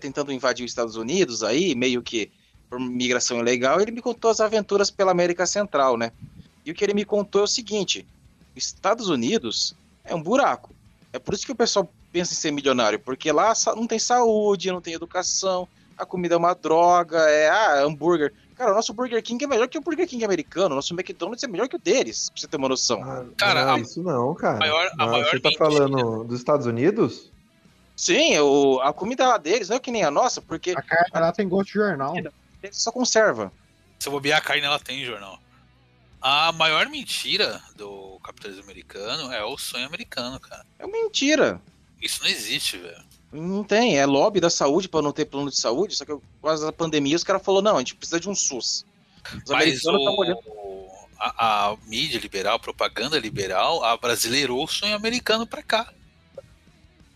tentando 0.00 0.32
invadir 0.32 0.64
os 0.64 0.70
Estados 0.70 0.94
Unidos 0.94 1.42
aí, 1.42 1.74
meio 1.74 2.02
que 2.02 2.30
por 2.70 2.78
migração 2.78 3.40
ilegal, 3.40 3.80
ele 3.80 3.90
me 3.90 4.00
contou 4.00 4.30
as 4.30 4.38
aventuras 4.40 4.92
pela 4.92 5.10
América 5.10 5.44
Central, 5.44 5.98
né? 5.98 6.12
E 6.64 6.70
o 6.70 6.74
que 6.74 6.84
ele 6.84 6.94
me 6.94 7.04
contou 7.04 7.40
é 7.40 7.44
o 7.44 7.48
seguinte: 7.48 8.06
Estados 8.56 9.08
Unidos 9.08 9.74
é 10.04 10.14
um 10.14 10.22
buraco. 10.22 10.70
É 11.12 11.18
por 11.18 11.34
isso 11.34 11.44
que 11.46 11.52
o 11.52 11.56
pessoal 11.56 11.88
pensa 12.12 12.32
em 12.32 12.36
ser 12.36 12.50
milionário, 12.50 12.98
porque 12.98 13.30
lá 13.32 13.52
não 13.76 13.86
tem 13.86 13.98
saúde, 13.98 14.70
não 14.70 14.80
tem 14.80 14.94
educação, 14.94 15.66
a 15.96 16.04
comida 16.06 16.34
é 16.34 16.38
uma 16.38 16.54
droga, 16.54 17.18
é 17.30 17.48
ah, 17.48 17.82
hambúrguer. 17.82 18.32
Cara, 18.56 18.72
o 18.72 18.74
nosso 18.74 18.92
Burger 18.92 19.22
King 19.22 19.42
é 19.44 19.46
melhor 19.48 19.66
que 19.66 19.78
o 19.78 19.80
Burger 19.80 20.06
King 20.06 20.24
americano, 20.24 20.72
o 20.72 20.76
nosso 20.76 20.94
McDonald's 20.94 21.42
é 21.42 21.46
melhor 21.48 21.68
que 21.68 21.76
o 21.76 21.78
deles, 21.78 22.28
pra 22.30 22.40
você 22.40 22.46
ter 22.46 22.56
uma 22.56 22.68
noção. 22.68 23.02
Ah, 23.02 23.24
Cara, 23.36 23.64
não, 23.64 23.74
a- 23.74 23.78
isso 23.80 24.02
não, 24.02 24.34
cara. 24.34 24.58
maior- 24.58 24.90
Não, 24.96 25.06
maior 25.08 25.30
você 25.30 25.40
tá 25.40 25.50
falando 25.58 26.24
dos 26.24 26.38
Estados 26.38 26.66
Unidos? 26.66 27.30
Sim, 27.96 28.38
o, 28.38 28.80
a 28.80 28.92
comida 28.92 29.26
lá 29.26 29.38
deles 29.38 29.68
não 29.68 29.76
é 29.76 29.80
que 29.80 29.90
nem 29.90 30.02
a 30.04 30.10
nossa, 30.10 30.40
porque 30.40 30.72
A 30.72 30.82
carne 30.82 31.10
lá 31.14 31.32
tem 31.32 31.48
gosto 31.48 31.68
de 31.68 31.74
jornal. 31.74 32.14
só 32.70 32.90
conserva. 32.92 33.52
Se 33.98 34.08
eu 34.08 34.12
bobear 34.12 34.38
a 34.38 34.42
carne, 34.42 34.62
ela 34.64 34.78
tem 34.78 35.04
jornal. 35.04 35.38
A 36.22 36.52
maior 36.52 36.88
mentira 36.88 37.60
do 37.74 38.20
capitalismo 38.22 38.62
americano 38.62 39.32
é 39.32 39.44
o 39.44 39.58
sonho 39.58 39.84
americano, 39.84 40.38
cara. 40.38 40.64
É 40.78 40.86
mentira. 40.86 41.60
Isso 42.00 42.22
não 42.22 42.30
existe, 42.30 42.78
velho. 42.78 43.02
Não 43.32 43.64
tem, 43.64 43.98
é 43.98 44.06
lobby 44.06 44.38
da 44.40 44.50
saúde 44.50 44.88
pra 44.88 45.02
não 45.02 45.10
ter 45.10 45.24
plano 45.24 45.50
de 45.50 45.56
saúde, 45.58 45.96
só 45.96 46.04
que 46.04 46.12
por 46.12 46.22
causa 46.44 46.66
da 46.66 46.72
pandemia 46.72 47.16
os 47.16 47.24
caras 47.24 47.42
falaram, 47.42 47.64
não, 47.64 47.76
a 47.76 47.78
gente 47.80 47.96
precisa 47.96 48.20
de 48.20 48.28
um 48.28 48.34
SUS. 48.36 48.84
Os 49.24 49.50
Mas 49.50 49.50
americanos 49.50 50.00
estão 50.00 50.16
olhando. 50.16 50.40
a, 51.18 51.70
a 51.70 51.76
mídia 51.86 52.20
liberal, 52.20 52.54
a 52.56 52.58
propaganda 52.58 53.18
liberal, 53.18 53.82
abrasileirou 53.82 54.62
o 54.62 54.68
sonho 54.68 54.94
americano 54.94 55.46
pra 55.46 55.62
cá. 55.62 55.92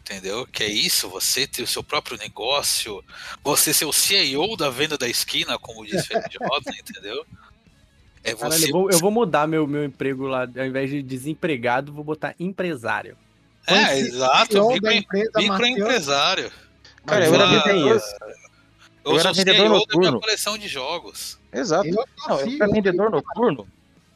Entendeu? 0.01 0.47
Que 0.47 0.63
é 0.63 0.69
isso, 0.69 1.09
você 1.09 1.47
ter 1.47 1.63
o 1.63 1.67
seu 1.67 1.83
próprio 1.83 2.17
negócio, 2.17 3.05
você 3.43 3.75
ser 3.75 3.85
o 3.85 3.93
CEO 3.93 4.57
da 4.57 4.71
venda 4.71 4.97
da 4.97 5.09
esquina, 5.09 5.59
como 5.59 5.85
disse 5.85 6.09
o 6.17 6.23
Jota, 6.33 6.71
entendeu? 6.79 7.27
É 8.27 8.35
Caralho, 8.35 8.61
você. 8.61 8.69
eu 8.69 8.73
vou, 8.73 8.91
eu 8.91 8.99
vou 8.99 9.11
mudar 9.11 9.47
meu, 9.47 9.67
meu 9.67 9.85
emprego 9.85 10.27
lá. 10.27 10.43
Ao 10.57 10.67
invés 10.67 10.91
de 10.91 11.03
desempregado, 11.03 11.93
vou 11.93 12.03
botar 12.05 12.35
empresário. 12.41 13.17
É, 13.67 13.99
exato, 13.99 14.53
CEO 14.53 14.69
micro, 14.71 15.19
microempresário. 15.37 16.51
Cara, 17.07 17.27
eu 17.27 17.35
era 17.35 17.47
vendedor. 17.47 17.89
Eu, 17.89 17.95
Eu 17.95 18.01
sou 18.01 19.19
era 19.21 19.33
vendedor 19.33 19.57
CEO 19.57 19.69
da 19.69 19.69
minha 19.99 20.11
noturno. 20.11 20.21
coleção 20.21 20.59
de 20.59 20.69
jogos. 20.69 21.39
Exato. 21.53 21.87
Eu 21.89 22.05
Não, 22.29 22.41
eu 22.41 22.57
era 22.63 22.73
vendedor 22.73 23.11
noturno 23.11 23.67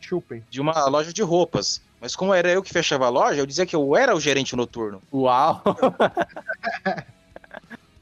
Chupem. 0.01 0.45
de 0.51 0.61
uma 0.61 0.87
loja 0.87 1.13
de 1.13 1.23
roupas. 1.23 1.81
Mas 2.01 2.17
como 2.17 2.33
era 2.35 2.49
eu 2.51 2.63
que 2.63 2.73
fechava 2.73 3.07
a 3.07 3.11
loja, 3.11 3.41
eu 3.41 3.47
dizia 3.47 3.67
que 3.67 3.77
eu 3.77 3.95
era 3.97 4.15
o 4.17 4.21
gerente 4.21 4.57
noturno. 4.57 5.03
Uau! 5.13 5.63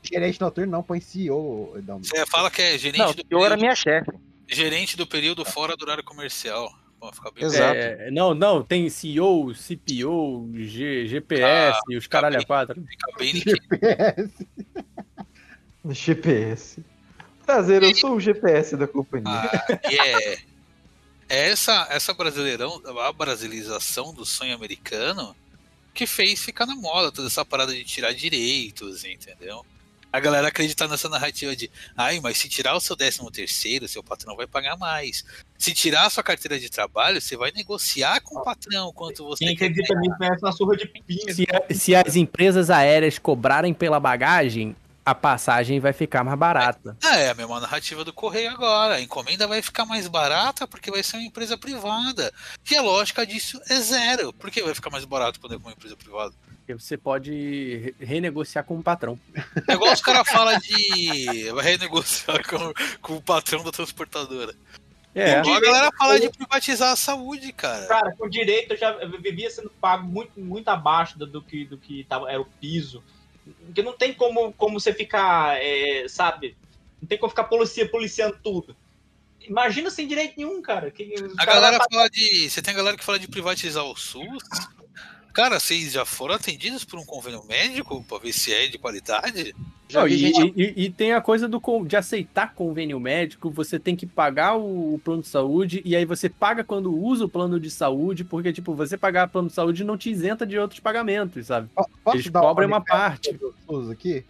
Gerente 0.02 0.40
noturno 0.40 0.72
não, 0.72 0.82
põe 0.82 1.00
CEO. 1.00 1.74
Edalmir. 1.76 2.08
Você 2.08 2.24
fala 2.26 2.50
que 2.50 2.62
é 2.62 2.78
gerente, 2.78 2.98
Não, 2.98 3.12
do, 3.12 3.22
eu 3.28 3.44
era 3.44 3.56
minha 3.56 3.74
chefe. 3.74 4.10
Gerente 4.48 4.96
do 4.96 5.06
período 5.06 5.44
fora 5.44 5.76
do 5.76 5.82
horário 5.82 6.02
comercial. 6.02 6.72
Pô, 6.98 7.12
fica 7.12 7.30
bem 7.30 7.44
Exato. 7.44 7.78
É, 7.78 8.10
não, 8.10 8.34
não, 8.34 8.62
tem 8.62 8.90
CEO, 8.90 9.54
CPO, 9.54 10.50
G- 10.54 11.06
GPS, 11.06 11.78
os 11.96 12.06
caralho 12.08 12.40
a 12.40 12.44
quatro. 12.44 12.82
Fica 12.84 13.12
bem. 13.16 13.34
GPS. 13.34 14.46
GPS. 15.90 16.84
Prazer, 17.46 17.82
eu 17.82 17.94
sou 17.94 18.16
o 18.16 18.20
GPS 18.20 18.76
da 18.76 18.86
companhia. 18.86 19.30
Ah, 19.30 19.66
é, 19.84 20.32
é 21.28 21.48
essa, 21.50 21.86
essa 21.90 22.12
brasileirão, 22.12 22.82
a 23.06 23.12
brasilização 23.12 24.12
do 24.12 24.26
sonho 24.26 24.54
americano 24.54 25.34
que 25.94 26.06
fez 26.06 26.42
ficar 26.42 26.66
na 26.66 26.76
moda 26.76 27.10
toda 27.10 27.28
essa 27.28 27.44
parada 27.44 27.72
de 27.72 27.84
tirar 27.84 28.12
direitos, 28.12 29.04
entendeu? 29.04 29.64
A 30.10 30.20
galera 30.20 30.48
acreditar 30.48 30.88
nessa 30.88 31.08
narrativa 31.08 31.54
de, 31.54 31.70
ai, 31.96 32.18
mas 32.20 32.38
se 32.38 32.48
tirar 32.48 32.74
o 32.74 32.80
seu 32.80 32.96
décimo 32.96 33.30
terceiro, 33.30 33.86
seu 33.86 34.02
patrão 34.02 34.34
vai 34.34 34.46
pagar 34.46 34.76
mais. 34.76 35.24
Se 35.58 35.74
tirar 35.74 36.06
a 36.06 36.10
sua 36.10 36.22
carteira 36.22 36.58
de 36.58 36.70
trabalho, 36.70 37.20
você 37.20 37.36
vai 37.36 37.52
negociar 37.52 38.20
com 38.20 38.38
o 38.38 38.42
patrão 38.42 38.90
quanto 38.92 39.24
você 39.24 39.44
Quem 39.44 39.56
quer 39.56 39.66
acredita 39.66 39.94
nisso 39.96 40.16
merece 40.18 40.42
uma 40.42 40.52
surra 40.52 40.76
de 40.76 40.86
pinha. 40.86 41.34
Se, 41.34 41.46
se 41.74 41.94
as 41.94 42.16
empresas 42.16 42.70
aéreas 42.70 43.18
cobrarem 43.18 43.74
pela 43.74 44.00
bagagem, 44.00 44.74
a 45.10 45.14
passagem 45.14 45.80
vai 45.80 45.92
ficar 45.92 46.22
mais 46.22 46.38
barata. 46.38 46.96
Ah, 47.02 47.16
é 47.16 47.30
a 47.30 47.34
mesma 47.34 47.58
narrativa 47.60 48.04
do 48.04 48.12
correio 48.12 48.50
agora. 48.50 48.96
A 48.96 49.00
encomenda 49.00 49.46
vai 49.46 49.62
ficar 49.62 49.86
mais 49.86 50.06
barata 50.06 50.66
porque 50.66 50.90
vai 50.90 51.02
ser 51.02 51.16
uma 51.16 51.24
empresa 51.26 51.56
privada. 51.56 52.32
E 52.70 52.76
a 52.76 52.82
lógica 52.82 53.26
disso 53.26 53.60
é 53.70 53.80
zero. 53.80 54.32
Por 54.32 54.50
que 54.50 54.62
vai 54.62 54.74
ficar 54.74 54.90
mais 54.90 55.04
barato 55.06 55.40
quando 55.40 55.54
é 55.54 55.58
com 55.58 55.64
uma 55.64 55.72
empresa 55.72 55.96
privada? 55.96 56.34
Porque 56.58 56.74
você 56.74 56.98
pode 56.98 57.32
re- 57.32 57.94
renegociar 57.98 58.62
com 58.64 58.78
o 58.78 58.82
patrão. 58.82 59.18
É 59.66 59.72
igual 59.72 59.92
os 59.92 60.02
caras 60.02 60.28
falam 60.28 60.58
de. 60.58 61.50
Vai 61.52 61.64
renegociar 61.72 62.46
com, 62.46 62.72
com 63.00 63.16
o 63.16 63.22
patrão 63.22 63.64
da 63.64 63.70
transportadora. 63.72 64.54
É. 65.14 65.40
Igual 65.40 65.56
a 65.56 65.60
galera 65.60 65.90
fala 65.98 66.20
de 66.20 66.28
privatizar 66.28 66.92
a 66.92 66.96
saúde, 66.96 67.50
cara. 67.52 67.86
Cara, 67.86 68.14
com 68.14 68.28
direito 68.28 68.74
eu 68.74 68.76
já 68.76 68.92
vivia 69.20 69.50
sendo 69.50 69.70
pago 69.80 70.06
muito, 70.06 70.38
muito 70.38 70.68
abaixo 70.68 71.18
do, 71.18 71.26
do 71.26 71.42
que, 71.42 71.64
do 71.64 71.78
que 71.78 72.04
tava, 72.04 72.30
era 72.30 72.40
o 72.40 72.44
piso. 72.44 73.02
Porque 73.66 73.82
não 73.82 73.92
tem 73.92 74.12
como, 74.14 74.52
como 74.52 74.78
você 74.80 74.92
ficar, 74.92 75.62
é, 75.62 76.06
sabe? 76.08 76.56
Não 77.00 77.08
tem 77.08 77.18
como 77.18 77.30
ficar 77.30 77.44
policia, 77.44 77.88
policiando 77.88 78.38
tudo. 78.42 78.76
Imagina 79.40 79.90
sem 79.90 80.06
direito 80.06 80.34
nenhum, 80.36 80.60
cara. 80.60 80.90
Que, 80.90 81.14
A 81.38 81.44
galera 81.44 81.78
fala 81.90 82.08
de. 82.10 82.50
Você 82.50 82.60
tem 82.60 82.74
a 82.74 82.76
galera 82.76 82.96
que 82.96 83.04
fala 83.04 83.18
de 83.18 83.28
privatizar 83.28 83.84
o 83.84 83.96
SUS. 83.96 84.42
Cara, 85.32 85.60
vocês 85.60 85.92
já 85.92 86.04
foram 86.04 86.34
atendidos 86.34 86.84
por 86.84 86.98
um 86.98 87.04
convênio 87.04 87.44
médico 87.46 88.02
pra 88.04 88.18
ver 88.18 88.32
se 88.32 88.52
é 88.52 88.66
de 88.66 88.76
qualidade? 88.78 89.54
Já 89.88 90.00
Não, 90.00 90.06
vi 90.08 90.14
e, 90.14 90.18
gente- 90.18 90.52
e- 90.56 90.84
e 90.84 90.90
tem 90.90 91.12
a 91.12 91.20
coisa 91.20 91.46
do, 91.48 91.60
de 91.86 91.96
aceitar 91.96 92.54
convênio 92.54 92.98
médico, 92.98 93.48
você 93.50 93.78
tem 93.78 93.94
que 93.96 94.04
pagar 94.06 94.56
o, 94.56 94.94
o 94.94 94.98
plano 94.98 95.22
de 95.22 95.28
saúde, 95.28 95.80
e 95.84 95.94
aí 95.96 96.04
você 96.04 96.28
paga 96.28 96.64
quando 96.64 96.92
usa 96.94 97.24
o 97.24 97.28
plano 97.28 97.58
de 97.60 97.70
saúde, 97.70 98.24
porque, 98.24 98.52
tipo, 98.52 98.74
você 98.74 98.98
pagar 98.98 99.28
plano 99.28 99.48
de 99.48 99.54
saúde 99.54 99.84
não 99.84 99.96
te 99.96 100.10
isenta 100.10 100.44
de 100.44 100.58
outros 100.58 100.80
pagamentos, 100.80 101.46
sabe? 101.46 101.68
Po- 101.74 101.88
Posso 102.04 102.16
Eles 102.18 102.30
dar 102.30 102.40
cobram 102.40 102.66
uma 102.66 102.78
recado 102.78 102.98
parte. 102.98 103.38
aqui? 103.92 104.24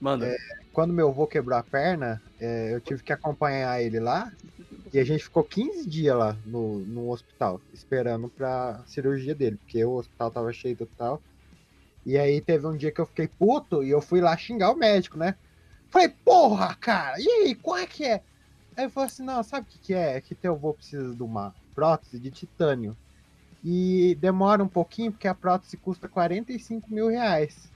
Mano, 0.00 0.26
Quando 0.72 0.92
meu 0.92 1.08
avô 1.08 1.26
quebrou 1.26 1.56
a 1.58 1.62
perna, 1.62 2.20
é, 2.40 2.74
eu 2.74 2.80
tive 2.80 3.02
que 3.02 3.12
acompanhar 3.12 3.80
ele 3.80 4.00
lá. 4.00 4.32
E 4.92 4.98
a 4.98 5.04
gente 5.04 5.24
ficou 5.24 5.42
15 5.42 5.88
dias 5.88 6.14
lá 6.14 6.36
no, 6.44 6.80
no 6.80 7.10
hospital, 7.10 7.60
esperando 7.72 8.28
pra 8.28 8.82
cirurgia 8.86 9.34
dele, 9.34 9.56
porque 9.56 9.82
o 9.82 9.92
hospital 9.92 10.30
tava 10.30 10.52
cheio 10.52 10.76
do 10.76 10.86
tal. 10.86 11.22
E 12.04 12.18
aí 12.18 12.40
teve 12.40 12.66
um 12.66 12.76
dia 12.76 12.92
que 12.92 13.00
eu 13.00 13.06
fiquei 13.06 13.26
puto 13.26 13.82
e 13.82 13.90
eu 13.90 14.02
fui 14.02 14.20
lá 14.20 14.36
xingar 14.36 14.70
o 14.70 14.76
médico, 14.76 15.16
né? 15.16 15.34
Falei, 15.88 16.08
porra, 16.08 16.74
cara, 16.74 17.18
e 17.18 17.26
aí, 17.26 17.54
qual 17.54 17.78
é 17.78 17.86
que 17.86 18.04
é? 18.04 18.22
Aí 18.76 18.84
ele 18.84 18.90
falou 18.90 19.06
assim, 19.06 19.22
não, 19.22 19.42
sabe 19.42 19.66
o 19.66 19.70
que, 19.70 19.78
que 19.78 19.94
é? 19.94 20.16
É 20.16 20.20
que 20.20 20.34
teu 20.34 20.52
avô 20.54 20.74
precisa 20.74 21.14
de 21.14 21.22
uma 21.22 21.54
prótese 21.74 22.18
de 22.18 22.30
titânio. 22.30 22.96
E 23.64 24.16
demora 24.20 24.62
um 24.62 24.68
pouquinho, 24.68 25.12
porque 25.12 25.28
a 25.28 25.34
prótese 25.34 25.76
custa 25.76 26.08
45 26.08 26.92
mil 26.92 27.08
reais. 27.08 27.70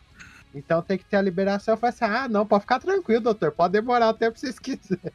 Então 0.54 0.82
tem 0.82 0.98
que 0.98 1.04
ter 1.04 1.16
a 1.16 1.22
liberação. 1.22 1.74
Eu 1.74 1.78
falei 1.78 1.94
assim, 1.94 2.04
ah, 2.04 2.28
não, 2.28 2.46
pode 2.46 2.62
ficar 2.62 2.80
tranquilo, 2.80 3.20
doutor. 3.20 3.52
Pode 3.52 3.72
demorar 3.72 4.08
o 4.08 4.14
tempo 4.14 4.34
que 4.34 4.40
vocês 4.40 4.58
quiserem. 4.58 5.12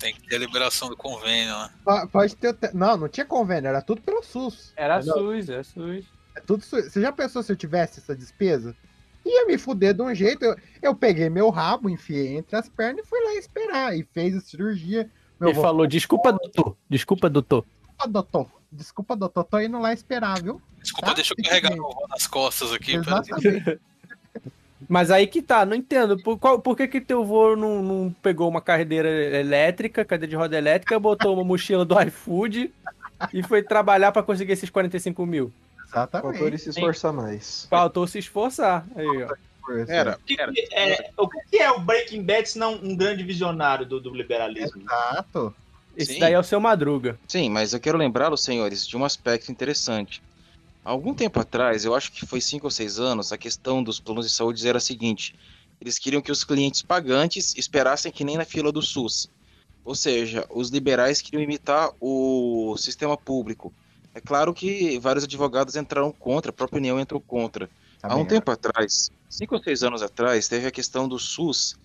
Tem 0.00 0.14
que 0.14 0.22
ter 0.28 0.36
a 0.36 0.38
liberação 0.38 0.88
do 0.88 0.96
convênio, 0.96 1.56
né? 1.56 1.70
Po- 1.84 2.08
Pode 2.08 2.36
ter. 2.36 2.52
te- 2.54 2.74
Não, 2.74 2.96
não 2.96 3.08
tinha 3.08 3.24
convênio, 3.26 3.68
era 3.68 3.80
tudo 3.82 4.02
pelo 4.02 4.22
SUS. 4.22 4.72
era 4.76 5.02
Não. 5.02 5.14
SUS, 5.14 5.48
é 5.48 5.62
SUS. 5.62 6.04
É 6.36 6.40
tudo 6.40 6.64
SUS. 6.64 6.92
Você 6.92 7.00
já 7.00 7.12
pensou 7.12 7.42
se 7.42 7.50
eu 7.52 7.56
tivesse 7.56 8.00
essa 8.00 8.14
despesa? 8.14 8.74
Ia 9.24 9.46
me 9.46 9.56
fuder 9.56 9.94
de 9.94 10.02
um 10.02 10.14
jeito. 10.14 10.44
Eu, 10.44 10.56
eu 10.82 10.94
peguei 10.94 11.30
meu 11.30 11.48
rabo, 11.50 11.88
enfiei 11.88 12.36
entre 12.36 12.56
as 12.56 12.68
pernas 12.68 13.04
e 13.06 13.08
fui 13.08 13.18
lá 13.24 13.34
esperar. 13.36 13.96
E 13.96 14.04
fez 14.12 14.36
a 14.36 14.40
cirurgia. 14.40 15.10
Meu 15.40 15.48
Ele 15.50 15.58
avô 15.58 15.66
falou, 15.66 15.86
desculpa, 15.86 16.32
doutor, 16.32 16.76
desculpa, 16.88 17.30
doutor. 17.30 17.64
Desculpa, 17.64 18.08
doutor. 18.08 18.50
Desculpa, 18.70 19.16
doutor. 19.16 19.44
Tô 19.44 19.58
indo 19.60 19.78
lá 19.78 19.92
esperar, 19.92 20.42
viu? 20.42 20.60
Desculpa, 20.82 21.06
Tá? 21.08 21.14
deixa 21.14 21.32
eu 21.36 21.42
carregar 21.44 21.72
nas 22.10 22.26
costas 22.26 22.72
aqui. 22.72 22.96
Exatamente. 22.96 23.80
Mas 24.88 25.10
aí 25.10 25.26
que 25.26 25.40
tá, 25.42 25.64
não 25.64 25.74
entendo. 25.76 26.16
Por, 26.22 26.38
qual- 26.38 26.58
por 26.60 26.76
que 26.76 26.86
que 26.88 27.00
teu 27.00 27.22
avô 27.22 27.56
não, 27.56 27.82
não 27.82 28.16
pegou 28.22 28.48
uma 28.48 28.60
cadeira 28.60 29.08
elétrica, 29.08 30.04
cadeira 30.04 30.30
de 30.30 30.36
roda 30.36 30.56
elétrica, 30.58 30.98
botou 30.98 31.34
uma 31.34 31.44
mochila 31.44 31.84
do 31.84 32.00
iFood 32.02 32.70
e 33.32 33.42
foi 33.42 33.62
trabalhar 33.62 34.12
pra 34.12 34.22
conseguir 34.22 34.52
esses 34.52 34.70
45 34.70 35.24
mil? 35.26 35.52
Faltou 35.90 36.30
ele 36.32 36.56
Exatamente. 36.56 36.58
se 36.58 36.68
esforçar 36.70 37.12
mais. 37.12 37.66
Faltou 37.70 38.06
se 38.06 38.18
esforçar. 38.18 38.84
Aí, 38.96 39.06
ó. 39.22 39.28
Era, 39.88 40.16
O 40.16 40.18
que, 40.26 40.36
que 40.36 40.42
é, 40.74 41.10
o 41.16 41.26
que 41.28 41.38
que 41.50 41.56
é 41.56 41.70
o 41.70 41.80
Breaking 41.80 42.22
Bad 42.22 42.46
se 42.46 42.58
não 42.58 42.74
um 42.74 42.94
grande 42.94 43.22
visionário 43.24 43.86
do, 43.86 43.98
do 43.98 44.14
liberalismo? 44.14 44.82
Exato. 44.82 45.54
Esse 45.96 46.14
Sim. 46.14 46.18
daí 46.20 46.34
é 46.34 46.38
o 46.38 46.42
seu 46.42 46.60
Madruga. 46.60 47.18
Sim, 47.26 47.48
mas 47.48 47.72
eu 47.72 47.80
quero 47.80 47.96
lembrá-los, 47.96 48.44
senhores, 48.44 48.86
de 48.86 48.94
um 48.96 49.04
aspecto 49.06 49.50
interessante. 49.50 50.20
Algum 50.84 51.14
tempo 51.14 51.40
atrás, 51.40 51.84
eu 51.84 51.94
acho 51.94 52.12
que 52.12 52.26
foi 52.26 52.40
cinco 52.42 52.66
ou 52.66 52.70
seis 52.70 53.00
anos, 53.00 53.32
a 53.32 53.38
questão 53.38 53.82
dos 53.82 53.98
planos 53.98 54.26
de 54.26 54.32
saúde 54.32 54.68
era 54.68 54.76
a 54.76 54.80
seguinte: 54.80 55.34
eles 55.80 55.98
queriam 55.98 56.20
que 56.20 56.30
os 56.30 56.44
clientes 56.44 56.82
pagantes 56.82 57.54
esperassem 57.56 58.12
que 58.12 58.22
nem 58.22 58.36
na 58.36 58.44
fila 58.44 58.70
do 58.70 58.82
SUS. 58.82 59.30
Ou 59.82 59.94
seja, 59.94 60.46
os 60.50 60.68
liberais 60.68 61.22
queriam 61.22 61.42
imitar 61.42 61.90
o 62.00 62.76
sistema 62.76 63.16
público. 63.16 63.72
É 64.14 64.20
claro 64.20 64.52
que 64.52 64.98
vários 64.98 65.24
advogados 65.24 65.74
entraram 65.74 66.12
contra, 66.12 66.50
a 66.50 66.52
própria 66.52 66.78
União 66.78 67.00
entrou 67.00 67.20
contra. 67.20 67.68
Há 68.02 68.08
um 68.08 68.10
Também 68.10 68.26
tempo 68.26 68.50
atrás, 68.50 69.10
cinco 69.28 69.54
ou 69.54 69.62
seis 69.62 69.82
anos 69.82 70.02
atrás, 70.02 70.46
teve 70.48 70.66
a 70.66 70.70
questão 70.70 71.08
do 71.08 71.18
SUS, 71.18 71.76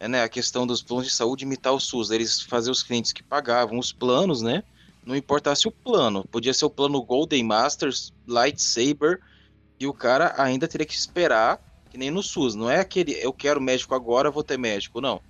é, 0.00 0.08
né, 0.08 0.22
a 0.22 0.28
questão 0.28 0.66
dos 0.66 0.82
planos 0.82 1.06
de 1.06 1.12
saúde 1.12 1.44
imitar 1.44 1.72
o 1.72 1.80
SUS. 1.80 2.10
Eles 2.10 2.40
faziam 2.40 2.72
os 2.72 2.82
clientes 2.82 3.12
que 3.12 3.22
pagavam 3.22 3.78
os 3.78 3.92
planos, 3.92 4.40
né? 4.40 4.64
Não 5.08 5.16
importasse 5.16 5.66
o 5.66 5.70
plano. 5.70 6.22
Podia 6.30 6.52
ser 6.52 6.66
o 6.66 6.70
plano 6.70 7.02
Golden 7.02 7.42
Masters, 7.42 8.12
Lightsaber, 8.26 9.22
e 9.80 9.86
o 9.86 9.94
cara 9.94 10.34
ainda 10.36 10.68
teria 10.68 10.86
que 10.86 10.92
esperar, 10.92 11.58
que 11.88 11.96
nem 11.96 12.10
no 12.10 12.22
SUS. 12.22 12.54
Não 12.54 12.70
é 12.70 12.78
aquele, 12.78 13.12
eu 13.12 13.32
quero 13.32 13.58
médico 13.58 13.94
agora, 13.94 14.30
vou 14.30 14.44
ter 14.44 14.58
médico. 14.58 15.00
Não. 15.00 15.22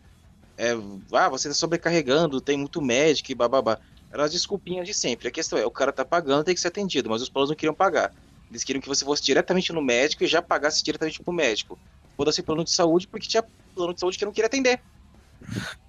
É, 0.57 0.73
ah, 1.13 1.29
você 1.29 1.47
tá 1.47 1.55
sobrecarregando, 1.55 2.41
tem 2.41 2.59
muito 2.59 2.83
médico 2.83 3.31
e 3.31 3.37
bababá. 3.37 3.79
Eram 4.11 4.25
as 4.25 4.33
desculpinhas 4.33 4.85
de 4.85 4.93
sempre. 4.93 5.29
A 5.29 5.31
questão 5.31 5.57
é, 5.57 5.65
o 5.65 5.71
cara 5.71 5.93
tá 5.93 6.05
pagando, 6.05 6.43
tem 6.43 6.57
que 6.57 6.61
ser 6.61 6.69
atendido, 6.69 7.09
mas 7.09 7.23
os 7.23 7.29
planos 7.29 7.51
não 7.51 7.57
queriam 7.57 7.75
pagar. 7.75 8.13
Eles 8.51 8.65
queriam 8.65 8.83
que 8.83 8.89
você 8.89 9.05
fosse 9.05 9.23
diretamente 9.23 9.73
no 9.73 9.81
médico 9.81 10.25
e 10.25 10.27
já 10.27 10.43
pagasse 10.43 10.83
diretamente 10.83 11.23
pro 11.23 11.33
médico. 11.33 11.79
Foda-se 12.17 12.43
plano 12.43 12.65
de 12.65 12.73
saúde, 12.73 13.07
porque 13.07 13.29
tinha 13.29 13.45
plano 13.77 13.95
de 13.95 14.01
saúde 14.01 14.19
que 14.19 14.25
não 14.25 14.33
queria 14.33 14.47
atender. 14.47 14.81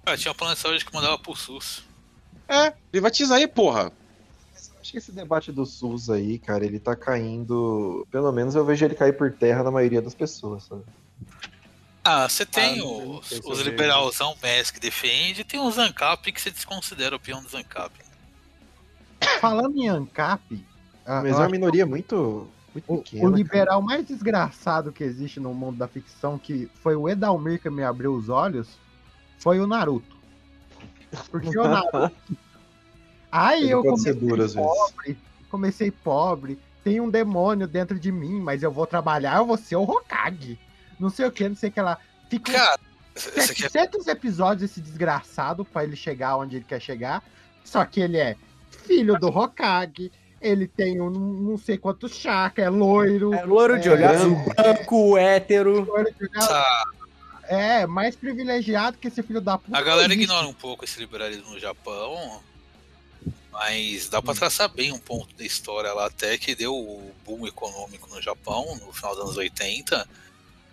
Ah, 0.06 0.16
tinha 0.16 0.32
plano 0.32 0.54
de 0.54 0.60
saúde 0.60 0.84
que 0.84 0.94
mandava 0.94 1.18
pro 1.18 1.34
SUS. 1.34 1.89
É, 2.50 2.72
privatiza 2.90 3.36
aí, 3.36 3.46
porra. 3.46 3.92
Acho 4.80 4.92
que 4.92 4.98
esse 4.98 5.12
debate 5.12 5.52
do 5.52 5.64
SUS 5.64 6.10
aí, 6.10 6.38
cara, 6.38 6.64
ele 6.64 6.80
tá 6.80 6.96
caindo. 6.96 8.06
Pelo 8.10 8.32
menos 8.32 8.54
eu 8.54 8.64
vejo 8.64 8.84
ele 8.84 8.94
cair 8.94 9.12
por 9.16 9.30
terra 9.32 9.62
na 9.62 9.70
maioria 9.70 10.02
das 10.02 10.14
pessoas, 10.14 10.64
sabe? 10.64 10.82
Ah, 12.02 12.28
você 12.28 12.44
tem 12.46 12.80
Ah, 12.80 12.84
os, 12.84 13.30
os 13.30 13.58
vejo. 13.58 13.62
liberalzão 13.70 14.34
MES 14.42 14.70
que 14.70 14.80
defende, 14.80 15.42
e 15.42 15.44
tem 15.44 15.60
os 15.60 15.78
ANCAP 15.78 16.32
que 16.32 16.40
você 16.40 16.50
desconsidera 16.50 17.14
o 17.14 17.20
peão 17.20 17.42
dos 17.42 17.54
ANCAP. 17.54 17.92
Falando 19.40 19.76
em 19.76 19.88
ANCAP, 19.88 20.64
ah, 21.06 21.20
Mas 21.22 21.32
é 21.32 21.36
uma 21.36 21.48
minoria 21.48 21.84
muito, 21.84 22.48
muito 22.72 22.92
O, 22.92 22.98
pequena. 23.02 23.22
o 23.22 23.26
cara. 23.30 23.36
liberal 23.36 23.82
mais 23.82 24.06
desgraçado 24.06 24.92
que 24.92 25.04
existe 25.04 25.38
no 25.38 25.52
mundo 25.52 25.76
da 25.76 25.86
ficção, 25.86 26.38
que 26.38 26.70
foi 26.82 26.96
o 26.96 27.08
Edalmir 27.08 27.60
que 27.60 27.68
me 27.68 27.84
abriu 27.84 28.14
os 28.14 28.28
olhos, 28.30 28.66
foi 29.38 29.60
o 29.60 29.66
Naruto. 29.66 30.16
Porque 31.30 31.58
o 31.58 31.62
Naruto. 31.68 32.12
Aí 33.32 33.62
Ele 33.64 33.70
eu 33.74 33.82
comecei 33.82 34.12
duro 34.14 34.52
pobre, 34.52 35.18
comecei 35.50 35.90
pobre, 35.90 36.58
tem 36.82 37.00
um 37.00 37.08
demônio 37.08 37.66
dentro 37.68 37.98
de 37.98 38.10
mim, 38.10 38.40
mas 38.40 38.62
eu 38.62 38.72
vou 38.72 38.86
trabalhar, 38.86 39.36
eu 39.38 39.46
vou 39.46 39.56
ser 39.56 39.76
o 39.76 39.82
Hokage. 39.82 40.58
Não 40.98 41.10
sei 41.10 41.26
o 41.26 41.32
que, 41.32 41.48
não 41.48 41.56
sei 41.56 41.70
o 41.70 41.72
que 41.72 41.80
lá. 41.80 41.98
Fica 42.28 42.52
Cara, 42.52 42.80
você 43.14 43.30
quer 43.54 43.70
700 43.70 44.06
episódios 44.08 44.70
esse 44.70 44.80
desgraçado 44.80 45.64
pra 45.64 45.84
ele 45.84 45.96
chegar 45.96 46.36
onde 46.36 46.56
ele 46.56 46.64
quer 46.66 46.80
chegar. 46.80 47.22
Só 47.64 47.84
que 47.84 48.00
ele 48.00 48.16
é 48.18 48.36
filho 48.84 49.18
do 49.18 49.28
Hokage, 49.28 50.10
ele 50.40 50.66
tem 50.66 51.00
um 51.00 51.10
não 51.10 51.56
sei 51.58 51.78
quantos 51.78 52.14
chakras, 52.14 52.66
é 52.66 52.70
loiro. 52.70 53.32
É 53.34 53.44
loiro 53.44 53.78
de 53.78 53.88
É, 53.88 53.92
olhar 53.92 54.18
branco. 54.18 54.54
branco, 54.54 55.18
hétero. 55.18 55.84
loiro 55.84 56.10
de 56.18 56.24
olhar- 56.26 56.42
essa- 56.42 56.84
É, 57.50 57.84
mais 57.84 58.14
privilegiado 58.14 58.96
que 58.96 59.08
esse 59.08 59.24
filho 59.24 59.40
da 59.40 59.58
puta. 59.58 59.76
A 59.76 59.82
galera 59.82 60.14
ignora 60.14 60.46
um 60.46 60.52
pouco 60.52 60.84
esse 60.84 61.00
liberalismo 61.00 61.50
no 61.50 61.58
Japão, 61.58 62.40
mas 63.50 64.08
dá 64.08 64.22
pra 64.22 64.34
traçar 64.34 64.68
bem 64.68 64.92
um 64.92 65.00
ponto 65.00 65.34
da 65.34 65.44
história 65.44 65.92
lá 65.92 66.06
até 66.06 66.38
que 66.38 66.54
deu 66.54 66.72
o 66.72 67.12
boom 67.26 67.48
econômico 67.48 68.08
no 68.08 68.22
Japão 68.22 68.76
no 68.76 68.92
final 68.92 69.16
dos 69.16 69.24
anos 69.24 69.36
80. 69.36 70.08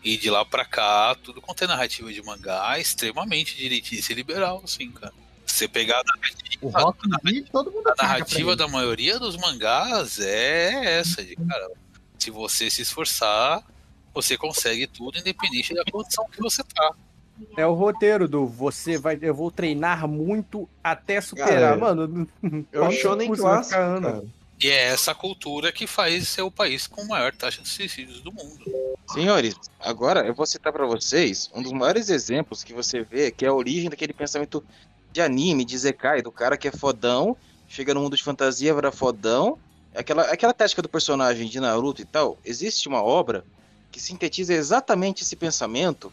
E 0.03 0.17
de 0.17 0.29
lá 0.29 0.45
pra 0.45 0.63
cá, 0.63 1.15
tudo 1.15 1.41
quanto 1.41 1.63
é 1.63 1.67
narrativa 1.67 2.13
de 2.13 2.21
mangá, 2.21 2.77
é 2.77 2.81
extremamente 2.81 3.57
direitista 3.57 4.13
e 4.13 4.15
liberal, 4.15 4.61
assim, 4.63 4.91
cara. 4.91 5.13
Você 5.47 5.67
pegar 5.67 5.99
a 5.99 6.03
narrativa, 6.03 6.59
O 6.61 6.69
Rock 6.69 6.99
Lee, 7.23 7.41
todo 7.51 7.71
mundo 7.71 7.87
a 7.87 7.95
pra 7.95 8.07
narrativa 8.07 8.55
da 8.55 8.67
maioria 8.67 9.17
dos 9.17 9.35
mangás 9.35 10.19
é 10.19 10.99
essa, 10.99 11.23
de 11.23 11.35
cara, 11.35 11.71
se 12.19 12.29
você 12.29 12.69
se 12.69 12.83
esforçar, 12.83 13.63
você 14.21 14.37
consegue 14.37 14.87
tudo, 14.87 15.17
independente 15.17 15.73
da 15.73 15.83
condição 15.85 16.25
que 16.29 16.41
você 16.41 16.63
tá. 16.63 16.93
É 17.55 17.65
o 17.65 17.73
roteiro 17.73 18.27
do 18.27 18.47
você 18.47 18.97
vai. 18.97 19.17
Eu 19.21 19.33
vou 19.33 19.51
treinar 19.51 20.07
muito 20.07 20.67
até 20.83 21.21
superar. 21.21 21.77
Cara, 21.77 21.77
Mano, 21.77 22.27
shonen 22.91 23.27
custa? 23.27 23.43
Vai 23.43 23.53
clássico, 23.53 24.01
cara. 24.01 24.23
E 24.59 24.67
é 24.69 24.85
essa 24.85 25.13
cultura 25.13 25.71
que 25.71 25.85
faz 25.85 26.27
ser 26.27 26.41
o 26.41 26.49
país 26.49 26.87
com 26.87 27.05
maior 27.05 27.31
taxa 27.31 27.61
de 27.61 27.67
suicídios 27.67 28.21
do 28.21 28.31
mundo. 28.31 28.65
Senhores, 29.07 29.55
agora 29.79 30.25
eu 30.25 30.33
vou 30.33 30.47
citar 30.47 30.73
pra 30.73 30.87
vocês 30.87 31.49
um 31.53 31.61
dos 31.61 31.71
maiores 31.71 32.09
exemplos 32.09 32.63
que 32.63 32.73
você 32.73 33.03
vê, 33.03 33.29
que 33.29 33.45
é 33.45 33.49
a 33.49 33.53
origem 33.53 33.87
daquele 33.87 34.13
pensamento 34.13 34.63
de 35.13 35.21
anime, 35.21 35.63
de 35.63 35.77
Zekai, 35.77 36.23
do 36.23 36.31
cara 36.31 36.57
que 36.57 36.67
é 36.67 36.71
fodão, 36.71 37.37
chega 37.67 37.93
no 37.93 38.01
mundo 38.01 38.17
de 38.17 38.23
fantasia, 38.23 38.73
vira 38.73 38.91
fodão. 38.91 39.59
Aquela, 39.93 40.23
aquela 40.23 40.53
tática 40.53 40.81
do 40.81 40.89
personagem 40.89 41.47
de 41.47 41.59
Naruto 41.59 42.01
e 42.01 42.05
tal, 42.05 42.39
existe 42.43 42.87
uma 42.87 43.03
obra 43.03 43.45
que 43.91 43.99
sintetiza 43.99 44.53
exatamente 44.53 45.23
esse 45.23 45.35
pensamento, 45.35 46.11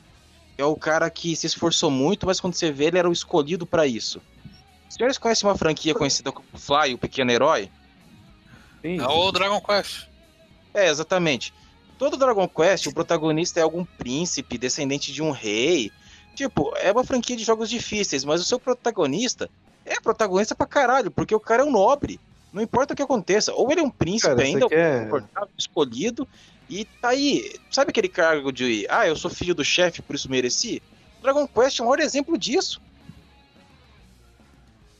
é 0.56 0.64
o 0.64 0.76
cara 0.76 1.10
que 1.10 1.34
se 1.34 1.46
esforçou 1.46 1.90
muito, 1.90 2.26
mas 2.26 2.40
quando 2.40 2.54
você 2.54 2.70
vê, 2.70 2.86
ele 2.86 2.98
era 2.98 3.08
o 3.08 3.12
escolhido 3.12 3.66
pra 3.66 3.86
isso. 3.86 4.20
Os 4.88 4.94
senhores 4.94 5.18
conhecem 5.18 5.48
uma 5.48 5.56
franquia 5.56 5.94
conhecida 5.94 6.30
como 6.30 6.46
Fly, 6.54 6.94
o 6.94 6.98
Pequeno 6.98 7.30
Herói? 7.30 7.70
Sim. 8.80 9.00
É 9.00 9.06
o 9.06 9.32
Dragon 9.32 9.60
Quest. 9.60 10.06
É, 10.72 10.88
exatamente. 10.88 11.52
Todo 11.98 12.16
Dragon 12.16 12.48
Quest, 12.48 12.86
o 12.86 12.94
protagonista 12.94 13.60
é 13.60 13.62
algum 13.62 13.84
príncipe, 13.84 14.58
descendente 14.58 15.12
de 15.12 15.22
um 15.22 15.30
rei. 15.30 15.90
Tipo, 16.34 16.72
é 16.76 16.92
uma 16.92 17.04
franquia 17.04 17.36
de 17.36 17.44
jogos 17.44 17.70
difíceis, 17.70 18.24
mas 18.24 18.40
o 18.40 18.44
seu 18.44 18.58
protagonista 18.58 19.48
é 19.84 20.00
protagonista 20.00 20.54
pra 20.54 20.66
caralho, 20.66 21.10
porque 21.10 21.34
o 21.34 21.40
cara 21.40 21.62
é 21.62 21.64
um 21.64 21.70
nobre. 21.70 22.20
Não 22.54 22.62
importa 22.62 22.94
o 22.94 22.96
que 22.96 23.02
aconteça. 23.02 23.52
Ou 23.52 23.70
ele 23.72 23.80
é 23.80 23.82
um 23.82 23.90
príncipe 23.90 24.28
Cara, 24.34 24.42
ainda, 24.42 24.68
quer- 24.68 25.04
confortável, 25.04 25.50
escolhido, 25.58 26.26
e 26.70 26.84
tá 26.84 27.08
aí. 27.08 27.52
Sabe 27.68 27.90
aquele 27.90 28.08
cargo 28.08 28.52
de, 28.52 28.86
ah, 28.88 29.06
eu 29.06 29.16
sou 29.16 29.28
filho 29.28 29.56
do 29.56 29.64
chefe, 29.64 30.00
por 30.00 30.14
isso 30.14 30.30
mereci? 30.30 30.80
Dragon 31.20 31.48
Quest 31.48 31.80
é 31.80 31.82
o 31.82 31.86
maior 31.86 31.98
exemplo 31.98 32.38
disso. 32.38 32.80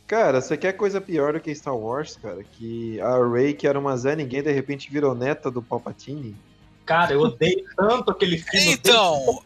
Cara, 0.06 0.40
você 0.40 0.56
quer 0.56 0.72
coisa 0.72 1.00
pior 1.00 1.32
do 1.32 1.40
que 1.40 1.54
Star 1.54 1.76
Wars, 1.76 2.18
cara? 2.20 2.44
Que 2.44 3.00
a 3.00 3.26
Rey, 3.26 3.54
que 3.54 3.66
era 3.66 3.78
uma 3.78 3.96
Zé 3.96 4.16
Ninguém, 4.16 4.42
de 4.42 4.52
repente 4.52 4.90
virou 4.90 5.14
neta 5.14 5.50
do 5.50 5.62
Palpatine? 5.62 6.36
Cara, 6.84 7.14
eu 7.14 7.20
odeio 7.20 7.64
tanto 7.76 8.10
aquele 8.10 8.36
filme. 8.36 8.72
Então, 8.72 9.42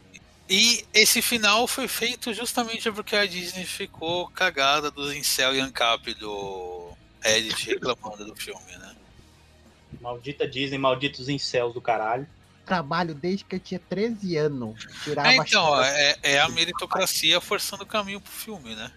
e 0.49 0.85
esse 0.93 1.21
final 1.21 1.67
foi 1.69 1.87
feito 1.87 2.33
justamente 2.33 2.91
porque 2.91 3.15
a 3.15 3.27
Disney 3.27 3.65
ficou 3.65 4.29
cagada 4.31 4.91
dos 4.91 5.15
incel 5.15 5.55
e 5.55 5.61
ancap 5.61 6.13
do 6.15 6.91
Reddit 7.21 7.71
reclamando 7.71 8.25
do 8.25 8.37
filme, 8.37 8.77
né? 8.77 8.95
Maldita 10.01 10.47
Disney, 10.47 10.79
malditos 10.79 11.29
incels 11.29 11.75
do 11.75 11.81
caralho. 11.81 12.27
Trabalho 12.65 13.15
desde 13.15 13.45
que 13.45 13.57
eu 13.57 13.61
tinha 13.61 13.81
13 13.81 14.37
anos. 14.37 14.87
Tirava 15.03 15.29
É, 15.29 15.37
então, 15.37 15.83
é, 15.83 16.17
é 16.23 16.41
a 16.41 16.49
meritocracia 16.49 17.41
forçando 17.41 17.83
o 17.83 17.87
caminho 17.87 18.21
pro 18.21 18.31
filme, 18.31 18.75
né? 18.75 18.93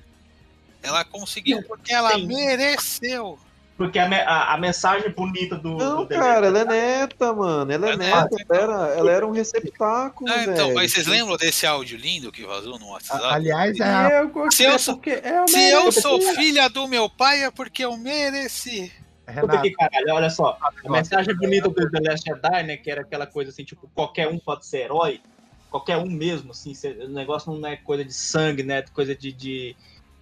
Ela 0.84 1.06
conseguiu 1.06 1.64
porque 1.64 1.94
ela 1.94 2.14
Sim. 2.16 2.28
mereceu. 2.28 3.40
Porque 3.82 3.98
a, 3.98 4.06
a- 4.08 4.54
a 4.54 4.58
mensagem 4.60 5.10
bonita 5.10 5.56
do. 5.58 5.76
Não, 5.76 6.04
do 6.04 6.08
cara, 6.08 6.46
ela 6.46 6.60
é 6.60 6.66
neta, 6.66 7.34
mano. 7.34 7.72
Ela 7.72 7.90
é 7.90 7.94
É 7.94 7.98
neta. 7.98 8.28
neta, 8.32 8.54
Ela 8.56 8.64
era, 8.64 8.94
ela 9.00 9.12
era 9.12 9.28
um 9.28 9.32
receptáculo, 9.32 10.30
Ah, 10.32 10.36
velho. 10.38 10.52
então, 10.52 10.74
mas 10.76 10.92
vocês 10.94 11.08
lembram 11.08 11.36
desse 11.36 11.66
áudio 11.66 11.98
lindo 11.98 12.32
que 12.32 12.46
vazou 12.46 12.78
no 12.78 12.90
WhatsApp? 12.90 13.24
A- 13.24 13.34
Aliás, 13.34 13.80
é 13.80 13.84
a- 13.84 14.10
eu 14.22 14.52
Se 14.52 14.64
eu 14.64 14.78
sou- 14.78 15.02
é 15.08 15.48
Se 15.48 15.70
eu 15.72 15.92
sou 15.92 16.22
filha 16.36 16.70
do 16.70 16.88
meu 16.88 17.10
pai 17.10 17.44
é 17.44 17.50
porque 17.50 17.84
eu 17.84 17.98
mereci. 17.98 18.92
Puta 19.26 19.42
Renato, 19.42 19.62
que 19.64 19.72
caralho, 19.72 20.14
olha 20.14 20.30
só. 20.30 20.58
A 20.86 20.92
mensagem 20.92 21.36
bonita 21.36 21.70
do 21.70 21.90
The 21.90 22.00
Last 22.02 22.30
Jedi, 22.30 22.64
né? 22.64 22.78
Que 22.78 22.92
era 22.92 23.02
aquela 23.02 23.26
coisa 23.26 23.50
assim, 23.50 23.64
tipo, 23.64 23.90
qualquer 23.96 24.28
um 24.28 24.38
pode 24.38 24.66
ser 24.66 24.80
herói. 24.86 25.22
Qualquer 25.70 25.98
um 25.98 26.06
mesmo, 26.10 26.52
assim. 26.52 26.74
cê- 26.74 26.98
O 27.06 27.10
negócio 27.10 27.52
não 27.54 27.68
é 27.68 27.78
coisa 27.78 28.06
de 28.06 28.14
sangue, 28.14 28.62
né? 28.62 28.84
Coisa 28.94 29.16
de, 29.16 29.32
de 29.32 29.76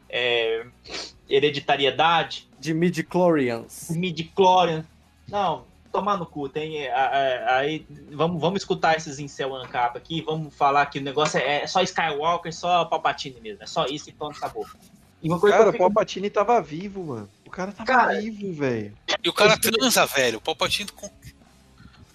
é, 0.10 0.64
hereditariedade. 1.30 2.49
De 2.60 2.74
midi-chlorians. 2.74 3.90
midi-chlorian. 3.92 4.86
Não, 5.28 5.64
tomar 5.92 6.18
no 6.18 6.26
cu. 6.26 6.50
Tem, 6.50 6.88
a- 6.90 6.96
a- 6.98 7.56
aí, 7.58 7.86
vamos, 8.12 8.42
vamos 8.42 8.62
escutar 8.62 8.96
esses 8.98 9.20
incel 9.20 9.56
ancap 9.56 9.98
aqui. 9.98 10.22
Vamos 10.22 10.54
falar 10.54 10.86
que 10.88 11.00
o 11.00 11.02
negócio 11.02 11.40
é, 11.40 11.64
é 11.64 11.68
só 11.68 11.82
Skywalker, 11.82 12.54
só 12.54 12.86
Palpatine 12.86 13.40
mesmo. 13.42 13.64
É 13.64 13.66
só 13.68 13.86
isso 13.86 14.10
e 14.10 14.14
pronto, 14.14 14.38
acabou. 14.38 14.66
E 15.22 15.28
uma 15.28 15.40
coisa 15.40 15.58
Cara, 15.58 15.70
o 15.70 15.72
fico... 15.74 15.84
Palpatine 15.84 16.30
tava 16.30 16.62
vivo, 16.62 17.04
mano. 17.04 17.30
O 17.46 17.50
cara 17.50 17.72
tava 17.72 17.86
Cara, 17.86 18.20
vivo, 18.22 18.54
velho. 18.54 18.94
E 19.24 19.30
o 19.30 19.34
cara 19.34 19.58
transa, 19.58 20.06
velho. 20.06 20.38
O 20.38 20.42
Palpatine 20.42 20.92
com 20.92 21.10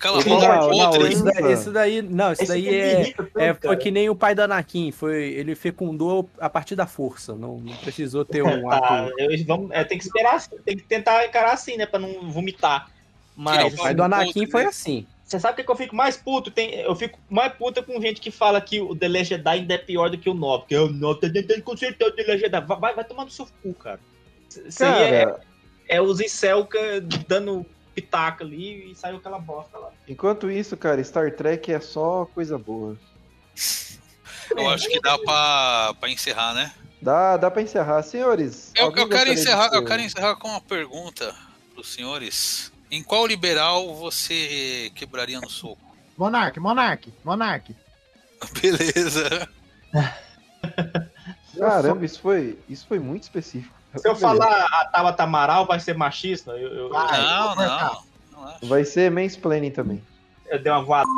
Não, 0.04 0.70
não, 0.70 0.90
podre. 0.90 1.12
isso 1.12 1.24
daí, 1.24 1.52
isso 1.52 1.70
daí- 1.72 2.02
não, 2.02 2.32
isso 2.32 2.42
Esse 2.42 2.52
daí 2.52 2.68
é, 2.68 3.00
irrita 3.00 3.30
é, 3.36 3.54
foi 3.54 3.76
que 3.76 3.90
nem 3.90 4.08
o 4.10 4.14
pai 4.14 4.34
do 4.34 4.42
Anakin, 4.42 4.90
foi, 4.92 5.24
ele 5.32 5.54
fecundou 5.54 6.28
a 6.38 6.50
partir 6.50 6.76
da 6.76 6.86
força, 6.86 7.34
não, 7.34 7.58
não 7.58 7.74
precisou 7.76 8.24
ter 8.24 8.42
um 8.42 8.62
Tá, 8.68 8.76
ato. 9.06 9.12
vamos, 9.46 9.70
é, 9.70 9.82
tem 9.84 9.96
que 9.98 10.04
esperar, 10.04 10.40
tem 10.64 10.76
que 10.76 10.82
tentar 10.84 11.24
encarar 11.26 11.52
assim, 11.52 11.76
né? 11.76 11.86
Pra 11.86 11.98
não 11.98 12.30
vomitar. 12.30 12.90
Mas 13.36 13.72
O 13.74 13.76
pai 13.78 13.94
do 13.94 14.02
Anakin 14.02 14.46
foi 14.46 14.64
assim. 14.64 15.06
você 15.24 15.40
sabe 15.40 15.54
o 15.54 15.56
que 15.56 15.64
que 15.64 15.70
eu 15.70 15.76
fico 15.76 15.96
mais 15.96 16.16
puto? 16.16 16.50
Tem, 16.50 16.74
eu 16.80 16.94
fico 16.94 17.18
mais 17.28 17.52
puta 17.52 17.82
com 17.82 18.00
gente 18.00 18.20
que 18.20 18.30
fala 18.30 18.60
que 18.60 18.80
o 18.80 18.94
The 18.94 19.08
Last 19.08 19.24
Jedi 19.26 19.48
ainda 19.50 19.74
é 19.74 19.78
pior 19.78 20.08
do 20.10 20.16
que 20.18 20.30
o 20.30 20.34
9. 20.34 20.60
Porque 20.62 20.76
o 20.76 20.88
9 20.88 21.20
tá 21.20 21.28
tentando 21.30 21.62
consertar 21.62 22.06
o 22.08 22.12
The 22.12 22.22
Last 22.22 22.38
Jedi. 22.40 22.60
Vai, 22.60 22.78
vai, 22.78 22.94
vai 22.94 23.04
tomar 23.04 23.24
no 23.24 23.30
seu 23.30 23.46
cu, 23.62 23.74
cara. 23.74 23.98
Isso 24.66 24.84
aí 24.84 25.02
é, 25.02 25.34
é 25.88 26.00
os 26.00 26.20
incel 26.20 26.64
ca- 26.66 26.78
dando 27.26 27.66
pitaca 27.94 28.44
ali 28.44 28.90
e 28.90 28.94
saiu 28.94 29.16
aquela 29.16 29.38
bosta 29.38 29.78
lá. 29.78 29.90
enquanto 30.08 30.50
isso, 30.50 30.76
cara, 30.76 31.02
Star 31.02 31.32
Trek 31.32 31.72
é 31.72 31.80
só 31.80 32.26
coisa 32.34 32.58
boa. 32.58 32.98
Eu 34.50 34.68
acho 34.68 34.88
que 34.88 35.00
dá 35.00 35.16
pra, 35.18 35.94
pra 35.98 36.10
encerrar, 36.10 36.54
né? 36.54 36.72
Dá, 37.00 37.36
dá 37.36 37.50
pra 37.50 37.62
encerrar. 37.62 38.02
Senhores, 38.02 38.72
Eu, 38.74 38.94
eu 38.94 39.08
quero 39.08 39.32
encerrar, 39.32 39.70
eu 39.72 39.84
quero 39.84 40.02
encerrar 40.02 40.36
com 40.36 40.48
uma 40.48 40.60
pergunta 40.60 41.34
pros 41.72 41.92
senhores. 41.92 42.72
Em 42.90 43.02
qual 43.02 43.26
liberal 43.26 43.94
você 43.94 44.90
quebraria 44.94 45.40
no 45.40 45.50
soco? 45.50 45.80
Monark, 46.16 46.58
Monark, 46.60 47.12
Monark. 47.24 47.74
Beleza. 48.60 49.48
Caramba, 51.58 52.04
isso 52.04 52.20
foi, 52.20 52.58
isso 52.68 52.86
foi 52.86 52.98
muito 52.98 53.24
específico. 53.24 53.74
Se 53.96 54.08
eu 54.08 54.16
falar 54.16 54.66
a 54.72 54.84
Tabata 54.86 55.22
Amaral 55.22 55.66
vai 55.66 55.78
ser 55.80 55.96
machista, 55.96 56.52
eu, 56.52 56.68
eu, 56.68 56.88
Vai, 56.90 57.20
Não, 57.22 57.54
vou 57.54 57.64
não. 57.66 58.04
não. 58.60 58.68
Vai 58.68 58.84
ser 58.84 59.10
mansplaining 59.10 59.70
também. 59.70 60.02
eu 60.46 60.58
dei 60.62 60.70
uma 60.72 60.82
voada 60.82 61.08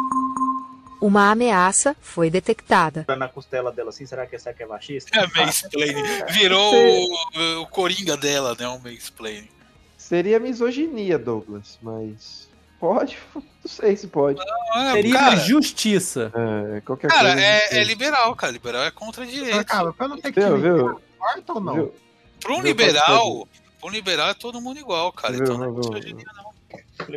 Uma 1.01 1.31
ameaça 1.31 1.97
foi 2.01 2.31
detectada. 2.31 3.05
na 3.17 3.29
costela 3.29 3.71
dela 3.73 3.91
assim. 3.91 4.07
Será 4.07 4.27
que 4.27 4.37
essa 4.37 4.51
aqui 4.51 4.63
é 4.63 4.67
machista? 4.67 5.11
É 5.19 5.27
mansplaining. 5.27 6.03
Virou 6.31 6.75
o, 6.75 7.63
o 7.63 7.67
coringa 7.67 8.17
dela, 8.17 8.57
né? 8.59 8.67
O 8.69 8.79
mansplaining. 8.81 9.49
Seria 9.97 10.39
misoginia, 10.39 11.19
Douglas, 11.19 11.79
mas 11.83 12.49
pode? 12.79 13.19
Não 13.35 13.43
sei 13.73 13.97
se 13.97 14.07
pode. 14.07 14.41
Ah, 14.73 14.93
Seria 14.93 15.13
cara, 15.15 15.37
justiça. 15.37 16.33
É, 16.77 16.81
qualquer 16.83 17.09
cara, 17.09 17.33
coisa. 17.33 17.41
é, 17.45 17.79
é 17.81 17.85
liberal, 17.85 18.37
cara. 18.37 18.53
Liberal 18.53 18.85
é 18.85 18.91
contra 18.93 19.25
a 19.25 19.27
direita. 19.27 19.65
Calma, 19.65 19.93
pra 19.93 20.07
não 20.07 20.21
ter 20.21 20.31
que 20.33 20.39
Viu, 20.41 21.01
corta 21.19 21.53
ou 21.55 21.61
não? 21.61 21.75
Viu? 21.75 21.95
Pra 22.47 22.55
um 22.55 22.63
liberal, 22.63 23.49
pra 23.81 23.89
um 23.89 23.93
liberal 23.93 24.29
é 24.29 24.35
todo 24.35 24.61
mundo 24.61 24.79
igual, 24.79 25.13
cara. 25.13 25.35
Viu, 25.35 25.43
Então 25.43 25.59
não 25.59 25.65
é 25.65 25.71
misoginia, 25.71 26.27
não. 26.37 26.57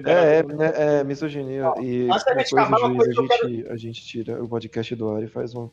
É, 0.05 0.37
é, 0.37 0.43
né, 0.43 0.73
é 0.75 1.03
misoginia. 1.03 1.73
E 1.79 2.07
gente 2.07 2.57
acabar, 2.57 2.79
uma 2.79 2.95
coisa, 2.95 3.13
coisa 3.15 3.33
a, 3.33 3.47
gente, 3.47 3.67
a 3.71 3.75
gente 3.77 4.05
tira 4.05 4.43
o 4.43 4.47
podcast 4.47 4.95
do 4.95 5.09
ar 5.09 5.23
e 5.23 5.27
faz 5.27 5.53
uma. 5.53 5.71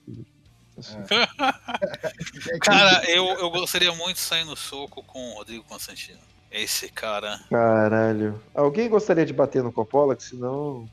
Assim. 0.79 0.99
Cara, 2.61 3.11
eu, 3.11 3.25
eu 3.25 3.51
gostaria 3.51 3.93
muito 3.95 4.17
de 4.17 4.21
sair 4.21 4.45
no 4.45 4.55
soco 4.55 5.03
com 5.03 5.31
o 5.31 5.35
Rodrigo 5.37 5.65
Constantino. 5.65 6.21
Esse 6.51 6.89
cara. 6.91 7.41
Caralho. 7.51 8.41
Alguém 8.55 8.89
gostaria 8.89 9.27
de 9.27 9.33
bater 9.33 9.63
no 9.63 9.73
Coppola? 9.73 10.15
Que 10.15 10.23
senão. 10.23 10.89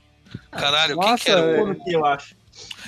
Caralho, 0.51 0.97
quem 0.97 1.09
Nossa, 1.09 1.23
que 1.23 1.31
era 1.31 1.63
o. 1.63 1.75
Que 1.75 1.93
eu 1.95 2.05
acho. 2.05 2.35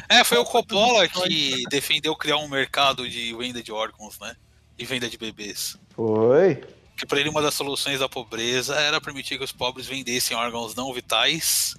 É, 0.09 0.23
foi 0.23 0.37
o 0.37 0.45
Coppola 0.45 1.07
que 1.07 1.63
defendeu 1.69 2.15
criar 2.15 2.37
um 2.37 2.47
mercado 2.47 3.07
de 3.09 3.35
venda 3.35 3.61
de 3.61 3.71
órgãos, 3.71 4.19
né? 4.19 4.35
De 4.77 4.85
venda 4.85 5.09
de 5.09 5.17
bebês. 5.17 5.77
Foi? 5.89 6.63
Que 6.97 7.05
pra 7.05 7.19
ele 7.19 7.29
uma 7.29 7.41
das 7.41 7.53
soluções 7.53 7.99
da 7.99 8.07
pobreza 8.07 8.75
era 8.75 9.01
permitir 9.01 9.37
que 9.37 9.43
os 9.43 9.51
pobres 9.51 9.85
vendessem 9.85 10.35
órgãos 10.35 10.75
não 10.75 10.93
vitais 10.93 11.75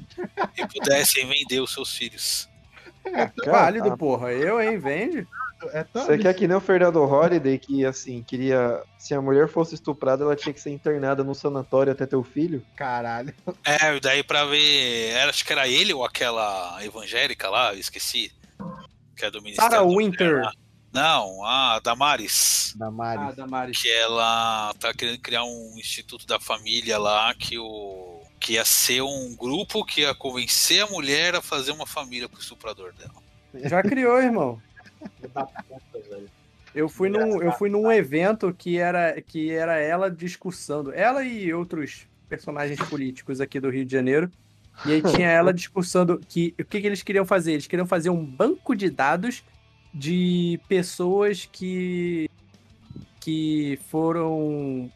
e 0.56 0.66
pudessem 0.68 1.26
vender 1.26 1.60
os 1.60 1.72
seus 1.72 1.94
filhos. 1.96 2.48
Válido, 3.44 3.96
porra. 3.96 4.32
Eu, 4.32 4.60
hein? 4.60 4.78
Vende? 4.78 5.26
É 5.72 5.82
tão 5.84 6.04
Você 6.04 6.18
quer 6.18 6.34
que 6.34 6.46
nem 6.46 6.56
o 6.56 6.60
Fernando 6.60 7.02
Holliday, 7.04 7.58
que 7.58 7.84
assim, 7.84 8.22
queria. 8.22 8.82
Se 8.98 9.14
a 9.14 9.22
mulher 9.22 9.48
fosse 9.48 9.74
estuprada, 9.74 10.22
ela 10.22 10.36
tinha 10.36 10.52
que 10.52 10.60
ser 10.60 10.70
internada 10.70 11.24
no 11.24 11.34
sanatório 11.34 11.92
até 11.92 12.04
ter 12.04 12.16
o 12.16 12.22
filho? 12.22 12.62
Caralho. 12.76 13.34
É, 13.64 13.98
daí 14.00 14.22
pra 14.22 14.44
ver. 14.44 15.12
Era, 15.12 15.30
acho 15.30 15.44
que 15.44 15.52
era 15.52 15.66
ele 15.66 15.94
ou 15.94 16.04
aquela 16.04 16.78
evangélica 16.84 17.48
lá, 17.48 17.72
eu 17.72 17.80
esqueci. 17.80 18.30
Que 19.16 19.24
é 19.24 19.30
do 19.30 19.40
Ministério. 19.40 19.70
Sarah 19.70 19.86
Winter. 19.86 20.36
Mulher. 20.36 20.52
Não, 20.92 21.44
a 21.44 21.78
Damares. 21.80 22.74
Da 22.76 22.86
Ah. 22.86 23.32
Damares. 23.32 23.80
Que 23.80 23.90
ela 23.90 24.72
tá 24.78 24.94
querendo 24.94 25.18
criar 25.18 25.44
um 25.44 25.74
instituto 25.76 26.26
da 26.26 26.40
família 26.40 26.98
lá 26.98 27.34
que 27.34 27.58
o. 27.58 28.22
Que 28.38 28.54
ia 28.54 28.64
ser 28.64 29.02
um 29.02 29.34
grupo 29.34 29.84
que 29.84 30.02
ia 30.02 30.14
convencer 30.14 30.82
a 30.82 30.86
mulher 30.86 31.34
a 31.34 31.42
fazer 31.42 31.72
uma 31.72 31.86
família 31.86 32.28
com 32.28 32.36
o 32.36 32.40
estuprador 32.40 32.92
dela. 32.92 33.14
Já 33.68 33.82
criou, 33.82 34.18
irmão. 34.20 34.60
Eu 36.74 36.90
fui 36.90 37.08
num, 37.08 37.42
eu 37.42 37.52
fui 37.52 37.70
num 37.70 37.90
evento 37.90 38.52
que 38.52 38.76
era, 38.76 39.18
que 39.22 39.50
era 39.50 39.78
ela 39.78 40.10
discursando. 40.10 40.92
Ela 40.92 41.24
e 41.24 41.54
outros 41.54 42.06
personagens 42.28 42.78
políticos 42.80 43.40
aqui 43.40 43.58
do 43.58 43.70
Rio 43.70 43.86
de 43.86 43.92
Janeiro. 43.92 44.30
E 44.84 44.92
aí 44.92 45.02
tinha 45.02 45.26
ela 45.26 45.54
discursando 45.54 46.20
que 46.28 46.54
o 46.60 46.64
que, 46.66 46.82
que 46.82 46.86
eles 46.86 47.02
queriam 47.02 47.24
fazer? 47.24 47.52
Eles 47.52 47.66
queriam 47.66 47.86
fazer 47.86 48.10
um 48.10 48.22
banco 48.22 48.76
de 48.76 48.90
dados 48.90 49.42
de 49.96 50.60
pessoas 50.68 51.48
que 51.50 52.28
que 53.18 53.78
foram 53.90 54.90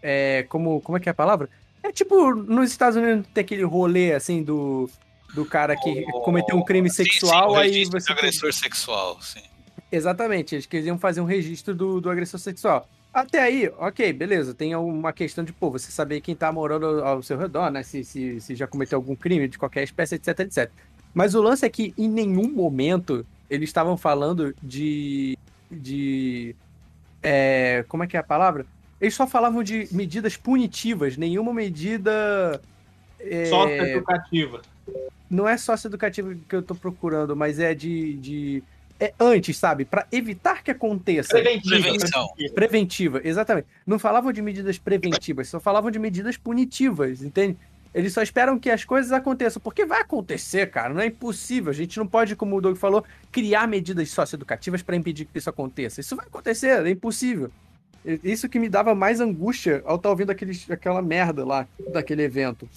é, 0.00 0.44
como 0.48 0.80
como 0.80 0.96
é 0.96 1.00
que 1.00 1.08
é 1.08 1.12
a 1.12 1.14
palavra? 1.14 1.50
É 1.82 1.90
tipo 1.90 2.32
nos 2.34 2.70
Estados 2.70 2.96
Unidos 2.96 3.26
tem 3.34 3.42
aquele 3.42 3.64
rolê 3.64 4.14
assim 4.14 4.42
do 4.42 4.88
do 5.34 5.44
cara 5.44 5.76
que 5.76 6.02
cometeu 6.24 6.56
um 6.56 6.64
crime 6.64 6.88
Sim, 6.88 7.04
sim, 7.04 7.10
sexual 7.10 7.52
o 7.52 7.56
aí 7.56 7.84
você 7.84 8.12
agressor 8.12 8.52
sexual, 8.52 9.20
sim. 9.20 9.42
Exatamente, 9.90 10.54
eles 10.54 10.66
queriam 10.66 10.98
fazer 10.98 11.20
um 11.20 11.24
registro 11.24 11.74
do, 11.74 12.00
do 12.00 12.08
agressor 12.08 12.40
sexual. 12.40 12.88
Até 13.12 13.40
aí, 13.40 13.70
ok, 13.78 14.12
beleza. 14.12 14.52
Tem 14.52 14.74
uma 14.74 15.12
questão 15.12 15.42
de, 15.42 15.52
pô, 15.52 15.70
você 15.70 15.90
saber 15.90 16.20
quem 16.20 16.34
tá 16.34 16.52
morando 16.52 16.86
ao 16.86 17.06
ao 17.06 17.22
seu 17.22 17.38
redor, 17.38 17.70
né? 17.70 17.82
Se, 17.82 18.04
se, 18.04 18.40
se 18.40 18.54
já 18.54 18.66
cometeu 18.66 18.98
algum 18.98 19.16
crime 19.16 19.48
de 19.48 19.58
qualquer 19.58 19.84
espécie, 19.84 20.16
etc, 20.16 20.40
etc. 20.40 20.70
Mas 21.14 21.34
o 21.34 21.40
lance 21.40 21.64
é 21.64 21.68
que 21.68 21.94
em 21.96 22.08
nenhum 22.08 22.50
momento 22.52 23.24
eles 23.48 23.68
estavam 23.68 23.96
falando 23.96 24.54
de. 24.62 25.36
de. 25.70 26.54
é, 27.22 27.84
como 27.88 28.04
é 28.04 28.06
que 28.06 28.16
é 28.16 28.20
a 28.20 28.24
palavra? 28.24 28.66
Eles 29.00 29.14
só 29.14 29.26
falavam 29.26 29.62
de 29.62 29.88
medidas 29.92 30.36
punitivas, 30.36 31.16
nenhuma 31.16 31.52
medida. 31.52 32.60
é, 33.20 33.46
Socioeducativa. 33.46 34.62
não 35.30 35.48
é 35.48 35.56
socioeducativa 35.56 36.34
que 36.48 36.56
eu 36.56 36.62
tô 36.62 36.74
procurando, 36.74 37.36
mas 37.36 37.58
é 37.58 37.74
de. 37.74 38.14
de 38.14 38.62
é 38.98 39.12
antes, 39.20 39.58
sabe? 39.58 39.84
Pra 39.84 40.06
evitar 40.10 40.62
que 40.62 40.70
aconteça. 40.70 41.28
Preventiva. 41.28 41.80
Prevenção. 41.82 42.28
Preventiva, 42.54 43.20
exatamente. 43.22 43.66
Não 43.86 43.98
falavam 43.98 44.32
de 44.32 44.40
medidas 44.40 44.78
preventivas, 44.78 45.48
só 45.48 45.60
falavam 45.60 45.90
de 45.90 45.98
medidas 45.98 46.38
punitivas, 46.38 47.22
entende? 47.22 47.58
Eles 47.96 48.12
só 48.12 48.20
esperam 48.20 48.58
que 48.58 48.68
as 48.68 48.84
coisas 48.84 49.10
aconteçam, 49.10 49.58
porque 49.58 49.86
vai 49.86 50.02
acontecer, 50.02 50.70
cara, 50.70 50.92
não 50.92 51.00
é 51.00 51.06
impossível. 51.06 51.70
A 51.70 51.74
gente 51.74 51.96
não 51.96 52.06
pode, 52.06 52.36
como 52.36 52.54
o 52.54 52.60
Doug 52.60 52.76
falou, 52.76 53.02
criar 53.32 53.66
medidas 53.66 54.10
socioeducativas 54.10 54.82
para 54.82 54.96
impedir 54.96 55.24
que 55.24 55.38
isso 55.38 55.48
aconteça. 55.48 56.02
Isso 56.02 56.14
vai 56.14 56.26
acontecer, 56.26 56.84
é 56.84 56.90
impossível. 56.90 57.50
Isso 58.22 58.50
que 58.50 58.58
me 58.58 58.68
dava 58.68 58.94
mais 58.94 59.18
angústia 59.18 59.82
ao 59.86 59.96
estar 59.96 60.10
ouvindo 60.10 60.28
aqueles, 60.28 60.70
aquela 60.70 61.00
merda 61.00 61.42
lá 61.42 61.66
daquele 61.90 62.22
evento. 62.22 62.68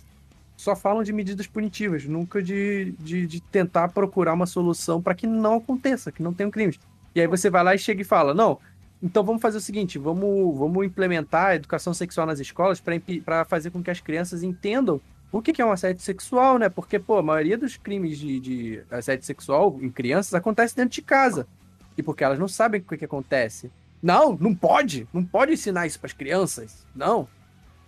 Só 0.56 0.74
falam 0.74 1.04
de 1.04 1.12
medidas 1.12 1.48
punitivas, 1.48 2.06
nunca 2.06 2.42
de, 2.42 2.94
de, 2.98 3.28
de 3.28 3.42
tentar 3.42 3.90
procurar 3.90 4.32
uma 4.32 4.46
solução 4.46 5.02
para 5.02 5.14
que 5.14 5.28
não 5.28 5.56
aconteça, 5.56 6.14
que 6.14 6.24
não 6.24 6.34
tenham 6.34 6.50
crimes. 6.50 6.80
E 7.14 7.20
aí 7.20 7.28
você 7.28 7.50
vai 7.50 7.62
lá 7.62 7.76
e 7.76 7.78
chega 7.78 8.02
e 8.02 8.06
fala: 8.06 8.34
não, 8.34 8.58
então 9.02 9.24
vamos 9.24 9.42
fazer 9.42 9.58
o 9.58 9.62
seguinte, 9.62 9.98
vamos, 9.98 10.58
vamos 10.58 10.86
implementar 10.86 11.48
a 11.48 11.56
educação 11.56 11.94
sexual 11.94 12.28
nas 12.28 12.40
escolas 12.40 12.82
para 13.24 13.46
fazer 13.46 13.72
com 13.72 13.82
que 13.82 13.90
as 13.90 14.02
crianças 14.02 14.44
entendam 14.44 15.00
o 15.32 15.42
que, 15.42 15.54
que 15.54 15.62
é 15.62 15.66
um 15.66 15.72
assédio 15.72 16.02
sexual, 16.02 16.58
né? 16.58 16.70
Porque, 16.70 16.98
pô, 16.98 17.18
a 17.18 17.24
maioria 17.24 17.58
dos 17.58 17.78
crimes 17.78 18.18
de, 18.18 18.40
de 18.40 18.84
assédio 18.90 19.26
sexual 19.26 19.78
em 19.82 19.90
crianças 19.90 20.34
acontece 20.34 20.76
dentro 20.76 20.96
de 20.96 21.02
casa. 21.02 21.48
E 21.96 22.02
porque 22.02 22.24
elas 22.24 22.40
não 22.40 22.48
sabem 22.48 22.82
o 22.82 22.84
que, 22.84 22.98
que 22.98 23.06
acontece. 23.06 23.72
Não, 24.02 24.36
não 24.36 24.56
pode. 24.56 25.08
Não 25.14 25.24
pode 25.24 25.54
ensinar 25.54 25.86
isso 25.86 26.00
para 26.00 26.08
as 26.08 26.14
crianças. 26.14 26.86
Não. 26.96 27.28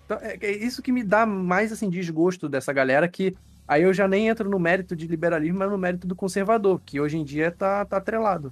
Então, 0.05 0.19
é, 0.21 0.37
é 0.39 0.51
isso 0.51 0.83
que 0.83 0.91
me 0.91 1.03
dá 1.03 1.25
mais, 1.25 1.71
assim, 1.71 1.89
desgosto 1.89 2.47
dessa 2.47 2.71
galera 2.71 3.07
que... 3.07 3.35
Aí 3.67 3.83
eu 3.83 3.93
já 3.93 4.07
nem 4.07 4.27
entro 4.27 4.49
no 4.49 4.59
mérito 4.59 4.95
de 4.95 5.07
liberalismo, 5.07 5.59
mas 5.59 5.71
no 5.71 5.77
mérito 5.77 6.05
do 6.05 6.15
conservador, 6.15 6.79
que 6.85 6.99
hoje 6.99 7.17
em 7.17 7.23
dia 7.23 7.51
tá, 7.51 7.85
tá 7.85 7.97
atrelado. 7.97 8.51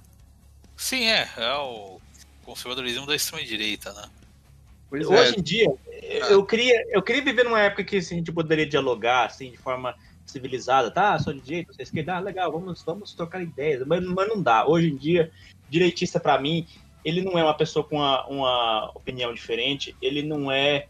Sim, 0.76 1.04
é. 1.04 1.28
É 1.36 1.54
o 1.56 2.00
conservadorismo 2.50 3.06
da 3.06 3.14
extrema-direita, 3.14 3.92
né? 3.92 4.10
Pois 4.88 5.06
Hoje 5.06 5.34
é. 5.36 5.38
em 5.38 5.42
dia, 5.42 5.72
eu 6.28 6.44
queria, 6.44 6.84
eu 6.90 7.00
queria 7.00 7.22
viver 7.22 7.44
numa 7.44 7.60
época 7.60 7.84
que 7.84 7.98
assim, 7.98 8.16
a 8.16 8.18
gente 8.18 8.32
poderia 8.32 8.66
dialogar 8.66 9.26
assim, 9.26 9.52
de 9.52 9.56
forma 9.56 9.94
civilizada, 10.26 10.90
tá? 10.90 11.16
Sou 11.18 11.32
de 11.32 11.40
direita, 11.40 11.72
você 11.72 11.82
é 11.82 11.84
esquerda, 11.84 12.16
ah, 12.16 12.20
legal, 12.20 12.50
vamos, 12.50 12.82
vamos 12.82 13.14
trocar 13.14 13.40
ideias, 13.40 13.86
mas, 13.86 14.04
mas 14.04 14.28
não 14.28 14.42
dá. 14.42 14.66
Hoje 14.66 14.88
em 14.88 14.96
dia, 14.96 15.30
direitista 15.68 16.18
pra 16.18 16.40
mim, 16.40 16.66
ele 17.04 17.22
não 17.22 17.38
é 17.38 17.44
uma 17.44 17.56
pessoa 17.56 17.84
com 17.84 17.96
uma, 17.96 18.26
uma 18.26 18.90
opinião 18.96 19.32
diferente, 19.32 19.94
ele 20.02 20.22
não 20.22 20.50
é 20.50 20.88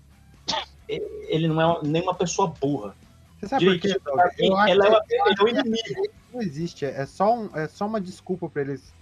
ele 0.89 1.47
não 1.47 1.61
é 1.61 1.81
nem 1.85 2.03
uma 2.03 2.15
pessoa 2.15 2.49
burra. 2.49 2.97
Você 3.39 3.49
sabe 3.49 3.67
por 3.67 3.79
quê? 3.79 3.89
Mim, 4.41 4.51
ela 4.69 4.87
é, 4.87 5.15
é 5.15 5.21
a 5.23 5.49
inimigo. 5.49 6.11
Não 6.33 6.43
existe, 6.43 6.85
é 6.85 7.07
só, 7.07 7.35
um, 7.35 7.57
é 7.57 7.69
só 7.69 7.87
uma 7.87 8.01
desculpa 8.01 8.49
pra 8.49 8.63
eles 8.63 8.93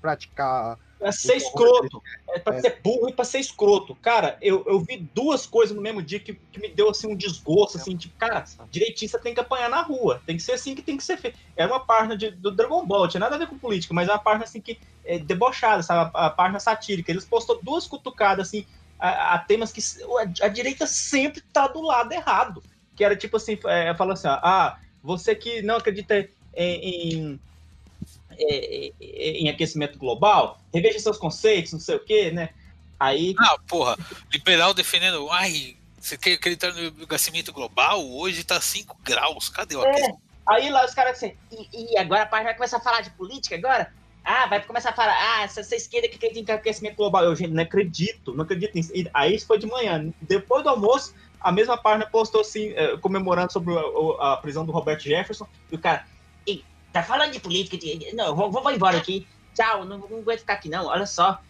praticar. 0.00 0.78
Pra 0.98 1.12
ser 1.12 1.36
escroto. 1.36 2.02
É 2.30 2.38
pra 2.40 2.60
ser 2.60 2.80
burro 2.82 3.08
e 3.08 3.12
pra 3.12 3.24
ser 3.24 3.38
escroto. 3.38 3.94
Cara, 3.96 4.36
eu, 4.42 4.64
eu 4.66 4.80
vi 4.80 5.08
duas 5.14 5.46
coisas 5.46 5.74
no 5.74 5.80
mesmo 5.80 6.02
dia 6.02 6.18
que, 6.18 6.34
que 6.34 6.60
me 6.60 6.68
deu 6.74 6.90
assim 6.90 7.06
um 7.06 7.16
desgosto, 7.16 7.78
assim, 7.78 7.96
tipo, 7.96 8.16
cara, 8.18 8.44
direitista 8.70 9.18
tem 9.18 9.32
que 9.32 9.40
apanhar 9.40 9.70
na 9.70 9.82
rua. 9.82 10.20
Tem 10.26 10.36
que 10.36 10.42
ser 10.42 10.52
assim 10.52 10.74
que 10.74 10.82
tem 10.82 10.96
que 10.96 11.04
ser 11.04 11.16
feito. 11.16 11.38
Era 11.56 11.72
uma 11.72 11.80
página 11.80 12.16
de- 12.16 12.32
do 12.32 12.50
Dragon 12.50 12.84
Ball, 12.84 13.08
tinha 13.08 13.20
nada 13.20 13.36
a 13.36 13.38
ver 13.38 13.46
com 13.46 13.58
política, 13.58 13.94
mas 13.94 14.08
é 14.08 14.12
uma 14.12 14.18
página 14.18 14.44
assim 14.44 14.60
que 14.60 14.78
é 15.04 15.18
debochada, 15.18 15.82
sabe? 15.82 16.10
A, 16.14 16.26
a 16.26 16.30
página 16.30 16.58
satírica. 16.60 17.10
Eles 17.10 17.24
postou 17.24 17.60
duas 17.62 17.86
cutucadas 17.86 18.48
assim 18.48 18.66
a, 18.98 19.34
a 19.34 19.38
temas 19.38 19.70
que 19.72 19.80
a, 20.40 20.46
a 20.46 20.48
direita 20.48 20.86
sempre 20.86 21.42
tá 21.52 21.68
do 21.68 21.80
lado 21.80 22.12
errado. 22.12 22.62
Que 22.96 23.04
era 23.04 23.16
tipo 23.16 23.36
assim, 23.36 23.56
é, 23.66 23.94
falando 23.94 24.14
assim, 24.14 24.26
ó, 24.28 24.38
ah, 24.42 24.76
você 25.02 25.34
que 25.34 25.62
não 25.62 25.76
acredita 25.76 26.18
em- 26.18 26.28
em 27.14 27.40
é, 28.38 28.92
é, 29.00 29.30
em 29.32 29.48
aquecimento 29.48 29.98
global, 29.98 30.60
reveja 30.72 30.98
seus 30.98 31.16
conceitos, 31.16 31.72
não 31.72 31.80
sei 31.80 31.96
o 31.96 32.00
quê, 32.00 32.30
né? 32.30 32.50
Aí. 32.98 33.34
Ah, 33.38 33.56
porra, 33.66 33.96
liberal 34.32 34.74
defendendo. 34.74 35.28
Ai, 35.30 35.76
você 36.00 36.16
quer 36.16 36.34
acreditar 36.34 36.72
no 36.72 37.04
aquecimento 37.04 37.52
global? 37.52 38.04
Hoje 38.04 38.44
tá 38.44 38.60
5 38.60 38.96
graus. 39.02 39.48
Cadê 39.48 39.76
o 39.76 39.84
É, 39.84 39.88
aquecimento? 39.90 40.20
aí 40.46 40.70
lá 40.70 40.84
os 40.84 40.94
caras 40.94 41.16
assim, 41.16 41.34
e, 41.52 41.92
e 41.92 41.98
agora 41.98 42.22
a 42.22 42.26
página 42.26 42.50
vai 42.50 42.54
começar 42.56 42.78
a 42.78 42.80
falar 42.80 43.00
de 43.02 43.10
política 43.10 43.54
agora? 43.56 43.92
Ah, 44.24 44.46
vai 44.46 44.62
começar 44.62 44.90
a 44.90 44.94
falar, 44.94 45.16
ah, 45.16 45.42
essa, 45.44 45.60
essa 45.60 45.74
esquerda 45.74 46.08
que 46.08 46.16
acredita 46.16 46.52
em 46.52 46.54
aquecimento 46.54 46.96
global. 46.96 47.24
Eu, 47.24 47.34
gente, 47.34 47.50
não 47.52 47.62
acredito, 47.62 48.34
não 48.34 48.44
acredito 48.44 48.74
nisso. 48.74 48.92
E 48.94 49.08
aí 49.14 49.34
isso 49.34 49.46
foi 49.46 49.58
de 49.58 49.66
manhã. 49.66 50.12
Depois 50.20 50.62
do 50.62 50.68
almoço, 50.68 51.14
a 51.40 51.50
mesma 51.50 51.78
página 51.78 52.04
postou 52.10 52.42
assim, 52.42 52.72
eh, 52.76 52.96
comemorando 52.98 53.52
sobre 53.52 53.72
a 54.20 54.36
prisão 54.36 54.66
do 54.66 54.72
Roberto 54.72 55.02
Jefferson, 55.04 55.46
e 55.70 55.76
o 55.76 55.78
cara, 55.78 56.04
tá 56.92 57.02
falando 57.02 57.32
de 57.32 57.40
política, 57.40 57.76
de- 57.76 58.12
não, 58.14 58.34
vou, 58.34 58.50
vou 58.50 58.70
embora 58.70 58.96
aqui. 58.96 59.26
Tchau, 59.54 59.84
não, 59.84 59.98
não 59.98 60.18
aguento 60.18 60.40
ficar 60.40 60.54
aqui 60.54 60.68
não, 60.68 60.86
olha 60.86 61.06
só. 61.06 61.40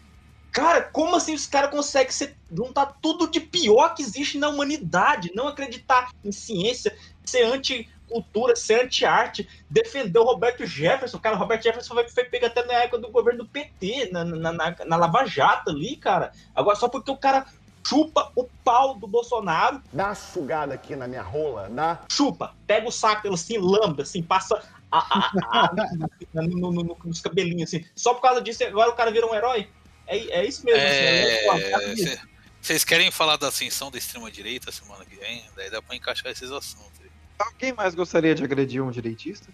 Cara, 0.51 0.81
como 0.81 1.15
assim 1.15 1.33
os 1.33 1.45
caras 1.45 1.69
conseguem 1.69 2.11
ser, 2.11 2.35
juntar 2.51 2.97
tudo 3.01 3.29
de 3.29 3.39
pior 3.39 3.93
que 3.93 4.01
existe 4.01 4.37
na 4.37 4.49
humanidade? 4.49 5.31
Não 5.35 5.47
acreditar 5.47 6.09
em 6.25 6.31
ciência, 6.31 6.95
ser 7.23 7.43
anti-cultura, 7.43 8.55
ser 8.55 8.85
anti-arte, 8.85 9.47
defender 9.69 10.17
o 10.17 10.23
Roberto 10.23 10.65
Jefferson. 10.65 11.19
Cara, 11.19 11.35
o 11.35 11.39
Roberto 11.39 11.63
Jefferson 11.63 11.93
foi, 11.93 12.09
foi 12.09 12.23
pego 12.23 12.47
até 12.47 12.65
na 12.65 12.73
época 12.73 12.97
do 12.97 13.11
governo 13.11 13.43
do 13.43 13.49
PT, 13.49 14.09
na, 14.11 14.25
na, 14.25 14.51
na, 14.51 14.75
na 14.85 14.95
Lava 14.95 15.25
Jato 15.25 15.69
ali, 15.69 15.95
cara. 15.95 16.31
Agora, 16.55 16.75
só 16.75 16.89
porque 16.89 17.11
o 17.11 17.17
cara 17.17 17.45
chupa 17.87 18.31
o 18.35 18.45
pau 18.63 18.95
do 18.95 19.07
Bolsonaro. 19.07 19.81
Dá 19.93 20.07
uma 20.07 20.15
sugada 20.15 20.73
aqui 20.73 20.95
na 20.95 21.07
minha 21.07 21.21
rola, 21.21 21.69
dá. 21.69 21.99
Chupa, 22.11 22.55
pega 22.65 22.87
o 22.87 22.91
saco 22.91 23.31
assim, 23.31 23.57
lamba, 23.57 24.01
assim, 24.01 24.21
passa 24.21 24.61
a, 24.91 24.97
a- 24.97 25.65
a- 25.65 26.41
no- 26.41 26.71
no- 26.71 26.83
no- 26.83 26.97
nos 27.05 27.21
cabelinhos, 27.21 27.69
assim. 27.73 27.85
Só 27.95 28.13
por 28.13 28.21
causa 28.21 28.41
disso, 28.41 28.63
agora 28.63 28.89
o 28.89 28.95
cara 28.95 29.11
vira 29.11 29.25
um 29.27 29.35
herói. 29.35 29.67
É, 30.07 30.17
é 30.17 30.45
isso 30.45 30.65
mesmo, 30.65 30.79
assim. 30.81 30.89
é- 30.89 31.91
É, 31.91 31.95
cê- 31.95 32.19
Vocês 32.61 32.83
querem 32.83 33.09
falar 33.11 33.37
da 33.37 33.47
ascensão 33.47 33.89
da 33.89 33.97
extrema-direita 33.97 34.71
semana 34.71 35.05
que 35.05 35.15
vem? 35.15 35.43
Daí 35.55 35.69
dá 35.69 35.81
pra 35.81 35.95
encaixar 35.95 36.31
esses 36.31 36.51
assuntos. 36.51 36.89
Alguém 37.37 37.71
mais 37.71 37.95
gostaria 37.95 38.35
de 38.35 38.43
agredir 38.43 38.83
um 38.83 38.91
direitista? 38.91 39.47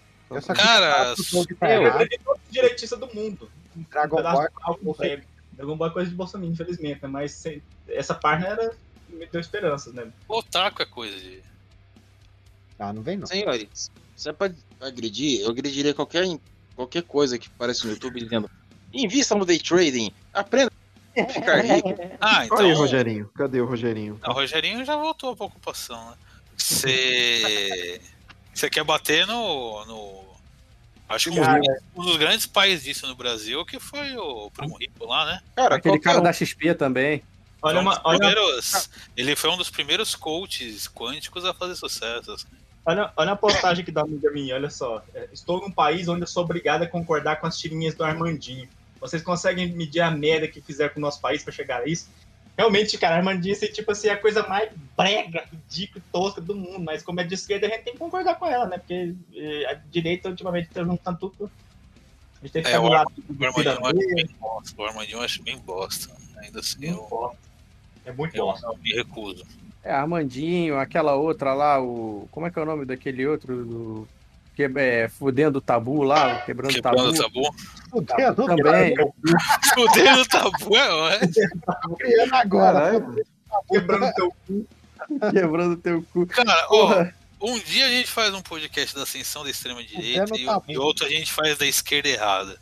Cara, 0.56 1.14
Eu 1.14 2.18
todos 2.24 2.42
os 2.44 2.50
direitistas 2.52 2.98
do 2.98 3.06
mundo. 3.14 3.48
Dragon 3.76 4.20
Ball 4.22 4.94
pego. 4.98 5.22
Dragon 5.52 5.76
Ball 5.76 5.88
é 5.88 5.92
coisa 5.92 6.10
de 6.10 6.16
Bolsonaro, 6.16 6.50
infelizmente, 6.50 7.00
né? 7.02 7.08
Mas 7.08 7.44
essa 7.88 8.12
página 8.14 8.48
era, 8.48 8.74
me 9.08 9.24
deu 9.26 9.40
esperanças, 9.40 9.94
né? 9.94 10.10
Otaku 10.26 10.82
é 10.82 10.86
coisa 10.86 11.16
de. 11.20 11.40
Ah, 12.78 12.92
não 12.92 13.02
vem 13.02 13.16
não. 13.18 13.26
Senhores, 13.26 13.90
se 14.16 14.28
é 14.28 14.32
pra 14.32 14.50
agredir, 14.80 15.42
eu 15.42 15.50
agrediria 15.50 15.94
qualquer, 15.94 16.24
qualquer 16.74 17.02
coisa 17.02 17.38
que 17.38 17.46
aparece 17.48 17.84
no 17.86 17.92
YouTube 17.92 18.20
dizendo 18.20 18.50
invista 18.92 19.34
no 19.34 19.44
day 19.44 19.58
trading, 19.58 20.10
aprenda 20.32 20.72
a 21.18 21.24
ficar 21.28 21.60
rico. 21.64 21.88
Ah, 22.20 22.44
então. 22.46 22.56
Olha 22.58 22.66
aí, 22.68 22.72
Rogerinho. 22.72 23.30
Cadê 23.34 23.60
o 23.60 23.66
Rogerinho? 23.66 24.18
Ah, 24.22 24.30
O 24.30 24.34
Rogerinho 24.34 24.84
já 24.84 24.96
voltou 24.96 25.36
pra 25.36 25.46
ocupação, 25.46 26.10
né? 26.10 26.16
Você. 26.56 28.00
Você 28.54 28.70
quer 28.70 28.84
bater 28.84 29.26
no. 29.26 29.84
no... 29.84 30.26
Acho 31.08 31.30
que 31.30 31.38
Cara, 31.40 31.60
um 31.94 32.02
dos 32.04 32.16
grandes 32.16 32.46
pais 32.46 32.82
disso 32.82 33.06
no 33.06 33.14
Brasil 33.14 33.64
que 33.64 33.78
foi 33.78 34.16
o 34.16 34.50
Primo 34.50 34.76
Rico 34.76 35.06
lá, 35.06 35.24
né? 35.26 35.40
Cara, 35.54 35.76
Aquele 35.76 35.98
cara 36.00 36.16
qualquer 36.16 36.20
um. 36.20 36.24
da 36.24 36.32
XP 36.32 36.74
também. 36.74 37.22
Olha 37.62 37.78
um 37.78 37.82
uma, 37.82 38.00
olha, 38.02 38.18
primeiros- 38.18 38.90
Ele 39.16 39.36
foi 39.36 39.50
um 39.50 39.56
dos 39.56 39.70
primeiros 39.70 40.14
coaches 40.16 40.88
quânticos 40.88 41.44
a 41.44 41.54
fazer 41.54 41.76
sucesso. 41.76 42.32
assim. 42.32 42.46
Olha, 42.86 43.12
olha 43.16 43.32
a 43.32 43.36
postagem 43.36 43.84
que 43.84 43.92
dá 43.92 44.02
amiga 44.02 44.30
minha, 44.30 44.54
olha 44.54 44.70
só. 44.70 45.02
É, 45.14 45.28
Estou 45.32 45.60
num 45.60 45.70
país 45.70 46.08
onde 46.08 46.22
eu 46.22 46.26
sou 46.26 46.44
obrigado 46.44 46.82
a 46.82 46.86
concordar 46.86 47.36
com 47.40 47.46
as 47.46 47.58
tirinhas 47.58 47.94
do 47.94 48.04
Armandinho. 48.04 48.68
Vocês 49.00 49.22
conseguem 49.22 49.70
medir 49.72 50.00
a 50.00 50.10
merda 50.10 50.48
que 50.48 50.60
fizeram 50.60 50.94
com 50.94 51.00
o 51.00 51.02
nosso 51.02 51.20
país 51.20 51.42
para 51.44 51.52
chegar 51.52 51.82
a 51.82 51.86
isso? 51.86 52.08
Realmente, 52.56 52.96
cara, 52.96 53.16
Armandinho 53.16 53.54
é 53.54 53.68
tipo 53.68 53.92
assim, 53.92 54.08
a 54.08 54.16
coisa 54.16 54.46
mais 54.48 54.70
brega, 54.96 55.44
ridícula 55.52 56.02
e 56.06 56.10
tosca 56.10 56.40
do 56.40 56.54
mundo. 56.54 56.80
Mas 56.80 57.02
como 57.02 57.20
é 57.20 57.24
de 57.24 57.34
esquerda, 57.34 57.66
a 57.66 57.70
gente 57.70 57.82
tem 57.82 57.92
que 57.92 57.98
concordar 57.98 58.36
com 58.36 58.46
ela, 58.46 58.66
né? 58.66 58.78
Porque 58.78 59.14
eh, 59.34 59.66
a 59.70 59.74
direita, 59.74 60.30
ultimamente, 60.30 60.70
tá 60.70 60.82
juntando 60.82 61.18
tudo. 61.18 61.50
A 62.40 62.46
gente 62.46 62.52
tem 62.52 62.62
que 62.62 62.68
É, 62.70 62.78
o 62.80 62.90
Armandinho, 62.90 63.26
o 63.28 63.44
Armandinho 63.68 64.14
bem 64.14 64.28
bosta. 64.40 64.80
O 64.82 64.84
Armandinho 64.86 65.18
eu 65.18 65.22
acho 65.22 65.42
bem 65.42 65.58
bosta. 65.58 66.16
Ainda 66.38 66.60
assim, 66.60 66.86
eu, 66.86 67.36
É 68.06 68.12
muito 68.12 68.34
eu 68.34 68.46
bosta. 68.46 68.72
me 68.82 68.92
recuso. 68.94 69.44
É, 69.86 69.92
Armandinho, 69.92 70.78
aquela 70.80 71.14
outra 71.14 71.54
lá, 71.54 71.80
o. 71.80 72.28
Como 72.32 72.44
é 72.44 72.50
que 72.50 72.58
é 72.58 72.62
o 72.62 72.66
nome 72.66 72.84
daquele 72.84 73.24
outro? 73.24 73.64
Do... 73.64 74.08
Que 74.56 74.64
é, 74.64 75.08
fudendo 75.08 75.58
o 75.58 75.60
tabu 75.60 76.02
lá, 76.02 76.40
quebrando, 76.40 76.74
Quebrando 76.74 77.12
tabu. 77.14 77.40
o 77.40 78.02
tabu. 78.02 78.34
Fudendo, 78.36 78.46
Também. 78.46 78.94
Fudendo 79.74 80.22
o 80.22 80.26
tabu 80.26 80.76
é 80.76 80.90
ótimo. 80.90 81.96
Criando 81.98 82.34
agora. 82.34 83.06
Quebrando 83.68 84.12
teu 84.14 84.34
cu. 84.46 84.66
Quebrando 85.30 85.76
teu 85.76 86.04
cu. 86.12 86.26
Cara, 86.26 86.66
ó, 86.70 87.06
um 87.40 87.58
dia 87.60 87.86
a 87.86 87.90
gente 87.90 88.10
faz 88.10 88.34
um 88.34 88.42
podcast 88.42 88.96
da 88.96 89.04
ascensão 89.04 89.44
da 89.44 89.50
extrema 89.50 89.84
direita 89.84 90.36
e, 90.36 90.46
tabu. 90.46 90.64
e 90.66 90.78
outro 90.78 91.06
a 91.06 91.10
gente 91.10 91.32
faz 91.32 91.56
da 91.58 91.66
esquerda 91.66 92.08
errada. 92.08 92.58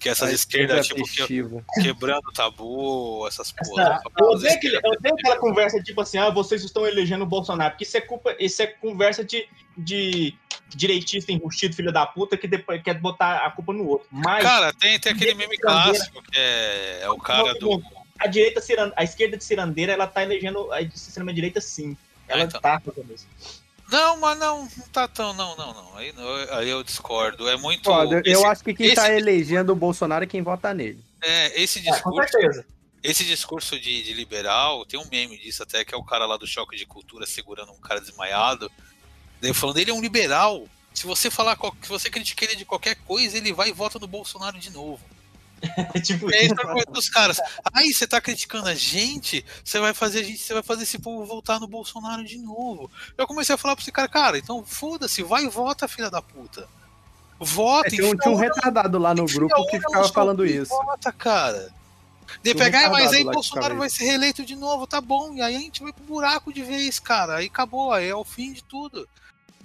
Que 0.00 0.08
essas 0.08 0.32
esquerdas, 0.32 0.86
esquerda 0.86 1.26
tipo, 1.26 1.62
que- 1.74 1.82
quebrando 1.82 2.26
o 2.26 2.32
tabu, 2.32 3.26
essas 3.28 3.52
Essa- 3.60 3.70
porra. 3.70 4.00
eu, 4.18 4.26
odeio 4.28 4.54
aquele- 4.54 4.76
eu 4.76 4.90
odeio 4.92 5.14
aquela 5.14 5.36
conversa 5.36 5.82
tipo 5.82 6.00
assim, 6.00 6.16
ah, 6.16 6.30
vocês 6.30 6.64
estão 6.64 6.86
elegendo 6.86 7.22
o 7.22 7.26
Bolsonaro, 7.26 7.72
porque 7.72 7.84
isso 7.84 7.96
é 7.98 8.00
culpa, 8.00 8.34
isso 8.40 8.62
é 8.62 8.66
conversa 8.66 9.22
de, 9.22 9.46
de 9.76 10.34
direitista 10.74 11.30
enrustido, 11.32 11.74
filho 11.76 11.92
da 11.92 12.06
puta, 12.06 12.36
que 12.38 12.48
depois 12.48 12.82
quer 12.82 12.94
botar 12.98 13.44
a 13.44 13.50
culpa 13.50 13.74
no 13.74 13.86
outro. 13.86 14.08
Mas 14.10 14.42
Cara, 14.42 14.72
tem, 14.72 14.98
tem 14.98 15.12
aquele 15.12 15.34
meme 15.34 15.58
clássico 15.58 16.22
que 16.22 16.38
é, 16.38 17.00
é 17.02 17.10
o 17.10 17.18
cara 17.18 17.52
do. 17.54 17.82
a 18.18 18.26
direita 18.26 18.62
a 18.96 19.04
esquerda 19.04 19.36
de 19.36 19.44
cirandeira, 19.44 19.92
ela 19.92 20.06
tá 20.06 20.22
elegendo 20.22 20.72
a 20.72 20.80
extrema 20.80 21.32
direita 21.32 21.60
sim. 21.60 21.94
Ela 22.26 22.42
Ah, 22.42 22.46
então. 22.46 22.60
tá 22.60 22.80
fazendo 22.80 23.12
isso. 23.12 23.26
Não, 23.90 24.18
mas 24.18 24.38
não, 24.38 24.62
não 24.76 24.88
tá 24.92 25.08
tão. 25.08 25.32
Não, 25.32 25.56
não, 25.56 25.74
não. 25.74 25.96
Aí, 25.96 26.12
não- 26.12 26.56
aí 26.58 26.68
eu 26.68 26.82
discordo. 26.82 27.48
É 27.48 27.56
muito. 27.56 27.84
Foda, 27.84 28.22
eu 28.24 28.32
esse- 28.32 28.44
acho 28.46 28.62
que 28.64 28.74
quem 28.74 28.94
tá 28.94 29.08
esse- 29.08 29.16
elegendo 29.18 29.72
o 29.72 29.76
Bolsonaro 29.76 30.24
é 30.24 30.26
quem 30.26 30.42
vota 30.42 30.72
nele. 30.72 31.02
É, 31.22 31.60
esse 31.62 31.78
É, 31.80 31.82
com 31.82 31.90
discurso. 32.10 32.30
certeza. 32.32 32.66
Esse 33.02 33.24
discurso 33.24 33.80
de, 33.80 34.02
de 34.02 34.12
liberal, 34.12 34.84
tem 34.84 35.00
um 35.00 35.08
meme 35.10 35.38
disso 35.38 35.62
até, 35.62 35.84
que 35.84 35.94
é 35.94 35.96
o 35.98 36.04
cara 36.04 36.26
lá 36.26 36.36
do 36.36 36.46
choque 36.46 36.76
de 36.76 36.84
cultura 36.86 37.26
segurando 37.26 37.72
um 37.72 37.80
cara 37.80 38.00
desmaiado. 38.00 38.70
Daí 39.40 39.54
falando, 39.54 39.78
ele 39.78 39.90
é 39.90 39.94
um 39.94 40.02
liberal. 40.02 40.66
Se 40.92 41.06
você 41.06 41.30
falar, 41.30 41.56
qual- 41.56 41.74
se 41.80 41.88
você 41.88 42.10
critica 42.10 42.44
ele 42.44 42.56
de 42.56 42.64
qualquer 42.66 42.96
coisa, 42.96 43.38
ele 43.38 43.52
vai 43.52 43.70
e 43.70 43.72
vota 43.72 43.98
no 43.98 44.06
Bolsonaro 44.06 44.58
de 44.58 44.70
novo. 44.70 45.00
É 45.94 46.00
tipo 46.00 46.30
E 46.30 46.34
aí 46.34 46.48
tá 46.54 46.62
coisa 46.62 46.86
dos 46.90 47.08
caras. 47.08 47.38
Aí 47.74 47.92
você 47.92 48.06
tá 48.06 48.20
criticando 48.20 48.68
a 48.68 48.74
gente, 48.74 49.44
você 49.64 49.78
vai 49.78 49.92
fazer 49.92 50.20
a 50.20 50.22
gente, 50.22 50.38
você 50.38 50.54
vai 50.54 50.62
fazer 50.62 50.84
esse 50.84 50.98
povo 50.98 51.24
voltar 51.26 51.60
no 51.60 51.66
Bolsonaro 51.66 52.24
de 52.24 52.38
novo. 52.38 52.90
Eu 53.16 53.26
comecei 53.26 53.54
a 53.54 53.58
falar 53.58 53.76
pra 53.76 53.82
esse 53.82 53.92
cara, 53.92 54.08
cara, 54.08 54.38
então 54.38 54.64
foda-se, 54.64 55.22
vai 55.22 55.44
e 55.44 55.48
vota, 55.48 55.86
filha 55.88 56.10
da 56.10 56.22
puta. 56.22 56.66
Vota, 57.38 57.88
É, 57.88 57.90
tinha, 57.90 58.06
um, 58.06 58.16
tinha 58.16 58.32
um 58.32 58.36
retardado 58.36 58.98
lá 58.98 59.14
no 59.14 59.24
grupo 59.24 59.66
que 59.66 59.78
ficava 59.80 60.08
falando 60.08 60.44
isso. 60.44 60.70
Vota, 60.70 61.10
cara. 61.12 61.72
De 62.42 62.52
um 62.52 62.54
pegar, 62.54 62.86
"Ah, 62.86 62.90
mas 62.90 63.12
aí 63.12 63.24
Bolsonaro 63.24 63.76
vai 63.76 63.88
isso. 63.88 63.96
ser 63.96 64.04
reeleito 64.04 64.44
de 64.44 64.54
novo, 64.54 64.86
tá 64.86 65.00
bom. 65.00 65.34
E 65.34 65.42
aí 65.42 65.56
a 65.56 65.58
gente 65.58 65.82
vai 65.82 65.92
pro 65.92 66.04
buraco 66.04 66.52
de 66.52 66.62
vez, 66.62 66.98
cara. 66.98 67.36
Aí 67.36 67.46
acabou, 67.46 67.92
aí 67.92 68.08
é 68.08 68.14
o 68.14 68.24
fim 68.24 68.52
de 68.52 68.62
tudo. 68.62 69.08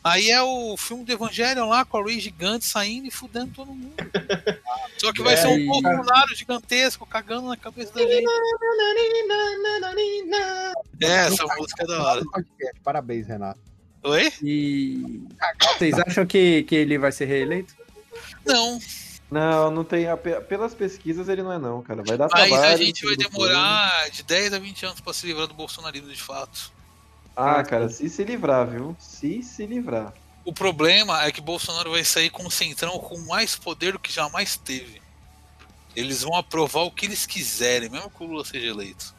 Aí 0.07 0.29
é 0.29 0.39
o 0.39 0.77
filme 0.77 1.03
do 1.03 1.11
Evangelho 1.11 1.67
lá, 1.67 1.83
com 1.83 1.97
a 1.97 2.03
Ray 2.03 2.19
gigante 2.19 2.63
saindo 2.63 3.07
e 3.07 3.11
fudendo 3.11 3.51
todo 3.55 3.73
mundo. 3.73 3.95
Só 5.01 5.11
que 5.11 5.23
vai 5.23 5.33
É, 5.33 5.37
ser 5.37 5.47
um 5.47 5.65
Bolsonaro 5.65 6.35
gigantesco 6.35 7.07
cagando 7.07 7.47
na 7.47 7.57
cabeça 7.57 7.91
da 7.91 8.01
gente. 8.01 8.23
É, 11.01 11.07
essa 11.25 11.43
música 11.57 11.83
é 11.83 11.87
da 11.87 12.03
hora. 12.03 12.21
Parabéns, 12.83 13.25
Renato. 13.27 13.59
Oi? 14.03 14.31
E 14.43 15.23
vocês 15.73 15.97
acham 15.97 16.23
que, 16.25 16.61
que 16.63 16.75
ele 16.75 16.99
vai 16.99 17.11
ser 17.11 17.25
reeleito? 17.25 17.73
Não, 18.45 18.79
Não, 19.31 19.71
não 19.71 19.83
tem. 19.83 20.05
Pelas 20.47 20.75
pesquisas 20.75 21.27
ele 21.27 21.41
não 21.41 21.51
é, 21.51 21.57
não, 21.57 21.81
cara. 21.81 22.03
Vai 22.03 22.15
dar 22.15 22.29
mas 22.31 22.47
trabalho. 22.47 22.73
a 22.73 22.77
gente 22.77 23.03
vai 23.03 23.15
demorar 23.15 24.09
de 24.11 24.21
10 24.21 24.53
a 24.53 24.59
20 24.59 24.85
anos 24.85 25.01
pra 25.01 25.11
se 25.13 25.25
livrar 25.25 25.47
do 25.47 25.55
bolsonarismo 25.55 26.09
de 26.13 26.21
fato. 26.21 26.71
Ah, 27.35 27.63
cara, 27.63 27.89
se 27.89 28.09
se 28.09 28.23
livrar, 28.23 28.65
viu? 28.67 28.95
Se 28.99 29.43
se 29.43 29.65
livrar. 29.65 30.13
O 30.45 30.53
problema 30.53 31.23
é 31.25 31.31
que 31.31 31.41
Bolsonaro 31.41 31.91
vai 31.91 32.03
sair 32.03 32.29
com 32.29 32.43
um 32.43 32.49
centrão 32.49 32.97
com 32.99 33.17
mais 33.21 33.55
poder 33.55 33.93
do 33.93 33.99
que 33.99 34.11
jamais 34.13 34.55
teve. 34.55 35.01
Eles 35.95 36.21
vão 36.23 36.35
aprovar 36.35 36.81
o 36.83 36.91
que 36.91 37.05
eles 37.05 37.25
quiserem, 37.25 37.89
mesmo 37.89 38.09
que 38.09 38.23
o 38.23 38.27
Lula 38.27 38.45
seja 38.45 38.67
eleito. 38.67 39.13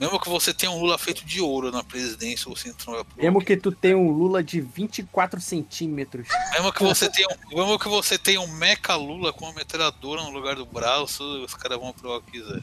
Mesmo 0.00 0.18
que 0.18 0.28
você 0.28 0.52
tenha 0.52 0.72
um 0.72 0.80
Lula 0.80 0.98
feito 0.98 1.24
de 1.24 1.40
ouro 1.40 1.70
na 1.70 1.84
presidência, 1.84 2.50
o 2.50 2.56
centrão 2.56 2.94
vai 2.94 3.02
aprovar. 3.02 3.22
Mesmo 3.22 3.44
que 3.44 3.56
tu 3.56 3.70
tenha 3.70 3.96
um 3.96 4.10
Lula 4.10 4.42
de 4.42 4.60
24 4.60 5.40
centímetros. 5.40 6.26
Mesmo 6.52 6.72
que 6.72 6.82
você 6.82 7.08
tenha, 7.08 7.28
um- 7.28 7.56
mesmo 7.56 7.78
que 7.78 7.88
você 7.88 8.18
tenha 8.18 8.40
um 8.40 8.48
meca 8.48 8.96
Lula 8.96 9.32
com 9.32 9.44
uma 9.44 9.54
metralhadora 9.54 10.22
no 10.22 10.30
lugar 10.30 10.56
do 10.56 10.66
braço, 10.66 11.22
os 11.44 11.54
caras 11.54 11.78
vão 11.78 11.88
aprovar 11.90 12.16
o 12.18 12.22
que 12.22 12.32
quiser. 12.40 12.60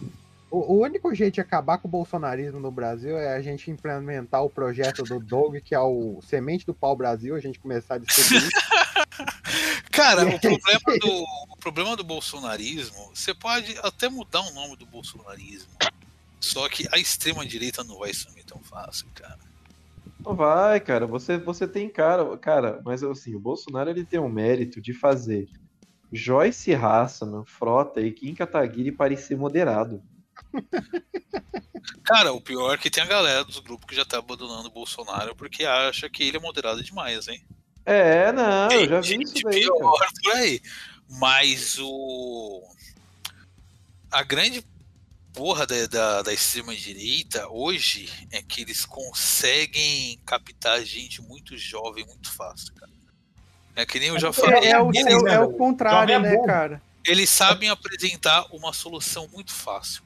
O, 0.51 0.73
o 0.73 0.81
único 0.81 1.13
jeito 1.13 1.35
de 1.35 1.41
acabar 1.41 1.77
com 1.77 1.87
o 1.87 1.91
bolsonarismo 1.91 2.59
no 2.59 2.71
Brasil 2.71 3.17
é 3.17 3.35
a 3.35 3.41
gente 3.41 3.69
implementar 3.69 4.43
o 4.43 4.49
projeto 4.49 5.03
do 5.03 5.19
Doug, 5.19 5.57
que 5.57 5.75
é 5.75 5.79
o 5.79 6.19
Semente 6.21 6.65
do 6.65 6.73
Pau 6.73 6.95
Brasil, 6.95 7.35
a 7.35 7.39
gente 7.39 7.59
começar 7.59 7.95
a 7.95 7.97
distribuir. 7.99 8.49
Cara, 9.91 10.25
o 10.25 10.39
problema 10.39 10.99
do, 10.99 11.23
o 11.51 11.57
problema 11.57 11.95
do 11.95 12.03
bolsonarismo, 12.03 13.11
você 13.13 13.33
pode 13.33 13.77
até 13.83 14.09
mudar 14.09 14.41
o 14.41 14.53
nome 14.53 14.75
do 14.75 14.85
bolsonarismo. 14.85 15.71
Só 16.39 16.67
que 16.69 16.87
a 16.91 16.97
extrema 16.97 17.45
direita 17.45 17.83
não 17.83 17.99
vai 17.99 18.13
sumir 18.13 18.45
tão 18.45 18.59
fácil, 18.59 19.07
cara. 19.13 19.39
Não 20.19 20.35
vai, 20.35 20.79
cara. 20.79 21.05
Você, 21.05 21.37
você 21.37 21.67
tem 21.67 21.89
cara. 21.89 22.37
Cara, 22.37 22.81
mas 22.85 23.03
assim, 23.03 23.35
o 23.35 23.39
Bolsonaro 23.39 23.89
ele 23.89 24.05
tem 24.05 24.19
o 24.19 24.29
mérito 24.29 24.81
de 24.81 24.93
fazer 24.93 25.49
Joyce 26.11 26.73
Hasselman, 26.73 27.43
Frota 27.45 28.01
e 28.01 28.11
Kim 28.11 28.33
Kataguiri 28.33 28.91
parecer 28.91 29.37
moderado. 29.37 30.01
Cara, 32.03 32.33
o 32.33 32.41
pior 32.41 32.73
é 32.73 32.77
que 32.77 32.89
tem 32.89 33.03
a 33.03 33.07
galera 33.07 33.43
dos 33.43 33.59
grupos 33.59 33.87
que 33.87 33.95
já 33.95 34.03
tá 34.05 34.17
abandonando 34.17 34.67
o 34.67 34.71
Bolsonaro 34.71 35.35
porque 35.35 35.65
acha 35.65 36.09
que 36.09 36.23
ele 36.23 36.37
é 36.37 36.39
moderado 36.39 36.83
demais, 36.83 37.27
hein? 37.27 37.43
É, 37.85 38.31
não, 38.31 38.67
Tem 38.67 38.83
eu 38.83 38.89
já 38.89 39.01
vi 39.01 39.23
isso 39.23 39.41
daí. 39.43 39.61
pior 39.61 39.97
Cara. 39.99 40.11
por 40.23 40.31
aí. 40.33 40.61
Mas 41.09 41.77
o. 41.79 42.63
A 44.11 44.21
grande 44.23 44.63
porra 45.33 45.65
da, 45.65 45.85
da, 45.87 46.21
da 46.23 46.33
extrema-direita 46.33 47.47
hoje 47.49 48.09
é 48.31 48.41
que 48.41 48.61
eles 48.61 48.85
conseguem 48.85 50.19
captar 50.25 50.83
gente 50.83 51.21
muito 51.21 51.57
jovem 51.57 52.05
muito 52.05 52.31
fácil, 52.31 52.73
cara. 52.75 52.91
É 53.75 53.85
que 53.85 53.99
nem 53.99 54.09
eu 54.09 54.19
já 54.19 54.33
falei. 54.33 54.65
É, 54.65 54.71
é 54.71 54.81
o, 54.81 54.89
eles, 54.89 55.05
é, 55.07 55.15
o- 55.17 55.27
é 55.27 55.39
o 55.39 55.53
contrário, 55.53 56.13
é 56.13 56.19
né, 56.19 56.35
cara? 56.45 56.81
eles 57.05 57.29
sabem 57.29 57.69
apresentar 57.69 58.45
uma 58.53 58.73
solução 58.73 59.27
muito 59.29 59.53
fácil. 59.53 60.03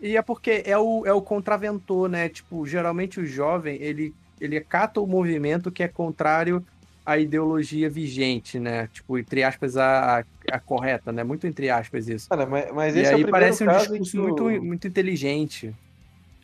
E 0.00 0.16
é 0.16 0.22
porque 0.22 0.62
é 0.66 0.76
o, 0.76 1.06
é 1.06 1.12
o 1.12 1.22
contraventor, 1.22 2.08
né? 2.08 2.28
Tipo, 2.28 2.66
geralmente 2.66 3.18
o 3.20 3.26
jovem, 3.26 3.80
ele, 3.80 4.14
ele 4.40 4.60
cata 4.60 5.00
o 5.00 5.06
movimento 5.06 5.70
que 5.70 5.82
é 5.82 5.88
contrário 5.88 6.64
à 7.04 7.18
ideologia 7.18 7.88
vigente, 7.88 8.58
né? 8.58 8.88
Tipo, 8.92 9.18
entre 9.18 9.42
aspas, 9.42 9.76
a, 9.76 10.24
a, 10.50 10.60
correta, 10.60 11.12
né? 11.12 11.24
Muito 11.24 11.46
entre 11.46 11.70
aspas 11.70 12.08
isso. 12.08 12.28
Cara, 12.28 12.44
mas, 12.46 12.70
mas 12.72 12.96
e 12.96 13.00
esse 13.00 13.10
é 13.10 13.14
o 13.14 13.16
aí 13.16 13.22
primeiro 13.22 13.46
parece 13.56 13.64
um 13.64 13.78
discurso 13.78 14.18
o- 14.18 14.22
muito, 14.22 14.64
muito 14.64 14.88
inteligente. 14.88 15.74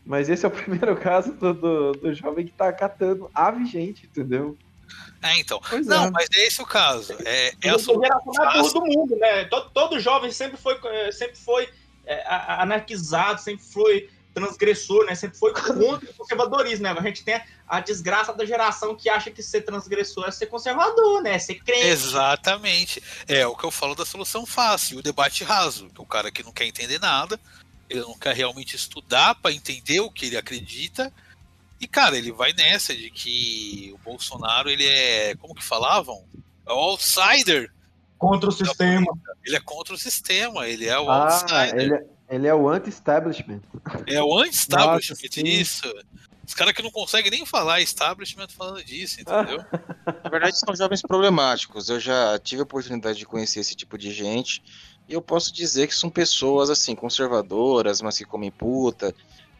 Mas 0.04 0.28
esse 0.28 0.44
é 0.44 0.48
o 0.48 0.50
primeiro 0.52 0.96
caso 0.96 1.32
do, 1.34 1.52
do, 1.52 1.92
do 1.92 2.14
jovem 2.14 2.46
que 2.46 2.52
tá 2.52 2.72
catando 2.72 3.30
a 3.34 3.50
vigente, 3.50 4.06
entendeu? 4.06 4.56
É, 5.22 5.38
então. 5.38 5.60
Pois 5.68 5.86
Não, 5.86 6.06
é. 6.06 6.10
mas 6.10 6.26
é 6.34 6.46
esse 6.46 6.60
o 6.60 6.66
caso. 6.66 7.14
É, 7.24 7.48
é 7.62 7.70
a 7.70 7.78
geração 7.78 7.96
mais 7.98 8.72
burra 8.72 8.72
do 8.72 8.80
mundo, 8.86 9.16
né? 9.16 9.44
Todo, 9.44 9.70
todo 9.70 10.00
jovem 10.00 10.30
sempre 10.30 10.56
foi, 10.56 10.78
eh, 10.84 11.12
sempre 11.12 11.36
foi 11.36 11.68
a- 12.26 12.62
anarquizado, 12.62 13.40
sempre 13.40 13.64
foi 13.64 14.10
transgressor, 14.34 15.04
né? 15.04 15.14
Sempre 15.14 15.38
foi 15.38 15.52
contra 15.52 16.10
o 16.10 16.14
conservadorismo, 16.14 16.84
né? 16.84 16.94
A 16.96 17.02
gente 17.02 17.22
tem 17.22 17.40
a 17.68 17.80
desgraça 17.80 18.32
da 18.32 18.44
geração 18.44 18.96
que 18.96 19.08
acha 19.08 19.30
que 19.30 19.42
ser 19.42 19.62
transgressor 19.62 20.26
é 20.26 20.30
ser 20.30 20.46
conservador, 20.46 21.22
né? 21.22 21.38
Ser 21.38 21.56
crente. 21.56 21.86
Exatamente. 21.86 23.02
É 23.28 23.46
o 23.46 23.54
que 23.54 23.64
eu 23.64 23.70
falo 23.70 23.94
da 23.94 24.04
solução 24.06 24.46
fácil, 24.46 24.98
o 24.98 25.02
debate 25.02 25.44
raso. 25.44 25.90
O 25.98 26.06
cara 26.06 26.30
que 26.30 26.42
não 26.42 26.52
quer 26.52 26.64
entender 26.66 26.98
nada, 26.98 27.38
ele 27.88 28.00
não 28.00 28.18
quer 28.18 28.34
realmente 28.34 28.74
estudar 28.74 29.34
para 29.34 29.52
entender 29.52 30.00
o 30.00 30.10
que 30.10 30.26
ele 30.26 30.36
acredita. 30.36 31.12
E, 31.80 31.86
cara, 31.86 32.16
ele 32.16 32.32
vai 32.32 32.52
nessa 32.52 32.94
de 32.94 33.10
que 33.10 33.90
o 33.94 33.98
Bolsonaro, 33.98 34.70
ele 34.70 34.86
é. 34.86 35.34
Como 35.36 35.54
que 35.54 35.64
falavam? 35.64 36.24
É 36.66 36.72
o 36.72 36.76
outsider. 36.76 37.70
Contra 38.22 38.48
o 38.48 38.52
sistema. 38.52 39.06
Ele 39.44 39.56
é 39.56 39.60
contra 39.60 39.94
o 39.94 39.98
sistema, 39.98 40.68
ele 40.68 40.86
é 40.86 40.96
o 40.98 41.10
Ah, 41.10 41.24
outsider. 41.24 41.74
ele, 41.80 41.94
é- 41.94 42.06
ele 42.30 42.46
é 42.46 42.54
o 42.54 42.68
anti-establishment. 42.68 43.60
É 44.06 44.22
o 44.22 44.38
anti-establishment 44.38 45.28
disso. 45.42 45.92
Os 46.46 46.54
caras 46.54 46.72
que 46.72 46.82
não 46.82 46.90
conseguem 46.92 47.32
nem 47.32 47.44
falar 47.44 47.80
establishment 47.80 48.46
falando 48.56 48.84
disso, 48.84 49.20
entendeu? 49.20 49.58
Na 50.22 50.30
verdade, 50.30 50.56
são 50.56 50.72
jovens 50.76 51.02
problemáticos. 51.02 51.88
Eu 51.88 51.98
já 51.98 52.38
tive 52.38 52.60
a 52.60 52.64
oportunidade 52.64 53.18
de 53.18 53.26
conhecer 53.26 53.58
esse 53.58 53.74
tipo 53.74 53.98
de 53.98 54.12
gente. 54.12 54.62
E 55.08 55.12
eu 55.14 55.20
posso 55.20 55.52
dizer 55.52 55.88
que 55.88 55.94
são 55.94 56.08
pessoas, 56.08 56.70
assim, 56.70 56.94
conservadoras, 56.94 58.00
mas 58.00 58.16
que 58.18 58.24
comem 58.24 58.52
puta. 58.52 59.12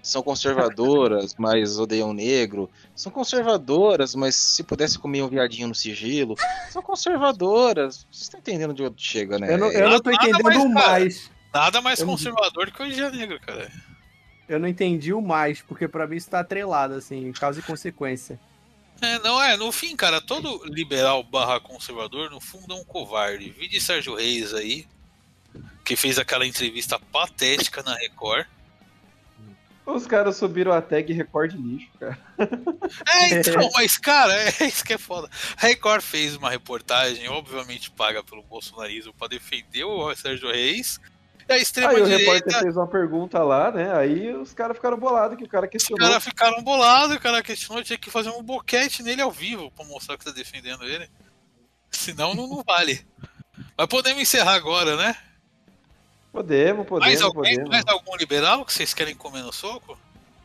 São 0.03 0.23
conservadoras, 0.23 1.35
mas 1.39 1.79
odeiam 1.79 2.13
negro. 2.13 2.69
São 2.95 3.11
conservadoras, 3.13 4.15
mas 4.15 4.35
se 4.35 4.63
pudesse 4.63 4.99
comer 4.99 5.23
um 5.23 5.29
viadinho 5.29 5.69
no 5.69 5.75
sigilo. 5.75 6.35
São 6.71 6.83
conservadoras. 6.83 8.07
Vocês 8.11 8.23
estão 8.25 8.41
entendendo 8.41 8.75
de 8.75 8.83
onde 8.83 9.03
chega, 9.03 9.39
né? 9.39 9.55
Eu 9.55 9.59
não, 9.59 9.71
eu 9.71 9.89
não 9.91 10.01
tô 10.01 10.11
Nada 10.11 10.29
entendendo 10.29 10.69
mais, 10.69 10.75
mais. 10.75 11.31
Nada 11.55 11.81
mais 11.81 12.01
Eu 12.01 12.07
não- 12.07 12.13
conservador 12.15 12.67
do 12.67 12.73
que 12.73 12.83
o 12.83 12.91
Dia 12.91 13.11
Negro, 13.11 13.39
cara. 13.41 13.71
Eu 14.49 14.59
não 14.59 14.69
entendi 14.69 15.13
o 15.15 15.21
mais, 15.23 15.63
porque 15.63 15.87
pra 15.89 16.07
mim 16.07 16.17
isso 16.17 16.29
tá 16.29 16.41
atrelado, 16.41 16.95
assim, 16.95 17.33
causa 17.33 17.61
e 17.61 17.63
consequência. 17.63 18.39
É, 19.01 19.19
não 19.21 19.43
é, 19.43 19.57
no 19.57 19.73
fim, 19.73 19.97
cara, 19.97 20.21
todo 20.21 20.63
liberal 20.67 21.23
barra 21.23 21.59
conservador, 21.59 22.31
no 22.31 22.41
fundo, 22.41 22.75
é 22.75 22.77
um 22.77 22.85
covarde. 22.85 23.51
Vi 23.51 23.67
de 23.69 23.81
Sérgio 23.81 24.15
Reis 24.15 24.53
aí, 24.55 24.87
que 25.85 25.97
fez 25.97 26.19
aquela 26.19 26.47
entrevista 26.47 26.99
patética 26.99 27.83
na 27.83 27.95
Record. 27.97 28.47
Os 29.85 30.07
caras 30.07 30.37
subiram 30.37 30.73
a 30.73 30.81
tag 30.81 31.13
recorde 31.13 31.57
lixo, 31.57 31.91
cara. 31.99 32.19
É, 32.39 33.35
então, 33.41 33.69
mas, 33.75 33.99
cara, 33.99 34.33
é 34.33 34.49
isso 34.67 34.85
que 34.85 34.93
é 34.93 34.99
foda. 34.99 35.29
A 35.57 35.67
Record 35.67 36.03
fez 36.03 36.37
uma 36.37 36.51
reportagem, 36.51 37.29
obviamente 37.29 37.91
paga 37.91 38.23
pelo 38.23 38.43
bolsonarismo, 38.43 39.13
pra 39.13 39.27
defender 39.27 39.85
o 39.85 40.15
Sérgio 40.15 40.51
Reis. 40.51 41.01
E 41.49 41.53
a 41.53 41.57
Aí 41.57 41.61
o 41.61 41.63
extrema-direita, 41.63 42.17
repórter 42.17 42.61
fez 42.61 42.77
uma 42.77 42.87
pergunta 42.87 43.43
lá, 43.43 43.73
né? 43.73 43.93
Aí 43.97 44.33
os 44.33 44.55
caras 44.55 44.77
ficaram 44.77 44.97
bolados 44.97 45.37
que 45.37 45.45
o 45.45 45.49
cara 45.49 45.67
os 45.67 45.73
questionou. 45.73 46.09
caras 46.09 46.23
ficaram 46.23 46.63
bolados, 46.63 47.17
o 47.17 47.21
cara 47.21 47.43
questionou, 47.43 47.83
tinha 47.83 47.99
que 47.99 48.11
fazer 48.11 48.31
um 48.31 48.43
boquete 48.43 49.03
nele 49.03 49.21
ao 49.21 49.33
vivo 49.33 49.71
pra 49.73 49.85
mostrar 49.85 50.17
que 50.17 50.25
tá 50.25 50.31
defendendo 50.31 50.85
ele. 50.85 51.11
Senão 51.91 52.35
não, 52.35 52.47
não 52.47 52.63
vale. 52.63 53.05
Mas 53.77 53.87
podemos 53.89 54.23
encerrar 54.23 54.55
agora, 54.55 54.97
né? 54.97 55.17
Podemos, 56.33 56.87
podemos, 56.87 57.07
mais, 57.07 57.23
alguém, 57.23 57.43
podemos. 57.57 57.69
mais 57.71 57.85
algum 57.87 58.17
liberal 58.17 58.65
que 58.65 58.73
vocês 58.73 58.95
querem 58.95 59.15
comer 59.15 59.43
no 59.43 59.53
soco? 59.53 59.99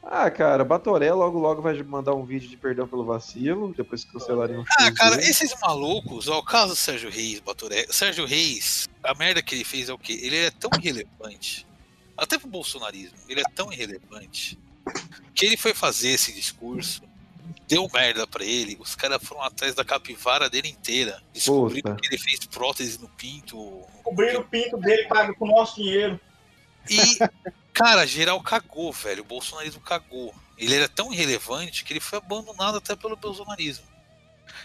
Ah, 0.04 0.30
cara, 0.32 0.64
Batoré 0.64 1.12
logo 1.14 1.38
logo 1.40 1.62
vai 1.62 1.82
mandar 1.84 2.14
um 2.14 2.26
vídeo 2.26 2.48
de 2.50 2.56
perdão 2.58 2.88
pelo 2.88 3.04
vacilo, 3.06 3.74
depois 3.76 4.04
que 4.06 4.12
cancelarem 4.14 4.58
o 4.58 4.66
Ah, 4.80 4.92
cara, 4.92 5.18
dele. 5.18 5.30
esses 5.30 5.54
malucos, 5.62 6.28
ó, 6.30 6.40
o 6.40 6.44
caso 6.44 6.70
do 6.70 6.76
Sérgio 6.76 7.10
Reis, 7.10 7.40
Batoré. 7.40 7.86
Sérgio 7.90 8.26
Reis, 8.26 8.88
a 9.04 9.14
merda 9.14 9.42
que 9.42 9.56
ele 9.56 9.64
fez 9.66 9.90
é 9.90 9.94
o 9.94 9.98
quê? 9.98 10.20
Ele 10.22 10.38
é 10.38 10.52
tão 10.52 10.70
irrelevante, 10.78 11.66
até 12.18 12.38
pro 12.38 12.48
bolsonarismo, 12.48 13.18
ele 13.28 13.42
é 13.42 13.50
tão 13.54 13.72
irrelevante, 13.72 14.58
que 15.34 15.46
ele 15.46 15.58
foi 15.58 15.74
fazer 15.74 16.10
esse 16.10 16.32
discurso, 16.34 17.02
deu 17.68 17.90
merda 17.94 18.26
pra 18.26 18.44
ele, 18.44 18.78
os 18.80 18.96
caras 18.96 19.24
foram 19.24 19.42
atrás 19.42 19.76
da 19.76 19.84
capivara 19.84 20.50
dele 20.50 20.70
inteira, 20.70 21.22
descobriram 21.34 21.92
Puta. 21.92 22.02
que 22.02 22.08
ele 22.08 22.22
fez 22.22 22.46
prótese 22.46 23.00
no 23.00 23.10
pinto. 23.10 23.58
Cobriram 24.04 24.42
o 24.42 24.46
pinto 24.46 24.78
dele 24.78 25.04
paga 25.08 25.34
com 25.34 25.46
o 25.46 25.48
nosso 25.48 25.76
dinheiro. 25.76 26.20
E, 26.90 27.20
cara, 27.74 28.06
geral 28.06 28.42
cagou, 28.42 28.92
velho, 28.92 29.22
o 29.22 29.26
bolsonarismo 29.26 29.82
cagou. 29.82 30.34
Ele 30.58 30.76
era 30.76 30.88
tão 30.88 31.14
irrelevante 31.14 31.84
que 31.84 31.94
ele 31.94 32.00
foi 32.00 32.18
abandonado 32.18 32.78
até 32.78 32.96
pelo 32.96 33.16
bolsonarismo. 33.16 33.86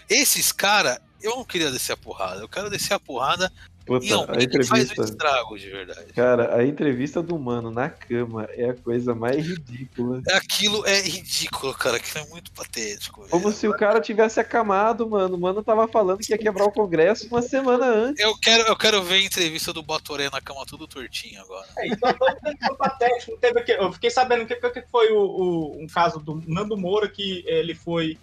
Esses 0.09 0.51
caras, 0.51 0.99
eu 1.21 1.35
não 1.35 1.45
queria 1.45 1.71
descer 1.71 1.93
a 1.93 1.97
porrada, 1.97 2.41
eu 2.41 2.49
quero 2.49 2.69
descer 2.69 2.93
a 2.93 2.99
porrada 2.99 3.51
Puta, 3.85 4.15
alguém 4.15 4.45
a 4.45 4.49
que 4.49 4.63
faz 4.63 4.69
um 4.71 4.83
entrevista. 4.93 5.03
estrago 5.03 5.57
de 5.59 5.69
verdade. 5.69 6.13
Cara, 6.13 6.55
a 6.55 6.65
entrevista 6.65 7.21
do 7.21 7.37
mano 7.37 7.69
na 7.69 7.89
cama 7.89 8.47
é 8.51 8.69
a 8.69 8.73
coisa 8.73 9.13
mais 9.13 9.45
ridícula. 9.45 10.21
Aquilo 10.31 10.85
é 10.87 11.01
ridículo, 11.01 11.73
cara, 11.73 11.97
aquilo 11.97 12.25
é 12.25 12.29
muito 12.29 12.51
patético. 12.53 13.21
velho. 13.21 13.31
Como 13.31 13.51
se 13.51 13.67
o 13.67 13.73
cara 13.75 13.99
tivesse 13.99 14.39
acamado, 14.39 15.09
mano. 15.09 15.35
O 15.35 15.39
mano 15.39 15.61
tava 15.61 15.87
falando 15.87 16.19
que 16.19 16.31
ia 16.31 16.37
quebrar 16.37 16.63
o 16.65 16.71
Congresso 16.71 17.27
uma 17.27 17.41
semana 17.41 17.85
antes. 17.85 18.23
Eu 18.23 18.37
quero, 18.37 18.63
eu 18.63 18.75
quero 18.77 19.03
ver 19.03 19.15
a 19.15 19.25
entrevista 19.25 19.73
do 19.73 19.83
Batoré 19.83 20.29
na 20.31 20.39
cama 20.39 20.65
tudo 20.65 20.87
tortinho 20.87 21.41
agora. 21.41 21.67
É, 21.77 21.87
então 21.87 22.09
foi 22.17 22.75
patético. 22.77 23.31
não 23.31 23.37
Teve, 23.39 23.59
aquele- 23.59 23.83
eu 23.83 23.91
fiquei 23.91 24.09
sabendo 24.09 24.45
que, 24.45 24.55
que 24.55 24.81
foi 24.89 25.11
o, 25.11 25.19
o- 25.19 25.81
um 25.83 25.87
caso 25.87 26.19
do 26.19 26.41
Nando 26.47 26.77
Moura 26.77 27.09
que 27.09 27.43
ele 27.45 27.75
foi. 27.75 28.17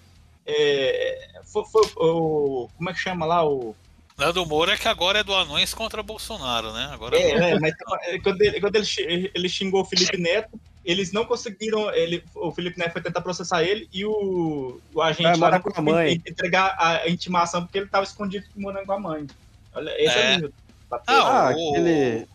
é, 0.46 1.28
foi, 1.44 1.64
foi 1.66 1.82
o. 1.96 2.68
Como 2.76 2.88
é 2.90 2.92
que 2.92 2.98
chama 2.98 3.26
lá? 3.26 3.46
O, 3.46 3.74
Nando 4.20 4.44
Moura 4.46 4.74
é 4.74 4.76
que 4.76 4.86
agora 4.86 5.20
é 5.20 5.24
do 5.24 5.34
Anões 5.34 5.72
contra 5.74 6.02
Bolsonaro, 6.02 6.72
né? 6.72 6.90
Agora 6.92 7.16
É, 7.18 7.52
é, 7.52 7.58
mas 7.58 7.72
é, 8.04 8.18
quando, 8.20 8.40
ele, 8.42 8.60
quando 8.60 8.76
ele 8.76 9.30
ele 9.34 9.48
xingou 9.48 9.80
o 9.80 9.84
Felipe 9.84 10.16
Neto, 10.18 10.60
eles 10.84 11.10
não 11.12 11.24
conseguiram. 11.24 11.90
Ele, 11.92 12.22
o 12.34 12.52
Felipe 12.52 12.78
Neto 12.78 12.92
foi 12.92 13.02
tentar 13.02 13.22
processar 13.22 13.62
ele 13.64 13.88
e 13.92 14.04
o, 14.04 14.80
o 14.94 15.02
agente 15.02 15.38
lá 15.38 15.50
não 15.50 15.56
a 15.58 15.60
conseguiu 15.60 15.92
mãe. 15.94 16.12
en- 16.12 16.22
entregar 16.30 16.76
a, 16.78 17.08
intimação 17.08 17.62
porque 17.64 17.78
ele 17.78 17.86
estava 17.86 18.04
escondido 18.04 18.44
morando 18.54 18.86
com 18.86 18.92
a 18.92 19.00
mãe. 19.00 19.26
Olha, 19.74 19.90
esse 20.02 20.16
é, 20.18 20.20
É. 20.22 20.30
o 20.32 20.34
nível. 20.36 20.52
Ah, 20.90 21.00
Ah, 21.06 21.44
o 21.56 21.70
aquele. 21.70 22.26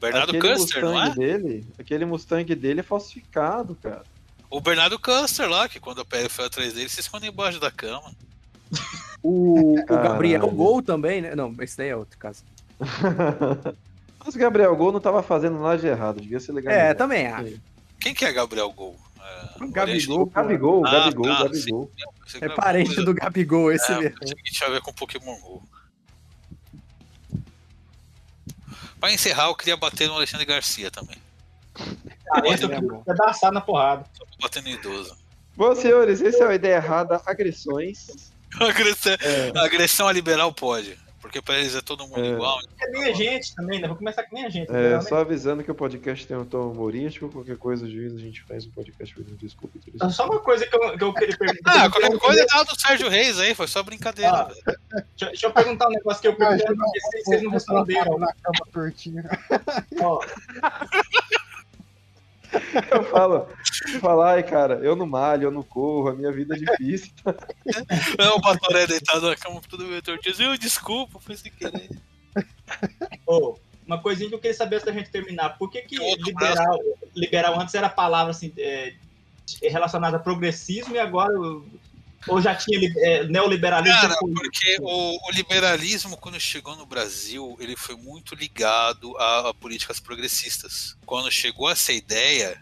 Bernardo 0.00 0.36
aquele 0.36 0.54
Custer, 0.54 0.82
Mustang 0.84 0.84
não 0.84 1.02
é? 1.04 1.10
dele. 1.10 1.66
Aquele 1.78 2.04
Mustang 2.04 2.54
dele 2.54 2.80
é 2.80 2.82
falsificado, 2.82 3.74
cara. 3.82 4.02
O 4.50 4.60
Bernardo 4.60 4.98
Custer 4.98 5.48
lá, 5.48 5.68
que 5.68 5.80
quando 5.80 6.00
a 6.00 6.04
PL 6.04 6.28
foi 6.28 6.46
atrás 6.46 6.72
dele, 6.72 6.88
se 6.88 7.00
esconde 7.00 7.26
embaixo 7.26 7.58
da 7.60 7.70
cama. 7.70 8.12
O, 9.24 9.80
o. 9.80 9.84
Gabriel 9.86 10.46
Gol 10.50 10.82
também, 10.82 11.22
né? 11.22 11.34
Não, 11.34 11.54
esse 11.60 11.76
daí 11.78 11.88
é 11.88 11.96
outro 11.96 12.18
caso. 12.18 12.44
Mas 14.24 14.34
o 14.34 14.38
Gabriel 14.38 14.76
Gol 14.76 14.92
não 14.92 15.00
tava 15.00 15.22
fazendo 15.22 15.58
nada 15.58 15.78
de 15.78 15.86
errado, 15.86 16.20
devia 16.20 16.38
ser 16.40 16.52
legal. 16.52 16.72
É, 16.72 16.92
também 16.94 17.26
acho. 17.26 17.58
Quem 18.00 18.14
que 18.14 18.24
é 18.24 18.32
Gabriel 18.32 18.70
Gol? 18.70 18.94
É, 19.20 19.66
Gabigol, 19.68 20.26
Gabigol, 20.26 20.86
Ah, 20.86 20.90
Gabigol, 20.90 21.24
tá, 21.24 21.42
Gabigol. 21.44 21.90
Pensei 22.22 22.40
É 22.42 22.48
parente 22.50 22.88
coisa- 22.88 23.04
do 23.04 23.14
Gabigol, 23.14 23.72
esse 23.72 23.90
É, 23.92 23.98
mesmo. 23.98 24.18
tinha 24.44 24.68
a 24.68 24.72
ver 24.72 24.82
com 24.82 24.92
Pokémon 24.92 25.38
GO. 25.40 25.62
Pra 29.00 29.10
encerrar, 29.12 29.46
eu 29.48 29.54
queria 29.54 29.76
bater 29.76 30.08
no 30.08 30.14
Alexandre 30.14 30.46
Garcia 30.46 30.90
também. 30.90 31.16
Ah, 32.30 32.40
esse 32.46 32.66
queria 32.68 32.82
pedaçar 33.04 33.52
na 33.52 33.60
porrada. 33.60 34.04
Tô 34.18 34.26
batendo 34.40 34.64
no 34.64 34.70
idoso. 34.70 35.16
Bom, 35.56 35.74
senhores, 35.74 36.20
essa 36.22 36.44
é 36.44 36.48
a 36.48 36.54
ideia 36.54 36.76
errada. 36.76 37.20
Agressões. 37.26 38.32
Agressão, 38.60 39.12
agressão 39.56 40.08
a 40.08 40.12
liberal 40.12 40.52
pode. 40.52 40.98
Porque 41.20 41.40
pra 41.40 41.58
eles 41.58 41.74
é 41.74 41.80
todo 41.80 42.06
mundo 42.06 42.20
É. 42.22 42.28
igual. 42.32 42.58
É 42.80 42.90
nem 42.90 43.04
a 43.04 43.12
gente 43.14 43.54
também, 43.56 43.80
né? 43.80 43.88
Vou 43.88 43.96
começar 43.96 44.22
que 44.24 44.34
nem 44.34 44.44
a 44.44 44.50
gente. 44.50 44.70
É, 44.70 44.90
né? 44.90 45.00
só 45.00 45.16
avisando 45.16 45.64
que 45.64 45.70
o 45.70 45.74
podcast 45.74 46.26
tem 46.26 46.36
um 46.36 46.44
tom 46.44 46.70
humorístico. 46.70 47.30
Qualquer 47.30 47.56
coisa, 47.56 47.88
juiz, 47.88 48.14
a 48.14 48.18
gente 48.18 48.42
faz 48.42 48.66
um 48.66 48.70
podcast 48.70 49.14
pedindo 49.14 49.36
desculpa. 49.38 49.76
e 49.78 49.80
tudo 49.80 49.96
isso. 50.06 50.10
Só 50.16 50.26
uma 50.26 50.38
coisa 50.38 50.66
que 50.66 50.76
eu, 50.76 50.98
que 50.98 51.02
eu 51.02 51.14
queria 51.14 51.34
perguntar. 51.38 51.84
Ah, 51.86 51.90
qualquer 51.90 52.18
coisa 52.18 52.42
é 52.42 52.64
do 52.64 52.78
Sérgio 52.78 53.08
Reis 53.08 53.38
aí, 53.40 53.54
foi 53.54 53.66
só 53.66 53.82
brincadeira. 53.82 54.30
Ah. 54.32 54.52
Deixa, 54.66 55.26
deixa 55.26 55.46
eu 55.46 55.50
perguntar 55.50 55.88
um 55.88 55.92
negócio 55.92 56.20
que 56.20 56.28
eu 56.28 56.36
perguntei 56.36 56.66
pra 56.66 56.74
vocês, 56.76 57.24
vocês 57.24 57.42
não 57.42 57.50
responderam. 57.50 58.18
Na 58.18 58.32
cama 58.34 58.66
tortinha. 58.70 59.24
Ó, 60.02 60.20
Eu 62.92 63.02
falo, 63.04 63.48
falo, 64.00 64.22
ai, 64.22 64.42
cara, 64.42 64.74
eu 64.82 64.94
não 64.96 65.06
malho, 65.06 65.44
eu 65.44 65.50
não 65.50 65.62
corro, 65.62 66.08
a 66.08 66.14
minha 66.14 66.32
vida 66.32 66.54
é 66.56 66.58
difícil. 66.58 67.12
É 68.18 68.28
o 68.28 68.40
Batoré 68.40 68.86
deitado 68.86 69.28
na 69.28 69.36
cama, 69.36 69.60
tudo 69.68 69.86
meio 69.86 70.02
tortinho. 70.02 70.34
Eu, 70.38 70.58
desculpa, 70.58 71.18
foi 71.18 71.36
sem 71.36 71.50
querer. 71.50 71.90
ó, 73.26 73.54
uma 73.86 74.00
coisinha 74.00 74.28
que 74.28 74.34
eu 74.34 74.38
queria 74.38 74.56
saber 74.56 74.76
antes 74.76 74.86
da 74.86 74.92
gente 74.92 75.10
terminar. 75.10 75.58
Por 75.58 75.70
que, 75.70 75.82
que 75.82 75.96
liberal, 75.96 76.78
liberal 77.14 77.60
antes 77.60 77.74
era 77.74 77.88
palavra 77.88 78.30
assim, 78.30 78.52
é, 78.56 78.94
relacionada 79.62 80.16
a 80.16 80.20
progressismo 80.20 80.94
e 80.94 80.98
agora 80.98 81.32
ou 82.26 82.40
já 82.40 82.54
tinha 82.54 82.90
é, 82.98 83.24
neoliberalismo? 83.24 84.00
Cara, 84.00 84.16
porque 84.18 84.76
o, 84.80 85.28
o 85.28 85.30
liberalismo, 85.32 86.16
quando 86.16 86.40
chegou 86.40 86.74
no 86.76 86.86
Brasil, 86.86 87.56
ele 87.60 87.76
foi 87.76 87.96
muito 87.96 88.34
ligado 88.34 89.16
a, 89.18 89.50
a 89.50 89.54
políticas 89.54 90.00
progressistas. 90.00 90.96
Quando 91.04 91.30
chegou 91.30 91.70
essa 91.70 91.92
ideia, 91.92 92.58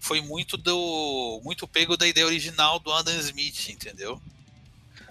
foi 0.00 0.20
muito 0.20 0.56
do 0.56 1.40
muito 1.44 1.66
pego 1.66 1.96
da 1.96 2.06
ideia 2.06 2.26
original 2.26 2.78
do 2.78 2.92
Adam 2.92 3.18
Smith, 3.20 3.68
entendeu? 3.68 4.20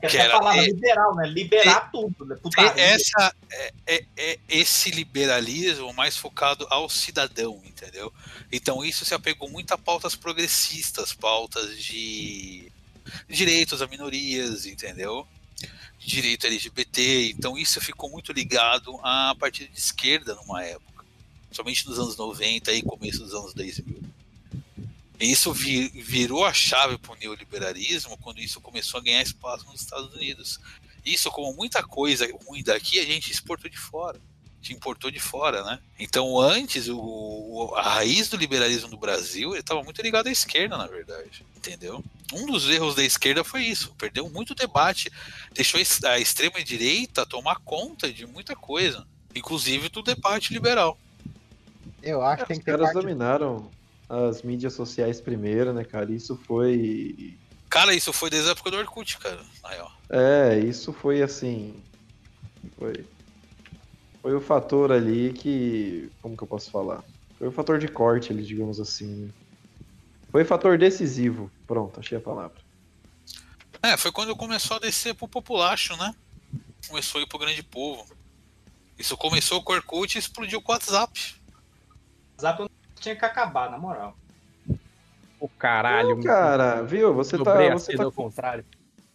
Essa 0.02 0.12
que 0.12 0.18
é 0.18 0.22
a 0.22 0.24
era- 0.26 0.38
palavra 0.38 0.62
é- 0.62 0.66
liberal, 0.68 1.16
né? 1.16 1.28
Liberar 1.28 1.92
tudo, 1.92 2.26
né? 2.26 2.36
Putaria. 2.42 2.72
Essa 2.82 3.34
é, 3.50 3.74
é- 3.88 4.06
é 4.18 4.40
esse 4.50 4.92
liberalismo 4.92 5.92
mais 5.94 6.16
focado 6.18 6.68
ao 6.70 6.90
cidadão, 6.90 7.62
entendeu? 7.66 8.14
Então 8.52 8.84
isso 8.84 9.04
se 9.06 9.14
apegou 9.14 9.50
muito 9.50 9.72
a 9.74 9.78
pautas 9.78 10.16
progressistas, 10.16 11.14
pautas 11.14 11.82
de 11.84 12.72
direitos 13.28 13.82
a 13.82 13.88
minorias, 13.88 14.66
entendeu? 14.66 15.28
Direito 16.00 16.46
LGBT, 16.46 17.32
então 17.32 17.58
isso 17.58 17.82
ficou 17.82 18.10
muito 18.10 18.32
ligado 18.32 19.00
à 19.02 19.34
partido 19.40 19.72
de 19.72 19.80
esquerda 19.80 20.36
numa 20.36 20.64
época, 20.64 21.04
somente 21.52 21.88
nos 21.88 21.98
anos 21.98 22.16
90 22.16 22.72
e 22.74 22.84
começo 22.84 23.20
dos 23.24 23.34
anos 23.34 23.54
2000. 23.56 24.04
Isso 25.20 25.54
vi- 25.54 25.90
virou 25.90 26.44
a 26.46 26.54
chave 26.54 26.98
para 26.98 27.14
o 27.14 27.16
neoliberalismo 27.16 28.18
quando 28.18 28.40
isso 28.40 28.60
começou 28.62 29.00
a 29.00 29.04
ganhar 29.04 29.22
espaço 29.22 29.66
nos 29.66 29.82
Estados 29.82 30.14
Unidos. 30.14 30.60
Isso, 31.06 31.30
como 31.32 31.56
muita 31.56 31.84
coisa 31.84 32.28
ruim 32.48 32.64
daqui, 32.64 33.00
a 33.00 33.06
gente 33.06 33.32
exportou 33.32 33.70
de 33.70 33.78
fora. 33.78 34.18
A 34.18 34.66
gente 34.68 34.74
importou 34.78 35.12
de 35.12 35.20
fora, 35.20 35.64
né? 35.64 35.80
Então, 36.00 36.40
antes, 36.40 36.88
o, 36.90 36.98
o- 36.98 37.76
a 37.76 37.84
raiz 37.84 38.28
do 38.30 38.36
liberalismo 38.36 38.90
no 38.90 38.98
Brasil 38.98 39.56
estava 39.56 39.84
muito 39.84 40.02
ligado 40.02 40.28
à 40.28 40.32
esquerda, 40.32 40.76
na 40.76 40.88
verdade. 40.88 41.46
Entendeu? 41.56 42.04
Um 42.34 42.48
dos 42.48 42.68
erros 42.70 42.96
da 42.96 43.04
esquerda 43.04 43.44
foi 43.44 43.62
isso. 43.64 43.94
Perdeu 43.96 44.28
muito 44.30 44.56
debate. 44.56 45.12
Deixou 45.54 45.80
a 45.80 46.20
extrema-direita 46.20 47.26
tomar 47.26 47.58
conta 47.58 48.12
de 48.12 48.26
muita 48.26 48.56
coisa. 48.56 49.06
Inclusive 49.36 49.90
do 49.90 50.02
debate 50.02 50.52
liberal. 50.52 50.98
Eu 52.02 52.24
acho 52.24 52.44
que 52.44 52.48
tem 52.48 52.58
Os 52.58 52.60
que 52.60 52.66
ter 52.66 52.72
caras 52.72 52.88
parte... 52.94 53.04
dominaram. 53.04 53.72
As 54.10 54.42
mídias 54.42 54.74
sociais 54.74 55.20
primeiro, 55.20 55.74
né, 55.74 55.84
cara? 55.84 56.12
Isso 56.12 56.36
foi. 56.36 57.38
Cara, 57.70 57.94
isso 57.94 58.14
foi 58.14 58.30
desde 58.30 58.50
a 58.50 58.52
época 58.52 58.72
do 58.72 58.78
Orkut, 58.78 59.18
cara, 59.18 59.42
na 59.64 59.70
real. 59.70 59.92
É, 60.10 60.60
isso 60.60 60.94
foi 60.94 61.22
assim. 61.22 61.82
Foi. 62.78 63.06
Foi 64.22 64.34
o 64.34 64.42
fator 64.42 64.92
ali 64.92 65.34
que. 65.34 66.10
Como 66.22 66.38
que 66.38 66.44
eu 66.44 66.48
posso 66.48 66.72
falar? 66.72 67.04
Foi 67.38 67.48
o 67.48 67.52
fator 67.52 67.78
de 67.78 67.88
corte 67.88 68.32
ali, 68.32 68.44
digamos 68.44 68.80
assim. 68.80 69.32
Foi 70.32 70.44
o 70.44 70.46
fator 70.46 70.78
decisivo. 70.78 71.52
Pronto, 71.68 72.00
achei 72.00 72.18
a 72.18 72.22
palavra. 72.22 72.58
É, 73.82 73.96
foi 73.98 74.12
quando 74.12 74.36
começou 74.36 74.78
a 74.78 74.80
descer 74.80 75.14
pro 75.14 75.28
populacho, 75.28 75.96
né? 75.98 76.16
Começou 76.88 77.20
a 77.20 77.24
ir 77.24 77.28
pro 77.28 77.38
grande 77.38 77.62
povo. 77.62 78.06
Isso 78.98 79.18
começou 79.18 79.62
com 79.62 79.74
o 79.74 79.76
Orkut 79.76 80.16
e 80.16 80.20
explodiu 80.20 80.62
com 80.62 80.72
o 80.72 80.76
WhatsApp. 80.76 81.36
WhatsApp 82.32 82.70
tinha 83.00 83.16
que 83.16 83.26
acabar, 83.26 83.70
na 83.70 83.78
moral. 83.78 84.16
O 85.40 85.48
caralho. 85.50 86.16
Não, 86.16 86.24
cara, 86.24 86.82
viu? 86.84 87.14
Você 87.14 87.38
tá. 87.38 87.44
Dobrei 87.44 87.70
Você 87.72 87.96
tá, 87.96 88.10
contrário. 88.10 88.66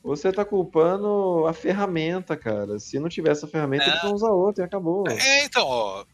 você 0.02 0.32
tá 0.32 0.44
culpando 0.44 1.47
a 1.48 1.52
ferramenta, 1.52 2.36
cara. 2.36 2.78
Se 2.78 2.98
não 2.98 3.09
tivesse 3.09 3.44
a 3.44 3.48
ferramenta, 3.48 3.85
É. 3.85 3.89
eles 3.89 4.02
vão 4.02 4.12
usar 4.15 4.31
outra 4.31 4.65
e 4.65 4.66
acabou. 4.66 5.09
É, 5.09 5.44
então, 5.44 5.66
ó. 5.66 6.05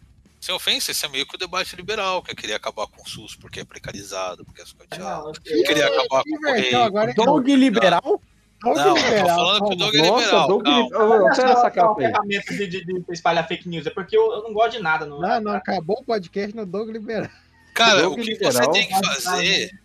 Sem 0.41 0.55
ofensa, 0.55 0.93
esse 0.93 1.05
é 1.05 1.09
meio 1.09 1.27
que 1.27 1.35
o 1.35 1.39
debate 1.39 1.75
liberal, 1.75 2.23
que 2.23 2.31
é 2.31 2.35
querer 2.35 2.55
acabar 2.55 2.87
com 2.87 3.03
o 3.03 3.09
SUS 3.09 3.35
porque 3.35 3.61
é 3.61 3.65
precarizado, 3.65 4.45
porque 4.45 4.63
é 4.63 4.65
sucateado. 4.65 5.33
Queria 5.43 5.87
acabar 5.89 6.23
com 6.23 6.31
o 6.31 6.37
Inverteu 6.37 6.83
agora. 6.85 7.13
Doug 7.15 7.49
liberal? 7.49 8.21
Doug 8.63 8.77
Não, 8.77 8.87
eu 8.87 8.95
tô 8.95 9.01
liberal. 9.09 9.37
falando 9.37 9.65
que 9.69 9.73
o 9.75 9.77
Doug 9.77 9.95
é 9.95 9.99
liberal. 10.03 10.49
Doug 10.49 10.65
calma. 10.65 10.81
Li- 10.89 10.95
Ô, 10.95 11.27
ô, 11.27 11.31
tira 11.33 11.51
essa 11.51 11.71
capa 11.71 12.01
aí. 12.01 12.07
ferramenta 12.07 12.55
de, 12.55 12.67
de, 12.69 12.85
de 12.85 13.05
espalhar 13.13 13.49
fake 13.49 13.69
news. 13.69 13.87
É 13.87 13.91
porque 13.91 14.17
eu, 14.17 14.33
eu 14.33 14.43
não 14.45 14.53
gosto 14.53 14.73
de 14.77 14.83
nada. 14.83 15.05
No... 15.05 15.21
Não, 15.21 15.41
não, 15.41 15.53
acabou 15.53 15.99
o 16.01 16.05
podcast 16.05 16.55
no 16.55 16.65
Doug 16.65 16.91
liberal. 16.91 17.29
Cara, 17.77 18.09
o 18.09 18.17
que 18.17 18.23
liberal. 18.23 18.53
você 18.53 18.71
tem 18.71 18.89
que 18.89 19.07
fazer, 19.07 19.81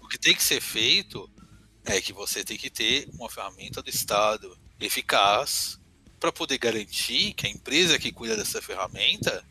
o 0.00 0.08
que 0.08 0.18
tem 0.18 0.34
que 0.34 0.42
ser 0.42 0.60
feito 0.60 1.28
é 1.84 2.00
que 2.00 2.12
você 2.12 2.44
tem 2.44 2.56
que 2.56 2.70
ter 2.70 3.08
uma 3.14 3.28
ferramenta 3.28 3.82
do 3.82 3.90
Estado 3.90 4.56
eficaz 4.78 5.78
para 6.20 6.30
poder 6.30 6.58
garantir 6.58 7.32
que 7.32 7.46
a 7.46 7.50
empresa 7.50 7.98
que 7.98 8.12
cuida 8.12 8.36
dessa 8.36 8.60
ferramenta 8.62 9.44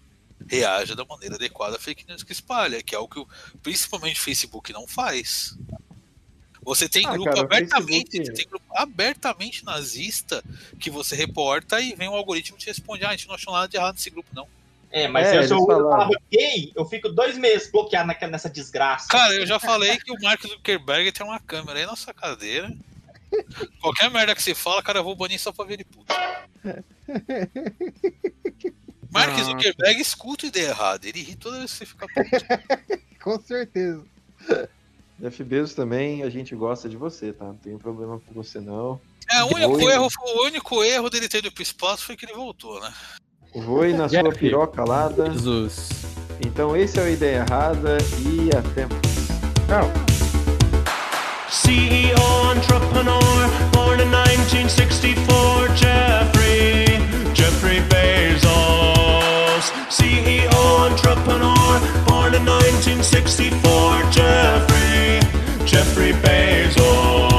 reaja 0.48 0.96
da 0.96 1.04
maneira 1.06 1.36
adequada 1.36 1.76
à 1.76 1.80
fake 1.80 2.08
news 2.08 2.24
que 2.24 2.32
espalha, 2.32 2.82
que 2.82 2.96
é 2.96 3.00
o 3.00 3.08
que 3.08 3.24
principalmente 3.62 4.20
o 4.20 4.24
Facebook 4.24 4.72
não 4.72 4.88
faz. 4.88 5.58
Você 6.64 6.88
tem 6.88 7.06
Ah, 7.08 7.12
grupo 7.14 7.26
cara, 7.26 7.42
abertamente, 7.42 8.12
Facebook- 8.18 8.34
tem 8.34 8.48
grupo 8.48 8.66
abertamente 8.76 9.66
nazista 9.66 10.44
que 10.80 10.90
você 10.92 11.16
reporta 11.16 11.82
e 11.82 11.96
vem 11.96 12.08
um 12.08 12.14
algoritmo 12.14 12.58
te 12.58 12.68
responde, 12.68 13.04
ah, 13.04 13.10
a 13.10 13.12
gente 13.16 13.28
não 13.28 13.36
achou 13.36 13.52
nada 13.52 13.68
de 13.68 13.78
errado 13.78 13.96
nesse 13.96 14.10
grupo, 14.12 14.30
não. 14.34 14.48
É, 14.92 15.08
mas 15.08 15.28
É, 15.28 15.38
eu 15.40 15.48
sou 15.48 15.66
falaram. 15.66 16.10
gay, 16.32 16.72
eu 16.76 16.84
fico 16.86 17.08
dois 17.10 17.38
meses 17.38 17.72
bloqueado 17.72 18.08
naquela, 18.08 18.32
nessa 18.32 18.50
desgraça. 18.50 19.08
Cara, 19.08 19.34
eu 19.34 19.46
já 19.46 19.60
falei 19.60 19.98
que 19.98 20.12
o 20.12 20.16
Mark 20.22 20.42
Zuckerberg 20.46 21.12
tem 21.12 21.26
uma 21.26 21.40
câmera 21.40 21.80
aí 21.80 21.86
na 21.86 21.96
sua 21.96 22.14
cadeira. 22.14 22.70
Qualquer 23.80 24.10
merda 24.12 24.36
que 24.36 24.44
você 24.44 24.54
fala, 24.54 24.84
cara, 24.84 25.00
eu 25.00 25.04
vou 25.06 25.16
banir 25.16 25.40
só 25.40 25.54
pra 25.54 25.64
ver 25.64 25.76
ele 25.76 25.86
puto. 25.86 26.14
Mark 29.10 29.30
Ah. 29.38 29.44
Zuckerberg 29.44 30.02
escuta 30.02 30.46
ideia 30.46 30.68
errada. 30.70 31.08
Ele 31.08 31.22
ri 31.22 31.36
toda 31.36 31.58
vez 31.60 31.72
que 31.72 31.78
você 31.78 31.86
fica 31.86 32.08
puto. 32.08 32.30
Com 33.24 33.40
certeza. 33.42 34.04
Jeff 35.20 35.44
Bezos 35.44 35.76
também, 35.76 36.24
a 36.24 36.30
gente 36.30 36.56
gosta 36.56 36.90
de 36.90 36.98
você, 36.98 37.32
tá? 37.32 37.46
Não 37.46 37.56
tem 37.56 37.78
problema 37.78 38.20
com 38.20 38.34
você, 38.34 38.60
não. 38.60 39.00
É, 39.30 39.44
o 39.44 39.54
único, 39.54 39.90
erro, 39.90 40.08
o 40.20 40.44
único 40.46 40.84
erro 40.84 41.10
dele 41.10 41.30
ter 41.30 41.38
ido 41.38 41.52
pro 41.52 41.62
espaço 41.62 42.04
foi 42.06 42.18
que 42.18 42.26
ele 42.26 42.34
voltou, 42.34 42.82
né? 42.82 42.92
Voe 43.54 43.92
na 43.94 44.08
sua 44.08 44.32
piroca 44.32 44.82
alada. 44.82 45.30
Jesus. 45.32 45.90
Então 46.46 46.76
esse 46.76 47.00
é 47.00 47.04
o 47.04 47.10
Ideia 47.10 47.46
Errada 47.48 47.98
e 48.20 48.50
até 48.56 48.88
mais. 48.88 49.92
CEO 51.50 52.54
entrepreneur, 52.56 53.50
born 53.74 54.02
in 54.02 54.10
1964, 54.10 55.68
Jeffrey, 55.76 56.86
Jeffrey 57.34 57.82
Bezos. 57.82 58.52
CEO 59.90 60.88
entrepreneur, 60.88 61.80
born 62.08 62.34
in 62.34 62.46
1964, 62.46 64.12
Jeffrey, 64.12 65.20
Jeffrey 65.66 66.14
Bezos. 66.14 67.31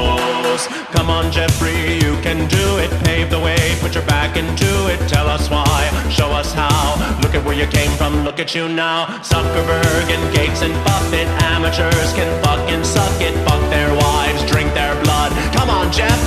Come 0.91 1.09
on, 1.09 1.31
Jeffrey, 1.31 1.95
you 1.95 2.15
can 2.21 2.47
do 2.47 2.77
it. 2.77 2.89
Pave 3.03 3.29
the 3.29 3.39
way, 3.39 3.75
put 3.81 3.95
your 3.95 4.05
back 4.05 4.37
into 4.37 4.69
it. 4.91 4.99
Tell 5.09 5.27
us 5.27 5.49
why, 5.49 5.89
show 6.09 6.31
us 6.31 6.53
how. 6.53 6.95
Look 7.21 7.35
at 7.35 7.43
where 7.45 7.55
you 7.55 7.67
came 7.67 7.91
from, 7.97 8.23
look 8.23 8.39
at 8.39 8.55
you 8.55 8.67
now. 8.69 9.05
Zuckerberg 9.21 10.07
and 10.09 10.35
Gates 10.35 10.61
and 10.61 10.73
Buffett, 10.85 11.27
amateurs 11.43 12.13
can 12.13 12.29
fucking 12.43 12.83
suck 12.83 13.21
it. 13.21 13.33
Fuck 13.47 13.61
their 13.69 13.93
wives, 13.95 14.43
drink 14.51 14.73
their 14.73 14.95
blood. 15.03 15.31
Come 15.53 15.69
on, 15.69 15.91
Jeff, 15.91 16.19